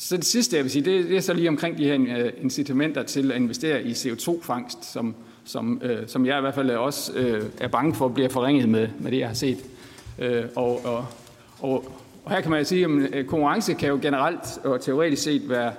så 0.00 0.16
det 0.16 0.24
sidste, 0.24 0.56
jeg 0.56 0.64
vil 0.64 0.70
sige, 0.70 0.84
det, 0.84 1.08
det 1.08 1.16
er 1.16 1.20
så 1.20 1.32
lige 1.32 1.48
omkring 1.48 1.78
de 1.78 1.84
her 1.84 2.24
øh, 2.24 2.32
incitamenter 2.40 3.02
til 3.02 3.32
at 3.32 3.36
investere 3.36 3.82
i 3.82 3.92
CO2-fangst, 3.92 4.92
som, 4.92 5.14
som, 5.44 5.80
øh, 5.84 5.98
som 6.06 6.26
jeg 6.26 6.38
i 6.38 6.40
hvert 6.40 6.54
fald 6.54 6.70
også 6.70 7.12
øh, 7.12 7.42
er 7.60 7.68
bange 7.68 7.94
for 7.94 8.08
bliver 8.08 8.28
forringet 8.28 8.68
med, 8.68 8.88
med 8.98 9.10
det, 9.10 9.18
jeg 9.18 9.26
har 9.28 9.34
set. 9.34 9.58
Øh, 10.18 10.44
og, 10.56 10.84
og, 10.84 11.06
og, 11.60 11.92
og 12.24 12.30
her 12.30 12.40
kan 12.40 12.50
man 12.50 12.64
sige, 12.64 12.84
at 12.84 13.14
øh, 13.14 13.24
konkurrence 13.24 13.74
kan 13.74 13.88
jo 13.88 13.98
generelt 14.02 14.58
og 14.64 14.80
teoretisk 14.80 15.22
set 15.22 15.48
være, 15.48 15.72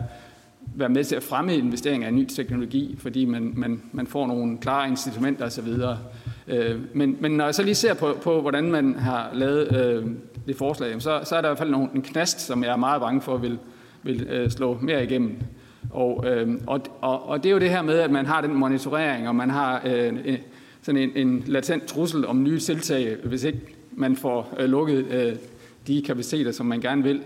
være 0.75 0.89
med 0.89 1.03
til 1.03 1.15
at 1.15 1.23
fremme 1.23 1.55
investeringer 1.55 2.07
i 2.07 2.11
ny 2.11 2.25
teknologi, 2.25 2.95
fordi 2.99 3.25
man, 3.25 3.53
man, 3.55 3.81
man 3.91 4.07
får 4.07 4.27
nogle 4.27 4.57
klare 4.57 4.87
incitamenter 4.87 5.45
osv. 5.45 5.67
Øh, 6.47 6.79
men, 6.93 7.17
men 7.19 7.31
når 7.31 7.45
jeg 7.45 7.55
så 7.55 7.63
lige 7.63 7.75
ser 7.75 7.93
på, 7.93 8.17
på 8.23 8.41
hvordan 8.41 8.71
man 8.71 8.95
har 8.95 9.29
lavet 9.33 9.75
øh, 9.75 10.05
det 10.47 10.55
forslag, 10.55 11.01
så, 11.01 11.21
så 11.23 11.35
er 11.35 11.41
der 11.41 11.47
i 11.47 11.49
hvert 11.49 11.57
fald 11.57 11.71
nogle, 11.71 11.89
en 11.95 12.01
knast, 12.01 12.41
som 12.41 12.63
jeg 12.63 12.71
er 12.71 12.77
meget 12.77 13.01
bange 13.01 13.21
for 13.21 13.37
vil, 13.37 13.59
vil 14.03 14.27
øh, 14.29 14.49
slå 14.49 14.77
mere 14.81 15.03
igennem. 15.03 15.35
Og, 15.91 16.25
øh, 16.27 16.47
og, 16.67 16.81
og, 17.01 17.29
og 17.29 17.43
det 17.43 17.49
er 17.49 17.53
jo 17.53 17.59
det 17.59 17.69
her 17.69 17.81
med, 17.81 17.99
at 17.99 18.11
man 18.11 18.25
har 18.25 18.41
den 18.41 18.53
monitorering, 18.53 19.27
og 19.27 19.35
man 19.35 19.49
har 19.49 19.81
øh, 19.85 20.37
sådan 20.81 21.01
en, 21.01 21.11
en 21.15 21.43
latent 21.47 21.85
trussel 21.85 22.25
om 22.27 22.43
nye 22.43 22.59
tiltag, 22.59 23.17
hvis 23.23 23.43
ikke 23.43 23.59
man 23.91 24.15
får 24.15 24.55
øh, 24.59 24.69
lukket 24.69 25.05
øh, 25.11 25.35
de 25.87 26.01
kapaciteter, 26.01 26.51
som 26.51 26.65
man 26.65 26.81
gerne 26.81 27.03
vil. 27.03 27.21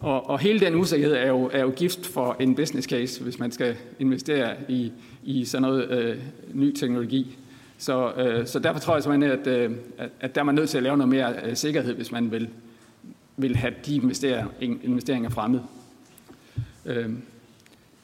Og, 0.00 0.30
og 0.30 0.38
hele 0.38 0.60
den 0.60 0.74
usikkerhed 0.74 1.16
er 1.16 1.28
jo, 1.28 1.50
er 1.52 1.60
jo 1.60 1.70
gift 1.70 2.06
for 2.06 2.36
en 2.40 2.54
business 2.54 2.88
case, 2.88 3.22
hvis 3.22 3.38
man 3.38 3.52
skal 3.52 3.76
investere 3.98 4.54
i, 4.68 4.92
i 5.24 5.44
sådan 5.44 5.62
noget 5.62 5.90
øh, 5.90 6.16
ny 6.52 6.72
teknologi. 6.72 7.36
Så, 7.78 8.12
øh, 8.12 8.46
så 8.46 8.58
derfor 8.58 8.80
tror 8.80 8.94
jeg 8.94 9.02
simpelthen, 9.02 9.40
at, 9.40 9.46
øh, 9.46 9.70
at, 9.98 10.10
at 10.20 10.34
der 10.34 10.40
er 10.40 10.44
man 10.44 10.54
nødt 10.54 10.70
til 10.70 10.76
at 10.76 10.82
lave 10.82 10.96
noget 10.96 11.08
mere 11.08 11.34
øh, 11.44 11.56
sikkerhed, 11.56 11.94
hvis 11.94 12.12
man 12.12 12.30
vil, 12.30 12.48
vil 13.36 13.56
have 13.56 13.74
de 13.86 13.94
investeringer, 13.94 14.46
investeringer 14.60 15.30
fremmet. 15.30 15.62
Øh, 16.86 17.10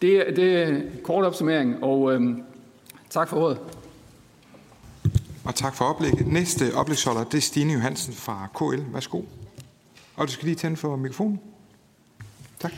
det, 0.02 0.36
det 0.36 0.62
er 0.62 0.66
en 0.66 0.82
kort 1.04 1.24
opsummering, 1.24 1.84
og 1.84 2.12
øh, 2.12 2.36
tak 3.10 3.28
for 3.28 3.36
ordet. 3.36 3.58
Og 5.44 5.54
tak 5.54 5.74
for 5.74 5.84
oplægget. 5.84 6.26
Næste 6.26 6.74
oplægsholder, 6.74 7.24
det 7.24 7.38
er 7.38 7.42
Stine 7.42 7.72
Johansen 7.72 8.14
fra 8.14 8.48
KL. 8.54 8.92
Værsgo. 8.92 9.22
Og 10.16 10.26
du 10.26 10.32
skal 10.32 10.44
lige 10.44 10.56
tænde 10.56 10.76
for 10.76 10.96
mikrofonen. 10.96 11.40
Tak. 12.60 12.72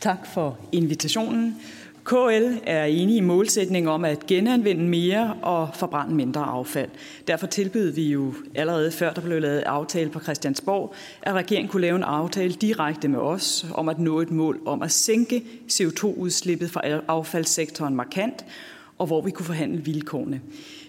Tak 0.00 0.26
for 0.34 0.58
invitationen. 0.72 1.60
KL 2.08 2.58
er 2.66 2.84
enige 2.84 3.16
i 3.16 3.20
målsætningen 3.20 3.88
om 3.88 4.04
at 4.04 4.26
genanvende 4.26 4.84
mere 4.84 5.34
og 5.42 5.68
forbrænde 5.74 6.14
mindre 6.14 6.40
affald. 6.40 6.90
Derfor 7.26 7.46
tilbød 7.46 7.90
vi 7.90 8.02
jo 8.02 8.34
allerede 8.54 8.92
før 8.92 9.12
der 9.12 9.20
blev 9.20 9.40
lavet 9.40 9.60
aftale 9.60 10.10
på 10.10 10.20
Christiansborg, 10.20 10.94
at 11.22 11.34
regeringen 11.34 11.68
kunne 11.70 11.80
lave 11.80 11.96
en 11.96 12.02
aftale 12.02 12.52
direkte 12.52 13.08
med 13.08 13.18
os 13.18 13.66
om 13.74 13.88
at 13.88 13.98
nå 13.98 14.20
et 14.20 14.30
mål 14.30 14.60
om 14.66 14.82
at 14.82 14.90
sænke 14.90 15.44
CO2-udslippet 15.72 16.70
fra 16.70 16.80
affaldssektoren 17.08 17.94
markant, 17.94 18.44
og 18.98 19.06
hvor 19.06 19.20
vi 19.20 19.30
kunne 19.30 19.46
forhandle 19.46 19.84
vilkårene. 19.84 20.40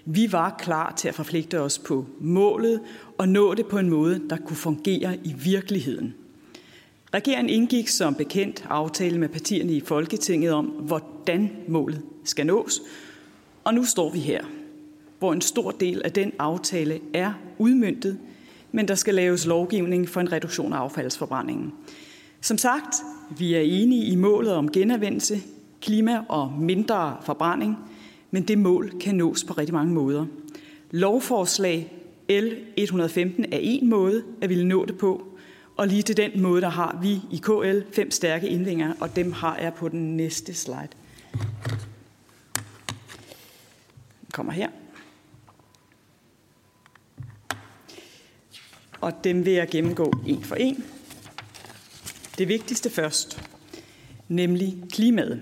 Vi 0.06 0.32
var 0.32 0.56
klar 0.60 0.94
til 0.98 1.08
at 1.08 1.16
forpligte 1.16 1.62
os 1.62 1.80
på 1.80 2.06
målet 2.20 2.80
og 3.18 3.30
nå 3.30 3.54
det 3.54 3.66
på 3.66 3.78
en 3.78 3.90
måde, 3.90 4.22
der 4.30 4.38
kunne 4.38 4.58
fungere 4.58 5.18
i 5.24 5.36
virkeligheden. 5.44 6.14
Regeringen 7.14 7.50
indgik 7.50 7.88
som 7.88 8.16
bekendt 8.16 8.66
aftale 8.70 9.18
med 9.18 9.30
partierne 9.30 9.74
i 9.74 9.80
Folketinget 9.80 10.52
om, 10.52 10.66
hvordan 10.66 11.52
målet 11.68 12.02
skal 12.24 12.46
nås. 12.46 12.82
Og 13.64 13.74
nu 13.74 13.84
står 13.84 14.10
vi 14.10 14.20
her, 14.20 14.44
hvor 15.20 15.34
en 15.34 15.42
stor 15.42 15.72
del 15.72 16.02
af 16.06 16.12
den 16.12 16.32
aftale 16.40 17.00
er 17.14 17.34
udmyndtet, 17.58 18.18
men 18.72 18.88
der 18.88 18.96
skal 18.96 19.16
laves 19.16 19.46
lovgivning 19.46 20.10
for 20.10 20.22
en 20.22 20.32
reduktion 20.32 20.74
af 20.74 20.78
affaldsforbrændingen. 20.78 21.74
Som 22.42 22.58
sagt, 22.58 22.96
vi 23.38 23.54
er 23.54 23.62
enige 23.62 24.06
i 24.06 24.16
målet 24.16 24.54
om 24.54 24.72
genanvendelse, 24.72 25.42
klima 25.82 26.24
og 26.30 26.54
mindre 26.60 27.18
forbrænding, 27.26 27.78
men 28.32 28.44
det 28.44 28.58
mål 28.58 28.94
kan 29.00 29.16
nås 29.16 29.44
på 29.44 29.54
rigtig 29.54 29.74
mange 29.74 29.94
måder. 29.94 30.26
Lovforslag 30.92 31.94
L 32.30 32.48
115 32.78 33.46
er 33.46 33.60
en 33.62 33.90
måde 33.90 34.24
at 34.42 34.50
ville 34.50 34.68
nå 34.68 34.86
det 34.86 34.98
på, 34.98 35.29
og 35.80 35.88
lige 35.88 36.02
til 36.02 36.18
den 36.18 36.42
måde, 36.42 36.62
der 36.62 36.70
har 36.70 37.00
vi 37.02 37.22
i 37.32 37.38
KL 37.38 37.94
fem 37.96 38.12
stærke 38.12 38.48
indvinger, 38.48 38.94
og 39.00 39.16
dem 39.16 39.32
har 39.32 39.58
jeg 39.58 39.74
på 39.74 39.90
den 39.90 40.18
næste 40.18 40.54
slide. 40.54 40.88
kommer 44.34 44.54
her. 44.54 44.70
Og 49.02 49.24
dem 49.24 49.46
vil 49.46 49.54
jeg 49.54 49.68
gennemgå 49.70 50.14
en 50.28 50.44
for 50.44 50.56
en. 50.56 50.84
Det 52.38 52.48
vigtigste 52.48 52.90
først, 52.90 53.42
nemlig 54.28 54.84
klimaet. 54.92 55.42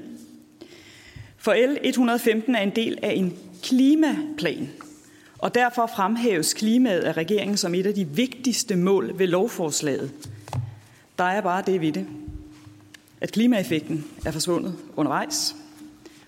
For 1.38 1.54
L 1.74 1.78
115 1.84 2.56
er 2.56 2.62
en 2.62 2.76
del 2.76 3.00
af 3.02 3.14
en 3.14 3.38
klimaplan, 3.64 4.70
og 5.40 5.56
derfor 5.56 5.90
fremhæves 5.96 6.54
klimaet 6.54 7.02
af 7.02 7.18
regeringen 7.18 7.58
som 7.58 7.76
et 7.76 7.86
af 7.86 7.94
de 7.94 8.06
vigtigste 8.06 8.76
mål 8.76 9.20
ved 9.20 9.28
lovforslaget. 9.28 10.12
Der 11.18 11.24
er 11.24 11.42
bare 11.42 11.64
det 11.66 11.82
ved 11.82 11.92
det, 11.92 12.08
at 13.22 13.32
klimaeffekten 13.32 14.06
er 14.26 14.32
forsvundet 14.32 14.76
undervejs. 14.96 15.56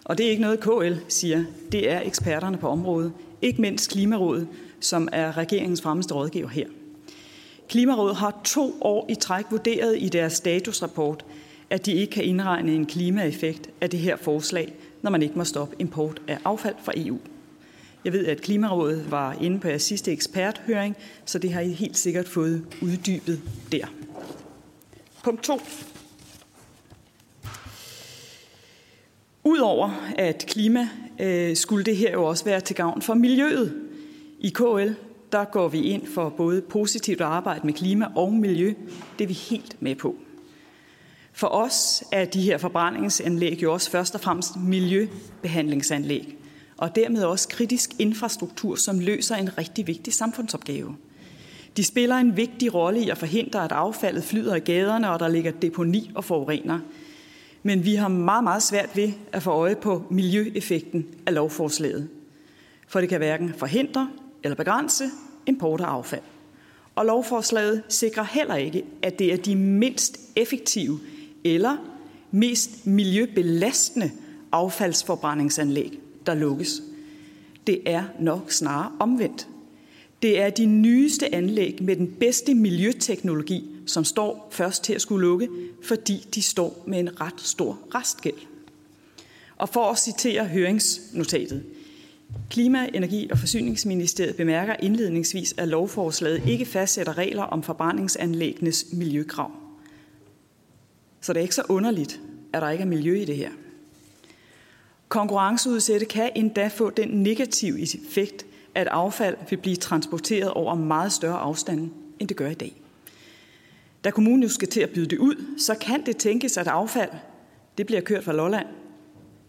Og 0.03 0.17
det 0.17 0.25
er 0.25 0.29
ikke 0.29 0.41
noget, 0.41 0.59
KL 0.59 0.93
siger. 1.07 1.43
Det 1.71 1.91
er 1.91 2.01
eksperterne 2.01 2.57
på 2.57 2.67
området. 2.67 3.13
Ikke 3.41 3.61
mindst 3.61 3.91
Klimarådet, 3.91 4.47
som 4.79 5.09
er 5.11 5.37
regeringens 5.37 5.81
fremmeste 5.81 6.13
rådgiver 6.13 6.47
her. 6.47 6.65
Klimarådet 7.69 8.15
har 8.15 8.41
to 8.43 8.75
år 8.81 9.05
i 9.09 9.15
træk 9.15 9.45
vurderet 9.49 9.95
i 9.99 10.09
deres 10.09 10.33
statusrapport, 10.33 11.25
at 11.69 11.85
de 11.85 11.93
ikke 11.93 12.11
kan 12.11 12.23
indregne 12.23 12.71
en 12.71 12.85
klimaeffekt 12.85 13.69
af 13.81 13.89
det 13.89 13.99
her 13.99 14.15
forslag, 14.15 14.73
når 15.01 15.11
man 15.11 15.21
ikke 15.21 15.37
må 15.37 15.43
stoppe 15.43 15.75
import 15.79 16.21
af 16.27 16.37
affald 16.45 16.75
fra 16.83 16.93
EU. 16.95 17.17
Jeg 18.09 18.17
ved, 18.17 18.25
at 18.25 18.41
Klimarådet 18.41 19.11
var 19.11 19.35
inde 19.41 19.59
på 19.59 19.67
jeres 19.67 19.81
sidste 19.81 20.11
eksperthøring, 20.11 20.95
så 21.25 21.39
det 21.39 21.53
har 21.53 21.61
I 21.61 21.71
helt 21.71 21.97
sikkert 21.97 22.27
fået 22.27 22.65
uddybet 22.81 23.41
der. 23.71 23.85
Punkt 25.23 25.43
2. 25.43 25.61
Udover 29.43 30.11
at 30.17 30.45
klima, 30.47 30.89
øh, 31.19 31.55
skulle 31.55 31.85
det 31.85 31.97
her 31.97 32.11
jo 32.11 32.25
også 32.25 32.45
være 32.45 32.61
til 32.61 32.75
gavn 32.75 33.01
for 33.01 33.13
miljøet. 33.13 33.81
I 34.39 34.49
KL 34.49 34.89
der 35.31 35.45
går 35.45 35.67
vi 35.67 35.81
ind 35.81 36.07
for 36.07 36.29
både 36.29 36.61
positivt 36.61 37.21
arbejde 37.21 37.65
med 37.65 37.73
klima 37.73 38.07
og 38.15 38.33
miljø. 38.33 38.73
Det 39.19 39.23
er 39.23 39.27
vi 39.27 39.33
helt 39.33 39.81
med 39.81 39.95
på. 39.95 40.15
For 41.33 41.47
os 41.47 42.03
er 42.11 42.25
de 42.25 42.41
her 42.41 42.57
forbrændingsanlæg 42.57 43.63
jo 43.63 43.73
også 43.73 43.91
først 43.91 44.15
og 44.15 44.21
fremmest 44.21 44.55
miljøbehandlingsanlæg 44.57 46.38
og 46.79 46.95
dermed 46.95 47.23
også 47.23 47.47
kritisk 47.47 47.89
infrastruktur, 47.99 48.75
som 48.75 48.99
løser 48.99 49.35
en 49.35 49.57
rigtig 49.57 49.87
vigtig 49.87 50.13
samfundsopgave. 50.13 50.95
De 51.77 51.83
spiller 51.83 52.15
en 52.15 52.37
vigtig 52.37 52.73
rolle 52.73 52.99
i 52.99 53.09
at 53.09 53.17
forhindre, 53.17 53.63
at 53.63 53.71
affaldet 53.71 54.23
flyder 54.23 54.55
i 54.55 54.59
gaderne, 54.59 55.11
og 55.11 55.19
der 55.19 55.27
ligger 55.27 55.51
deponi 55.51 56.11
og 56.15 56.23
forurener. 56.23 56.79
Men 57.63 57.85
vi 57.85 57.95
har 57.95 58.07
meget, 58.07 58.43
meget 58.43 58.63
svært 58.63 58.89
ved 58.95 59.11
at 59.31 59.43
få 59.43 59.51
øje 59.51 59.75
på 59.75 60.03
miljøeffekten 60.09 61.05
af 61.25 61.33
lovforslaget. 61.33 62.09
for 62.87 62.99
det 62.99 63.09
kan 63.09 63.17
hverken 63.17 63.53
forhindre 63.57 64.09
eller 64.43 64.55
begrænse 64.55 65.03
import 65.45 65.81
af 65.81 65.85
affald. 65.85 66.21
Og 66.95 67.05
lovforslaget 67.05 67.83
sikrer 67.89 68.23
heller 68.23 68.55
ikke, 68.55 68.83
at 69.01 69.19
det 69.19 69.33
er 69.33 69.37
de 69.37 69.55
mindst 69.55 70.19
effektive 70.35 70.99
eller 71.43 71.77
mest 72.31 72.87
miljøbelastende 72.87 74.11
affaldsforbrændingsanlæg, 74.51 75.99
der 76.29 76.35
lukkes. 76.35 76.81
Det 77.67 77.81
er 77.85 78.03
nok 78.19 78.51
snarere 78.51 78.91
omvendt. 78.99 79.47
Det 80.21 80.39
er 80.41 80.49
de 80.49 80.65
nyeste 80.65 81.35
anlæg 81.35 81.77
med 81.81 81.95
den 81.95 82.07
bedste 82.19 82.53
miljøteknologi, 82.53 83.69
som 83.85 84.03
står 84.03 84.47
først 84.51 84.83
til 84.83 84.93
at 84.93 85.01
skulle 85.01 85.27
lukke, 85.27 85.49
fordi 85.83 86.27
de 86.35 86.41
står 86.41 86.83
med 86.87 86.99
en 86.99 87.21
ret 87.21 87.41
stor 87.41 87.79
restgæld. 87.95 88.35
Og 89.57 89.69
for 89.69 89.91
at 89.91 89.99
citere 89.99 90.45
høringsnotatet. 90.45 91.63
Klima-, 92.49 92.89
Energi- 92.93 93.31
og 93.31 93.39
Forsyningsministeriet 93.39 94.35
bemærker 94.35 94.75
indledningsvis, 94.79 95.53
at 95.57 95.67
lovforslaget 95.67 96.47
ikke 96.47 96.65
fastsætter 96.65 97.17
regler 97.17 97.43
om 97.43 97.63
forbrændingsanlæggenes 97.63 98.85
miljøkrav. 98.93 99.51
Så 101.21 101.33
det 101.33 101.39
er 101.39 101.43
ikke 101.43 101.55
så 101.55 101.63
underligt, 101.69 102.21
at 102.53 102.61
der 102.61 102.69
ikke 102.69 102.81
er 102.81 102.87
miljø 102.87 103.21
i 103.21 103.25
det 103.25 103.35
her. 103.35 103.49
Konkurrenceudsætte 105.09 106.05
kan 106.05 106.31
endda 106.35 106.67
få 106.67 106.89
den 106.89 107.09
negative 107.09 107.81
effekt, 107.81 108.45
at 108.75 108.87
affald 108.87 109.37
vil 109.49 109.57
blive 109.57 109.75
transporteret 109.75 110.51
over 110.51 110.75
meget 110.75 111.11
større 111.11 111.39
afstande, 111.39 111.89
end 112.19 112.27
det 112.27 112.37
gør 112.37 112.49
i 112.49 112.53
dag. 112.53 112.81
Da 114.03 114.11
kommunen 114.11 114.43
jo 114.43 114.49
skal 114.49 114.67
til 114.67 114.81
at 114.81 114.89
byde 114.89 115.09
det 115.09 115.17
ud, 115.17 115.57
så 115.57 115.75
kan 115.75 116.05
det 116.05 116.17
tænkes, 116.17 116.57
at 116.57 116.67
affald 116.67 117.09
det 117.77 117.85
bliver 117.85 118.01
kørt 118.01 118.23
fra 118.23 118.33
Lolland 118.33 118.67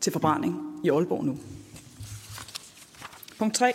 til 0.00 0.12
forbrænding 0.12 0.80
i 0.84 0.90
Aalborg 0.90 1.24
nu. 1.24 1.38
Punkt 3.38 3.54
3. 3.54 3.72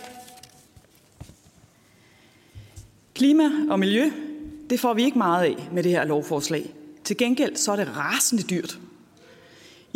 Klima 3.14 3.50
og 3.70 3.78
miljø, 3.78 4.10
det 4.70 4.80
får 4.80 4.94
vi 4.94 5.04
ikke 5.04 5.18
meget 5.18 5.44
af 5.44 5.68
med 5.72 5.82
det 5.82 5.92
her 5.92 6.04
lovforslag. 6.04 6.74
Til 7.04 7.16
gengæld 7.16 7.56
så 7.56 7.72
er 7.72 7.76
det 7.76 7.96
rasende 7.96 8.42
dyrt. 8.42 8.78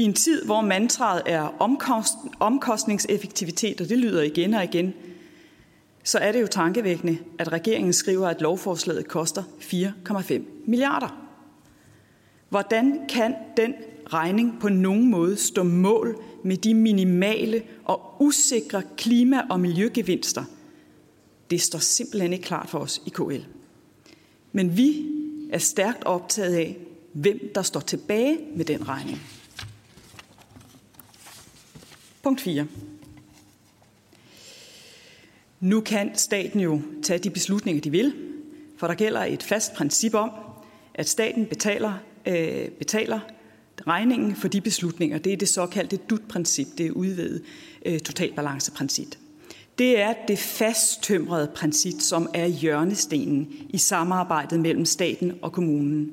I 0.01 0.03
en 0.03 0.15
tid, 0.15 0.45
hvor 0.45 0.61
mantraet 0.61 1.23
er 1.27 1.41
omkost, 1.41 2.15
omkostningseffektivitet, 2.39 3.81
og 3.81 3.89
det 3.89 3.99
lyder 3.99 4.23
igen 4.23 4.55
og 4.55 4.65
igen, 4.65 4.95
så 6.05 6.19
er 6.19 6.33
det 6.33 6.41
jo 6.41 6.47
tankevækkende, 6.47 7.19
at 7.39 7.53
regeringen 7.53 7.93
skriver, 7.93 8.29
at 8.29 8.41
lovforslaget 8.41 9.09
koster 9.09 9.43
4,5 9.43 10.41
milliarder. 10.67 11.27
Hvordan 12.49 13.01
kan 13.09 13.35
den 13.57 13.75
regning 14.07 14.61
på 14.61 14.69
nogen 14.69 15.11
måde 15.11 15.37
stå 15.37 15.63
mål 15.63 16.23
med 16.45 16.57
de 16.57 16.75
minimale 16.75 17.63
og 17.85 18.17
usikre 18.21 18.83
klima- 18.97 19.47
og 19.51 19.61
miljøgevinster? 19.61 20.45
Det 21.51 21.61
står 21.61 21.79
simpelthen 21.79 22.33
ikke 22.33 22.45
klart 22.45 22.69
for 22.69 22.79
os 22.79 23.03
i 23.07 23.11
KL. 23.11 23.45
Men 24.53 24.77
vi 24.77 25.07
er 25.53 25.59
stærkt 25.59 26.05
optaget 26.05 26.55
af, 26.55 26.77
hvem 27.13 27.53
der 27.55 27.63
står 27.63 27.81
tilbage 27.81 28.39
med 28.57 28.65
den 28.65 28.89
regning. 28.89 29.21
Punkt 32.23 32.41
4. 32.41 32.67
Nu 35.61 35.81
kan 35.81 36.11
staten 36.15 36.61
jo 36.61 36.83
tage 37.03 37.19
de 37.19 37.31
beslutninger, 37.31 37.83
de 37.83 37.91
vil, 37.91 38.15
for 38.77 38.87
der 38.87 38.95
gælder 38.95 39.25
et 39.25 39.43
fast 39.43 39.75
princip 39.75 40.15
om, 40.15 40.31
at 40.95 41.09
staten 41.09 41.47
betaler, 41.47 41.93
øh, 42.27 42.69
betaler 42.69 43.21
regningen 43.87 44.37
for 44.37 44.49
de 44.49 44.61
beslutninger. 44.61 45.19
Det 45.19 45.33
er 45.33 45.37
det 45.37 45.49
såkaldte 45.49 45.97
DUT-princip, 45.97 46.67
det 46.79 46.87
er 46.87 47.39
øh, 47.87 47.99
totalbalanceprincip. 48.01 49.17
Det 49.79 50.01
er 50.01 50.15
det 50.29 50.39
fasttømrede 50.39 51.51
princip, 51.55 51.95
som 52.01 52.31
er 52.35 52.47
hjørnestenen 52.47 53.49
i 53.69 53.79
samarbejdet 53.79 54.61
mellem 54.61 54.85
staten 54.85 55.33
og 55.43 55.53
kommunen. 55.53 56.11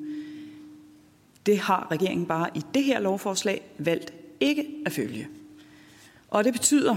Det 1.46 1.58
har 1.58 1.88
regeringen 1.90 2.26
bare 2.26 2.48
i 2.54 2.60
det 2.74 2.84
her 2.84 3.00
lovforslag 3.00 3.60
valgt 3.78 4.12
ikke 4.40 4.66
at 4.86 4.92
følge. 4.92 5.28
Og 6.28 6.44
det 6.44 6.52
betyder, 6.52 6.96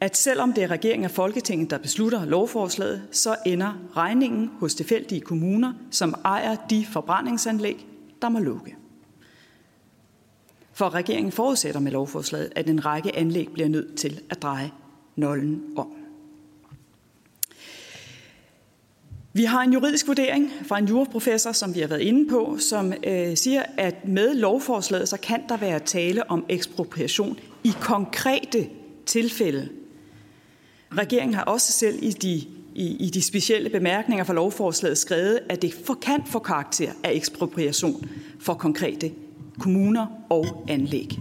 at 0.00 0.16
selvom 0.16 0.52
det 0.52 0.64
er 0.64 0.70
regeringen 0.70 1.04
og 1.04 1.10
Folketinget, 1.10 1.70
der 1.70 1.78
beslutter 1.78 2.24
lovforslaget, 2.24 3.02
så 3.10 3.36
ender 3.46 3.72
regningen 3.96 4.50
hos 4.58 4.74
tilfældige 4.74 5.20
kommuner, 5.20 5.72
som 5.90 6.14
ejer 6.24 6.56
de 6.70 6.86
forbrændingsanlæg, 6.86 7.86
der 8.22 8.28
må 8.28 8.38
lukke. 8.38 8.76
For 10.72 10.94
regeringen 10.94 11.32
forudsætter 11.32 11.80
med 11.80 11.92
lovforslaget, 11.92 12.52
at 12.56 12.68
en 12.68 12.86
række 12.86 13.16
anlæg 13.16 13.48
bliver 13.52 13.68
nødt 13.68 13.96
til 13.96 14.20
at 14.30 14.42
dreje 14.42 14.70
nollen 15.16 15.62
om. 15.76 15.92
Vi 19.32 19.44
har 19.44 19.62
en 19.62 19.72
juridisk 19.72 20.06
vurdering 20.06 20.52
fra 20.62 20.78
en 20.78 20.84
juraprofessor, 20.84 21.52
som 21.52 21.74
vi 21.74 21.80
har 21.80 21.88
været 21.88 22.00
inde 22.00 22.30
på, 22.30 22.56
som 22.58 22.92
øh, 23.06 23.36
siger, 23.36 23.62
at 23.76 24.08
med 24.08 24.34
lovforslaget 24.34 25.08
så 25.08 25.16
kan 25.16 25.42
der 25.48 25.56
være 25.56 25.78
tale 25.78 26.30
om 26.30 26.44
ekspropriation 26.48 27.38
i 27.64 27.72
konkrete 27.80 28.68
tilfælde. 29.06 29.68
Regeringen 30.92 31.34
har 31.34 31.42
også 31.42 31.72
selv 31.72 31.98
i 32.02 32.10
de, 32.10 32.34
i, 32.74 32.96
i 33.00 33.10
de 33.10 33.22
specielle 33.22 33.70
bemærkninger 33.70 34.24
for 34.24 34.32
lovforslaget 34.32 34.98
skrevet, 34.98 35.40
at 35.48 35.62
det 35.62 35.74
for, 35.84 35.94
kan 35.94 36.22
få 36.26 36.38
karakter 36.38 36.92
af 37.04 37.12
ekspropriation 37.12 38.08
for 38.40 38.54
konkrete 38.54 39.12
kommuner 39.58 40.06
og 40.30 40.64
anlæg. 40.68 41.18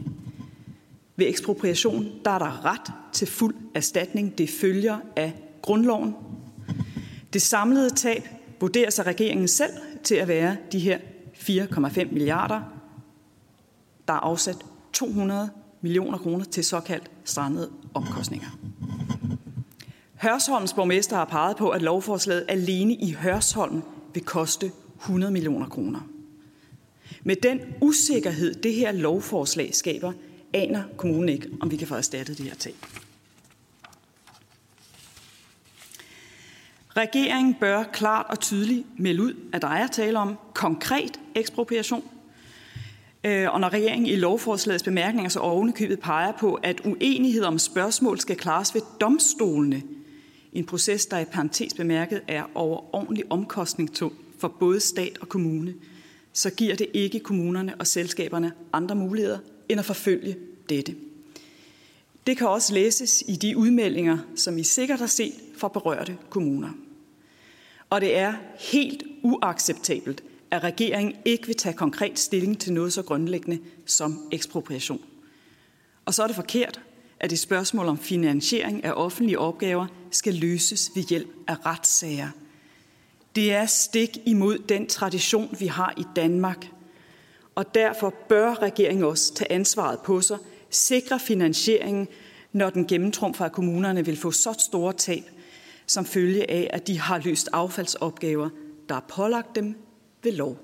Ved 1.16 1.28
ekspropriation 1.28 2.12
der 2.26 2.32
er 2.32 2.40
der 2.40 2.66
ret 2.66 2.94
til 3.14 3.28
fuld 3.28 3.56
erstatning. 3.74 4.38
Det 4.38 4.50
følger 4.50 4.98
af 5.16 5.34
grundloven. 5.62 6.16
Det 7.34 7.42
samlede 7.42 7.90
tab 7.90 8.24
vurderer 8.60 8.90
sig 8.90 9.06
regeringen 9.06 9.48
selv 9.48 9.74
til 10.04 10.16
at 10.16 10.28
være 10.28 10.58
de 10.72 10.80
her 10.80 10.98
4,5 11.34 12.14
milliarder. 12.14 12.62
Der 14.08 14.14
er 14.14 14.18
afsat 14.18 14.58
200 14.94 15.50
millioner 15.82 16.18
kroner 16.18 16.46
til 16.46 16.64
såkaldt 16.64 17.12
strandede 17.24 17.70
omkostninger. 17.94 18.50
Hørsholms 20.16 20.74
borgmester 20.74 21.16
har 21.16 21.26
peget 21.26 21.58
på, 21.58 21.70
at 21.70 21.82
lovforslaget 21.82 22.46
alene 22.48 22.94
i 22.94 23.12
Hørsholm 23.12 23.82
vil 24.14 24.24
koste 24.24 24.72
100 25.02 25.34
millioner 25.34 25.70
kroner. 25.70 26.00
Med 27.24 27.36
den 27.36 27.60
usikkerhed, 27.82 28.54
det 28.54 28.74
her 28.74 28.92
lovforslag 28.92 29.76
skaber, 29.76 30.12
aner 30.54 30.84
kommunen 30.98 31.30
ikke, 31.30 31.50
om 31.62 31.72
vi 31.72 31.78
kan 31.78 31.88
få 31.88 31.96
erstattet 31.96 32.38
det 32.38 32.46
her 32.46 32.56
tab. 32.56 32.76
Regeringen 36.98 37.54
bør 37.54 37.84
klart 37.84 38.26
og 38.30 38.40
tydeligt 38.40 38.88
melde 39.00 39.24
ud, 39.24 39.34
at 39.54 39.62
der 39.62 39.68
er 39.68 39.88
tale 39.88 40.20
om 40.20 40.38
konkret 40.54 41.20
ekspropriation. 41.36 42.04
Øh, 43.24 43.54
og 43.54 43.60
når 43.60 43.70
regeringen 43.70 44.06
i 44.06 44.16
lovforslagets 44.16 44.84
bemærkninger 44.84 45.30
så 45.30 45.40
ovenikøbet 45.40 46.00
peger 46.00 46.32
på, 46.32 46.54
at 46.54 46.82
uenighed 46.86 47.44
om 47.44 47.60
spørgsmål 47.60 48.20
skal 48.20 48.36
klares 48.36 48.76
ved 48.76 48.82
domstolene, 49.02 49.84
en 50.54 50.66
proces, 50.66 51.06
der 51.06 51.20
i 51.20 51.26
parentes 51.26 51.74
bemærket 51.74 52.22
er 52.28 52.44
overordentlig 52.56 53.24
omkostningstung 53.30 54.14
for 54.40 54.48
både 54.48 54.80
stat 54.80 55.18
og 55.22 55.30
kommune, 55.30 55.74
så 56.34 56.50
giver 56.50 56.76
det 56.76 56.88
ikke 56.94 57.20
kommunerne 57.20 57.76
og 57.80 57.88
selskaberne 57.88 58.52
andre 58.74 58.96
muligheder 58.96 59.38
end 59.70 59.80
at 59.80 59.86
forfølge 59.86 60.36
dette. 60.70 60.96
Det 62.28 62.38
kan 62.38 62.48
også 62.48 62.74
læses 62.74 63.24
i 63.28 63.36
de 63.36 63.58
udmeldinger, 63.58 64.18
som 64.36 64.58
I 64.58 64.64
sikkert 64.64 65.00
har 65.00 65.08
set 65.08 65.34
fra 65.58 65.68
berørte 65.68 66.18
kommuner. 66.30 66.70
Og 67.90 68.02
det 68.02 68.18
er 68.18 68.34
helt 68.60 69.04
uacceptabelt, 69.24 70.24
at 70.52 70.64
regeringen 70.64 71.16
ikke 71.26 71.48
vil 71.48 71.56
tage 71.56 71.74
konkret 71.74 72.20
stilling 72.20 72.60
til 72.60 72.74
noget 72.74 72.94
så 72.94 73.02
grundlæggende 73.02 73.60
som 73.86 74.28
ekspropriation. 74.32 75.02
Og 76.06 76.14
så 76.14 76.24
er 76.24 76.28
det 76.28 76.36
forkert, 76.36 76.82
at 77.20 77.32
et 77.32 77.40
spørgsmål 77.40 77.88
om 77.88 77.98
finansiering 77.98 78.84
af 78.84 78.92
offentlige 78.96 79.40
opgaver 79.40 79.88
skal 80.12 80.34
løses 80.34 80.92
ved 80.96 81.04
hjælp 81.04 81.28
af 81.48 81.66
retssager. 81.66 82.30
Det 83.36 83.54
er 83.54 83.66
stik 83.66 84.18
imod 84.26 84.58
den 84.58 84.88
tradition, 84.88 85.56
vi 85.60 85.68
har 85.68 85.94
i 85.98 86.04
Danmark. 86.16 86.68
Og 87.56 87.76
derfor 87.76 88.14
bør 88.30 88.62
regeringen 88.62 89.06
også 89.06 89.34
tage 89.34 89.52
ansvaret 89.52 90.00
på 90.00 90.22
sig, 90.22 90.38
sikre 90.70 91.20
finansieringen, 91.20 92.08
når 92.54 92.70
den 92.70 92.88
gennemtrumfer, 92.88 93.46
at 93.46 93.52
kommunerne 93.52 94.06
vil 94.06 94.18
få 94.18 94.32
så 94.32 94.54
store 94.60 94.94
tab, 94.94 95.24
som 95.88 96.06
følge 96.06 96.52
af, 96.52 96.70
at 96.74 96.88
de 96.88 97.00
har 97.00 97.22
løst 97.24 97.50
affaldsopgaver, 97.54 98.50
der 98.90 98.96
er 98.96 99.06
pålagt 99.10 99.56
dem 99.56 99.76
ved 100.24 100.32
lov. 100.32 100.58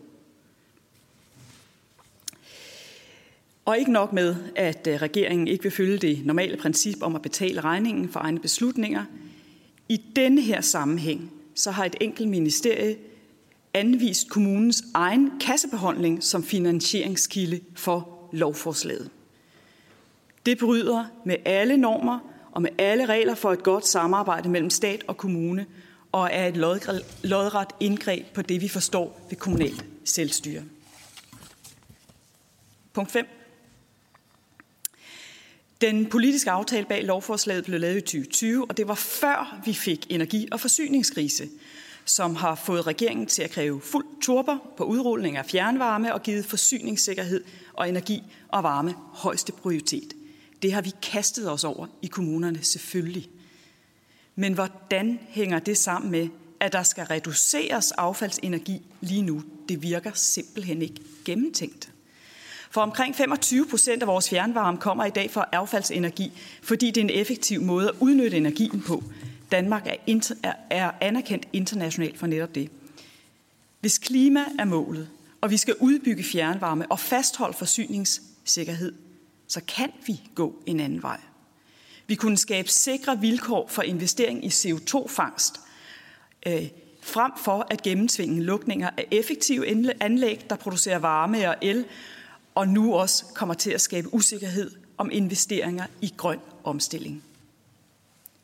Og 3.66 3.78
ikke 3.78 3.92
nok 3.92 4.14
med, 4.14 4.36
at 4.56 4.88
øh, 4.88 4.96
regeringen 4.96 5.48
ikke 5.48 5.64
vil 5.64 5.72
følge 5.72 5.98
det 5.98 6.26
normale 6.26 6.58
princip 6.58 6.98
om 7.02 7.16
at 7.16 7.22
betale 7.22 7.62
regningen 7.62 8.10
for 8.10 8.20
egne 8.20 8.40
beslutninger. 8.40 9.06
I 9.90 10.02
denne 10.16 10.42
her 10.42 10.62
sammenhæng, 10.62 11.32
så 11.56 11.72
har 11.72 11.86
et 11.86 11.96
enkelt 12.02 12.30
ministerie 12.30 12.98
anvist 13.74 14.30
kommunens 14.30 14.84
egen 14.94 15.32
kassebeholdning 15.40 16.24
som 16.24 16.44
finansieringskilde 16.44 17.60
for 17.76 18.30
lovforslaget. 18.34 19.10
Det 20.46 20.58
bryder 20.58 21.06
med 21.26 21.36
alle 21.46 21.78
normer 21.78 22.20
og 22.52 22.62
med 22.62 22.70
alle 22.78 23.06
regler 23.06 23.36
for 23.36 23.52
et 23.52 23.64
godt 23.64 23.88
samarbejde 23.88 24.50
mellem 24.50 24.70
stat 24.70 25.04
og 25.08 25.18
kommune, 25.18 25.66
og 26.16 26.30
er 26.32 26.48
et 26.48 26.58
lodret 27.24 27.68
indgreb 27.80 28.26
på 28.34 28.42
det, 28.42 28.62
vi 28.62 28.68
forstår 28.68 29.28
ved 29.30 29.38
kommunalt 29.38 29.86
selvstyre. 30.06 30.64
Punkt 32.94 33.12
5. 33.12 33.28
Den 35.82 36.06
politiske 36.06 36.52
aftale 36.52 36.86
bag 36.86 37.04
lovforslaget 37.04 37.66
blev 37.66 37.80
lavet 37.80 37.98
i 37.98 38.02
2020, 38.02 38.66
og 38.70 38.78
det 38.78 38.88
var 38.88 38.96
før 38.96 39.62
vi 39.66 39.74
fik 39.74 40.06
energi- 40.10 40.48
og 40.52 40.60
forsyningskrise, 40.60 41.50
som 42.06 42.36
har 42.36 42.56
fået 42.56 42.88
regeringen 42.88 43.28
til 43.28 43.42
at 43.42 43.52
kræve 43.52 43.82
fuld 43.82 44.06
turber 44.22 44.58
på 44.78 44.84
udrulling 44.84 45.38
af 45.38 45.46
fjernvarme 45.46 46.14
og 46.14 46.24
givet 46.24 46.46
forsyningssikkerhed 46.46 47.44
og 47.74 47.90
energi 47.90 48.24
og 48.48 48.64
varme 48.64 48.96
højeste 49.14 49.52
prioritet. 49.52 50.14
Det 50.62 50.74
har 50.74 50.82
vi 50.82 50.92
kastet 51.02 51.52
os 51.52 51.64
over 51.64 51.88
i 52.02 52.08
kommunerne 52.08 52.64
selvfølgelig. 52.64 53.30
Men 54.36 54.54
hvordan 54.54 55.20
hænger 55.30 55.60
det 55.60 55.78
sammen 55.78 56.12
med, 56.12 56.28
at 56.60 56.74
der 56.74 56.84
skal 56.84 57.04
reduceres 57.04 57.92
affaldsenergi 57.92 58.82
lige 59.02 59.22
nu? 59.22 59.44
Det 59.70 59.82
virker 59.82 60.12
simpelthen 60.14 60.82
ikke 60.82 61.02
gennemtænkt. 61.26 61.92
For 62.72 62.82
omkring 62.82 63.16
25 63.16 63.66
procent 63.66 64.02
af 64.02 64.08
vores 64.08 64.30
fjernvarme 64.30 64.78
kommer 64.78 65.06
i 65.06 65.10
dag 65.10 65.32
fra 65.32 65.46
affaldsenergi, 65.52 66.32
fordi 66.62 66.92
det 66.92 66.98
er 66.98 67.04
en 67.04 67.20
effektiv 67.20 67.62
måde 67.62 67.88
at 67.88 67.96
udnytte 68.00 68.38
energien 68.38 68.82
på. 68.88 69.04
Danmark 69.52 69.88
er, 69.88 69.96
inter, 70.08 70.36
er, 70.44 70.54
er 70.70 70.92
anerkendt 71.02 71.48
internationalt 71.54 72.18
for 72.18 72.28
netop 72.28 72.56
det. 72.56 72.70
Hvis 73.80 73.98
klima 73.98 74.46
er 74.60 74.66
målet, 74.66 75.10
og 75.42 75.52
vi 75.52 75.58
skal 75.58 75.76
udbygge 75.80 76.24
fjernvarme 76.24 76.92
og 76.92 77.00
fastholde 77.00 77.58
forsyningssikkerhed, 77.58 78.94
så 79.48 79.62
kan 79.68 79.90
vi 80.08 80.22
gå 80.36 80.56
en 80.66 80.80
anden 80.80 81.02
vej. 81.02 81.20
Vi 82.08 82.16
kunne 82.16 82.38
skabe 82.38 82.70
sikre 82.70 83.20
vilkår 83.20 83.68
for 83.68 83.82
investering 83.82 84.46
i 84.46 84.48
CO2-fangst, 84.48 85.60
øh, 86.48 86.68
frem 87.02 87.32
for 87.44 87.68
at 87.70 87.82
gennemtvinge 87.82 88.44
lukninger 88.44 88.90
af 88.98 89.08
effektive 89.12 89.68
anlæg, 90.04 90.46
der 90.50 90.56
producerer 90.56 91.00
varme 91.00 91.50
og 91.50 91.56
el, 91.62 91.86
og 92.56 92.68
nu 92.68 92.96
også 92.96 93.26
kommer 93.26 93.54
til 93.54 93.72
at 93.72 93.82
skabe 93.82 94.14
usikkerhed 94.14 94.72
om 94.98 95.10
investeringer 95.12 95.86
i 96.02 96.14
grøn 96.18 96.40
omstilling. 96.64 97.24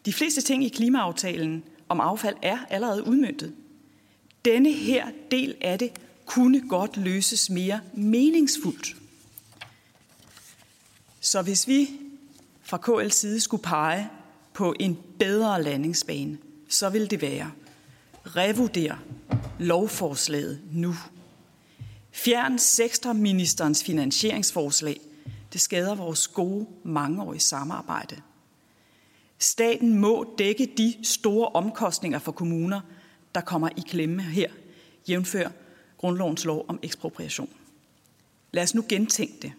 De 0.06 0.14
fleste 0.14 0.42
ting 0.42 0.66
i 0.66 0.70
klimaaftalen 0.70 1.64
om 1.90 2.00
affald 2.00 2.36
er 2.42 2.58
allerede 2.70 3.08
udmyndtet. 3.08 3.54
Denne 4.46 4.72
her 4.72 5.08
del 5.32 5.56
af 5.62 5.80
det 5.80 5.92
kunne 6.26 6.68
godt 6.70 6.98
løses 6.98 7.50
mere 7.50 7.82
meningsfuldt. 7.94 8.96
Så 11.20 11.42
hvis 11.42 11.68
vi 11.68 11.90
fra 12.72 12.78
KL's 12.78 13.14
side 13.14 13.40
skulle 13.40 13.64
pege 13.64 14.10
på 14.54 14.74
en 14.80 14.98
bedre 15.20 15.64
landingsbane, 15.64 16.38
så 16.70 16.90
vil 16.90 17.12
det 17.12 17.22
være 17.22 17.52
revurder 18.24 18.96
lovforslaget 19.60 20.62
nu. 20.72 20.96
Fjern 22.12 22.60
sektorministerens 22.60 23.84
finansieringsforslag. 23.84 25.02
Det 25.54 25.62
skader 25.62 25.96
vores 25.96 26.28
gode 26.28 26.68
mangeårige 26.84 27.40
samarbejde. 27.40 28.22
Staten 29.40 30.00
må 30.00 30.36
dække 30.38 30.72
de 30.78 30.96
store 31.04 31.50
omkostninger 31.50 32.20
for 32.20 32.32
kommuner, 32.32 32.82
der 33.36 33.42
kommer 33.42 33.70
i 33.78 33.82
klemme 33.88 34.24
her, 34.24 34.50
jævnfør 35.10 35.50
grundlovens 35.98 36.46
lov 36.46 36.66
om 36.68 36.80
ekspropriation. 36.84 37.50
Lad 38.52 38.64
os 38.64 38.76
nu 38.76 38.86
gentænke 38.90 39.38
det. 39.42 39.52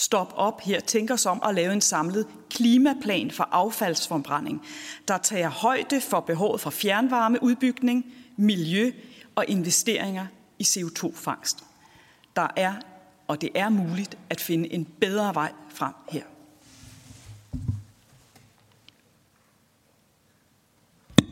Stop 0.00 0.32
op 0.36 0.60
her, 0.60 0.80
tænk 0.80 1.10
os 1.10 1.26
om 1.26 1.42
at 1.44 1.54
lave 1.54 1.72
en 1.72 1.80
samlet 1.80 2.26
klimaplan 2.50 3.30
for 3.30 3.48
affaldsforbrænding, 3.52 4.62
der 5.08 5.18
tager 5.18 5.48
højde 5.48 6.00
for 6.00 6.20
behovet 6.20 6.60
for 6.60 6.70
fjernvarme, 6.70 7.42
udbygning, 7.42 8.06
miljø 8.36 8.92
og 9.34 9.44
investeringer 9.48 10.26
i 10.58 10.62
CO2-fangst. 10.62 11.64
Der 12.36 12.48
er, 12.56 12.74
og 13.28 13.40
det 13.40 13.50
er 13.54 13.68
muligt 13.68 14.18
at 14.30 14.40
finde 14.40 14.72
en 14.72 14.84
bedre 15.00 15.34
vej 15.34 15.52
frem 15.68 15.94
her. 16.08 16.22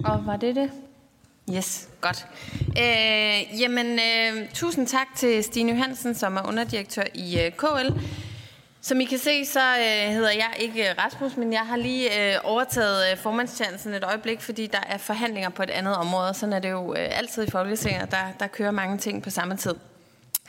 Og 0.05 0.27
var 0.27 0.37
det 0.37 0.57
det? 0.57 0.71
Yes, 1.55 1.89
godt. 2.01 2.27
Øh, 2.79 3.61
jamen, 3.61 3.99
øh, 3.99 4.49
tusind 4.55 4.87
tak 4.87 5.07
til 5.17 5.45
Stine 5.45 5.75
Hansen, 5.75 6.15
som 6.15 6.37
er 6.37 6.49
underdirektør 6.49 7.05
i 7.15 7.41
øh, 7.41 7.53
KL. 7.53 7.93
Som 8.81 9.01
I 9.01 9.05
kan 9.05 9.19
se, 9.19 9.47
så 9.47 9.61
øh, 9.61 10.13
hedder 10.13 10.31
jeg 10.31 10.51
ikke 10.59 10.91
øh, 10.91 10.95
Rasmus, 10.99 11.37
men 11.37 11.53
jeg 11.53 11.61
har 11.61 11.77
lige 11.77 12.35
øh, 12.35 12.39
overtaget 12.45 13.13
øh, 13.13 13.19
formandschancen 13.19 13.95
et 13.95 14.05
øjeblik, 14.05 14.41
fordi 14.41 14.67
der 14.67 14.81
er 14.87 14.99
forhandlinger 14.99 15.49
på 15.49 15.63
et 15.63 15.71
andet 15.71 15.97
område. 15.97 16.35
Sådan 16.35 16.53
er 16.53 16.59
det 16.59 16.71
jo 16.71 16.95
øh, 16.95 17.19
altid 17.19 17.47
i 17.47 17.51
Folketinget, 17.51 18.11
der, 18.11 18.33
der 18.41 18.47
kører 18.47 18.71
mange 18.71 18.99
ting 18.99 19.23
på 19.23 19.31
samme 19.31 19.57
tid. 19.57 19.75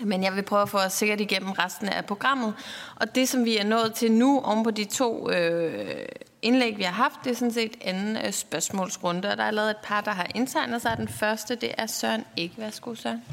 Men 0.02 0.24
jeg 0.24 0.36
vil 0.36 0.42
prøve 0.42 0.62
at 0.62 0.70
få 0.70 0.78
os 0.78 0.94
sikkert 0.94 1.22
igennem 1.22 1.52
resten 1.52 1.90
af 1.90 2.06
programmet. 2.06 2.54
Og 2.96 3.16
det, 3.16 3.30
som 3.30 3.46
vi 3.46 3.58
er 3.58 3.64
nået 3.64 3.94
til 3.94 4.12
nu, 4.12 4.42
om 4.42 4.64
på 4.64 4.72
de 4.72 4.86
to 4.86 5.30
øh, 5.32 6.06
indlæg, 6.42 6.78
vi 6.78 6.84
har 6.84 6.94
haft, 6.94 7.16
det 7.24 7.32
er 7.32 7.36
sådan 7.36 7.54
set 7.54 7.76
anden 7.82 8.18
øh, 8.26 8.32
spørgsmålsrunde. 8.32 9.32
Og 9.32 9.38
der 9.38 9.44
er 9.44 9.52
lavet 9.52 9.70
et 9.70 9.78
par, 9.84 10.02
der 10.02 10.12
har 10.12 10.28
indtegnet 10.36 10.82
sig. 10.82 10.98
Den 10.98 11.08
første, 11.08 11.56
det 11.56 11.72
er 11.78 11.86
Søren 11.86 12.26
Ikke. 12.38 12.56
Værsgo, 12.58 12.96
Søren. 12.96 13.24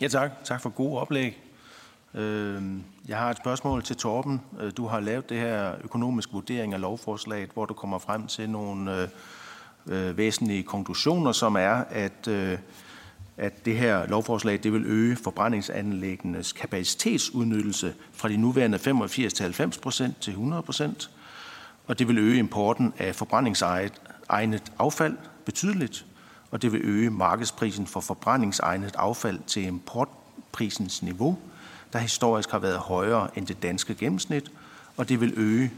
Ja, 0.00 0.08
tak. 0.08 0.44
Tak 0.44 0.60
for 0.60 0.68
gode 0.68 1.00
oplæg. 1.00 1.49
Øhm, 2.14 2.82
jeg 3.08 3.18
har 3.18 3.30
et 3.30 3.36
spørgsmål 3.36 3.82
til 3.82 3.96
Torben. 3.96 4.40
Øh, 4.60 4.72
du 4.76 4.86
har 4.86 5.00
lavet 5.00 5.28
det 5.28 5.38
her 5.38 5.74
økonomisk 5.84 6.32
vurdering 6.32 6.74
af 6.74 6.80
lovforslaget, 6.80 7.50
hvor 7.54 7.64
du 7.64 7.74
kommer 7.74 7.98
frem 7.98 8.26
til 8.26 8.50
nogle 8.50 9.02
øh, 9.02 9.08
øh, 9.86 10.16
væsentlige 10.16 10.62
konklusioner, 10.62 11.32
som 11.32 11.56
er, 11.56 11.84
at, 11.90 12.28
at 13.36 13.64
det 13.64 13.76
her 13.76 14.06
lovforslag 14.06 14.60
det 14.62 14.72
vil 14.72 14.84
øge 14.86 15.16
forbrændingsanlæggenes 15.16 16.52
kapacitetsudnyttelse 16.52 17.94
fra 18.12 18.28
de 18.28 18.36
nuværende 18.36 18.78
85 18.78 19.32
til 19.32 19.42
90 19.42 19.78
procent 19.78 20.20
til 20.20 20.30
100 20.30 20.62
procent, 20.62 21.10
og 21.86 21.98
det 21.98 22.08
vil 22.08 22.18
øge 22.18 22.38
importen 22.38 22.94
af 22.98 23.14
forbrændingsegnet 23.14 24.72
affald 24.78 25.16
betydeligt, 25.44 26.06
og 26.50 26.62
det 26.62 26.72
vil 26.72 26.80
øge 26.84 27.10
markedsprisen 27.10 27.86
for 27.86 28.00
forbrændingsegnet 28.00 28.96
affald 28.98 29.40
til 29.46 29.66
importprisens 29.66 31.02
niveau– 31.02 31.38
der 31.92 31.98
historisk 31.98 32.50
har 32.50 32.58
været 32.58 32.78
højere 32.78 33.28
end 33.38 33.46
det 33.46 33.62
danske 33.62 33.94
gennemsnit, 33.94 34.50
og 34.96 35.08
det 35.08 35.20
vil 35.20 35.32
øge 35.36 35.72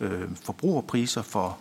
øh, 0.00 0.28
forbrugerpriser 0.44 1.22
for 1.22 1.58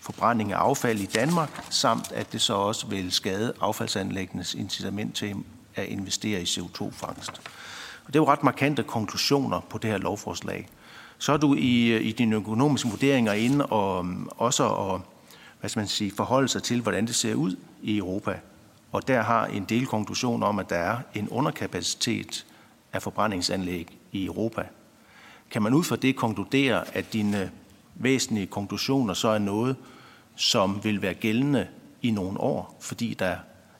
forbrænding 0.00 0.52
af 0.52 0.56
affald 0.56 1.00
i 1.00 1.06
Danmark, 1.06 1.66
samt 1.70 2.12
at 2.12 2.32
det 2.32 2.40
så 2.40 2.54
også 2.54 2.86
vil 2.86 3.12
skade 3.12 3.52
affaldsanlæggenes 3.60 4.54
incitament 4.54 5.14
til 5.14 5.34
at 5.74 5.86
investere 5.86 6.40
i 6.40 6.44
CO2-fangst. 6.44 7.40
Og 8.04 8.06
det 8.06 8.16
er 8.16 8.22
jo 8.22 8.26
ret 8.26 8.42
markante 8.42 8.82
konklusioner 8.82 9.60
på 9.60 9.78
det 9.78 9.90
her 9.90 9.98
lovforslag. 9.98 10.68
Så 11.18 11.32
er 11.32 11.36
du 11.36 11.54
i, 11.54 11.86
øh, 11.86 12.06
i 12.06 12.12
dine 12.12 12.36
økonomiske 12.36 12.88
vurderinger 12.88 13.32
inde 13.32 13.66
og 13.66 14.06
mm, 14.06 14.28
også 14.36 14.74
at 14.74 15.00
hvad 15.60 15.70
skal 15.70 15.80
man 15.80 15.88
sige, 15.88 16.12
forholde 16.16 16.48
sig 16.48 16.62
til, 16.62 16.80
hvordan 16.80 17.06
det 17.06 17.14
ser 17.14 17.34
ud 17.34 17.56
i 17.82 17.98
Europa. 17.98 18.40
Og 18.92 19.08
der 19.08 19.22
har 19.22 19.46
en 19.46 19.64
del 19.64 19.86
konklusion 19.86 20.42
om, 20.42 20.58
at 20.58 20.70
der 20.70 20.76
er 20.76 20.98
en 21.14 21.28
underkapacitet 21.28 22.46
af 22.92 23.02
forbrændingsanlæg 23.02 23.98
i 24.12 24.24
Europa. 24.24 24.62
Kan 25.50 25.62
man 25.62 25.74
ud 25.74 25.84
fra 25.84 25.96
det 25.96 26.16
konkludere, 26.16 26.96
at 26.96 27.12
dine 27.12 27.50
væsentlige 27.94 28.46
konklusioner 28.46 29.14
så 29.14 29.28
er 29.28 29.38
noget, 29.38 29.76
som 30.36 30.84
vil 30.84 31.02
være 31.02 31.14
gældende 31.14 31.66
i 32.02 32.10
nogle 32.10 32.40
år, 32.40 32.78
fordi 32.80 33.14
der 33.14 33.36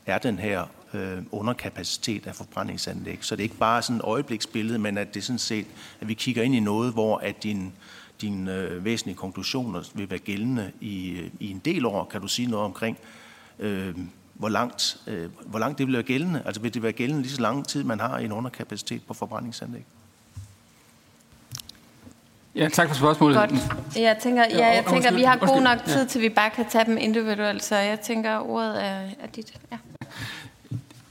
er 0.07 0.19
den 0.19 0.39
her 0.39 0.65
øh, 0.95 1.23
underkapacitet 1.33 2.27
af 2.27 2.35
forbrændingsanlæg. 2.35 3.19
Så 3.21 3.37
det 3.37 3.43
er 3.43 3.45
ikke 3.45 3.57
bare 3.57 3.83
sådan 3.83 3.97
et 3.97 4.03
øjebliksbillede, 4.03 4.79
men 4.79 4.99
at 4.99 5.15
det 5.15 5.25
sådan 5.25 5.39
set, 5.39 5.67
at 6.01 6.09
vi 6.09 6.15
kigger 6.15 6.43
ind 6.43 6.55
i 6.55 6.61
noget, 6.61 6.93
hvor 6.93 7.19
at 7.19 7.43
din, 7.43 7.73
din 8.21 8.49
øh, 8.49 8.85
væsentlige 8.85 9.17
konklusioner 9.17 9.83
vil 9.95 10.11
være 10.11 10.19
gældende 10.19 10.73
i, 10.81 11.11
øh, 11.11 11.31
i 11.41 11.51
en 11.51 11.59
del 11.59 11.87
år. 11.87 12.05
Kan 12.05 12.21
du 12.21 12.29
sige 12.29 12.51
noget 12.51 12.65
omkring, 12.65 12.99
øh, 13.59 13.95
hvor 14.41 14.49
langt, 14.49 14.97
øh, 15.07 15.29
hvor 15.47 15.59
langt 15.59 15.79
det 15.79 15.87
vil 15.87 15.95
være 15.95 16.03
gældende. 16.03 16.43
Altså 16.47 16.63
vil 16.63 16.75
det 16.75 16.83
være 16.83 16.93
gældende 16.93 17.23
lige 17.23 17.33
så 17.33 17.41
lang 17.41 17.67
tid, 17.67 17.85
man 17.85 18.01
har 18.01 18.19
en 18.19 18.33
underkapacitet 18.33 19.03
på 19.09 19.15
forbrændingsanlæg? 19.15 19.85
Ja, 22.55 22.69
tak 22.69 22.89
for 22.89 22.95
spørgsmålet. 22.95 23.39
Godt. 23.39 23.51
Jeg 23.97 24.17
tænker, 24.23 24.45
ja, 24.51 24.67
jeg 24.67 24.85
tænker 24.91 25.13
vi 25.13 25.23
har 25.23 25.37
god 25.37 25.61
nok 25.61 25.79
tid, 25.87 26.07
til 26.07 26.21
vi 26.21 26.29
bare 26.29 26.51
kan 26.51 26.65
tage 26.71 26.85
dem 26.85 26.99
individuelt, 27.01 27.65
så 27.65 27.77
jeg 27.77 28.01
tænker, 28.01 28.39
ordet 28.39 28.85
er, 28.85 29.01
er 29.21 29.27
dit. 29.37 29.55
Ja. 29.73 29.77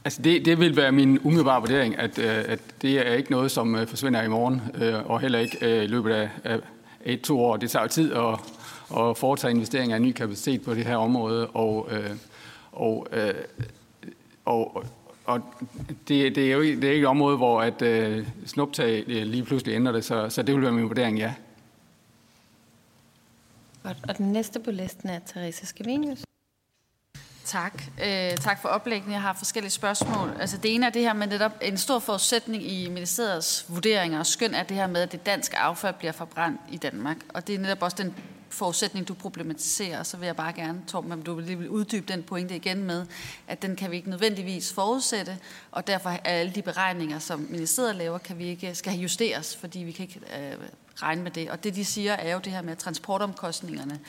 Altså 0.05 0.21
det, 0.21 0.45
det 0.45 0.59
vil 0.59 0.75
være 0.75 0.91
min 0.91 1.19
umiddelbare 1.23 1.59
vurdering, 1.59 1.97
at, 1.97 2.19
øh, 2.19 2.43
at 2.47 2.59
det 2.81 3.07
er 3.07 3.13
ikke 3.13 3.31
noget, 3.31 3.51
som 3.51 3.75
øh, 3.75 3.87
forsvinder 3.87 4.21
i 4.21 4.27
morgen, 4.27 4.61
og 5.05 5.19
heller 5.19 5.39
ikke 5.39 5.83
i 5.83 5.87
løbet 5.87 6.13
af, 6.13 6.29
af 6.43 6.59
et-to 7.05 7.39
år. 7.39 7.57
Det 7.57 7.71
tager 7.71 7.83
jo 7.83 7.89
tid 7.89 8.13
at, 8.13 8.33
at 8.97 9.17
foretage 9.17 9.51
investeringer 9.51 9.95
af 9.95 10.01
ny 10.01 10.11
kapacitet 10.11 10.61
på 10.61 10.73
det 10.73 10.85
her 10.85 10.95
område, 10.95 11.47
og 11.47 11.89
og, 12.79 13.07
øh, 13.11 13.33
og, 14.45 14.83
og 15.25 15.41
det, 16.07 16.35
det 16.35 16.37
er 16.37 16.51
jo 16.51 16.61
ikke, 16.61 16.81
det 16.81 16.89
er 16.89 16.93
ikke 16.93 17.03
et 17.03 17.07
område, 17.07 17.37
hvor 17.37 17.61
at, 17.61 17.81
øh, 17.81 18.27
snuptag 18.45 19.03
lige 19.07 19.43
pludselig 19.43 19.75
ændrer 19.75 19.91
det, 19.91 20.05
så, 20.05 20.29
så 20.29 20.41
det 20.41 20.55
vil 20.55 20.63
være 20.63 20.71
min 20.71 20.87
vurdering, 20.87 21.17
ja. 21.17 21.33
Godt. 23.83 23.97
Og 24.09 24.17
den 24.17 24.31
næste 24.31 24.59
på 24.59 24.71
listen 24.71 25.09
er 25.09 25.19
Teresa 25.19 25.65
Skavinius. 25.65 26.19
Tak. 27.45 27.83
Øh, 28.05 28.37
tak 28.37 28.61
for 28.61 28.69
oplæggene. 28.69 29.13
Jeg 29.13 29.21
har 29.21 29.33
forskellige 29.33 29.71
spørgsmål. 29.71 30.29
Altså 30.39 30.57
det 30.57 30.75
ene 30.75 30.85
er 30.85 30.89
det 30.89 31.01
her 31.01 31.13
med 31.13 31.27
netop 31.27 31.51
en 31.61 31.77
stor 31.77 31.99
forudsætning 31.99 32.63
i 32.63 32.89
ministeriets 32.89 33.65
vurderinger 33.69 34.19
og 34.19 34.25
skøn 34.25 34.53
er 34.53 34.63
det 34.63 34.77
her 34.77 34.87
med, 34.87 35.01
at 35.01 35.11
det 35.11 35.25
danske 35.25 35.57
affald 35.57 35.95
bliver 35.95 36.11
forbrændt 36.11 36.61
i 36.71 36.77
Danmark. 36.77 37.17
Og 37.33 37.47
det 37.47 37.55
er 37.55 37.59
netop 37.59 37.81
også 37.81 37.97
den 37.99 38.15
forudsætning, 38.49 39.07
du 39.07 39.13
problematiserer, 39.13 40.03
så 40.03 40.17
vil 40.17 40.25
jeg 40.25 40.35
bare 40.35 40.53
gerne, 40.53 40.81
Torben, 40.87 41.11
om 41.11 41.21
du 41.21 41.33
vil 41.33 41.69
uddybe 41.69 42.13
den 42.13 42.23
pointe 42.23 42.55
igen 42.55 42.83
med, 42.83 43.05
at 43.47 43.61
den 43.61 43.75
kan 43.75 43.91
vi 43.91 43.95
ikke 43.95 44.09
nødvendigvis 44.09 44.73
forudsætte, 44.73 45.37
og 45.71 45.87
derfor 45.87 46.09
er 46.09 46.19
alle 46.23 46.51
de 46.55 46.61
beregninger, 46.61 47.19
som 47.19 47.47
ministeriet 47.49 47.95
laver, 47.95 48.17
kan 48.17 48.37
vi 48.37 48.45
ikke, 48.45 48.75
skal 48.75 48.93
justeres, 48.93 49.55
fordi 49.55 49.79
vi 49.79 49.91
kan 49.91 50.03
ikke 50.03 50.19
øh, 50.19 50.67
regne 50.95 51.23
med 51.23 51.31
det. 51.31 51.49
Og 51.49 51.63
det, 51.63 51.75
de 51.75 51.85
siger, 51.85 52.13
er 52.13 52.33
jo 52.33 52.39
det 52.39 52.51
her 52.51 52.61
med 52.61 52.75
transportomkostningerne 52.75 53.99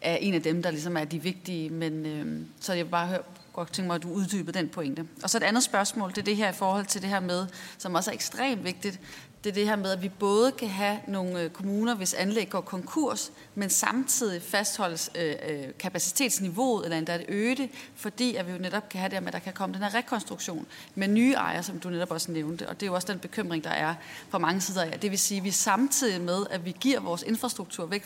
er 0.00 0.16
en 0.16 0.34
af 0.34 0.42
dem, 0.42 0.62
der 0.62 0.70
ligesom 0.70 0.96
er 0.96 1.04
de 1.04 1.22
vigtige. 1.22 1.70
Men, 1.70 2.06
øh, 2.06 2.46
så 2.60 2.72
jeg 2.72 2.84
vil 2.84 2.90
bare 2.90 3.06
høre, 3.06 3.22
godt 3.52 3.72
tænke 3.72 3.86
mig, 3.86 3.94
at 3.94 4.02
du 4.02 4.10
uddyber 4.10 4.52
den 4.52 4.68
pointe. 4.68 5.06
Og 5.22 5.30
så 5.30 5.36
et 5.38 5.42
andet 5.42 5.62
spørgsmål, 5.62 6.10
det 6.10 6.18
er 6.18 6.22
det 6.22 6.36
her 6.36 6.48
i 6.48 6.52
forhold 6.52 6.86
til 6.86 7.02
det 7.02 7.10
her 7.10 7.20
med, 7.20 7.46
som 7.78 7.94
også 7.94 8.10
er 8.10 8.14
ekstremt 8.14 8.64
vigtigt, 8.64 9.00
det 9.46 9.52
er 9.52 9.54
det 9.54 9.68
her 9.68 9.76
med, 9.76 9.90
at 9.90 10.02
vi 10.02 10.08
både 10.08 10.52
kan 10.52 10.68
have 10.68 10.98
nogle 11.08 11.40
øh, 11.40 11.50
kommuner, 11.50 11.94
hvis 11.94 12.14
anlæg 12.14 12.48
går 12.48 12.60
konkurs, 12.60 13.32
men 13.54 13.70
samtidig 13.70 14.42
fastholdes 14.42 15.10
øh, 15.14 15.34
øh 15.48 15.64
kapacitetsniveauet, 15.78 16.84
eller 16.84 16.98
endda 16.98 17.18
det 17.18 17.24
øge 17.28 17.54
det, 17.54 17.70
fordi 17.96 18.34
at 18.34 18.46
vi 18.46 18.52
jo 18.52 18.58
netop 18.58 18.88
kan 18.88 19.00
have 19.00 19.10
det 19.10 19.22
med, 19.22 19.28
at 19.28 19.32
der 19.32 19.38
kan 19.38 19.52
komme 19.52 19.74
den 19.74 19.82
her 19.82 19.94
rekonstruktion 19.94 20.66
med 20.94 21.08
nye 21.08 21.32
ejere, 21.32 21.62
som 21.62 21.80
du 21.80 21.90
netop 21.90 22.10
også 22.10 22.32
nævnte. 22.32 22.68
Og 22.68 22.74
det 22.74 22.82
er 22.82 22.86
jo 22.86 22.94
også 22.94 23.12
den 23.12 23.18
bekymring, 23.18 23.64
der 23.64 23.70
er 23.70 23.94
fra 24.28 24.38
mange 24.38 24.60
sider 24.60 24.82
af. 24.82 25.00
Det 25.00 25.10
vil 25.10 25.18
sige, 25.18 25.38
at 25.38 25.44
vi 25.44 25.50
samtidig 25.50 26.20
med, 26.20 26.46
at 26.50 26.64
vi 26.64 26.76
giver 26.80 27.00
vores 27.00 27.22
infrastruktur 27.22 27.86
væk 27.86 28.04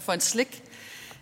for 0.00 0.12
en 0.12 0.20
slik, 0.20 0.62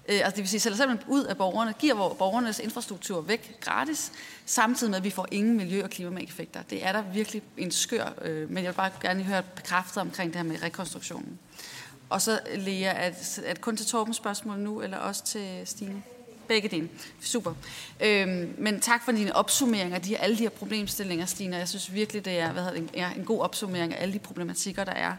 Øh, 0.09 0.15
altså 0.15 0.31
det 0.31 0.39
vil 0.39 0.49
sige, 0.49 0.61
sælger 0.61 0.77
simpelthen 0.77 1.13
ud 1.13 1.25
af 1.25 1.37
borgerne, 1.37 1.75
giver 1.79 2.15
borgernes 2.15 2.59
infrastruktur 2.59 3.21
væk 3.21 3.61
gratis, 3.61 4.13
samtidig 4.47 4.91
med, 4.91 4.99
at 4.99 5.05
vi 5.05 5.11
får 5.11 5.27
ingen 5.31 5.57
miljø- 5.57 5.85
og 5.85 5.91
klimamægeffekter. 5.91 6.63
Det 6.71 6.87
er 6.87 6.93
der 6.93 7.03
virkelig 7.03 7.43
en 7.57 7.71
skør, 7.71 8.13
øh, 8.23 8.51
men 8.51 8.65
jeg 8.65 8.73
vil 8.73 8.77
bare 8.77 8.91
gerne 9.03 9.23
høre 9.23 9.43
bekræftet 9.43 9.97
omkring 9.97 10.33
det 10.33 10.37
her 10.37 10.49
med 10.49 10.63
rekonstruktionen. 10.63 11.39
Og 12.09 12.23
så 12.23 12.41
Lea, 12.55 13.07
at, 13.07 13.41
at 13.47 13.61
kun 13.61 13.77
til 13.77 13.87
Torben 13.87 14.15
spørgsmål 14.15 14.59
nu, 14.59 14.81
eller 14.81 14.97
også 14.97 15.25
til 15.25 15.63
Stine? 15.65 16.03
Begge 16.49 16.69
dele. 16.69 16.89
Super. 17.21 17.55
Øhm, 18.01 18.55
men 18.59 18.81
tak 18.81 19.05
for 19.05 19.13
dine 19.13 19.37
opsummeringer 19.37 19.97
af 19.97 20.03
de, 20.03 20.17
alle 20.17 20.39
de 20.39 20.43
her 20.43 20.49
problemstillinger, 20.49 21.27
Stine. 21.27 21.57
Jeg 21.57 21.69
synes 21.69 21.95
virkelig, 21.95 22.25
det 22.25 22.39
er, 22.39 22.53
hvad 22.53 22.63
hedder 22.63 22.81
det, 22.81 22.91
ja, 22.95 23.11
en 23.17 23.25
god 23.25 23.41
opsummering 23.41 23.95
af 23.95 24.03
alle 24.03 24.15
de 24.15 24.19
problematikker, 24.19 24.85
der 24.85 24.93
er. 24.93 25.13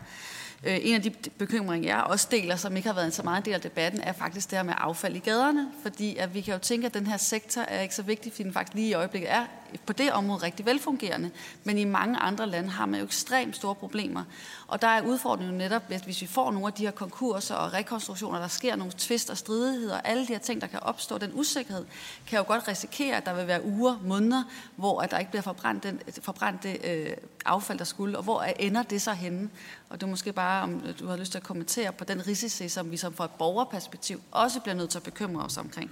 Øh, 0.64 0.77
en 0.81 0.95
af 0.95 1.02
de 1.02 1.10
bekymringer, 1.38 1.95
jeg 1.95 2.03
også 2.03 2.27
deler, 2.31 2.56
som 2.56 2.76
ikke 2.76 2.88
har 2.88 2.95
været 2.95 3.14
så 3.14 3.23
meget 3.23 3.45
del 3.45 3.53
af 3.53 3.61
debatten, 3.61 4.02
er 4.02 4.14
faktisk 4.14 4.49
det 4.49 4.57
her 4.57 4.64
med 4.64 4.73
affald 4.77 5.15
i 5.15 5.19
gaderne. 5.19 5.68
Fordi 5.81 6.18
at 6.18 6.34
vi 6.34 6.41
kan 6.41 6.53
jo 6.53 6.60
tænke, 6.60 6.86
at 6.88 6.94
den 6.94 7.07
her 7.07 7.18
sektor 7.18 7.61
er 7.61 7.81
ikke 7.81 7.95
så 7.95 8.03
vigtig, 8.03 8.31
fordi 8.31 8.44
den 8.44 8.53
faktisk 8.53 8.76
lige 8.76 8.90
i 8.90 8.94
øjeblikket 8.94 9.31
er 9.31 9.45
på 9.86 9.94
det 9.94 10.11
område 10.11 10.44
rigtig 10.44 10.65
velfungerende. 10.65 11.31
Men 11.64 11.77
i 11.77 11.84
mange 11.84 12.18
andre 12.18 12.48
lande 12.48 12.69
har 12.69 12.86
man 12.86 12.99
jo 12.99 13.06
ekstremt 13.06 13.56
store 13.56 13.76
problemer. 13.76 14.23
Og 14.68 14.81
der 14.81 14.88
er 14.88 15.02
udfordringen 15.02 15.57
netop, 15.57 15.84
at 15.90 16.02
hvis 16.02 16.22
vi 16.22 16.27
får 16.27 16.52
nogle 16.52 16.68
af 16.68 16.73
de 16.73 16.84
her 16.86 16.91
konkurser 16.91 17.56
og 17.56 17.73
rekonstruktioner, 17.73 18.40
der 18.40 18.48
sker 18.48 18.76
nogle 18.76 18.94
tvist 18.98 19.30
og 19.30 19.38
stridigheder, 19.38 20.02
alle 20.02 20.27
de 20.27 20.34
her 20.34 20.40
ting, 20.40 20.61
der 20.61 20.68
kan 20.68 20.80
opstå, 20.80 21.18
den 21.18 21.31
usikkerhed, 21.34 21.86
kan 22.27 22.38
jo 22.38 22.45
godt 22.48 22.68
risikere, 22.68 23.18
at 23.18 23.26
der 23.26 23.34
vil 23.34 23.48
være 23.48 23.65
uger, 23.65 23.99
måneder, 24.03 24.44
hvor 24.76 25.02
at 25.02 25.11
der 25.11 25.18
ikke 25.18 25.31
bliver 25.31 25.44
forbrændt, 25.44 25.84
den, 25.84 25.99
forbrændt 26.22 26.64
det 26.64 26.77
øh, 26.84 27.07
affald, 27.45 27.80
der 27.80 27.86
skulle, 27.86 28.18
og 28.18 28.24
hvor 28.24 28.41
ender 28.41 28.84
det 28.84 29.02
så 29.02 29.14
henne? 29.14 29.49
Og 29.90 30.02
du 30.02 30.07
måske 30.07 30.34
bare, 30.34 30.64
om 30.64 30.84
du 30.99 31.07
har 31.07 31.18
lyst 31.18 31.32
til 31.32 31.40
at 31.40 31.44
kommentere 31.44 31.94
på 31.94 32.03
den 32.03 32.28
risici, 32.28 32.70
som 32.70 32.91
vi 32.91 32.98
som 32.98 33.14
fra 33.14 33.26
et 33.26 33.32
borgerperspektiv 33.32 34.22
også 34.32 34.60
bliver 34.60 34.76
nødt 34.76 34.90
til 34.90 34.98
at 34.98 35.03
bekymre 35.03 35.44
os 35.44 35.57
omkring. 35.57 35.91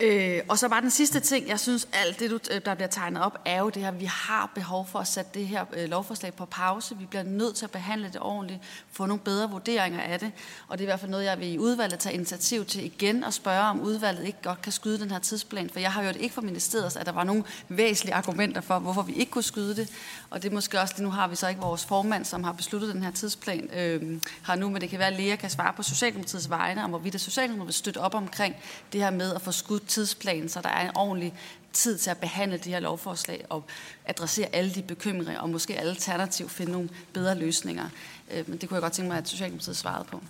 Øh, 0.00 0.40
og 0.48 0.58
så 0.58 0.68
bare 0.68 0.80
den 0.80 0.90
sidste 0.90 1.20
ting, 1.20 1.48
jeg 1.48 1.60
synes, 1.60 1.88
alt 1.92 2.20
det, 2.20 2.30
du, 2.30 2.38
øh, 2.50 2.60
der 2.64 2.74
bliver 2.74 2.88
tegnet 2.88 3.22
op, 3.22 3.38
er 3.44 3.58
jo 3.58 3.68
det 3.68 3.82
her, 3.82 3.88
at 3.88 4.00
vi 4.00 4.04
har 4.04 4.50
behov 4.54 4.86
for 4.86 4.98
at 4.98 5.06
sætte 5.06 5.30
det 5.34 5.46
her 5.46 5.64
øh, 5.76 5.88
lovforslag 5.88 6.34
på 6.34 6.44
pause. 6.44 6.98
Vi 6.98 7.06
bliver 7.06 7.22
nødt 7.22 7.56
til 7.56 7.64
at 7.64 7.70
behandle 7.70 8.08
det 8.08 8.20
ordentligt, 8.20 8.60
få 8.92 9.06
nogle 9.06 9.20
bedre 9.20 9.50
vurderinger 9.50 10.00
af 10.00 10.18
det. 10.18 10.32
Og 10.68 10.78
det 10.78 10.84
er 10.84 10.86
i 10.86 10.90
hvert 10.90 11.00
fald 11.00 11.10
noget, 11.10 11.24
jeg 11.24 11.40
vil 11.40 11.52
i 11.52 11.58
udvalget 11.58 11.98
tage 11.98 12.14
initiativ 12.14 12.64
til 12.64 12.84
igen 12.84 13.24
og 13.24 13.32
spørge, 13.32 13.62
om 13.62 13.80
udvalget 13.80 14.26
ikke 14.26 14.42
godt 14.42 14.62
kan 14.62 14.72
skyde 14.72 15.00
den 15.00 15.10
her 15.10 15.18
tidsplan. 15.18 15.70
For 15.70 15.80
jeg 15.80 15.92
har 15.92 16.02
hørt 16.02 16.16
ikke 16.16 16.34
fra 16.34 16.42
ministeriet, 16.42 16.96
at 16.96 17.06
der 17.06 17.12
var 17.12 17.24
nogle 17.24 17.44
væsentlige 17.68 18.14
argumenter 18.14 18.60
for, 18.60 18.78
hvorfor 18.78 19.02
vi 19.02 19.12
ikke 19.12 19.32
kunne 19.32 19.42
skyde 19.42 19.76
det. 19.76 19.88
Og 20.30 20.42
det 20.42 20.48
er 20.50 20.54
måske 20.54 20.80
også, 20.80 21.02
nu 21.02 21.10
har 21.10 21.28
vi 21.28 21.36
så 21.36 21.48
ikke 21.48 21.60
vores 21.60 21.84
formand, 21.84 22.24
som 22.24 22.44
har 22.44 22.52
besluttet 22.52 22.94
den 22.94 23.02
her 23.02 23.10
tidsplan 23.10 23.70
øh, 23.74 24.20
har 24.42 24.54
nu, 24.54 24.70
men 24.70 24.80
det 24.80 24.90
kan 24.90 24.98
være, 24.98 25.08
at 25.08 25.20
Lea 25.20 25.36
kan 25.36 25.50
svare 25.50 25.72
på 25.72 25.82
Socialdemokratiets 25.82 26.50
vegne, 26.50 26.84
om 26.84 26.90
hvorvidt 26.90 27.20
Socialdemokratiet 27.20 27.66
vil 27.66 27.74
støtte 27.74 27.98
op 27.98 28.14
omkring 28.14 28.56
det 28.92 29.00
her 29.00 29.10
med 29.10 29.34
at 29.34 29.42
få 29.42 29.52
skudt 29.52 29.86
tidsplan, 29.86 30.48
så 30.48 30.60
der 30.60 30.68
er 30.68 30.88
en 30.88 30.96
ordentlig 30.96 31.34
tid 31.72 31.98
til 31.98 32.10
at 32.10 32.18
behandle 32.18 32.56
det 32.56 32.66
her 32.66 32.80
lovforslag 32.80 33.44
og 33.48 33.64
adressere 34.04 34.48
alle 34.52 34.74
de 34.74 34.82
bekymringer 34.82 35.40
og 35.40 35.50
måske 35.50 35.78
alternativt 35.78 36.50
finde 36.50 36.72
nogle 36.72 36.88
bedre 37.12 37.34
løsninger. 37.34 37.88
Øh, 38.30 38.48
men 38.48 38.58
det 38.58 38.68
kunne 38.68 38.74
jeg 38.74 38.82
godt 38.82 38.92
tænke 38.92 39.08
mig, 39.08 39.18
at 39.18 39.28
Socialdemokratiet 39.28 39.76
svarede 39.76 40.04
på. 40.04 40.22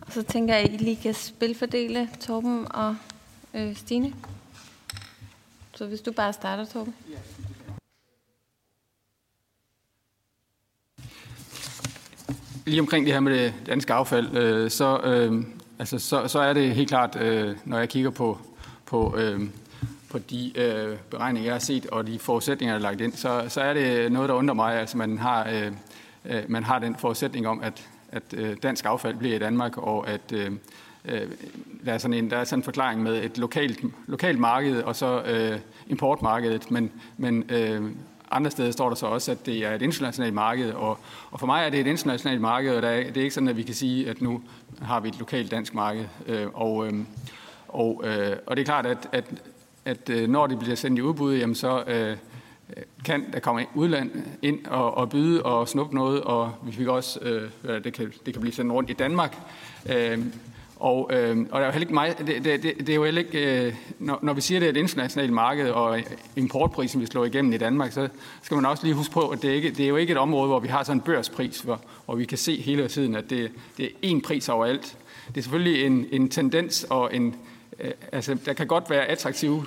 Og 0.00 0.12
så 0.12 0.22
tænker 0.22 0.54
jeg, 0.54 0.64
at 0.64 0.72
I 0.72 0.76
lige 0.76 0.96
kan 0.96 1.14
spilfordele 1.14 2.10
Torben 2.20 2.66
og 2.72 2.96
øh, 3.54 3.76
Stine. 3.76 4.14
Så 5.74 5.86
hvis 5.86 6.00
du 6.00 6.12
bare 6.12 6.32
starter, 6.32 6.64
Torben. 6.64 6.94
Lige 12.66 12.80
omkring 12.80 13.06
det 13.06 13.12
her 13.14 13.20
med 13.20 13.38
det 13.38 13.54
danske 13.66 13.92
affald, 13.92 14.36
øh, 14.36 14.70
så, 14.70 15.00
øh, 15.04 15.44
altså, 15.78 15.98
så, 15.98 16.28
så 16.28 16.38
er 16.38 16.52
det 16.52 16.74
helt 16.74 16.88
klart, 16.88 17.16
øh, 17.20 17.56
når 17.64 17.78
jeg 17.78 17.88
kigger 17.88 18.10
på, 18.10 18.38
på, 18.86 19.14
øh, 19.18 19.40
på 20.10 20.18
de 20.18 20.52
øh, 20.58 20.96
beregninger, 21.10 21.46
jeg 21.46 21.54
har 21.54 21.58
set, 21.58 21.86
og 21.86 22.06
de 22.06 22.18
forudsætninger, 22.18 22.78
der 22.78 22.78
er 22.78 22.90
lagt 22.90 23.00
ind, 23.00 23.12
så, 23.12 23.44
så 23.48 23.60
er 23.60 23.74
det 23.74 24.12
noget, 24.12 24.28
der 24.28 24.34
undrer 24.34 24.54
mig. 24.54 24.74
Altså, 24.74 24.96
man 24.96 25.18
har, 25.18 25.48
øh, 25.48 25.72
øh, 26.24 26.42
man 26.48 26.64
har 26.64 26.78
den 26.78 26.96
forudsætning 26.96 27.48
om, 27.48 27.62
at, 27.62 27.88
at 28.12 28.22
øh, 28.34 28.56
dansk 28.62 28.84
affald 28.84 29.16
bliver 29.16 29.36
i 29.36 29.38
Danmark, 29.38 29.78
og 29.78 30.08
at 30.08 30.32
øh, 30.32 30.52
øh, 31.04 31.20
der, 31.84 31.92
er 31.92 31.98
sådan 31.98 32.14
en, 32.14 32.30
der 32.30 32.36
er 32.36 32.44
sådan 32.44 32.58
en 32.58 32.64
forklaring 32.64 33.02
med 33.02 33.24
et 33.24 33.38
lokalt, 33.38 33.80
lokalt 34.06 34.38
marked, 34.38 34.82
og 34.82 34.96
så 34.96 35.22
øh, 35.22 35.58
importmarkedet, 35.86 36.70
men, 36.70 36.92
men 37.16 37.44
øh, 37.50 37.82
andre 38.30 38.50
steder 38.50 38.70
står 38.70 38.88
der 38.88 38.96
så 38.96 39.06
også, 39.06 39.32
at 39.32 39.46
det 39.46 39.56
er 39.56 39.74
et 39.74 39.82
internationalt 39.82 40.34
marked, 40.34 40.72
og, 40.72 40.98
og 41.30 41.40
for 41.40 41.46
mig 41.46 41.64
er 41.64 41.70
det 41.70 41.80
et 41.80 41.86
internationalt 41.86 42.40
marked, 42.40 42.76
og 42.76 42.82
der 42.82 42.88
er, 42.88 43.04
det 43.04 43.16
er 43.16 43.22
ikke 43.22 43.34
sådan, 43.34 43.48
at 43.48 43.56
vi 43.56 43.62
kan 43.62 43.74
sige, 43.74 44.10
at 44.10 44.20
nu 44.22 44.42
har 44.82 45.00
vi 45.00 45.08
et 45.08 45.18
lokalt 45.18 45.50
dansk 45.50 45.74
marked. 45.74 46.04
Øh, 46.26 46.46
og, 46.54 46.86
øh, 46.86 46.92
og, 47.68 48.02
øh, 48.04 48.36
og 48.46 48.56
det 48.56 48.62
er 48.62 48.66
klart, 48.66 48.86
at, 48.86 49.08
at, 49.12 49.24
at 49.84 50.10
øh, 50.10 50.28
når 50.28 50.46
det 50.46 50.58
bliver 50.58 50.76
sendt 50.76 50.98
i 50.98 51.02
udbud, 51.02 51.36
jamen 51.36 51.54
så 51.54 51.84
øh, 51.86 52.16
kan 53.04 53.32
der 53.32 53.40
komme 53.40 53.66
udland 53.74 54.10
ind 54.42 54.66
og, 54.66 54.96
og 54.96 55.10
byde 55.10 55.42
og 55.42 55.68
snuppe 55.68 55.94
noget, 55.94 56.20
og 56.20 56.54
vi 56.62 56.72
fik 56.72 56.86
også, 56.86 57.20
øh, 57.22 57.84
det, 57.84 57.92
kan, 57.92 58.12
det 58.26 58.34
kan 58.34 58.40
blive 58.40 58.54
sendt 58.54 58.72
rundt 58.72 58.90
i 58.90 58.92
Danmark. 58.92 59.38
Øh, 59.88 60.18
og, 60.76 61.10
øh, 61.12 61.46
og 61.50 61.60
der 61.60 61.66
er 61.66 61.72
heller 61.72 61.84
ikke 61.86 61.94
meget, 61.94 62.18
det, 62.18 62.44
det, 62.44 62.62
det, 62.62 62.74
det 62.78 62.88
er 62.88 62.94
jo 62.94 63.04
heller 63.04 63.20
ikke, 63.20 63.66
øh, 63.66 63.74
når, 63.98 64.18
når 64.22 64.32
vi 64.32 64.40
siger, 64.40 64.60
det 64.60 64.66
er 64.66 64.70
et 64.70 64.76
internationalt 64.76 65.32
marked, 65.32 65.70
og 65.70 66.00
importprisen 66.36 67.00
vi 67.00 67.06
slår 67.06 67.24
igennem 67.24 67.52
i 67.52 67.56
Danmark, 67.56 67.92
så 67.92 68.08
skal 68.42 68.54
man 68.54 68.66
også 68.66 68.84
lige 68.84 68.94
huske 68.94 69.12
på, 69.12 69.28
at 69.28 69.42
det, 69.42 69.48
ikke, 69.48 69.70
det 69.70 69.84
er 69.84 69.88
jo 69.88 69.96
ikke 69.96 70.10
et 70.10 70.18
område, 70.18 70.48
hvor 70.48 70.58
vi 70.58 70.68
har 70.68 70.82
sådan 70.82 70.96
en 70.96 71.00
børspris, 71.00 71.60
hvor, 71.60 71.80
hvor 72.04 72.14
vi 72.14 72.24
kan 72.24 72.38
se 72.38 72.60
hele 72.60 72.88
tiden, 72.88 73.16
at 73.16 73.30
det, 73.30 73.50
det 73.76 73.84
er 73.84 74.10
én 74.10 74.20
pris 74.24 74.48
overalt. 74.48 74.96
Det 75.28 75.36
er 75.36 75.42
selvfølgelig 75.42 75.86
en, 75.86 76.06
en 76.12 76.28
tendens, 76.28 76.84
og 76.90 77.14
en, 77.14 77.34
øh, 77.80 77.90
altså, 78.12 78.36
der 78.46 78.52
kan 78.52 78.66
godt 78.66 78.90
være 78.90 79.04
attraktive 79.04 79.66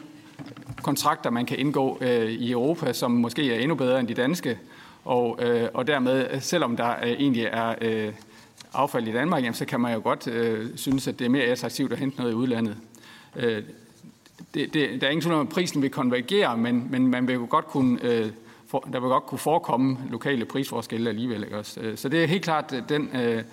kontrakter, 0.84 1.30
man 1.30 1.46
kan 1.46 1.60
indgå 1.60 1.98
øh, 2.02 2.32
i 2.32 2.52
Europa, 2.52 2.94
som 2.94 3.12
måske 3.12 3.56
er 3.56 3.60
endnu 3.60 3.76
bedre 3.76 4.00
end 4.00 4.08
de 4.08 4.14
danske, 4.14 4.58
og, 5.06 5.40
øh, 5.42 5.68
og 5.74 5.88
dermed, 5.88 6.42
selvom 6.42 6.78
der 6.78 6.90
øh, 7.04 7.12
egentlig 7.12 7.44
er... 7.52 7.76
Øh, 7.82 8.14
affald 8.74 9.08
i 9.08 9.12
Danmark, 9.12 9.44
jamen, 9.44 9.54
så 9.54 9.66
kan 9.66 9.80
man 9.80 9.94
jo 9.94 10.02
godt 10.04 10.28
øh, 10.28 10.70
synes, 10.76 11.08
at 11.08 11.20
det 11.20 11.26
er 11.26 11.30
mere 11.30 11.44
attraktivt 11.44 11.92
at 11.92 12.00
hente 12.00 12.18
noget 12.18 12.32
i 12.32 12.36
udlandet. 12.36 12.78
Øh, 13.36 13.64
det, 14.54 14.74
det, 14.74 15.02
der 15.02 15.08
er 15.08 15.12
ingen 15.12 15.22
tvivl 15.22 15.36
om, 15.36 15.48
at 15.48 15.54
prisen 15.54 15.82
vil 15.82 15.90
konvergere, 15.90 16.58
men, 16.58 16.88
men 16.92 17.08
man 17.08 17.28
vil 17.28 17.34
jo 17.34 17.48
godt 17.50 17.68
kunne, 17.68 18.00
øh, 18.04 18.32
for, 18.68 18.80
der 18.94 19.00
vil 19.00 19.10
godt 19.10 19.26
kunne 19.26 19.40
forekomme 19.40 19.98
lokale 20.10 20.46
prisforskelle 20.46 21.10
alligevel. 21.10 21.44
Ikke 21.44 21.58
også? 21.58 21.80
Øh, 21.80 21.98
så 21.98 22.10
det 22.10 22.24
er 22.24 22.28
helt 22.28 22.44
klart 22.44 22.74
øh, 22.74 22.90
den, 22.90 23.10
øh, 23.16 23.44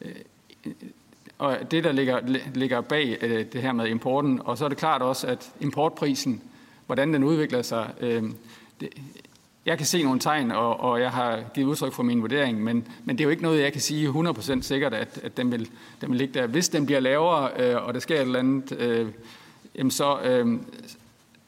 øh, 0.00 0.72
og 1.38 1.58
det, 1.70 1.84
der 1.84 1.92
ligger, 1.92 2.20
ligger 2.54 2.80
bag 2.80 3.18
øh, 3.20 3.46
det 3.52 3.62
her 3.62 3.72
med 3.72 3.86
importen. 3.88 4.40
Og 4.44 4.58
så 4.58 4.64
er 4.64 4.68
det 4.68 4.78
klart 4.78 5.02
også, 5.02 5.26
at 5.26 5.52
importprisen, 5.60 6.42
hvordan 6.86 7.14
den 7.14 7.24
udvikler 7.24 7.62
sig, 7.62 7.90
øh, 8.00 8.22
det, 8.80 8.88
jeg 9.66 9.76
kan 9.76 9.86
se 9.86 10.02
nogle 10.02 10.20
tegn, 10.20 10.50
og, 10.50 10.80
og 10.80 11.00
jeg 11.00 11.10
har 11.10 11.40
givet 11.54 11.66
udtryk 11.66 11.92
for 11.92 12.02
min 12.02 12.22
vurdering, 12.22 12.64
men, 12.64 12.88
men 13.04 13.18
det 13.18 13.24
er 13.24 13.26
jo 13.26 13.30
ikke 13.30 13.42
noget, 13.42 13.62
jeg 13.62 13.72
kan 13.72 13.80
sige 13.80 14.08
100% 14.08 14.62
sikkert, 14.62 14.94
at, 14.94 15.20
at 15.22 15.36
den, 15.36 15.52
vil, 15.52 15.70
den 16.00 16.10
vil 16.10 16.18
ligge 16.18 16.34
der. 16.34 16.46
Hvis 16.46 16.68
den 16.68 16.86
bliver 16.86 17.00
lavere, 17.00 17.50
øh, 17.58 17.86
og 17.86 17.94
der 17.94 18.00
sker 18.00 18.14
et 18.14 18.20
eller 18.20 18.38
andet, 18.38 18.72
øh, 18.78 19.08
jamen 19.74 19.90
så, 19.90 20.20
øh, 20.20 20.58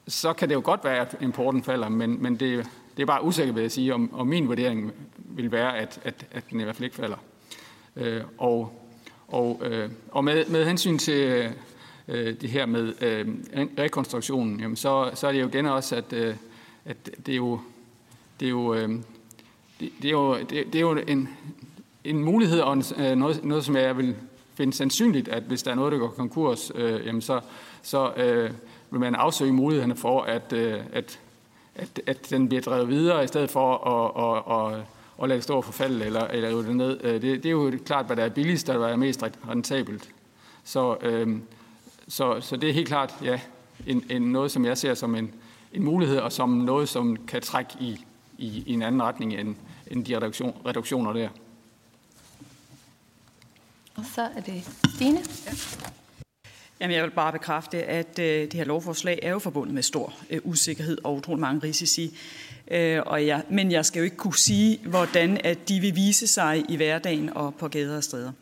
så 0.09 0.33
kan 0.33 0.49
det 0.49 0.55
jo 0.55 0.61
godt 0.65 0.85
være, 0.85 1.01
at 1.01 1.17
importen 1.21 1.63
falder, 1.63 1.89
men, 1.89 2.23
men 2.23 2.37
det, 2.37 2.67
det 2.97 3.03
er 3.03 3.07
bare 3.07 3.25
usikkert, 3.25 3.55
vil 3.55 3.63
jeg 3.63 3.71
sige, 3.71 3.95
om, 3.95 4.15
om 4.15 4.27
min 4.27 4.49
vurdering 4.49 4.93
vil 5.17 5.53
være, 5.53 5.79
at, 5.79 6.01
at, 6.05 6.27
at 6.31 6.45
den 6.51 6.61
i 6.61 6.63
hvert 6.63 6.77
fald 6.77 6.85
ikke 6.85 6.97
falder. 6.97 7.17
Øh, 7.97 8.23
og, 8.39 8.73
Og, 9.29 9.61
øh, 9.65 9.91
og 10.11 10.25
med, 10.25 10.47
med 10.47 10.65
hensyn 10.65 10.99
til 10.99 11.53
øh, 12.09 12.41
det 12.41 12.51
her 12.51 12.67
med 12.67 12.95
øh, 13.03 13.29
rekonstruktionen, 13.79 14.61
jamen 14.61 14.77
så, 14.77 15.11
så 15.15 15.27
er 15.27 15.33
det 15.33 15.41
jo 15.41 15.49
igen 15.49 15.67
også, 15.67 15.97
at, 15.97 16.13
øh, 16.13 16.35
at 16.85 16.97
det 17.27 17.33
er 17.33 17.37
jo, 17.37 17.61
det 18.41 18.47
er 18.47 18.51
jo, 18.51 18.75
øh, 18.75 18.89
det, 19.81 19.91
det 20.03 20.09
er 20.09 20.13
jo, 20.13 20.39
det, 20.39 20.51
det 20.51 20.75
er 20.75 20.81
jo 20.81 20.99
en, 21.07 21.29
en 22.05 22.25
mulighed 22.25 22.61
og 22.61 22.73
en, 22.73 22.85
øh, 22.97 23.17
noget, 23.17 23.45
noget, 23.45 23.65
som 23.65 23.77
jeg 23.77 23.97
vil 23.97 24.17
finde 24.55 24.73
sandsynligt, 24.73 25.29
at 25.29 25.43
hvis 25.43 25.63
der 25.63 25.71
er 25.71 25.75
noget, 25.75 25.93
der 25.93 25.99
går 25.99 26.09
konkurs, 26.09 26.73
øh, 26.75 27.07
jamen 27.07 27.23
så, 27.23 27.41
så 27.83 28.13
øh, 28.17 28.51
vil 28.91 29.01
man 29.01 29.15
afsøge 29.15 29.53
mulighederne 29.53 29.97
for, 29.97 30.23
at, 30.23 30.53
øh, 30.53 30.81
at, 30.93 31.19
at, 31.75 32.01
at 32.07 32.31
den 32.31 32.49
bliver 32.49 32.63
drevet 32.63 32.89
videre, 32.89 33.25
i 33.25 33.27
stedet 33.27 33.51
for 33.51 33.77
at, 33.77 34.13
at, 34.25 34.79
at, 34.79 34.85
at 35.23 35.29
lade 35.29 35.37
det 35.37 35.45
stå 35.45 35.61
forfald 35.61 36.03
eller, 36.03 36.27
eller 36.27 36.49
rive 36.49 36.63
det 36.63 36.77
ned. 36.77 37.01
Øh, 37.05 37.13
det, 37.13 37.23
det 37.23 37.47
er 37.47 37.51
jo 37.51 37.73
klart, 37.87 38.07
hvad 38.07 38.17
der 38.17 38.25
er 38.25 38.29
billigst, 38.29 38.67
hvad 38.67 38.79
der 38.79 38.87
er 38.87 38.97
mest 38.97 39.23
rentabelt. 39.49 40.09
Så, 40.65 40.97
øh, 41.03 41.37
så, 42.09 42.41
så 42.41 42.57
det 42.57 42.69
er 42.69 42.73
helt 42.73 42.89
klart 42.89 43.15
ja, 43.23 43.41
en, 43.87 44.05
en 44.11 44.23
noget, 44.23 44.51
som 44.51 44.65
jeg 44.65 44.79
ser 44.79 44.95
som 44.95 45.15
en, 45.15 45.35
en 45.73 45.85
mulighed, 45.85 46.19
og 46.19 46.33
som 46.33 46.51
noget, 46.51 46.89
som 46.89 47.17
kan 47.17 47.43
trække 47.43 47.73
i, 47.81 48.05
i, 48.39 48.63
i 48.67 48.73
en 48.73 48.83
anden 48.83 49.03
retning 49.03 49.35
end, 49.35 49.57
end 49.87 50.05
de 50.05 50.17
reduktion, 50.17 50.57
reduktioner 50.67 51.13
der. 51.13 51.29
Og 53.97 54.05
så 54.15 54.23
er 54.23 54.41
det 54.41 54.71
Stine. 54.95 55.19
Ja. 55.47 55.53
Jamen, 56.81 56.97
jeg 56.97 57.05
vil 57.05 57.11
bare 57.11 57.33
bekræfte, 57.33 57.85
at 57.85 58.19
øh, 58.19 58.43
det 58.43 58.53
her 58.53 58.65
lovforslag 58.65 59.19
er 59.23 59.31
jo 59.31 59.39
forbundet 59.39 59.75
med 59.75 59.83
stor 59.83 60.15
øh, 60.31 60.41
usikkerhed 60.45 60.99
og 61.05 61.15
utrolig 61.15 61.41
mange 61.41 61.63
risici. 61.63 62.19
Øh, 62.71 63.03
og 63.07 63.25
ja, 63.25 63.41
men 63.51 63.73
jeg 63.73 63.87
skal 63.87 64.01
jo 64.01 64.05
ikke 64.05 64.17
kunne 64.17 64.35
sige, 64.35 64.79
hvordan 64.89 65.41
at 65.45 65.69
de 65.69 65.81
vil 65.81 65.97
vise 65.97 66.27
sig 66.27 66.65
i 66.69 66.77
hverdagen 66.77 67.37
og 67.37 67.55
på 67.55 67.69
gader 67.69 67.97
og 67.97 68.05
steder. 68.05 68.33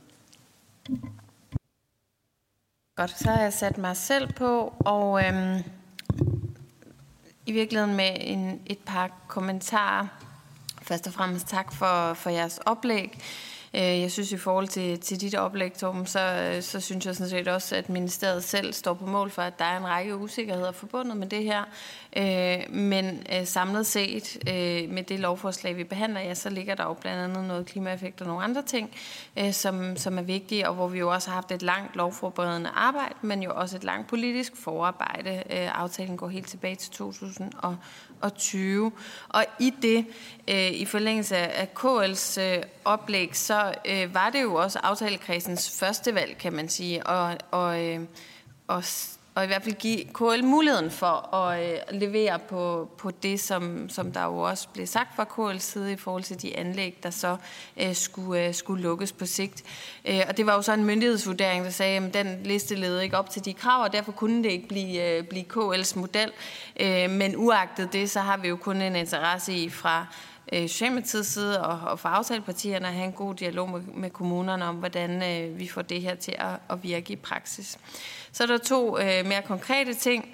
Godt, 2.97 3.19
så 3.19 3.31
har 3.31 3.43
jeg 3.43 3.53
sat 3.53 3.79
mig 3.79 3.97
selv 3.97 4.33
på, 4.33 4.75
og 4.79 5.25
øhm, 5.25 5.63
i 7.47 7.53
virkeligheden 7.53 7.97
med 7.97 8.17
en, 8.21 8.61
et 8.67 8.79
par 8.79 9.11
kommentarer. 9.29 10.07
Først 10.83 11.07
og 11.07 11.13
fremmest 11.13 11.47
tak 11.47 11.73
for, 11.73 12.15
for 12.15 12.31
jeres 12.31 12.59
oplæg. 12.59 13.19
Øh, 13.77 14.01
jeg 14.01 14.13
synes 14.13 14.33
i 14.33 14.37
forhold 14.37 14.69
til, 14.69 15.01
til 15.01 15.21
dit 15.21 15.35
oplæg, 15.35 15.73
Torben, 15.73 16.07
så, 16.07 16.21
øh, 16.21 16.63
så 16.63 16.81
synes 16.81 17.07
jeg 17.07 17.17
sådan 17.17 17.31
set 17.31 17.49
også, 17.49 17.77
at 17.77 17.89
ministeriet 17.89 18.45
selv 18.45 18.73
står 18.73 18.95
på 18.95 19.07
mål 19.07 19.31
for, 19.31 19.43
at 19.43 19.59
der 19.59 19.65
er 19.65 19.77
en 19.77 19.87
række 19.87 20.17
usikkerheder 20.17 20.73
forbundet 20.73 21.17
med 21.17 21.27
det 21.27 21.45
her. 21.45 21.63
Øh, 22.17 22.75
men 22.75 23.27
øh, 23.33 23.47
samlet 23.47 23.87
set 23.87 24.39
med 24.91 25.03
det 25.03 25.21
lovforslag, 25.21 25.77
vi 25.77 25.85
behandler, 25.85 26.21
ja, 26.21 26.35
så 26.35 26.51
ligger 26.51 26.75
der 26.75 26.85
jo 26.85 26.93
blandt 26.95 27.23
andet 27.23 27.49
noget 27.49 27.67
klimaeffekt 27.67 28.21
og 28.21 28.27
nogle 28.27 28.45
andre 28.45 28.63
ting, 28.63 28.91
som, 29.51 29.97
som 29.97 30.19
er 30.19 30.23
vigtige, 30.23 30.69
og 30.69 30.75
hvor 30.75 30.89
vi 30.89 30.99
jo 30.99 31.13
også 31.13 31.29
har 31.29 31.35
haft 31.35 31.53
et 31.53 31.63
langt 31.63 31.97
lovforberedende 31.97 32.71
arbejde, 32.75 33.15
men 33.23 33.43
jo 33.43 33.53
også 33.55 33.77
et 33.77 33.85
langt 33.85 34.09
politisk 34.09 34.57
forarbejde. 34.57 35.43
Aftalen 35.53 36.17
går 36.17 36.29
helt 36.29 36.49
tilbage 36.49 36.75
til 36.75 36.93
2000 36.93 37.53
og 37.59 37.77
2020. 38.23 38.93
Og 39.29 39.45
i 39.61 39.73
det, 39.83 40.07
øh, 40.49 40.71
i 40.71 40.85
forlængelse 40.85 41.37
af 41.37 41.69
KL's 41.79 42.41
øh, 42.41 42.63
oplæg, 42.85 43.37
så 43.37 43.75
øh, 43.85 44.15
var 44.15 44.31
det 44.31 44.43
jo 44.43 44.55
også 44.55 44.79
aftalekredsens 44.79 45.79
første 45.79 46.15
valg, 46.15 46.39
kan 46.39 46.53
man 46.53 46.69
sige, 46.69 47.07
og, 47.07 47.37
og, 47.51 47.85
øh, 47.85 48.01
og 48.67 48.85
og 49.37 49.45
i 49.45 49.47
hvert 49.47 49.63
fald 49.63 49.75
give 49.75 50.05
KL 50.05 50.45
muligheden 50.45 50.91
for 50.91 51.35
at 51.35 51.73
øh, 51.73 51.79
levere 51.91 52.39
på, 52.39 52.91
på 52.99 53.11
det, 53.11 53.41
som, 53.41 53.89
som 53.89 54.13
der 54.13 54.25
jo 54.25 54.39
også 54.39 54.69
blev 54.69 54.87
sagt 54.87 55.17
fra 55.17 55.25
KL's 55.25 55.59
side 55.59 55.93
i 55.93 55.97
forhold 55.97 56.23
til 56.23 56.43
de 56.43 56.57
anlæg, 56.57 56.99
der 57.03 57.11
så 57.11 57.37
øh, 57.77 57.95
skulle, 57.95 58.47
øh, 58.47 58.55
skulle 58.55 58.83
lukkes 58.83 59.13
på 59.13 59.27
sigt. 59.27 59.63
Øh, 60.05 60.21
og 60.29 60.37
det 60.37 60.47
var 60.47 60.55
jo 60.55 60.63
så 60.63 60.73
en 60.73 60.85
myndighedsvurdering, 60.85 61.65
der 61.65 61.71
sagde, 61.71 62.07
at 62.07 62.15
den 62.15 62.41
liste 62.45 62.75
leder 62.75 63.01
ikke 63.01 63.19
op 63.19 63.31
til 63.31 63.45
de 63.45 63.55
krav, 63.55 63.83
og 63.83 63.93
derfor 63.93 64.13
kunne 64.13 64.43
det 64.43 64.51
ikke 64.51 64.69
blive, 64.69 65.19
øh, 65.19 65.25
blive 65.25 65.45
KL's 65.57 65.99
model. 65.99 66.33
Øh, 66.81 67.11
men 67.11 67.37
uagtet 67.37 67.93
det, 67.93 68.11
så 68.11 68.21
har 68.21 68.37
vi 68.37 68.49
jo 68.49 68.57
kun 68.57 68.83
en 68.83 68.97
interesse 68.97 69.53
i 69.53 69.71
fra 69.71 70.07
øh, 70.53 70.69
Socialdemokratiets 70.69 71.29
side 71.29 71.65
og, 71.65 71.91
og 71.91 71.99
for 71.99 72.09
aftalepartierne 72.09 72.87
at 72.87 72.95
have 72.95 73.07
en 73.07 73.13
god 73.13 73.35
dialog 73.35 73.71
med, 73.71 73.81
med 73.81 74.11
kommunerne 74.11 74.65
om, 74.65 74.77
hvordan 74.77 75.23
øh, 75.23 75.59
vi 75.59 75.69
får 75.69 75.83
det 75.83 76.03
her 76.03 76.15
til 76.15 76.35
at, 76.39 76.61
at 76.71 76.83
virke 76.83 77.13
i 77.13 77.17
praksis. 77.17 77.79
Så 78.37 78.43
er 78.43 78.47
der 78.47 78.59
to 78.59 78.99
øh, 78.99 79.27
mere 79.27 79.43
konkrete 79.43 79.95
ting. 79.95 80.29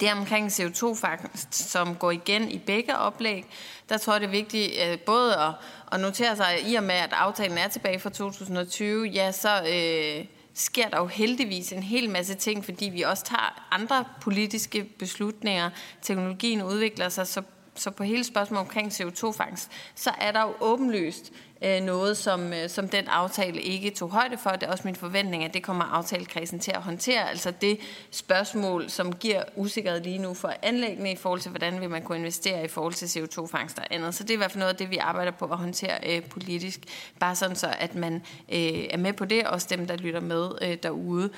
Det 0.00 0.08
er 0.08 0.14
omkring 0.14 0.48
CO2-fangst, 0.48 1.54
som 1.54 1.94
går 1.94 2.10
igen 2.10 2.50
i 2.50 2.58
begge 2.58 2.96
oplæg. 2.96 3.44
Der 3.88 3.98
tror 3.98 4.12
jeg, 4.12 4.20
det 4.20 4.26
er 4.26 4.30
vigtigt 4.30 4.72
øh, 4.86 4.98
både 4.98 5.36
at, 5.36 5.52
at 5.92 6.00
notere 6.00 6.36
sig, 6.36 6.46
at 6.46 6.60
i 6.66 6.74
og 6.74 6.82
med, 6.82 6.94
at 6.94 7.12
aftalen 7.12 7.58
er 7.58 7.68
tilbage 7.68 7.98
fra 7.98 8.10
2020, 8.10 9.06
ja, 9.06 9.32
så 9.32 9.48
øh, 9.48 10.24
sker 10.54 10.88
der 10.88 10.98
jo 10.98 11.06
heldigvis 11.06 11.72
en 11.72 11.82
hel 11.82 12.10
masse 12.10 12.34
ting, 12.34 12.64
fordi 12.64 12.88
vi 12.88 13.02
også 13.02 13.24
tager 13.24 13.68
andre 13.70 14.04
politiske 14.20 14.84
beslutninger. 14.84 15.70
Teknologien 16.02 16.62
udvikler 16.62 17.08
sig, 17.08 17.26
så 17.26 17.42
så 17.74 17.90
på 17.90 18.02
hele 18.02 18.24
spørgsmålet 18.24 18.60
omkring 18.60 18.88
CO2-fangst, 18.88 19.70
så 19.94 20.10
er 20.20 20.32
der 20.32 20.42
jo 20.42 20.54
åbenlyst 20.60 21.32
øh, 21.64 21.80
noget, 21.80 22.16
som, 22.16 22.52
øh, 22.52 22.68
som 22.68 22.88
den 22.88 23.08
aftale 23.08 23.62
ikke 23.62 23.90
tog 23.90 24.10
højde 24.10 24.38
for. 24.38 24.50
Det 24.50 24.62
er 24.62 24.70
også 24.70 24.82
min 24.84 24.96
forventning, 24.96 25.44
at 25.44 25.54
det 25.54 25.62
kommer 25.62 25.84
aftalekredsen 25.84 26.58
til 26.58 26.70
at 26.70 26.82
håndtere. 26.82 27.30
Altså 27.30 27.50
det 27.50 27.78
spørgsmål, 28.10 28.90
som 28.90 29.12
giver 29.12 29.42
usikkerhed 29.56 30.00
lige 30.00 30.18
nu 30.18 30.34
for 30.34 30.52
anlæggene 30.62 31.12
i 31.12 31.16
forhold 31.16 31.40
til, 31.40 31.50
hvordan 31.50 31.80
vil 31.80 31.90
man 31.90 32.02
kunne 32.02 32.18
investere 32.18 32.64
i 32.64 32.68
forhold 32.68 32.94
til 32.94 33.06
CO2-fangst 33.06 33.78
og 33.78 33.84
andet. 33.90 34.14
Så 34.14 34.22
det 34.22 34.30
er 34.30 34.34
i 34.34 34.36
hvert 34.36 34.50
fald 34.50 34.58
noget 34.58 34.72
af 34.72 34.78
det, 34.78 34.90
vi 34.90 34.96
arbejder 34.96 35.32
på 35.32 35.44
at 35.44 35.58
håndtere 35.58 36.16
øh, 36.16 36.22
politisk. 36.22 36.80
Bare 37.20 37.36
sådan 37.36 37.56
så, 37.56 37.74
at 37.78 37.94
man 37.94 38.14
øh, 38.52 38.84
er 38.90 38.96
med 38.96 39.12
på 39.12 39.24
det, 39.24 39.46
og 39.46 39.70
dem, 39.70 39.86
der 39.86 39.96
lytter 39.96 40.20
med 40.20 40.50
øh, 40.62 40.76
derude. 40.82 41.30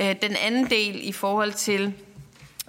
Øh, 0.00 0.16
den 0.22 0.36
anden 0.36 0.70
del 0.70 1.08
i 1.08 1.12
forhold 1.12 1.52
til 1.52 1.94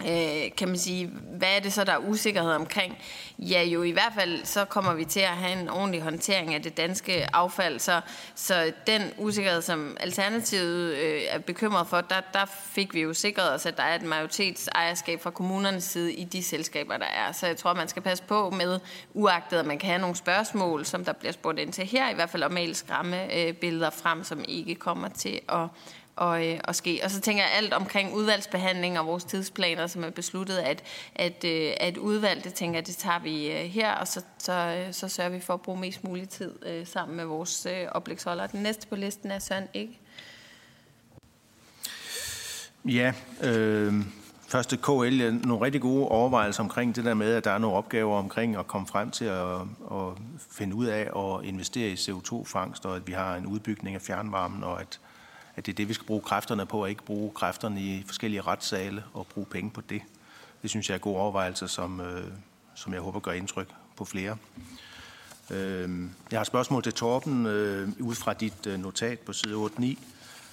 øh, 0.07 0.51
kan 0.57 0.67
man 0.67 0.77
sige, 0.77 1.11
hvad 1.37 1.55
er 1.55 1.59
det 1.59 1.73
så, 1.73 1.83
der 1.83 1.91
er 1.91 1.97
usikkerhed 1.97 2.51
omkring? 2.51 2.97
Ja, 3.39 3.63
jo 3.63 3.83
i 3.83 3.91
hvert 3.91 4.13
fald, 4.15 4.45
så 4.45 4.65
kommer 4.65 4.93
vi 4.93 5.05
til 5.05 5.19
at 5.19 5.27
have 5.27 5.61
en 5.61 5.69
ordentlig 5.69 6.01
håndtering 6.01 6.53
af 6.53 6.61
det 6.61 6.77
danske 6.77 7.35
affald, 7.35 7.79
så, 7.79 8.01
så 8.35 8.71
den 8.87 9.01
usikkerhed, 9.17 9.61
som 9.61 9.97
Alternativet 9.99 10.95
øh, 10.95 11.21
er 11.29 11.39
bekymret 11.39 11.87
for, 11.87 12.01
der, 12.01 12.21
der 12.33 12.45
fik 12.45 12.93
vi 12.93 13.01
jo 13.01 13.13
sikret 13.13 13.53
os, 13.53 13.65
at 13.65 13.77
der 13.77 13.83
er 13.83 13.95
et 13.95 14.03
majoritetsejerskab 14.03 15.21
fra 15.21 15.31
kommunernes 15.31 15.83
side 15.83 16.13
i 16.13 16.23
de 16.23 16.43
selskaber, 16.43 16.97
der 16.97 17.05
er. 17.05 17.31
Så 17.31 17.47
jeg 17.47 17.57
tror, 17.57 17.73
man 17.73 17.87
skal 17.87 18.01
passe 18.01 18.23
på 18.23 18.49
med, 18.49 18.79
uagtet 19.13 19.57
at 19.57 19.65
man 19.65 19.79
kan 19.79 19.89
have 19.89 20.01
nogle 20.01 20.15
spørgsmål, 20.15 20.85
som 20.85 21.05
der 21.05 21.13
bliver 21.13 21.31
spurgt 21.31 21.59
ind 21.59 21.73
til 21.73 21.85
her, 21.85 22.09
i 22.09 22.13
hvert 22.13 22.29
fald 22.29 22.43
at 22.43 22.51
male 22.51 22.75
skræmme 22.75 23.35
øh, 23.37 23.53
billeder 23.53 23.89
frem, 23.89 24.23
som 24.23 24.45
ikke 24.47 24.75
kommer 24.75 25.09
til 25.09 25.39
at 25.49 25.67
at, 26.17 26.45
øh, 26.45 26.59
at 26.63 26.75
ske. 26.75 27.01
Og 27.03 27.11
så 27.11 27.21
tænker 27.21 27.43
jeg 27.43 27.51
alt 27.53 27.73
omkring 27.73 28.13
udvalgsbehandling 28.13 28.99
og 28.99 29.07
vores 29.07 29.23
tidsplaner, 29.23 29.87
som 29.87 30.03
er 30.03 30.09
besluttet, 30.09 30.57
at, 30.57 30.83
at, 31.15 31.43
øh, 31.43 31.73
at 31.77 31.97
udvalg, 31.97 32.43
det 32.43 32.53
tænker 32.53 32.77
jeg, 32.77 32.87
det 32.87 32.95
tager 32.95 33.19
vi 33.19 33.51
øh, 33.51 33.57
her, 33.57 33.91
og 33.91 34.07
så, 34.07 34.21
så, 34.37 34.53
øh, 34.53 34.93
så 34.93 35.07
sørger 35.07 35.29
vi 35.29 35.39
for 35.39 35.53
at 35.53 35.61
bruge 35.61 35.79
mest 35.79 36.03
mulig 36.03 36.29
tid 36.29 36.65
øh, 36.65 36.87
sammen 36.87 37.17
med 37.17 37.25
vores 37.25 37.65
øh, 37.65 37.87
oplægsholder. 37.91 38.47
Den 38.47 38.63
næste 38.63 38.87
på 38.87 38.95
listen 38.95 39.31
er 39.31 39.39
Søren 39.39 39.67
Ikke. 39.73 39.99
Ja, 42.85 43.13
øh, 43.43 43.93
første 44.47 44.77
KL, 44.77 45.33
nogle 45.33 45.65
rigtig 45.65 45.81
gode 45.81 46.07
overvejelser 46.07 46.63
omkring 46.63 46.95
det 46.95 47.05
der 47.05 47.13
med, 47.13 47.33
at 47.33 47.45
der 47.45 47.51
er 47.51 47.57
nogle 47.57 47.77
opgaver 47.77 48.17
omkring 48.17 48.55
at 48.55 48.67
komme 48.67 48.87
frem 48.87 49.11
til 49.11 49.25
at, 49.25 49.55
at 49.91 50.07
finde 50.51 50.75
ud 50.75 50.85
af 50.85 51.09
at 51.15 51.45
investere 51.45 51.89
i 51.89 51.93
CO2-fangst, 51.93 52.85
og 52.85 52.95
at 52.95 53.07
vi 53.07 53.11
har 53.11 53.35
en 53.35 53.45
udbygning 53.45 53.95
af 53.95 54.01
fjernvarmen, 54.01 54.63
og 54.63 54.81
at 54.81 54.99
at 55.61 55.65
det 55.65 55.71
er 55.71 55.75
det, 55.75 55.89
vi 55.89 55.93
skal 55.93 56.07
bruge 56.07 56.21
kræfterne 56.21 56.65
på, 56.65 56.81
og 56.81 56.89
ikke 56.89 57.03
bruge 57.03 57.31
kræfterne 57.31 57.81
i 57.81 58.03
forskellige 58.05 58.41
retssale 58.41 59.03
og 59.13 59.27
bruge 59.27 59.45
penge 59.45 59.71
på 59.71 59.81
det. 59.81 60.01
Det 60.61 60.69
synes 60.69 60.89
jeg 60.89 60.95
er 60.95 60.99
gode 60.99 61.17
overvejelser, 61.17 61.67
som, 61.67 61.99
øh, 61.99 62.23
som 62.75 62.93
jeg 62.93 63.01
håber 63.01 63.19
gør 63.19 63.31
indtryk 63.31 63.67
på 63.97 64.05
flere. 64.05 64.37
Øh, 65.51 65.89
jeg 66.31 66.37
har 66.37 66.41
et 66.41 66.47
spørgsmål 66.47 66.83
til 66.83 66.93
Torben 66.93 67.45
øh, 67.45 67.89
ud 67.99 68.15
fra 68.15 68.33
dit 68.33 68.67
øh, 68.67 68.79
notat 68.79 69.19
på 69.19 69.33
side 69.33 69.55
8-9. 69.55 69.83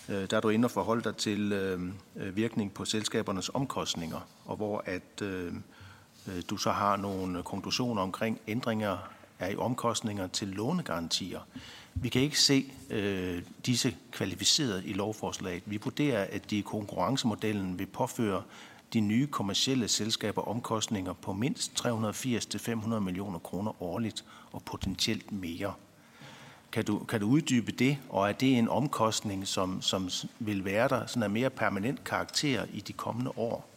Øh, 0.09 0.31
der 0.31 0.37
er 0.37 0.41
du 0.41 0.49
inde 0.49 0.67
og 0.67 0.71
forholde 0.71 1.05
dig 1.05 1.17
til 1.17 1.53
øh, 1.53 1.81
øh, 2.17 2.37
virkning 2.37 2.75
på 2.75 2.85
selskabernes 2.85 3.51
omkostninger, 3.55 4.29
og 4.45 4.57
hvor 4.57 4.83
at 4.87 5.23
øh, 5.23 5.53
øh, 6.29 6.43
du 6.51 6.57
så 6.57 6.71
har 6.71 6.97
nogle 6.97 7.43
konklusioner 7.43 8.03
omkring 8.03 8.41
ændringer 8.49 8.99
af 9.39 9.55
omkostninger 9.59 10.27
til 10.27 10.49
lånegarantier. 10.49 11.41
Vi 12.03 12.09
kan 12.09 12.23
ikke 12.23 12.41
se 12.41 12.73
øh, 12.91 13.43
disse 13.67 13.97
kvalificeret 14.13 14.83
i 14.87 14.93
lovforslaget. 14.93 15.63
Vi 15.67 15.81
vurderer, 15.85 16.27
at 16.31 16.51
de 16.51 16.59
i 16.59 16.61
konkurrencemodellen 16.61 17.79
vil 17.79 17.87
påføre 17.87 18.43
de 18.93 19.01
nye 19.01 19.27
kommercielle 19.27 19.89
selskaber 19.89 20.43
omkostninger 20.43 21.13
på 21.13 21.33
mindst 21.33 21.87
380-500 21.87 22.99
millioner 22.99 23.39
kroner 23.39 23.83
årligt 23.83 24.25
og 24.53 24.63
potentielt 24.63 25.33
mere. 25.33 25.73
Kan 26.73 26.85
du, 26.85 26.99
kan 26.99 27.21
du 27.21 27.27
uddybe 27.27 27.73
det, 27.73 27.99
og 28.09 28.29
er 28.29 28.33
det 28.33 28.59
en 28.59 28.69
omkostning, 28.69 29.49
som, 29.49 29.83
som 29.83 30.11
vil 30.39 30.65
være 30.65 30.89
der 30.89 31.07
sådan 31.07 31.23
af 31.23 31.31
mere 31.31 31.51
permanent 31.51 32.05
karakter 32.05 32.65
i 32.73 32.81
de 32.81 32.93
kommende 32.93 33.31
år? 33.37 33.69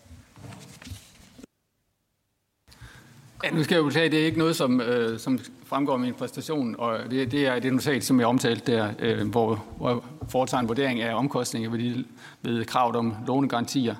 Ja, 3.43 3.51
nu 3.51 3.63
skal 3.63 3.75
jeg 3.75 3.83
jo 3.83 3.89
sige, 3.89 4.03
at 4.03 4.11
det 4.11 4.21
er 4.21 4.25
ikke 4.25 4.37
noget, 4.37 4.55
som, 4.55 4.81
øh, 4.81 5.19
som 5.19 5.39
fremgår 5.71 5.93
af 5.93 5.99
min 5.99 6.13
præstation, 6.13 6.75
og 6.77 6.99
det, 7.11 7.31
det 7.31 7.47
er 7.47 7.59
det 7.59 7.73
notat, 7.73 8.03
som 8.03 8.19
jeg 8.19 8.27
omtalte 8.27 8.71
der, 8.71 8.93
øh, 8.99 9.29
hvor, 9.29 9.63
hvor 9.77 10.03
foretager 10.29 10.61
en 10.61 10.67
vurdering 10.67 11.01
af 11.01 11.15
omkostninger 11.15 11.69
ved, 11.69 11.79
de, 11.79 12.05
ved 12.41 12.65
kravet 12.65 12.95
om 12.95 13.15
lånegarantier. 13.27 13.95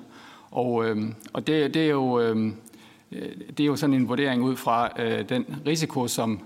Og, 0.50 0.88
øh, 0.88 1.02
og 1.32 1.46
det, 1.46 1.74
det, 1.74 1.82
er 1.82 1.90
jo, 1.90 2.20
øh, 2.20 2.46
øh 3.12 3.32
det 3.48 3.60
er 3.60 3.66
jo 3.66 3.76
sådan 3.76 3.94
en 3.94 4.08
vurdering 4.08 4.42
ud 4.42 4.56
fra 4.56 5.02
øh, 5.02 5.28
den 5.28 5.46
risiko, 5.66 6.08
som, 6.08 6.40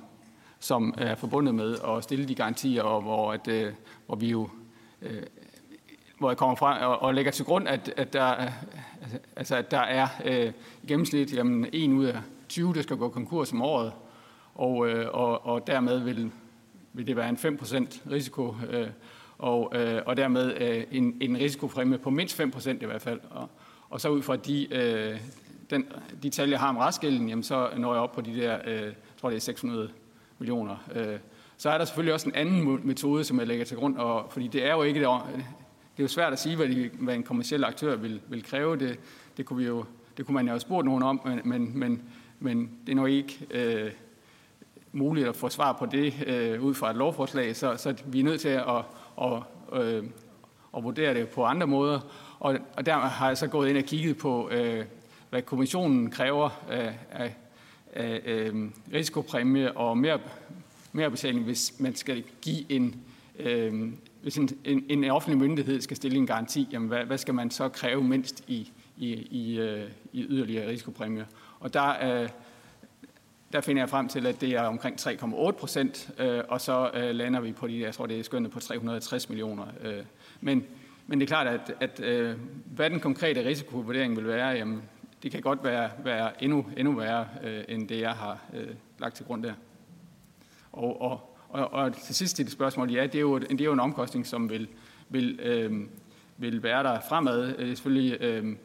som 0.61 0.95
er 0.99 1.15
forbundet 1.15 1.55
med 1.55 1.77
at 1.89 2.05
stille 2.05 2.29
de 2.29 2.35
garantier, 2.35 2.83
og 2.83 3.03
hvor, 3.03 3.33
at, 3.33 3.49
øh, 3.49 3.73
hvor 4.07 4.17
vi 4.17 4.31
jo 4.31 4.49
øh, 5.03 5.23
hvor 6.19 6.31
jeg 6.31 6.37
kommer 6.37 6.57
frem 6.57 6.83
og, 6.83 7.03
og 7.03 7.15
lægger 7.15 7.33
til 7.33 7.45
grund, 7.45 7.69
at, 7.69 7.93
at, 7.97 8.13
der, 8.13 8.35
altså, 9.37 9.57
at 9.57 9.71
der 9.71 9.81
er 9.81 10.09
øh, 10.25 10.53
i 10.83 10.87
gennemsnit 10.87 11.35
jamen, 11.35 11.67
en 11.73 11.93
ud 11.93 12.05
af 12.05 12.19
20, 12.49 12.75
der 12.75 12.83
skal 12.83 12.97
gå 12.97 13.09
konkurs 13.09 13.53
om 13.53 13.63
året, 13.63 13.93
og, 14.57 14.89
øh, 14.89 15.07
og, 15.13 15.47
og 15.47 15.67
dermed 15.67 15.99
vil, 15.99 16.31
vil 16.93 17.07
det 17.07 17.17
være 17.17 17.29
en 17.29 17.37
5% 17.37 18.11
risiko, 18.11 18.55
øh, 18.71 18.89
og, 19.39 19.73
øh, 19.75 20.03
og 20.07 20.17
dermed 20.17 20.55
øh, 20.61 20.85
en, 20.91 21.17
en 21.21 21.37
risikopræmie 21.37 21.99
på 21.99 22.11
mindst 22.11 22.41
5% 22.41 22.71
i 22.71 22.85
hvert 22.85 23.03
fald. 23.03 23.21
Og, 23.31 23.49
og 23.91 24.01
så 24.01 24.09
ud 24.09 24.23
fra 24.23 24.37
de, 24.37 24.75
øh, 24.75 25.21
den, 25.71 25.87
de 26.23 26.31
tal, 26.31 26.51
jeg 26.51 26.61
har 26.61 26.69
om 26.69 26.77
restgælden, 26.77 27.29
jamen, 27.29 27.43
så 27.43 27.69
når 27.77 27.95
jeg 27.95 28.03
op 28.03 28.13
på 28.13 28.21
de 28.21 28.37
der, 28.37 28.59
øh, 28.67 28.83
jeg 28.83 28.95
tror 29.21 29.29
det 29.29 29.37
er 29.37 29.41
600 29.41 29.91
millioner. 30.39 30.77
Øh, 30.95 31.19
så 31.57 31.71
er 31.71 31.79
der 31.79 31.85
selvfølgelig 31.85 32.15
også 32.15 32.29
en 32.29 32.35
anden 32.35 32.87
metode, 32.87 33.25
som 33.25 33.39
jeg 33.39 33.47
lægger 33.47 33.65
til 33.65 33.77
grund, 33.77 33.97
og, 33.97 34.27
fordi 34.31 34.49
det 34.49 34.65
er 34.65 34.73
jo 34.73 34.83
ikke 34.83 35.01
det, 35.01 35.07
øh, 35.07 35.39
det 35.97 36.03
er 36.03 36.05
jo 36.05 36.09
svært 36.09 36.33
at 36.33 36.39
sige, 36.39 36.57
hvad, 36.57 36.69
de, 36.69 36.91
hvad 36.99 37.15
en 37.15 37.23
kommersiel 37.23 37.65
aktør 37.65 37.97
vil, 37.97 38.21
vil 38.29 38.45
kræve. 38.45 38.77
Det, 38.77 38.99
det, 39.37 39.47
kunne 39.47 39.59
vi 39.59 39.67
jo, 39.67 39.85
det 40.17 40.27
kunne 40.27 40.35
man 40.35 40.45
jo 40.45 40.51
have 40.51 40.61
spurgt 40.61 40.85
nogen 40.85 41.03
om, 41.03 41.21
men, 41.25 41.41
men, 41.45 41.79
men, 41.79 42.03
men 42.39 42.71
det 42.87 42.93
er 42.93 42.97
nok 42.97 43.09
ikke 43.09 43.47
øh, 43.51 43.91
muligt 44.97 45.29
at 45.29 45.37
få 45.37 45.49
svar 45.49 45.73
på 45.73 45.87
det 45.87 46.15
øh, 46.27 46.63
ud 46.63 46.75
fra 46.75 46.91
et 46.91 46.97
lovforslag, 46.97 47.57
så, 47.57 47.77
så 47.77 47.95
vi 48.07 48.21
er 48.21 48.25
nødt 48.25 48.41
til 48.41 48.49
at, 48.49 48.65
at, 49.23 49.43
at, 49.73 49.83
øh, 49.83 50.05
at 50.77 50.85
vurdere 50.85 51.15
det 51.15 51.29
på 51.29 51.45
andre 51.45 51.67
måder. 51.67 52.01
Og, 52.39 52.59
og 52.77 52.87
der 52.87 52.99
har 52.99 53.29
jeg 53.29 53.39
så 53.39 53.47
gået 53.47 53.69
ind 53.69 53.79
og 53.79 53.85
kigget 53.85 54.17
på, 54.19 54.51
øh, 54.51 54.85
hvad 55.31 55.43
kommissionen 55.43 56.11
kræver 56.11 56.51
af, 56.71 56.95
af, 57.11 57.37
af 57.93 58.21
øh, 58.25 58.71
risikopræmie 58.93 59.77
og 59.77 59.99
mere, 59.99 60.19
mere 60.93 61.11
betaling, 61.11 61.45
hvis 61.45 61.75
man 61.79 61.95
skal 61.95 62.25
give 62.43 62.73
en, 62.73 63.01
øh, 63.39 63.93
hvis 64.23 64.37
en, 64.37 64.49
en, 64.65 64.85
en 64.89 65.11
offentlig 65.11 65.39
myndighed 65.39 65.81
skal 65.81 65.97
stille 65.97 66.19
en 66.19 66.27
garanti, 66.27 66.69
jamen 66.73 66.89
hvad, 66.89 67.05
hvad 67.05 67.19
skal 67.19 67.35
man 67.35 67.51
så 67.51 67.69
kræve 67.69 68.05
mindst 68.05 68.45
i, 68.47 68.73
i, 68.97 69.13
i, 69.15 69.59
øh, 69.59 69.91
i 70.13 70.23
yderligere 70.29 70.69
risikopræmier? 70.69 71.25
Og 71.61 71.75
der, 71.75 72.23
øh, 72.23 72.29
der 73.53 73.61
finder 73.61 73.83
jeg 73.83 73.89
frem 73.89 74.09
til, 74.09 74.27
at 74.27 74.41
det 74.41 74.53
er 74.53 74.63
omkring 74.63 75.01
3,8 75.01 75.51
procent, 75.51 76.11
øh, 76.19 76.43
og 76.49 76.61
så 76.61 76.91
øh, 76.95 77.15
lander 77.15 77.41
vi 77.41 77.53
på 77.53 77.67
de, 77.67 77.81
jeg 77.81 77.95
tror 77.95 78.07
det 78.07 78.19
er 78.19 78.23
skønnet 78.23 78.51
på 78.51 78.61
360 78.61 79.29
millioner. 79.29 79.65
Øh. 79.83 80.03
Men, 80.41 80.65
men 81.07 81.21
det 81.21 81.27
er 81.27 81.29
klart, 81.29 81.47
at, 81.47 81.75
at 81.81 82.01
øh, 82.01 82.37
hvad 82.67 82.91
den 82.91 83.01
konkrete 83.01 83.45
risikovurdering 83.45 84.17
vil 84.17 84.27
være, 84.27 84.49
jamen, 84.49 84.83
det 85.23 85.33
kan 85.33 85.41
godt 85.41 85.65
være, 85.65 85.91
være 86.05 86.45
endnu, 86.45 86.67
endnu 86.77 86.93
værre, 86.93 87.27
øh, 87.45 87.65
end 87.69 87.89
det 87.89 88.01
jeg 88.01 88.13
har 88.13 88.39
øh, 88.55 88.69
lagt 88.99 89.17
til 89.17 89.27
grund 89.27 89.43
der. 89.43 89.55
Og, 90.73 91.01
og, 91.01 91.37
og, 91.49 91.73
og 91.73 91.93
til 91.97 92.15
sidst 92.15 92.37
til 92.37 92.45
det 92.45 92.53
spørgsmål, 92.53 92.91
ja, 92.91 93.03
det 93.03 93.15
er 93.15 93.21
jo, 93.21 93.39
det 93.39 93.61
er 93.61 93.65
jo 93.65 93.73
en 93.73 93.81
omkostning, 93.81 94.27
som 94.27 94.51
vil, 94.51 94.69
vil, 95.09 95.41
øh, 95.43 95.87
vil 96.37 96.63
være 96.63 96.83
der 96.83 97.01
fremad. 97.09 97.47
Det 97.47 97.71
er 97.71 97.75
selvfølgelig 97.75 98.21
øh, 98.21 98.57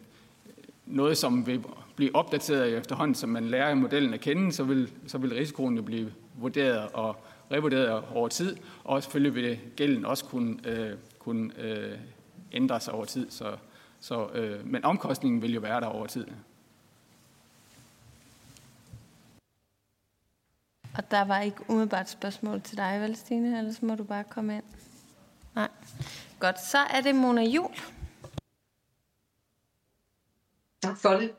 noget, 0.85 1.17
som 1.17 1.47
vil 1.47 1.63
blive 1.95 2.15
opdateret 2.15 2.77
efterhånden, 2.77 3.15
som 3.15 3.29
man 3.29 3.47
lærer 3.47 3.75
modellen 3.75 4.13
at 4.13 4.21
kende, 4.21 4.51
så 4.51 4.63
vil, 4.63 4.91
så 5.07 5.17
vil 5.17 5.33
risikoen 5.33 5.75
jo 5.75 5.81
blive 5.81 6.13
vurderet 6.35 6.89
og 6.93 7.15
revurderet 7.51 8.03
over 8.13 8.27
tid, 8.27 8.57
og 8.83 9.03
selvfølgelig 9.03 9.35
vil 9.35 9.59
gælden 9.75 10.05
også 10.05 10.25
kunne, 10.25 10.57
øh, 10.65 10.97
kunne 11.19 11.51
øh, 11.57 11.97
ændre 12.51 12.79
sig 12.79 12.93
over 12.93 13.05
tid. 13.05 13.31
Så, 13.31 13.57
så, 13.99 14.29
øh, 14.29 14.67
men 14.67 14.85
omkostningen 14.85 15.41
vil 15.41 15.53
jo 15.53 15.59
være 15.59 15.81
der 15.81 15.87
over 15.87 16.07
tid. 16.07 16.27
Og 20.97 21.11
der 21.11 21.21
var 21.21 21.39
ikke 21.41 21.57
umiddelbart 21.69 22.09
spørgsmål 22.09 22.61
til 22.61 22.77
dig, 22.77 23.01
vel 23.01 23.15
Stine? 23.15 23.57
Ellers 23.57 23.81
må 23.81 23.95
du 23.95 24.03
bare 24.03 24.23
komme 24.23 24.55
ind. 24.55 24.63
Nej. 25.55 25.69
Godt, 26.39 26.61
så 26.61 26.77
er 26.77 27.01
det 27.01 27.15
Mona 27.15 27.43
Jul. 27.43 27.71
Tak 30.81 30.97
for 30.97 31.09
det. 31.09 31.31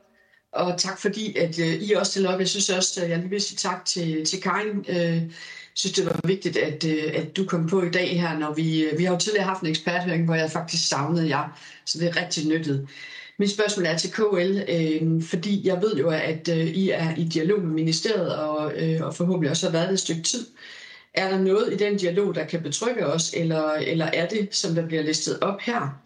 Og 0.53 0.79
tak 0.79 0.99
fordi, 0.99 1.37
at 1.37 1.59
øh, 1.59 1.83
I 1.83 1.93
også 1.93 2.11
stiller 2.11 2.33
op. 2.33 2.41
Jeg 2.41 2.49
synes 2.49 2.71
også, 2.71 3.05
at 3.05 3.11
jeg 3.11 3.19
lige 3.19 3.31
vil 3.31 3.41
sige 3.41 3.57
tak 3.57 3.85
til, 3.85 4.25
til 4.25 4.41
Karin. 4.41 4.85
Jeg 4.89 5.29
synes, 5.75 5.95
det 5.95 6.07
var 6.07 6.21
vigtigt, 6.25 6.57
at, 6.57 6.85
at 6.85 7.37
du 7.37 7.45
kom 7.45 7.67
på 7.67 7.83
i 7.83 7.91
dag 7.91 8.21
her, 8.21 8.39
når 8.39 8.55
vi, 8.55 8.89
vi 8.99 9.05
har 9.05 9.13
jo 9.13 9.19
tidligere 9.19 9.47
haft 9.47 9.63
en 9.63 9.69
eksperthøring, 9.69 10.25
hvor 10.25 10.35
jeg 10.35 10.51
faktisk 10.51 10.89
savnede 10.89 11.29
jer. 11.29 11.61
Så 11.87 11.99
det 11.99 12.09
er 12.09 12.23
rigtig 12.23 12.49
nyttigt. 12.49 12.81
Mit 13.39 13.51
spørgsmål 13.51 13.87
er 13.87 13.97
til 13.97 14.13
KL, 14.13 14.63
øh, 14.69 15.23
fordi 15.23 15.67
jeg 15.69 15.83
ved 15.83 15.97
jo, 15.97 16.11
at 16.11 16.49
øh, 16.49 16.67
I 16.67 16.91
er 16.91 17.15
i 17.17 17.25
dialog 17.25 17.61
med 17.61 17.71
ministeriet, 17.71 18.37
og, 18.37 18.73
øh, 18.77 19.07
og 19.07 19.15
forhåbentlig 19.15 19.51
også 19.51 19.67
har 19.67 19.73
været 19.73 19.89
det 19.89 19.95
et 19.95 20.01
stykke 20.01 20.23
tid. 20.23 20.47
Er 21.15 21.31
der 21.31 21.39
noget 21.39 21.73
i 21.73 21.77
den 21.77 21.97
dialog, 21.97 22.35
der 22.35 22.45
kan 22.45 22.63
betrygge 22.63 23.07
os, 23.07 23.35
eller, 23.37 23.73
eller 23.73 24.07
er 24.07 24.29
det, 24.29 24.49
som 24.51 24.75
der 24.75 24.87
bliver 24.87 25.03
listet 25.03 25.39
op 25.41 25.61
her? 25.61 26.03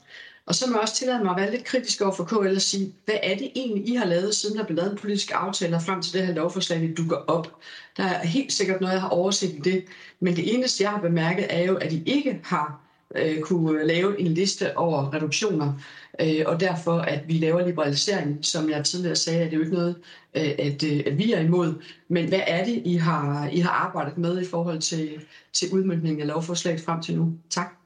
Og 0.46 0.54
så 0.54 0.66
må 0.66 0.72
jeg 0.72 0.82
også 0.82 0.94
tillade 0.94 1.24
mig 1.24 1.30
at 1.30 1.36
være 1.36 1.50
lidt 1.50 1.64
kritisk 1.64 2.00
over 2.00 2.12
for 2.12 2.24
KL 2.24 2.54
og 2.54 2.60
sige, 2.60 2.94
hvad 3.04 3.14
er 3.22 3.36
det 3.36 3.50
egentlig, 3.56 3.88
I 3.88 3.94
har 3.94 4.04
lavet, 4.04 4.34
siden 4.34 4.58
der 4.58 4.64
blev 4.64 4.76
lavet 4.76 4.90
en 4.90 4.98
politisk 4.98 5.30
aftale 5.34 5.80
frem 5.80 6.02
til 6.02 6.12
det 6.12 6.26
her 6.26 6.34
lovforslag, 6.34 6.80
vi 6.80 6.94
dukker 6.94 7.16
op? 7.16 7.56
Der 7.96 8.04
er 8.04 8.26
helt 8.26 8.52
sikkert 8.52 8.80
noget, 8.80 8.92
jeg 8.92 9.00
har 9.00 9.08
overset 9.08 9.52
i 9.52 9.60
det, 9.64 9.84
men 10.20 10.36
det 10.36 10.54
eneste, 10.54 10.82
jeg 10.82 10.90
har 10.90 11.00
bemærket, 11.00 11.46
er 11.48 11.62
jo, 11.62 11.76
at 11.76 11.92
I 11.92 12.02
ikke 12.06 12.40
har 12.44 12.80
øh, 13.14 13.40
kunne 13.40 13.86
lave 13.86 14.20
en 14.20 14.26
liste 14.26 14.76
over 14.76 15.14
reduktioner, 15.14 15.72
øh, 16.20 16.42
og 16.46 16.60
derfor 16.60 16.98
at 16.98 17.28
vi 17.28 17.32
laver 17.32 17.66
liberalisering, 17.66 18.44
som 18.44 18.70
jeg 18.70 18.84
tidligere 18.84 19.16
sagde, 19.16 19.40
at 19.40 19.46
det 19.46 19.52
er 19.52 19.56
jo 19.56 19.62
ikke 19.64 19.76
noget, 19.76 19.96
øh, 20.36 20.54
at, 20.58 20.82
øh, 20.84 21.02
at 21.06 21.18
vi 21.18 21.32
er 21.32 21.40
imod, 21.40 21.74
men 22.08 22.28
hvad 22.28 22.40
er 22.46 22.64
det, 22.64 22.82
I 22.84 22.94
har, 22.96 23.48
I 23.48 23.60
har 23.60 23.70
arbejdet 23.70 24.18
med 24.18 24.42
i 24.42 24.44
forhold 24.44 24.80
til, 24.80 25.20
til 25.52 25.68
udmyndningen 25.72 26.20
af 26.20 26.26
lovforslaget 26.26 26.80
frem 26.80 27.02
til 27.02 27.16
nu? 27.16 27.32
Tak. 27.50 27.85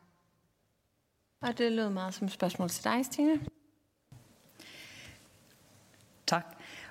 Og 1.42 1.58
det 1.58 1.72
lød 1.72 1.88
meget 1.88 2.14
som 2.14 2.26
et 2.26 2.32
spørgsmål 2.32 2.68
til 2.68 2.84
dig, 2.84 3.04
Stine. 3.04 3.40
Tak. 6.26 6.46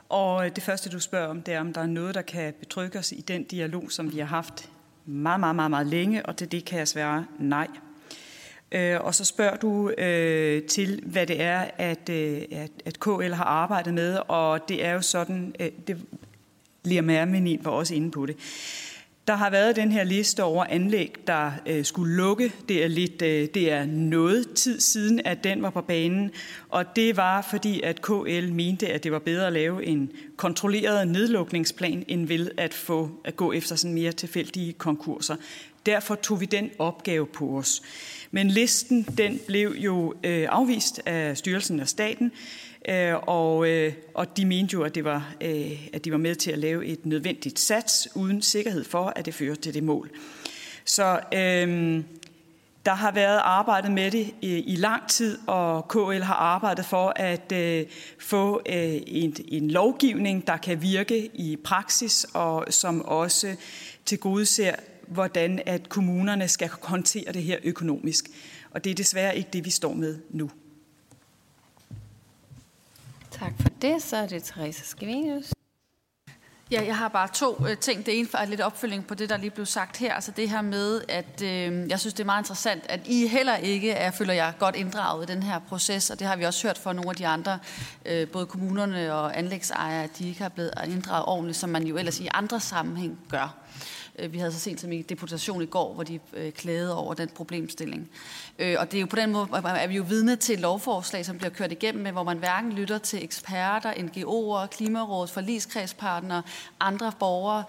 Og 0.09 0.45
øh, 0.45 0.55
det 0.55 0.63
første, 0.63 0.89
du 0.89 0.99
spørger 0.99 1.27
om, 1.27 1.41
det 1.41 1.53
er, 1.53 1.59
om 1.59 1.73
der 1.73 1.81
er 1.81 1.85
noget, 1.85 2.15
der 2.15 2.21
kan 2.21 2.53
betrygge 2.53 2.99
os 2.99 3.11
i 3.11 3.21
den 3.21 3.43
dialog, 3.43 3.91
som 3.91 4.13
vi 4.13 4.19
har 4.19 4.25
haft 4.25 4.69
meget, 5.05 5.39
meget, 5.39 5.55
meget, 5.55 5.71
meget 5.71 5.87
længe, 5.87 6.25
og 6.25 6.37
til 6.37 6.51
det 6.51 6.65
kan 6.65 6.79
jeg 6.79 6.87
svare 6.87 7.25
nej. 7.39 7.67
Øh, 8.71 9.01
og 9.01 9.15
så 9.15 9.25
spørger 9.25 9.57
du 9.57 9.89
øh, 9.89 10.63
til, 10.63 11.03
hvad 11.05 11.27
det 11.27 11.41
er, 11.41 11.71
at, 11.77 12.09
øh, 12.09 12.41
at, 12.51 12.71
at 12.85 12.99
KL 12.99 13.33
har 13.33 13.45
arbejdet 13.45 13.93
med, 13.93 14.19
og 14.27 14.69
det 14.69 14.85
er 14.85 14.93
jo 14.93 15.01
sådan, 15.01 15.55
øh, 15.59 15.71
det 15.87 16.05
Liam 16.83 17.03
Mermenin 17.03 17.65
var 17.65 17.71
også 17.71 17.95
inde 17.95 18.11
på 18.11 18.25
det. 18.25 18.35
Der 19.29 19.35
har 19.35 19.49
været 19.49 19.75
den 19.75 19.91
her 19.91 20.03
liste 20.03 20.43
over 20.43 20.65
anlæg, 20.69 21.15
der 21.27 21.51
øh, 21.65 21.85
skulle 21.85 22.15
lukke. 22.15 22.53
Det 22.69 22.83
er, 22.83 22.87
lidt, 22.87 23.21
øh, 23.21 23.47
det 23.53 23.71
er 23.71 23.85
noget 23.85 24.53
tid 24.55 24.79
siden, 24.79 25.21
at 25.25 25.43
den 25.43 25.61
var 25.61 25.69
på 25.69 25.81
banen, 25.81 26.31
og 26.69 26.95
det 26.95 27.17
var 27.17 27.41
fordi, 27.41 27.81
at 27.81 28.01
KL 28.01 28.51
mente, 28.51 28.87
at 28.87 29.03
det 29.03 29.11
var 29.11 29.19
bedre 29.19 29.47
at 29.47 29.53
lave 29.53 29.85
en 29.85 30.11
kontrolleret 30.37 31.07
nedlukningsplan, 31.07 32.05
end 32.07 32.27
ved 32.27 32.51
at 32.57 32.73
få 32.73 33.11
at 33.25 33.35
gå 33.35 33.51
efter 33.51 33.75
sådan 33.75 33.93
mere 33.93 34.11
tilfældige 34.11 34.73
konkurser. 34.73 35.35
Derfor 35.85 36.15
tog 36.15 36.41
vi 36.41 36.45
den 36.45 36.69
opgave 36.79 37.25
på 37.25 37.57
os. 37.57 37.81
Men 38.31 38.47
listen 38.47 39.03
den 39.17 39.39
blev 39.47 39.75
jo 39.77 40.13
øh, 40.23 40.47
afvist 40.51 41.01
af 41.05 41.37
styrelsen 41.37 41.79
af 41.79 41.87
staten, 41.87 42.31
øh, 42.87 43.15
og, 43.15 43.69
øh, 43.69 43.93
og 44.13 44.37
de 44.37 44.45
mente 44.45 44.73
jo, 44.73 44.83
at, 44.83 44.95
det 44.95 45.03
var, 45.03 45.33
øh, 45.41 45.87
at 45.93 46.05
de 46.05 46.11
var 46.11 46.17
med 46.17 46.35
til 46.35 46.51
at 46.51 46.59
lave 46.59 46.85
et 46.85 47.05
nødvendigt 47.05 47.59
sats, 47.59 48.07
uden 48.15 48.41
sikkerhed 48.41 48.83
for, 48.83 49.13
at 49.15 49.25
det 49.25 49.33
fører 49.33 49.55
til 49.55 49.73
det 49.73 49.83
mål. 49.83 50.09
Så 50.85 51.19
øh, 51.33 52.03
der 52.85 52.93
har 52.93 53.11
været 53.11 53.41
arbejdet 53.43 53.91
med 53.91 54.11
det 54.11 54.33
i, 54.41 54.57
i 54.57 54.75
lang 54.75 55.07
tid, 55.07 55.37
og 55.47 55.87
KL 55.87 56.23
har 56.23 56.33
arbejdet 56.33 56.85
for 56.85 57.13
at 57.15 57.51
øh, 57.51 57.85
få 58.19 58.61
øh, 58.65 59.01
en, 59.07 59.35
en 59.47 59.71
lovgivning, 59.71 60.47
der 60.47 60.57
kan 60.57 60.81
virke 60.81 61.29
i 61.33 61.57
praksis, 61.63 62.25
og 62.33 62.65
som 62.69 63.05
også 63.05 63.55
tilgodeser, 64.05 64.75
hvordan 65.07 65.61
at 65.65 65.89
kommunerne 65.89 66.47
skal 66.47 66.69
håndtere 66.81 67.31
det 67.33 67.43
her 67.43 67.57
økonomisk. 67.63 68.25
Og 68.71 68.83
det 68.83 68.89
er 68.89 68.95
desværre 68.95 69.37
ikke 69.37 69.49
det, 69.53 69.65
vi 69.65 69.69
står 69.69 69.93
med 69.93 70.17
nu. 70.29 70.51
Tak 73.39 73.53
for 73.59 73.69
det. 73.81 74.01
Så 74.01 74.17
er 74.17 74.27
det 74.27 74.43
Therese 74.43 74.85
Skvinius. 74.85 75.53
Ja, 76.71 76.85
jeg 76.85 76.97
har 76.97 77.07
bare 77.07 77.27
to 77.33 77.67
øh, 77.67 77.77
ting. 77.77 78.05
Det 78.05 78.19
ene 78.19 78.27
er 78.33 78.45
lidt 78.45 78.61
opfølging 78.61 79.07
på 79.07 79.15
det, 79.15 79.29
der 79.29 79.37
lige 79.37 79.49
blev 79.49 79.65
sagt 79.65 79.97
her. 79.97 80.13
Altså 80.13 80.31
det 80.31 80.49
her 80.49 80.61
med, 80.61 81.01
at 81.09 81.41
øh, 81.41 81.89
jeg 81.89 81.99
synes, 81.99 82.13
det 82.13 82.19
er 82.23 82.25
meget 82.25 82.41
interessant, 82.41 82.83
at 82.89 82.99
I 83.07 83.27
heller 83.27 83.55
ikke 83.55 83.91
er, 83.91 84.11
føler 84.11 84.33
jeg, 84.33 84.53
godt 84.59 84.75
inddraget 84.75 85.29
i 85.29 85.33
den 85.33 85.43
her 85.43 85.59
proces. 85.59 86.09
Og 86.09 86.19
det 86.19 86.27
har 86.27 86.35
vi 86.35 86.43
også 86.43 86.67
hørt 86.67 86.77
fra 86.77 86.93
nogle 86.93 87.09
af 87.09 87.15
de 87.15 87.27
andre, 87.27 87.59
øh, 88.05 88.27
både 88.27 88.45
kommunerne 88.45 89.13
og 89.13 89.37
anlægsejere, 89.37 90.03
at 90.03 90.17
de 90.17 90.27
ikke 90.27 90.41
har 90.41 90.49
blevet 90.49 90.71
inddraget 90.87 91.25
ordentligt, 91.25 91.57
som 91.57 91.69
man 91.69 91.83
jo 91.83 91.97
ellers 91.97 92.19
i 92.19 92.27
andre 92.33 92.59
sammenhæng 92.59 93.19
gør. 93.29 93.55
Øh, 94.19 94.33
vi 94.33 94.37
havde 94.37 94.51
så 94.51 94.59
sent 94.59 94.81
som 94.81 94.91
i 94.91 95.01
deputation 95.01 95.61
i 95.61 95.65
går, 95.65 95.93
hvor 95.93 96.03
de 96.03 96.19
øh, 96.33 96.51
klagede 96.51 96.95
over 96.95 97.13
den 97.13 97.29
problemstilling. 97.29 98.09
Øh, 98.59 98.75
og 98.79 98.91
det 98.91 98.97
er 98.97 99.01
jo 99.01 99.07
på 99.07 99.15
den 99.15 99.31
måde, 99.31 99.47
er 99.53 99.87
vi 99.87 99.95
jo 99.95 100.03
vidne 100.03 100.35
til 100.35 100.53
et 100.53 100.59
lovforslag, 100.59 101.25
som 101.25 101.37
bliver 101.37 101.49
kørt 101.49 101.71
igennem, 101.71 102.13
hvor 102.13 102.23
man 102.23 102.37
hverken 102.37 102.71
lytter 102.71 102.97
til 102.97 103.23
eksperter, 103.23 103.91
NGO'er, 103.91 104.67
Klimarådet, 104.67 105.29
forligskredspartnere, 105.29 106.41
andre 106.79 107.11
borgere, 107.19 107.63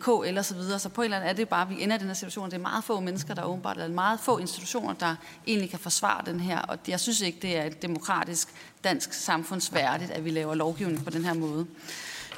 KL 0.00 0.28
eller 0.28 0.42
så 0.42 0.54
videre. 0.54 0.78
Så 0.78 0.88
på 0.88 1.00
en 1.00 1.04
eller 1.04 1.16
anden 1.16 1.30
er 1.30 1.34
det 1.34 1.48
bare, 1.48 1.62
at 1.62 1.70
vi 1.70 1.82
ender 1.82 1.96
i 1.96 1.98
den 1.98 2.06
her 2.06 2.14
situation. 2.14 2.50
Det 2.50 2.56
er 2.56 2.60
meget 2.60 2.84
få 2.84 3.00
mennesker, 3.00 3.34
der 3.34 3.44
åbenbart, 3.44 3.76
eller 3.76 3.94
meget 3.94 4.20
få 4.20 4.38
institutioner, 4.38 4.94
der 4.94 5.14
egentlig 5.46 5.70
kan 5.70 5.78
forsvare 5.78 6.22
den 6.26 6.40
her. 6.40 6.58
Og 6.58 6.78
jeg 6.88 7.00
synes 7.00 7.20
ikke, 7.20 7.38
det 7.42 7.56
er 7.56 7.64
et 7.64 7.82
demokratisk 7.82 8.48
dansk 8.84 9.12
samfundsværdigt, 9.12 10.10
at 10.10 10.24
vi 10.24 10.30
laver 10.30 10.54
lovgivning 10.54 11.04
på 11.04 11.10
den 11.10 11.24
her 11.24 11.34
måde. 11.34 11.66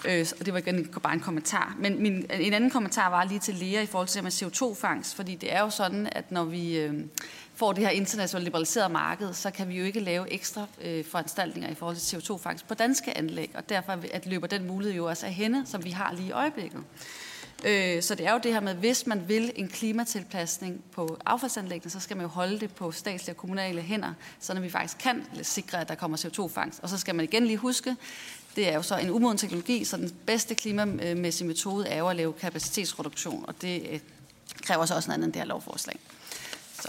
Øh, 0.04 0.26
og 0.40 0.46
det 0.46 0.54
var 0.54 0.58
igen 0.58 0.88
bare 1.02 1.14
en 1.14 1.20
kommentar. 1.20 1.76
Men 1.78 2.02
min, 2.02 2.26
en 2.40 2.52
anden 2.52 2.70
kommentar 2.70 3.10
var 3.10 3.24
lige 3.24 3.40
til 3.40 3.54
Lea 3.54 3.82
i 3.82 3.86
forhold 3.86 4.08
til 4.08 4.22
med 4.22 4.32
CO2-fangst, 4.32 5.14
fordi 5.16 5.34
det 5.34 5.52
er 5.52 5.60
jo 5.60 5.70
sådan, 5.70 6.08
at 6.12 6.32
når 6.32 6.44
vi 6.44 6.78
øh, 6.78 6.94
får 7.54 7.72
det 7.72 7.84
her 7.84 7.90
internationalt 7.90 8.44
liberaliserede 8.44 8.92
marked, 8.92 9.32
så 9.32 9.50
kan 9.50 9.68
vi 9.68 9.78
jo 9.78 9.84
ikke 9.84 10.00
lave 10.00 10.32
ekstra 10.32 10.66
øh, 10.82 11.04
foranstaltninger 11.04 11.70
i 11.70 11.74
forhold 11.74 11.96
til 11.96 12.16
CO2-fangst 12.16 12.66
på 12.68 12.74
danske 12.74 13.18
anlæg, 13.18 13.50
og 13.54 13.68
derfor 13.68 13.98
at 14.12 14.26
løber 14.26 14.46
den 14.46 14.66
mulighed 14.66 14.96
jo 14.96 15.08
også 15.08 15.26
af 15.26 15.32
hende, 15.32 15.66
som 15.66 15.84
vi 15.84 15.90
har 15.90 16.12
lige 16.12 16.28
i 16.28 16.32
øjeblikket. 16.32 16.80
Øh, 17.64 18.02
så 18.02 18.14
det 18.14 18.26
er 18.26 18.32
jo 18.32 18.40
det 18.42 18.52
her 18.52 18.60
med, 18.60 18.74
hvis 18.74 19.06
man 19.06 19.28
vil 19.28 19.52
en 19.56 19.68
klimatilpasning 19.68 20.84
på 20.92 21.18
affaldsanlæggene, 21.26 21.90
så 21.90 22.00
skal 22.00 22.16
man 22.16 22.24
jo 22.24 22.30
holde 22.30 22.60
det 22.60 22.74
på 22.74 22.92
statslige 22.92 23.32
og 23.32 23.36
kommunale 23.36 23.82
hænder, 23.82 24.12
så 24.40 24.60
vi 24.60 24.70
faktisk 24.70 24.98
kan 24.98 25.24
sikre, 25.42 25.80
at 25.80 25.88
der 25.88 25.94
kommer 25.94 26.16
CO2-fangst. 26.16 26.80
Og 26.82 26.88
så 26.88 26.98
skal 26.98 27.14
man 27.14 27.24
igen 27.24 27.46
lige 27.46 27.56
huske, 27.56 27.96
det 28.56 28.68
er 28.68 28.74
jo 28.74 28.82
så 28.82 28.96
en 28.96 29.10
umoden 29.10 29.38
teknologi, 29.38 29.84
så 29.84 29.96
den 29.96 30.16
bedste 30.26 30.54
klimamæssige 30.54 31.48
metode 31.48 31.88
er 31.88 31.98
jo 31.98 32.08
at 32.08 32.16
lave 32.16 32.32
kapacitetsreduktion, 32.32 33.44
og 33.48 33.62
det 33.62 33.86
øh, 33.90 34.00
kræver 34.62 34.86
så 34.86 34.94
også 34.94 35.08
noget 35.08 35.18
andet 35.18 35.26
end 35.26 35.32
det 35.32 35.40
her 35.40 35.46
lovforslag. 35.46 35.98
Så. 36.80 36.88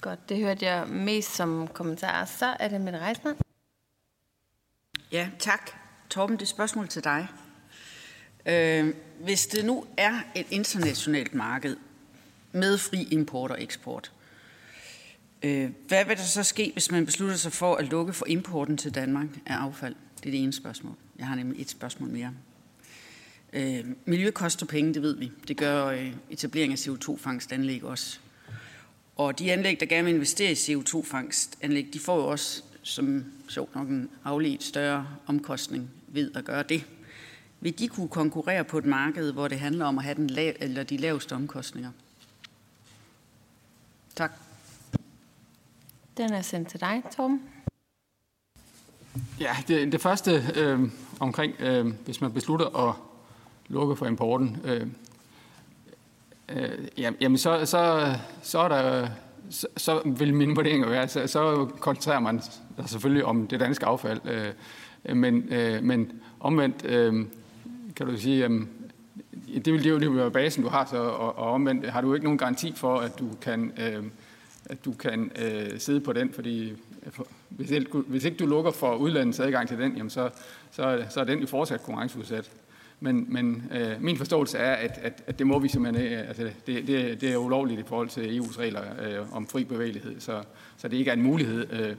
Godt, 0.00 0.28
det 0.28 0.36
hørte 0.36 0.66
jeg 0.66 0.88
mest 0.88 1.34
som 1.36 1.68
kommentar. 1.68 2.24
Så 2.24 2.56
er 2.60 2.68
det 2.68 2.80
med 2.80 2.92
Reisner. 2.92 3.34
Ja, 5.12 5.30
tak. 5.38 5.70
Torben, 6.10 6.36
det 6.36 6.42
er 6.42 6.46
spørgsmål 6.46 6.88
til 6.88 7.04
dig. 7.04 7.28
Øh, 8.46 8.94
hvis 9.20 9.46
det 9.46 9.64
nu 9.64 9.84
er 9.96 10.20
et 10.34 10.46
internationalt 10.50 11.34
marked 11.34 11.76
med 12.52 12.78
fri 12.78 13.08
import 13.10 13.50
og 13.50 13.62
eksport, 13.62 14.12
Øh, 15.42 15.70
hvad 15.88 16.04
vil 16.04 16.16
der 16.16 16.22
så 16.22 16.42
ske, 16.42 16.70
hvis 16.72 16.90
man 16.90 17.06
beslutter 17.06 17.36
sig 17.36 17.52
for 17.52 17.74
at 17.76 17.88
lukke 17.88 18.12
for 18.12 18.26
importen 18.26 18.76
til 18.76 18.94
Danmark 18.94 19.28
af 19.46 19.54
affald? 19.54 19.94
Det 20.20 20.26
er 20.26 20.30
det 20.30 20.42
ene 20.42 20.52
spørgsmål. 20.52 20.94
Jeg 21.18 21.26
har 21.26 21.34
nemlig 21.34 21.60
et 21.60 21.70
spørgsmål 21.70 22.08
mere. 22.08 22.32
Øh, 23.52 23.84
miljø 24.04 24.30
koster 24.30 24.66
penge, 24.66 24.94
det 24.94 25.02
ved 25.02 25.16
vi. 25.16 25.32
Det 25.48 25.56
gør 25.56 25.86
øh, 25.86 26.12
etablering 26.30 26.72
af 26.72 26.76
CO2-fangstanlæg 26.76 27.84
også. 27.84 28.18
Og 29.16 29.38
de 29.38 29.52
anlæg, 29.52 29.80
der 29.80 29.86
gerne 29.86 30.04
vil 30.04 30.14
investere 30.14 30.50
i 30.50 30.54
CO2-fangstanlæg, 30.54 31.86
de 31.92 31.98
får 32.00 32.16
jo 32.16 32.26
også, 32.26 32.62
som 32.82 33.24
sjovt 33.48 33.74
nok, 33.74 33.88
en 33.88 34.10
afledt 34.24 34.62
større 34.62 35.06
omkostning 35.26 35.90
ved 36.08 36.30
at 36.34 36.44
gøre 36.44 36.62
det. 36.62 36.84
Vil 37.60 37.78
de 37.78 37.88
kunne 37.88 38.08
konkurrere 38.08 38.64
på 38.64 38.78
et 38.78 38.84
marked, 38.84 39.32
hvor 39.32 39.48
det 39.48 39.60
handler 39.60 39.84
om 39.84 39.98
at 39.98 40.04
have 40.04 40.14
den 40.14 40.30
lav, 40.30 40.54
eller 40.60 40.82
de 40.82 40.96
laveste 40.96 41.32
omkostninger? 41.32 41.90
Tak. 44.16 44.32
Den 46.20 46.32
er 46.32 46.42
sendt 46.42 46.68
til 46.68 46.80
dig, 46.80 47.02
Tom. 47.16 47.40
Ja, 49.40 49.56
det, 49.68 49.92
det 49.92 50.00
første 50.00 50.44
øh, 50.56 50.80
omkring, 51.20 51.54
øh, 51.58 51.86
hvis 52.04 52.20
man 52.20 52.32
beslutter 52.32 52.88
at 52.88 52.94
lukke 53.68 53.96
for 53.96 54.06
importen, 54.06 54.56
øh, 54.64 54.86
øh, 56.48 56.88
jamen 56.98 57.38
så, 57.38 57.66
så, 57.66 58.14
så 58.42 58.58
er 58.58 58.68
der 58.68 59.08
så, 59.50 59.66
så 59.76 60.02
vil 60.04 60.34
min 60.34 60.56
vurdering 60.56 60.90
være, 60.90 61.08
så, 61.08 61.26
så 61.26 61.68
koncentrerer 61.80 62.20
man 62.20 62.42
sig 62.42 62.54
selvfølgelig 62.86 63.24
om 63.24 63.46
det 63.46 63.60
danske 63.60 63.86
affald. 63.86 64.20
Øh, 65.04 65.16
men, 65.16 65.52
øh, 65.52 65.82
men 65.82 66.12
omvendt 66.40 66.84
øh, 66.84 67.26
kan 67.96 68.06
du 68.06 68.16
sige, 68.16 68.44
øh, 68.44 68.60
det 69.64 69.72
vil 69.72 69.84
det 69.84 70.06
jo 70.06 70.10
være 70.10 70.30
basen, 70.30 70.62
du 70.62 70.68
har, 70.68 70.84
så, 70.84 70.96
og, 70.96 71.38
og 71.38 71.52
omvendt 71.52 71.90
har 71.90 72.00
du 72.00 72.14
ikke 72.14 72.24
nogen 72.24 72.38
garanti 72.38 72.72
for, 72.76 72.98
at 72.98 73.18
du 73.18 73.28
kan, 73.42 73.72
øh, 73.78 74.04
at 74.70 74.84
du 74.84 74.92
kan 74.92 75.32
øh, 75.42 75.78
sidde 75.78 76.00
på 76.00 76.12
den, 76.12 76.32
fordi 76.32 76.70
øh, 76.70 77.12
hvis, 77.48 77.70
ikke, 77.70 77.98
hvis 77.98 78.24
ikke 78.24 78.36
du 78.36 78.46
lukker 78.46 78.70
for 78.70 78.94
udlandets 78.94 79.40
adgang 79.40 79.68
til 79.68 79.78
den, 79.78 79.96
jamen 79.96 80.10
så, 80.10 80.30
så, 80.70 81.04
så 81.10 81.20
er 81.20 81.24
den 81.24 81.38
jo 81.38 81.46
fortsat 81.46 81.82
konkurrenceudsat. 81.82 82.50
Men, 83.00 83.26
men 83.28 83.70
øh, 83.74 84.02
min 84.02 84.16
forståelse 84.16 84.58
er, 84.58 84.74
at, 84.74 84.98
at, 85.02 85.22
at 85.26 85.38
det 85.38 85.46
må 85.46 85.58
vi 85.58 85.68
simpelthen 85.68 86.04
ikke. 86.04 86.16
Altså, 86.16 86.50
det, 86.66 86.86
det, 86.86 87.20
det 87.20 87.32
er 87.32 87.36
ulovligt 87.36 87.80
i 87.80 87.84
forhold 87.86 88.08
til 88.08 88.40
EU's 88.40 88.58
regler 88.58 88.82
øh, 89.02 89.36
om 89.36 89.46
fri 89.46 89.64
bevægelighed, 89.64 90.20
så, 90.20 90.42
så 90.76 90.88
det 90.88 90.96
ikke 90.96 91.10
er 91.10 91.14
en 91.14 91.22
mulighed. 91.22 91.66
Øh, 91.72 91.94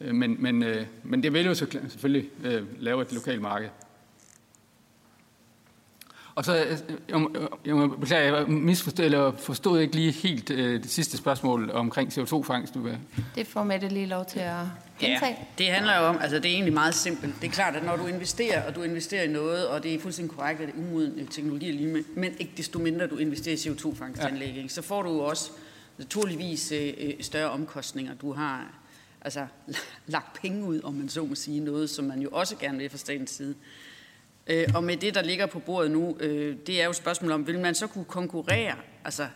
øh 0.00 0.14
men, 0.14 0.36
men, 0.38 0.62
øh, 0.62 0.86
men 1.02 1.22
det 1.22 1.32
vil 1.32 1.46
jo 1.46 1.54
så, 1.54 1.66
selvfølgelig 1.88 2.30
øh, 2.44 2.62
lave 2.82 3.02
et 3.02 3.12
lokalt 3.12 3.42
marked. 3.42 3.68
Og 6.34 6.44
så, 6.44 6.64
øh, 6.64 6.78
jeg, 7.08 7.26
jeg, 7.64 7.90
beklager, 8.00 8.36
jeg 8.36 8.48
misforstod, 8.48 9.04
eller 9.04 9.32
forstod 9.36 9.80
ikke 9.80 9.94
lige 9.94 10.12
helt 10.12 10.50
øh, 10.50 10.82
det 10.82 10.90
sidste 10.90 11.16
spørgsmål 11.16 11.70
omkring 11.70 12.12
CO2-fangst. 12.18 12.74
Du 12.74 12.88
Det 13.34 13.46
får 13.46 13.64
Mette 13.64 13.88
lige 13.88 14.06
lov 14.06 14.24
til 14.24 14.40
at 14.40 14.56
gentage. 15.00 15.36
Ja, 15.40 15.44
det 15.58 15.66
handler 15.66 15.98
jo 15.98 16.06
om, 16.06 16.18
altså 16.20 16.36
det 16.36 16.46
er 16.46 16.54
egentlig 16.54 16.74
meget 16.74 16.94
simpelt. 16.94 17.34
Det 17.40 17.48
er 17.48 17.52
klart, 17.52 17.76
at 17.76 17.84
når 17.84 17.96
du 17.96 18.06
investerer, 18.06 18.66
og 18.66 18.74
du 18.74 18.82
investerer 18.82 19.22
i 19.22 19.28
noget, 19.28 19.68
og 19.68 19.82
det 19.82 19.94
er 19.94 20.00
fuldstændig 20.00 20.36
korrekt, 20.36 20.60
at 20.60 20.66
det 20.66 20.74
er 20.74 20.78
umoden 20.78 21.26
teknologi 21.26 21.72
lige 21.72 21.92
med, 21.92 22.02
men 22.16 22.32
ikke 22.38 22.52
desto 22.56 22.78
mindre 22.78 23.06
du 23.06 23.16
investerer 23.16 23.54
i 23.54 23.58
CO2-fangstanlæg, 23.58 24.54
ja. 24.54 24.68
så 24.68 24.82
får 24.82 25.02
du 25.02 25.10
jo 25.10 25.18
også 25.18 25.50
naturligvis 25.98 26.72
øh, 26.72 26.92
øh, 26.98 27.12
større 27.20 27.50
omkostninger. 27.50 28.14
Du 28.14 28.32
har 28.32 28.74
altså 29.20 29.46
lagt 30.06 30.40
penge 30.40 30.64
ud, 30.64 30.80
om 30.84 30.94
man 30.94 31.08
så 31.08 31.24
må 31.24 31.34
sige, 31.34 31.60
noget, 31.60 31.90
som 31.90 32.04
man 32.04 32.20
jo 32.20 32.28
også 32.32 32.56
gerne 32.56 32.78
vil 32.78 32.90
fra 32.90 32.98
statens 32.98 33.30
side. 33.30 33.54
Øh, 34.46 34.66
og 34.74 34.84
med 34.84 34.96
det, 34.96 35.14
der 35.14 35.22
ligger 35.22 35.46
på 35.46 35.58
bordet 35.58 35.90
nu, 35.90 36.16
øh, 36.20 36.56
det 36.66 36.80
er 36.80 36.84
jo 36.84 36.90
et 36.90 36.96
spørgsmål 36.96 37.32
om, 37.32 37.46
vil 37.46 37.58
man 37.58 37.74
så 37.74 37.86
kunne 37.86 38.04
konkurrere 38.04 38.74
altså 39.04 39.26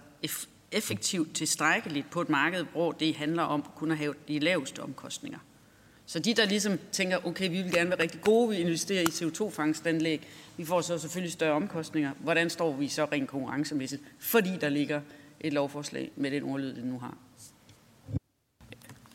effektivt 0.72 1.34
tilstrækkeligt 1.34 2.10
på 2.10 2.20
et 2.20 2.28
marked, 2.28 2.64
hvor 2.72 2.92
det 2.92 3.14
handler 3.14 3.42
om 3.42 3.64
kun 3.76 3.90
at 3.90 3.98
have 3.98 4.14
de 4.28 4.38
laveste 4.38 4.80
omkostninger. 4.80 5.38
Så 6.06 6.18
de, 6.18 6.34
der 6.34 6.44
ligesom 6.44 6.78
tænker, 6.92 7.26
okay, 7.26 7.50
vi 7.50 7.62
vil 7.62 7.72
gerne 7.72 7.90
være 7.90 8.00
rigtig 8.00 8.20
gode, 8.20 8.50
vi 8.50 8.56
investerer 8.56 9.02
i 9.02 9.04
CO2-fangstanlæg, 9.04 10.20
vi 10.56 10.64
får 10.64 10.80
så 10.80 10.98
selvfølgelig 10.98 11.32
større 11.32 11.52
omkostninger. 11.52 12.12
Hvordan 12.20 12.50
står 12.50 12.72
vi 12.72 12.88
så 12.88 13.04
rent 13.04 13.28
konkurrencemæssigt? 13.28 14.02
Fordi 14.18 14.56
der 14.60 14.68
ligger 14.68 15.00
et 15.40 15.52
lovforslag 15.52 16.10
med 16.16 16.30
den 16.30 16.42
ordlyd, 16.42 16.74
det 16.74 16.84
nu 16.84 16.98
har. 16.98 17.16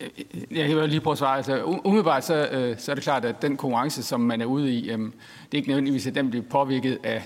Øh, 0.04 0.10
øh, 0.34 0.58
jeg 0.58 0.68
kan 0.68 0.90
lige 0.90 1.02
prøve 1.02 1.12
at 1.12 1.18
svare. 1.18 1.38
Altså, 1.38 1.64
umiddelbart 1.64 2.26
så, 2.26 2.48
øh, 2.52 2.78
så 2.78 2.92
er 2.92 2.96
det 2.96 3.04
klart, 3.04 3.26
at 3.26 3.42
den 3.42 3.58
konkurrence, 3.58 4.04
som 4.04 4.22
man 4.22 4.42
er 4.42 4.46
ude 4.46 4.74
i, 4.74 4.90
øh, 4.90 5.00
det 5.00 5.10
er 5.52 5.58
ikke 5.58 5.70
nødvendigvis, 5.70 6.08
at 6.08 6.16
den 6.16 6.30
bliver 6.30 6.46
påvirket 6.50 7.00
af, 7.04 7.24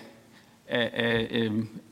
af, 0.67 0.89
af, 0.93 1.27
øh, 1.31 1.51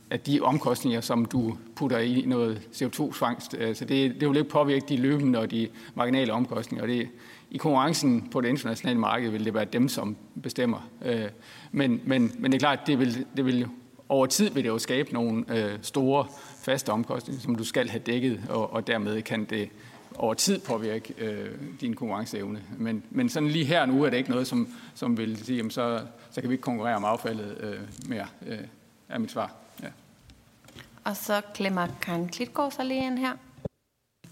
af 0.09 0.19
de 0.19 0.41
omkostninger, 0.41 1.01
som 1.01 1.25
du 1.25 1.57
putter 1.75 1.97
i 1.97 2.23
noget 2.27 2.61
CO2-fangst. 2.73 3.55
Øh, 3.57 3.75
så 3.75 3.85
det, 3.85 4.21
det 4.21 4.29
vil 4.29 4.37
ikke 4.37 4.49
påvirke 4.49 4.85
de 4.89 4.97
løbende 4.97 5.39
og 5.39 5.51
de 5.51 5.67
marginale 5.95 6.33
omkostninger. 6.33 6.87
Det, 6.87 7.07
I 7.51 7.57
konkurrencen 7.57 8.27
på 8.31 8.41
det 8.41 8.49
internationale 8.49 8.99
marked 8.99 9.29
vil 9.29 9.45
det 9.45 9.53
være 9.53 9.65
dem, 9.65 9.87
som 9.87 10.15
bestemmer. 10.43 10.89
Men, 11.71 12.01
men, 12.05 12.31
men 12.39 12.51
det 12.51 12.57
er 12.57 12.59
klart, 12.59 12.79
det 12.87 12.99
vil, 12.99 13.25
det 13.37 13.45
vil 13.45 13.67
over 14.09 14.25
tid 14.25 14.49
vil 14.49 14.63
det 14.63 14.69
jo 14.69 14.77
skabe 14.77 15.13
nogle 15.13 15.45
store 15.81 16.25
faste 16.63 16.89
omkostninger, 16.89 17.41
som 17.41 17.55
du 17.55 17.63
skal 17.63 17.89
have 17.89 17.99
dækket, 17.99 18.41
og, 18.49 18.73
og 18.73 18.87
dermed 18.87 19.21
kan 19.21 19.45
det 19.45 19.69
over 20.17 20.33
tid 20.33 20.59
påvirke 20.59 21.13
øh, 21.17 21.51
din 21.81 21.93
konkurrenceevne. 21.93 22.63
Men, 22.77 23.03
men 23.09 23.29
sådan 23.29 23.49
lige 23.49 23.65
her 23.65 23.85
nu 23.85 24.03
er 24.03 24.09
det 24.09 24.17
ikke 24.17 24.29
noget, 24.29 24.47
som, 24.47 24.67
som 24.93 25.17
vil 25.17 25.45
sige, 25.45 25.57
jamen 25.57 25.71
så, 25.71 26.01
så 26.31 26.41
kan 26.41 26.49
vi 26.49 26.53
ikke 26.53 26.63
konkurrere 26.63 26.95
om 26.95 27.05
affaldet 27.05 27.57
øh, 27.59 28.09
mere, 28.09 28.27
øh, 28.47 28.59
er 29.09 29.17
mit 29.17 29.31
svar. 29.31 29.53
Ja. 29.83 29.87
Og 31.03 31.17
så 31.17 31.41
klemmer 31.53 31.87
Karen 32.01 32.27
Klitgaard 32.27 32.71
sig 32.71 32.85
lige 32.85 33.05
ind 33.05 33.19
her. 33.19 33.33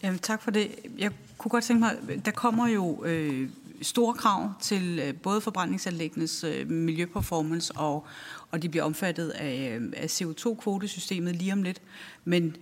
Jamen, 0.04 0.20
tak 0.20 0.42
for 0.42 0.52
det. 0.52 0.76
Jeg 0.98 1.12
kunne 1.38 1.50
godt 1.50 1.64
tænke 1.64 1.80
mig, 1.80 2.26
der 2.26 2.32
kommer 2.32 2.68
jo 2.68 3.04
øh, 3.06 3.50
store 3.82 4.14
krav 4.14 4.54
til 4.62 5.00
øh, 5.00 5.14
både 5.16 5.42
forbrændingsanlæggenes 5.42 6.44
øh, 6.44 6.70
miljøperformance, 6.70 7.74
og, 7.76 8.08
og 8.52 8.62
de 8.62 8.70
bliver 8.70 8.84
omfattet 8.84 9.30
af, 9.30 9.78
øh, 9.80 9.94
af 9.98 10.22
CO2-kvotesystemet 10.22 11.36
lige 11.36 11.54
om 11.54 11.64
lidt. 11.64 11.82
Men 12.26 12.56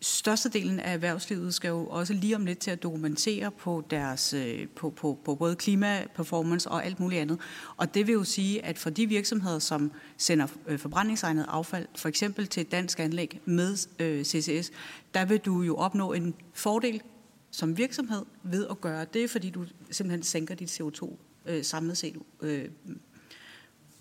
størstedelen 0.00 0.80
af 0.80 0.92
erhvervslivet 0.92 1.54
skal 1.54 1.68
jo 1.68 1.86
også 1.86 2.14
lige 2.14 2.36
om 2.36 2.46
lidt 2.46 2.58
til 2.58 2.70
at 2.70 2.82
dokumentere 2.82 3.50
på 3.50 3.84
deres 3.90 4.34
øh, 4.34 4.68
på, 4.68 4.90
på, 4.90 5.18
på 5.24 5.34
både 5.34 5.56
klimaperformance 5.56 6.70
og 6.70 6.86
alt 6.86 7.00
muligt 7.00 7.20
andet. 7.20 7.38
Og 7.76 7.94
det 7.94 8.06
vil 8.06 8.12
jo 8.12 8.24
sige, 8.24 8.64
at 8.64 8.78
for 8.78 8.90
de 8.90 9.06
virksomheder, 9.06 9.58
som 9.58 9.92
sender 10.16 10.46
øh, 10.66 10.78
forbrændingsegnet 10.78 11.46
affald, 11.48 11.86
for 11.96 12.08
eksempel 12.08 12.46
til 12.46 12.60
et 12.60 12.72
dansk 12.72 13.00
anlæg 13.00 13.40
med 13.44 13.88
øh, 13.98 14.24
CCS, 14.24 14.70
der 15.14 15.24
vil 15.24 15.38
du 15.38 15.62
jo 15.62 15.76
opnå 15.76 16.12
en 16.12 16.34
fordel 16.52 17.02
som 17.50 17.78
virksomhed 17.78 18.24
ved 18.42 18.66
at 18.70 18.80
gøre 18.80 19.06
det, 19.14 19.30
fordi 19.30 19.50
du 19.50 19.64
simpelthen 19.90 20.22
sænker 20.22 20.54
dit 20.54 20.80
CO2 20.80 21.16
øh, 21.46 21.64
samlet 21.64 21.96
set 21.96 22.16
øh, 22.40 22.64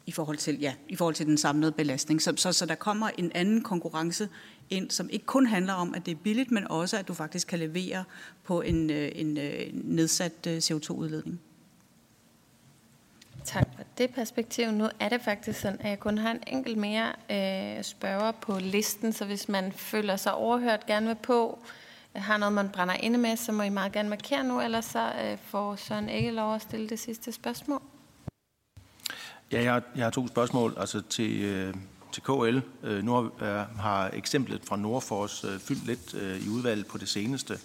i 0.07 0.11
forhold 0.11 0.37
til, 0.37 0.59
ja, 0.59 0.73
i 0.89 0.95
forhold 0.95 1.15
til 1.15 1.25
den 1.25 1.37
samlede 1.37 1.71
belastning. 1.71 2.21
Så, 2.21 2.33
så, 2.35 2.51
så 2.51 2.65
der 2.65 2.75
kommer 2.75 3.09
en 3.17 3.31
anden 3.35 3.61
konkurrence 3.61 4.29
ind, 4.69 4.91
som 4.91 5.09
ikke 5.09 5.25
kun 5.25 5.45
handler 5.45 5.73
om, 5.73 5.93
at 5.95 6.05
det 6.05 6.11
er 6.11 6.15
billigt, 6.15 6.51
men 6.51 6.71
også, 6.71 6.97
at 6.97 7.07
du 7.07 7.13
faktisk 7.13 7.47
kan 7.47 7.59
levere 7.59 8.03
på 8.43 8.61
en, 8.61 8.89
øh, 8.89 9.11
en, 9.15 9.37
en 9.37 9.81
nedsat 9.83 10.47
CO2-udledning. 10.47 11.39
Tak 13.47 13.67
for 13.75 13.83
det 13.97 14.13
perspektiv. 14.13 14.71
Nu 14.71 14.89
er 14.99 15.09
det 15.09 15.21
faktisk 15.21 15.59
sådan, 15.59 15.81
at 15.81 15.89
jeg 15.89 15.99
kun 15.99 16.17
har 16.17 16.31
en 16.31 16.43
enkelt 16.47 16.77
mere 16.77 17.13
øh, 17.29 17.83
spørger 17.83 18.31
på 18.31 18.59
listen, 18.59 19.13
så 19.13 19.25
hvis 19.25 19.49
man 19.49 19.71
føler 19.71 20.15
sig 20.15 20.33
overhørt, 20.33 20.85
gerne 20.85 21.07
vil 21.07 21.15
på, 21.15 21.59
har 22.15 22.37
noget, 22.37 22.53
man 22.53 22.69
brænder 22.69 22.93
inde 22.93 23.17
med, 23.17 23.37
så 23.37 23.51
må 23.51 23.63
I 23.63 23.69
meget 23.69 23.91
gerne 23.91 24.09
markere 24.09 24.43
nu, 24.43 24.61
ellers 24.61 24.85
så 24.85 25.11
øh, 25.23 25.37
får 25.43 25.75
Søren 25.75 26.09
ikke 26.09 26.31
lov 26.31 26.55
at 26.55 26.61
stille 26.61 26.89
det 26.89 26.99
sidste 26.99 27.31
spørgsmål. 27.31 27.81
Ja, 29.51 29.63
jeg 29.63 29.73
har, 29.73 29.83
jeg 29.95 30.05
har 30.05 30.11
to 30.11 30.27
spørgsmål 30.27 30.75
altså 30.77 31.01
til, 31.01 31.41
øh, 31.41 31.73
til 32.17 32.23
KL. 32.23 32.59
Øh, 32.83 33.03
nu 33.03 33.13
har, 33.13 33.21
øh, 33.21 33.79
har 33.79 34.09
eksemplet 34.13 34.61
fra 34.65 34.75
Nordfors 34.75 35.43
øh, 35.43 35.59
fyldt 35.59 35.85
lidt 35.85 36.13
øh, 36.13 36.45
i 36.45 36.49
udvalget 36.49 36.87
på 36.87 36.97
det 36.97 37.09
seneste, 37.09 37.59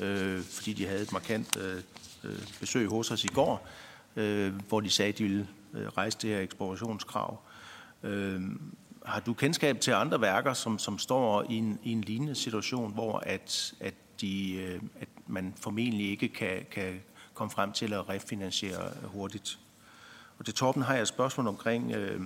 øh, 0.00 0.42
fordi 0.42 0.72
de 0.72 0.86
havde 0.86 1.02
et 1.02 1.12
markant 1.12 1.56
øh, 1.56 1.76
øh 2.24 2.38
besøg 2.60 2.88
hos 2.88 3.10
os 3.10 3.24
i 3.24 3.28
går 3.28 3.68
øh, 4.16 4.54
hvor 4.68 4.80
de 4.80 4.90
sagde, 4.90 5.12
at 5.12 5.18
de 5.18 5.22
ville 5.22 5.48
øh, 5.74 5.88
rejse 5.88 6.18
det 6.22 6.30
her 6.30 6.40
eksplorationskrav. 6.40 7.40
Øh, 8.02 8.40
har 9.04 9.20
du 9.20 9.34
kendskab 9.34 9.80
til 9.80 9.90
andre 9.90 10.20
værker, 10.20 10.52
som, 10.52 10.78
som 10.78 10.98
står 10.98 11.42
i 11.50 11.54
en, 11.54 11.78
i 11.82 11.92
en 11.92 12.00
lignende 12.00 12.34
situation, 12.34 12.92
hvor 12.92 13.18
at, 13.18 13.74
at, 13.80 13.94
de, 14.20 14.62
at 15.00 15.08
man 15.26 15.54
formentlig 15.56 16.10
ikke 16.10 16.28
kan, 16.28 16.66
kan 16.70 17.00
komme 17.34 17.50
frem 17.50 17.72
til 17.72 17.92
at 17.92 18.08
refinansiere 18.08 18.90
hurtigt? 19.04 19.58
Og 20.38 20.44
til 20.44 20.54
Torben 20.54 20.82
har 20.82 20.94
jeg 20.94 21.02
et 21.02 21.08
spørgsmål 21.08 21.46
omkring, 21.46 21.92
øh, 21.92 22.20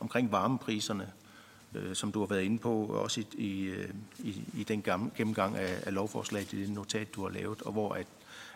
omkring 0.00 0.32
varmepriserne, 0.32 1.12
øh, 1.74 1.94
som 1.94 2.12
du 2.12 2.18
har 2.20 2.26
været 2.26 2.42
inde 2.42 2.58
på, 2.58 2.86
også 2.86 3.20
i, 3.20 3.26
i, 3.38 3.62
øh, 3.62 3.90
i, 4.18 4.42
i 4.54 4.64
den 4.64 4.82
gamle, 4.82 5.10
gennemgang 5.16 5.56
af, 5.56 5.82
af 5.86 5.94
lovforslaget, 5.94 6.52
i 6.52 6.60
det 6.60 6.70
notat, 6.70 7.14
du 7.14 7.22
har 7.22 7.30
lavet, 7.30 7.62
og 7.62 7.72
hvor 7.72 7.92
at 7.92 8.06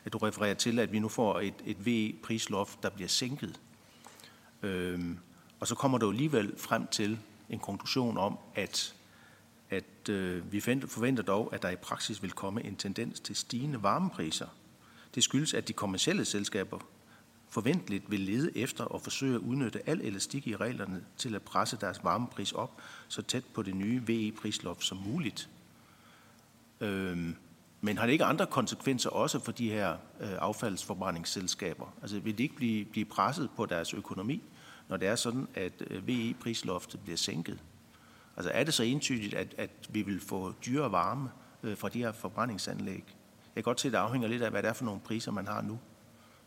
at 0.05 0.13
du 0.13 0.19
refererer 0.19 0.55
til, 0.55 0.79
at 0.79 0.93
vi 0.93 0.99
nu 0.99 1.09
får 1.09 1.41
et, 1.41 1.55
et 1.65 1.87
VE-prisloft, 1.87 2.83
der 2.83 2.91
bliver 2.91 3.09
sænket. 3.09 3.61
Øhm, 4.63 5.19
og 5.61 5.67
så 5.67 5.75
kommer 5.75 5.99
du 5.99 6.11
alligevel 6.11 6.55
frem 6.59 6.87
til 6.87 7.19
en 7.51 7.59
konklusion 7.59 8.19
om, 8.19 8.39
at, 8.55 8.95
at 9.71 10.09
øh, 10.09 10.53
vi 10.53 10.61
forventer 10.61 11.23
dog, 11.23 11.55
at 11.55 11.63
der 11.63 11.71
i 11.71 11.77
praksis 11.77 12.23
vil 12.23 12.33
komme 12.33 12.65
en 12.65 12.77
tendens 12.77 13.21
til 13.21 13.37
stigende 13.37 13.83
varmepriser. 13.83 14.47
Det 15.15 15.25
skyldes, 15.25 15.55
at 15.55 15.69
de 15.69 15.73
kommercielle 15.73 16.25
selskaber 16.25 16.79
forventeligt 17.55 18.11
vil 18.11 18.21
lede 18.21 18.59
efter 18.59 18.85
og 18.85 19.03
forsøge 19.03 19.35
at 19.35 19.41
udnytte 19.41 19.89
al 19.89 20.01
elastik 20.01 20.47
i 20.47 20.57
reglerne 20.57 21.05
til 21.17 21.35
at 21.35 21.43
presse 21.43 21.77
deres 21.81 22.05
varmepris 22.05 22.53
op 22.53 22.81
så 23.09 23.23
tæt 23.23 23.45
på 23.55 23.63
det 23.63 23.77
nye 23.77 24.03
VE-prisloft 24.07 24.85
som 24.85 24.99
muligt. 25.07 25.49
Øhm, 26.81 27.37
men 27.81 27.99
har 27.99 28.07
det 28.07 28.13
ikke 28.13 28.25
andre 28.25 28.47
konsekvenser 28.47 29.11
også 29.11 29.39
for 29.39 29.53
de 29.53 29.71
her 29.71 29.91
øh, 30.21 30.33
affaldsforbrændingsselskaber? 30.39 31.95
Altså 32.03 32.19
vil 32.19 32.39
de 32.39 32.43
ikke 32.43 32.55
blive, 32.55 32.85
blive 32.85 33.05
presset 33.05 33.51
på 33.57 33.67
deres 33.67 33.95
økonomi, 33.95 34.43
når 34.89 34.97
det 34.97 35.09
er 35.09 35.17
sådan, 35.17 35.49
at 35.55 35.73
øh, 35.91 36.09
VE-prisloftet 36.09 37.01
bliver 37.01 37.17
sænket? 37.17 37.59
Altså 38.37 38.51
er 38.55 38.65
det 38.65 38.75
så 38.75 38.83
entydigt, 38.83 39.35
at, 39.35 39.55
at 39.59 39.71
vi 39.91 40.03
vil 40.03 40.21
få 40.21 40.55
dyre 40.67 40.93
varme 40.93 41.31
øh, 41.63 41.77
fra 41.77 41.89
de 41.89 41.99
her 41.99 42.13
forbrændingsanlæg? 42.13 43.05
Jeg 43.57 43.65
kan 43.65 43.71
godt 43.71 43.81
se, 43.81 43.89
at 43.89 43.93
det 43.93 43.99
afhænger 43.99 44.29
lidt 44.29 44.43
af, 44.43 44.51
hvad 44.51 44.63
det 44.63 44.69
er 44.69 44.73
for 44.73 44.85
nogle 44.85 45.01
priser, 45.01 45.33
man 45.33 45.47
har 45.47 45.63
nu. 45.63 45.79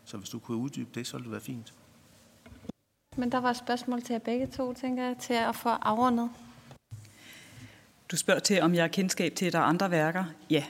Så 0.08 0.16
hvis 0.16 0.28
du 0.28 0.38
kunne 0.38 0.56
uddybe 0.56 0.90
det, 0.94 1.06
så 1.06 1.16
ville 1.16 1.24
det 1.24 1.32
være 1.32 1.40
fint. 1.40 1.72
Men 3.16 3.32
der 3.32 3.38
var 3.38 3.50
et 3.50 3.56
spørgsmål 3.56 4.02
til 4.02 4.12
jer 4.12 4.18
begge 4.18 4.46
to, 4.46 4.74
tænker 4.74 5.04
jeg, 5.04 5.16
til 5.20 5.34
at 5.34 5.56
få 5.56 5.68
afrundet. 5.68 6.30
Du 8.10 8.16
spørger 8.16 8.40
til, 8.40 8.62
om 8.62 8.74
jeg 8.74 8.82
har 8.82 8.88
kendskab 8.88 9.34
til, 9.34 9.46
at 9.46 9.52
der 9.52 9.58
er 9.58 9.62
andre 9.62 9.90
værker. 9.90 10.24
Ja, 10.50 10.64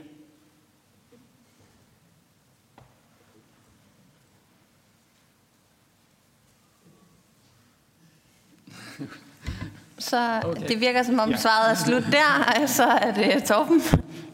Så 9.98 10.40
okay. 10.44 10.68
det 10.68 10.80
virker 10.80 11.02
som 11.02 11.18
om 11.18 11.30
ja. 11.30 11.36
svaret 11.36 11.70
er 11.70 11.74
slut 11.74 12.04
der, 12.12 12.66
så 12.66 12.84
er 12.84 13.14
det 13.14 13.44
Torben. 13.44 13.82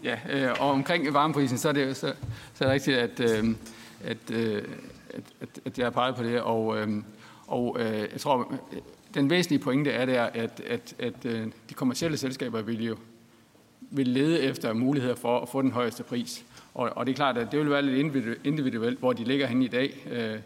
Ja, 0.05 0.18
øh, 0.31 0.52
og 0.60 0.70
omkring 0.70 1.14
varmeprisen, 1.14 1.59
så 1.59 1.68
er 1.68 1.72
det, 1.72 1.97
så, 1.97 2.14
så 2.55 2.64
er 2.64 2.68
det 2.68 2.74
rigtigt, 2.74 2.98
at, 2.98 3.20
øh, 3.20 3.55
at, 4.05 4.31
øh, 4.31 4.62
at, 5.40 5.60
at 5.64 5.78
jeg 5.78 5.86
har 5.86 5.90
peget 5.90 6.14
på 6.14 6.22
det, 6.22 6.40
og, 6.40 6.78
øh, 6.78 6.88
og 7.46 7.76
øh, 7.80 8.08
jeg 8.12 8.20
tror, 8.20 8.54
den 9.14 9.30
væsentlige 9.30 9.62
pointe 9.62 9.90
er 9.90 10.06
der, 10.06 10.22
at, 10.22 10.60
at, 10.66 10.94
at 10.98 11.24
øh, 11.24 11.46
de 11.68 11.74
kommercielle 11.74 12.16
selskaber 12.16 12.62
vil 12.62 12.84
jo 12.84 12.96
vil 13.90 14.08
lede 14.08 14.42
efter 14.42 14.72
muligheder 14.72 15.14
for 15.14 15.40
at 15.40 15.48
få 15.48 15.62
den 15.62 15.70
højeste 15.70 16.02
pris. 16.02 16.44
Og, 16.74 16.90
og 16.96 17.06
det 17.06 17.12
er 17.12 17.16
klart, 17.16 17.38
at 17.38 17.52
det 17.52 17.60
vil 17.60 17.70
være 17.70 17.82
lidt 17.82 18.14
individuelt, 18.44 18.98
hvor 18.98 19.12
de 19.12 19.24
ligger 19.24 19.46
hen 19.46 19.62
i 19.62 19.68
dag, 19.68 20.06
øh, 20.10 20.38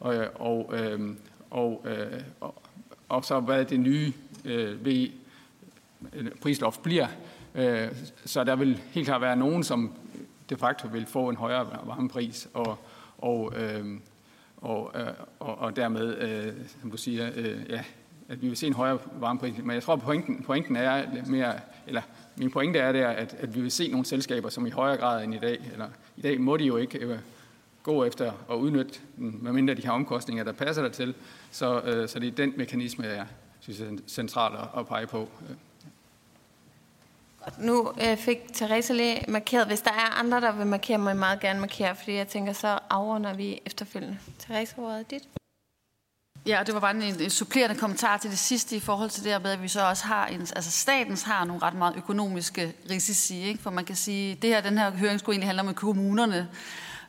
og, 0.00 0.14
og, 0.34 0.74
øh, 0.74 1.00
og, 1.50 1.84
øh, 1.86 2.20
og, 2.40 2.54
og 3.08 3.24
så 3.24 3.40
hvad 3.40 3.64
det 3.64 3.80
nye 3.80 4.12
øh, 4.44 4.84
ved 4.84 5.08
øh, 6.12 6.30
prisloft 6.40 6.82
bliver. 6.82 7.06
Øh, 7.54 7.88
så 8.24 8.44
der 8.44 8.56
vil 8.56 8.80
helt 8.90 9.06
klart 9.06 9.20
være 9.20 9.36
nogen, 9.36 9.64
som 9.64 9.92
de 10.50 10.56
facto 10.56 10.88
vil 10.88 11.06
få 11.06 11.28
en 11.28 11.36
højere 11.36 11.66
varmepris, 11.84 12.48
og, 12.54 12.78
og, 13.18 13.52
øh, 13.56 13.84
og, 14.56 14.92
øh, 14.94 15.06
og, 15.40 15.58
og 15.58 15.76
dermed, 15.76 16.16
øh, 16.18 16.52
som 16.80 16.90
du 16.90 16.96
siger, 16.96 17.30
øh, 17.36 17.60
ja, 17.68 17.84
at 18.28 18.42
vi 18.42 18.48
vil 18.48 18.56
se 18.56 18.66
en 18.66 18.72
højere 18.72 18.98
varmepris. 19.20 19.58
Men 19.58 19.70
jeg 19.70 19.82
tror, 19.82 19.96
pointen, 19.96 20.42
pointen 20.42 20.76
er 20.76 21.04
mere, 21.26 21.54
eller 21.86 22.02
min 22.36 22.50
pointe 22.50 22.78
er 22.78 22.92
der, 22.92 23.08
at, 23.08 23.36
at 23.38 23.54
vi 23.54 23.60
vil 23.60 23.70
se 23.70 23.88
nogle 23.88 24.06
selskaber, 24.06 24.48
som 24.48 24.66
i 24.66 24.70
højere 24.70 24.96
grad 24.96 25.24
end 25.24 25.34
i 25.34 25.38
dag, 25.38 25.70
eller 25.72 25.88
i 26.16 26.20
dag 26.20 26.40
må 26.40 26.56
de 26.56 26.64
jo 26.64 26.76
ikke 26.76 26.98
øh, 26.98 27.18
gå 27.82 28.04
efter 28.04 28.32
at 28.50 28.54
udnytte 28.54 28.98
den, 29.16 29.38
medmindre 29.42 29.74
de 29.74 29.86
har 29.86 29.92
omkostninger, 29.92 30.44
der 30.44 30.52
passer 30.52 30.82
der 30.82 30.90
til. 30.90 31.14
Så, 31.50 31.80
øh, 31.80 32.08
så 32.08 32.18
det 32.18 32.26
er 32.26 32.32
den 32.32 32.52
mekanisme, 32.56 33.04
jeg 33.04 33.26
synes 33.60 33.80
er 33.80 33.90
centralt 34.06 34.54
at 34.76 34.86
pege 34.86 35.06
på. 35.06 35.28
Nu 37.58 37.92
øh, 38.02 38.16
fik 38.16 38.38
Therese 38.54 38.94
lige 38.94 39.24
markeret. 39.28 39.66
Hvis 39.66 39.80
der 39.80 39.90
er 39.90 40.18
andre, 40.18 40.40
der 40.40 40.52
vil 40.52 40.66
markere, 40.66 40.98
må 40.98 41.10
I 41.10 41.14
meget 41.14 41.40
gerne 41.40 41.60
markere, 41.60 41.96
fordi 41.96 42.14
jeg 42.14 42.28
tænker, 42.28 42.52
så 42.52 42.78
afrunder 42.90 43.34
vi 43.34 43.60
efterfølgende. 43.66 44.18
Therese, 44.38 44.74
ordet 44.78 44.98
er 44.98 45.02
dit. 45.02 45.22
Ja, 46.46 46.62
det 46.66 46.74
var 46.74 46.80
bare 46.80 46.90
en, 46.90 47.02
en 47.02 47.30
supplerende 47.30 47.76
kommentar 47.76 48.16
til 48.16 48.30
det 48.30 48.38
sidste 48.38 48.76
i 48.76 48.80
forhold 48.80 49.10
til 49.10 49.24
det 49.24 49.42
med, 49.42 49.50
at 49.50 49.62
vi 49.62 49.68
så 49.68 49.88
også 49.88 50.04
har, 50.04 50.26
en, 50.26 50.40
altså 50.40 50.70
statens 50.70 51.22
har 51.22 51.44
nogle 51.44 51.62
ret 51.62 51.74
meget 51.74 51.96
økonomiske 51.96 52.72
risici, 52.90 53.42
ikke? 53.42 53.62
for 53.62 53.70
man 53.70 53.84
kan 53.84 53.96
sige, 53.96 54.34
det 54.34 54.50
her, 54.50 54.60
den 54.60 54.78
her 54.78 54.90
høring 54.90 55.20
skulle 55.20 55.34
egentlig 55.34 55.48
handle 55.48 55.68
om 55.68 55.74
kommunerne, 55.74 56.48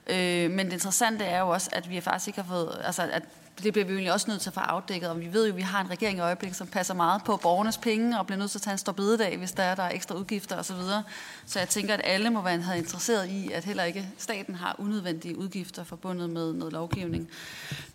øh, 0.07 0.51
men 0.51 0.65
det 0.65 0.73
interessante 0.73 1.25
er 1.25 1.39
jo 1.39 1.49
også, 1.49 1.69
at 1.73 1.89
vi 1.89 2.01
faktisk 2.01 2.27
ikke 2.27 2.41
har 2.41 2.47
fået, 2.47 2.81
altså 2.83 3.09
at 3.11 3.23
det 3.63 3.73
bliver 3.73 3.85
vi 3.85 4.07
jo 4.07 4.13
også 4.13 4.29
nødt 4.29 4.41
til 4.41 4.49
at 4.49 4.53
få 4.53 4.59
afdækket, 4.59 5.09
og 5.09 5.19
vi 5.19 5.33
ved 5.33 5.45
jo, 5.45 5.53
at 5.53 5.57
vi 5.57 5.61
har 5.61 5.81
en 5.81 5.89
regering 5.89 6.17
i 6.17 6.21
øjeblikket, 6.21 6.57
som 6.57 6.67
passer 6.67 6.93
meget 6.93 7.21
på 7.23 7.37
borgernes 7.37 7.77
penge, 7.77 8.19
og 8.19 8.27
bliver 8.27 8.39
nødt 8.39 8.51
til 8.51 8.57
at 8.57 8.61
tage 8.61 8.71
en 8.71 8.77
stor 8.77 8.91
bededag, 8.91 9.37
hvis 9.37 9.51
der 9.51 9.63
er, 9.63 9.75
der 9.75 9.83
er 9.83 9.91
ekstra 9.91 10.15
udgifter 10.15 10.57
osv. 10.57 10.75
Så, 10.75 11.01
så 11.45 11.59
jeg 11.59 11.69
tænker, 11.69 11.93
at 11.93 12.01
alle 12.03 12.29
må 12.29 12.41
være 12.41 12.77
interesseret 12.77 13.29
i, 13.29 13.51
at 13.51 13.63
heller 13.63 13.83
ikke 13.83 14.07
staten 14.17 14.55
har 14.55 14.75
unødvendige 14.79 15.37
udgifter 15.37 15.83
forbundet 15.83 16.29
med 16.29 16.53
noget 16.53 16.73
lovgivning, 16.73 17.29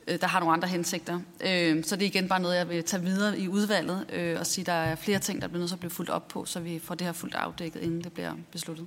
øh, 0.09 0.21
der 0.21 0.27
har 0.27 0.41
nogle 0.41 0.53
andre 0.53 0.69
hensigter. 0.69 1.21
Øh, 1.41 1.85
så 1.85 1.97
det 1.97 2.03
er 2.03 2.07
igen 2.07 2.29
bare 2.29 2.41
noget, 2.41 2.57
jeg 2.57 2.69
vil 2.69 2.85
tage 2.85 3.03
videre 3.03 3.39
i 3.39 3.49
udvalget, 3.49 4.07
øh, 4.13 4.41
og 4.41 4.47
sige, 4.47 4.63
at 4.63 4.67
der 4.67 4.73
er 4.73 4.95
flere 4.95 5.19
ting, 5.19 5.43
der 5.43 5.49
bliver 5.49 5.59
nødt 5.59 5.71
til 5.71 5.77
at 5.77 5.81
blive 5.81 5.91
fuldt 5.91 6.11
op 6.11 6.29
på, 6.29 6.45
så 6.45 6.61
vi 6.61 6.79
får 6.79 6.95
det 6.95 7.07
her 7.07 7.13
fuldt 7.13 7.35
afdækket, 7.35 7.83
inden 7.83 8.05
det 8.05 8.13
bliver 8.13 8.33
besluttet. 8.53 8.87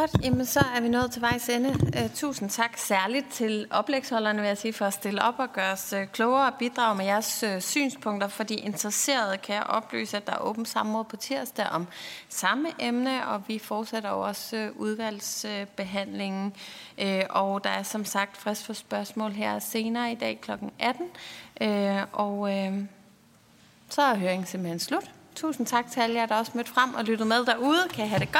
Godt, 0.00 0.24
jamen 0.24 0.46
så 0.46 0.60
er 0.76 0.80
vi 0.80 0.88
nået 0.88 1.10
til 1.10 1.22
vejs 1.22 1.48
ende. 1.48 1.68
Uh, 1.70 2.10
tusind 2.14 2.50
tak 2.50 2.76
særligt 2.76 3.26
til 3.32 3.66
oplægsholderne, 3.70 4.40
vil 4.40 4.48
jeg 4.48 4.58
sige, 4.58 4.72
for 4.72 4.84
at 4.84 4.92
stille 4.92 5.22
op 5.22 5.34
og 5.38 5.52
gøre 5.52 5.72
os 5.72 5.94
uh, 5.96 6.04
klogere 6.12 6.46
og 6.46 6.54
bidrage 6.58 6.96
med 6.96 7.04
jeres 7.04 7.44
uh, 7.46 7.60
synspunkter. 7.60 8.28
For 8.28 8.44
de 8.44 8.54
interesserede 8.54 9.38
kan 9.38 9.54
jeg 9.54 9.62
oplyse, 9.62 10.16
at 10.16 10.26
der 10.26 10.32
er 10.32 10.38
åbent 10.38 10.68
samråd 10.68 11.04
på 11.04 11.16
tirsdag 11.16 11.66
om 11.66 11.86
samme 12.28 12.68
emne, 12.78 13.26
og 13.26 13.42
vi 13.48 13.58
fortsætter 13.58 14.10
også 14.10 14.70
udvalgsbehandlingen. 14.76 16.52
Og 17.30 17.64
der 17.64 17.70
er 17.70 17.82
som 17.82 18.04
sagt 18.04 18.36
frist 18.36 18.64
for 18.64 18.72
spørgsmål 18.72 19.30
her 19.30 19.58
senere 19.58 20.12
i 20.12 20.14
dag 20.14 20.40
kl. 20.40 20.50
18. 20.78 21.06
Og 22.12 22.48
så 23.88 24.02
er 24.02 24.16
høringen 24.16 24.46
simpelthen 24.46 24.80
slut. 24.80 25.10
Tusind 25.34 25.66
tak 25.66 25.90
til 25.90 26.00
alle 26.00 26.16
jer, 26.16 26.26
der 26.26 26.34
også 26.34 26.52
mødte 26.54 26.70
frem 26.70 26.94
og 26.94 27.04
lyttede 27.04 27.28
med 27.28 27.44
derude. 27.44 27.88
Kan 27.90 28.04
I 28.04 28.08
have 28.08 28.20
det 28.20 28.32
godt? 28.32 28.38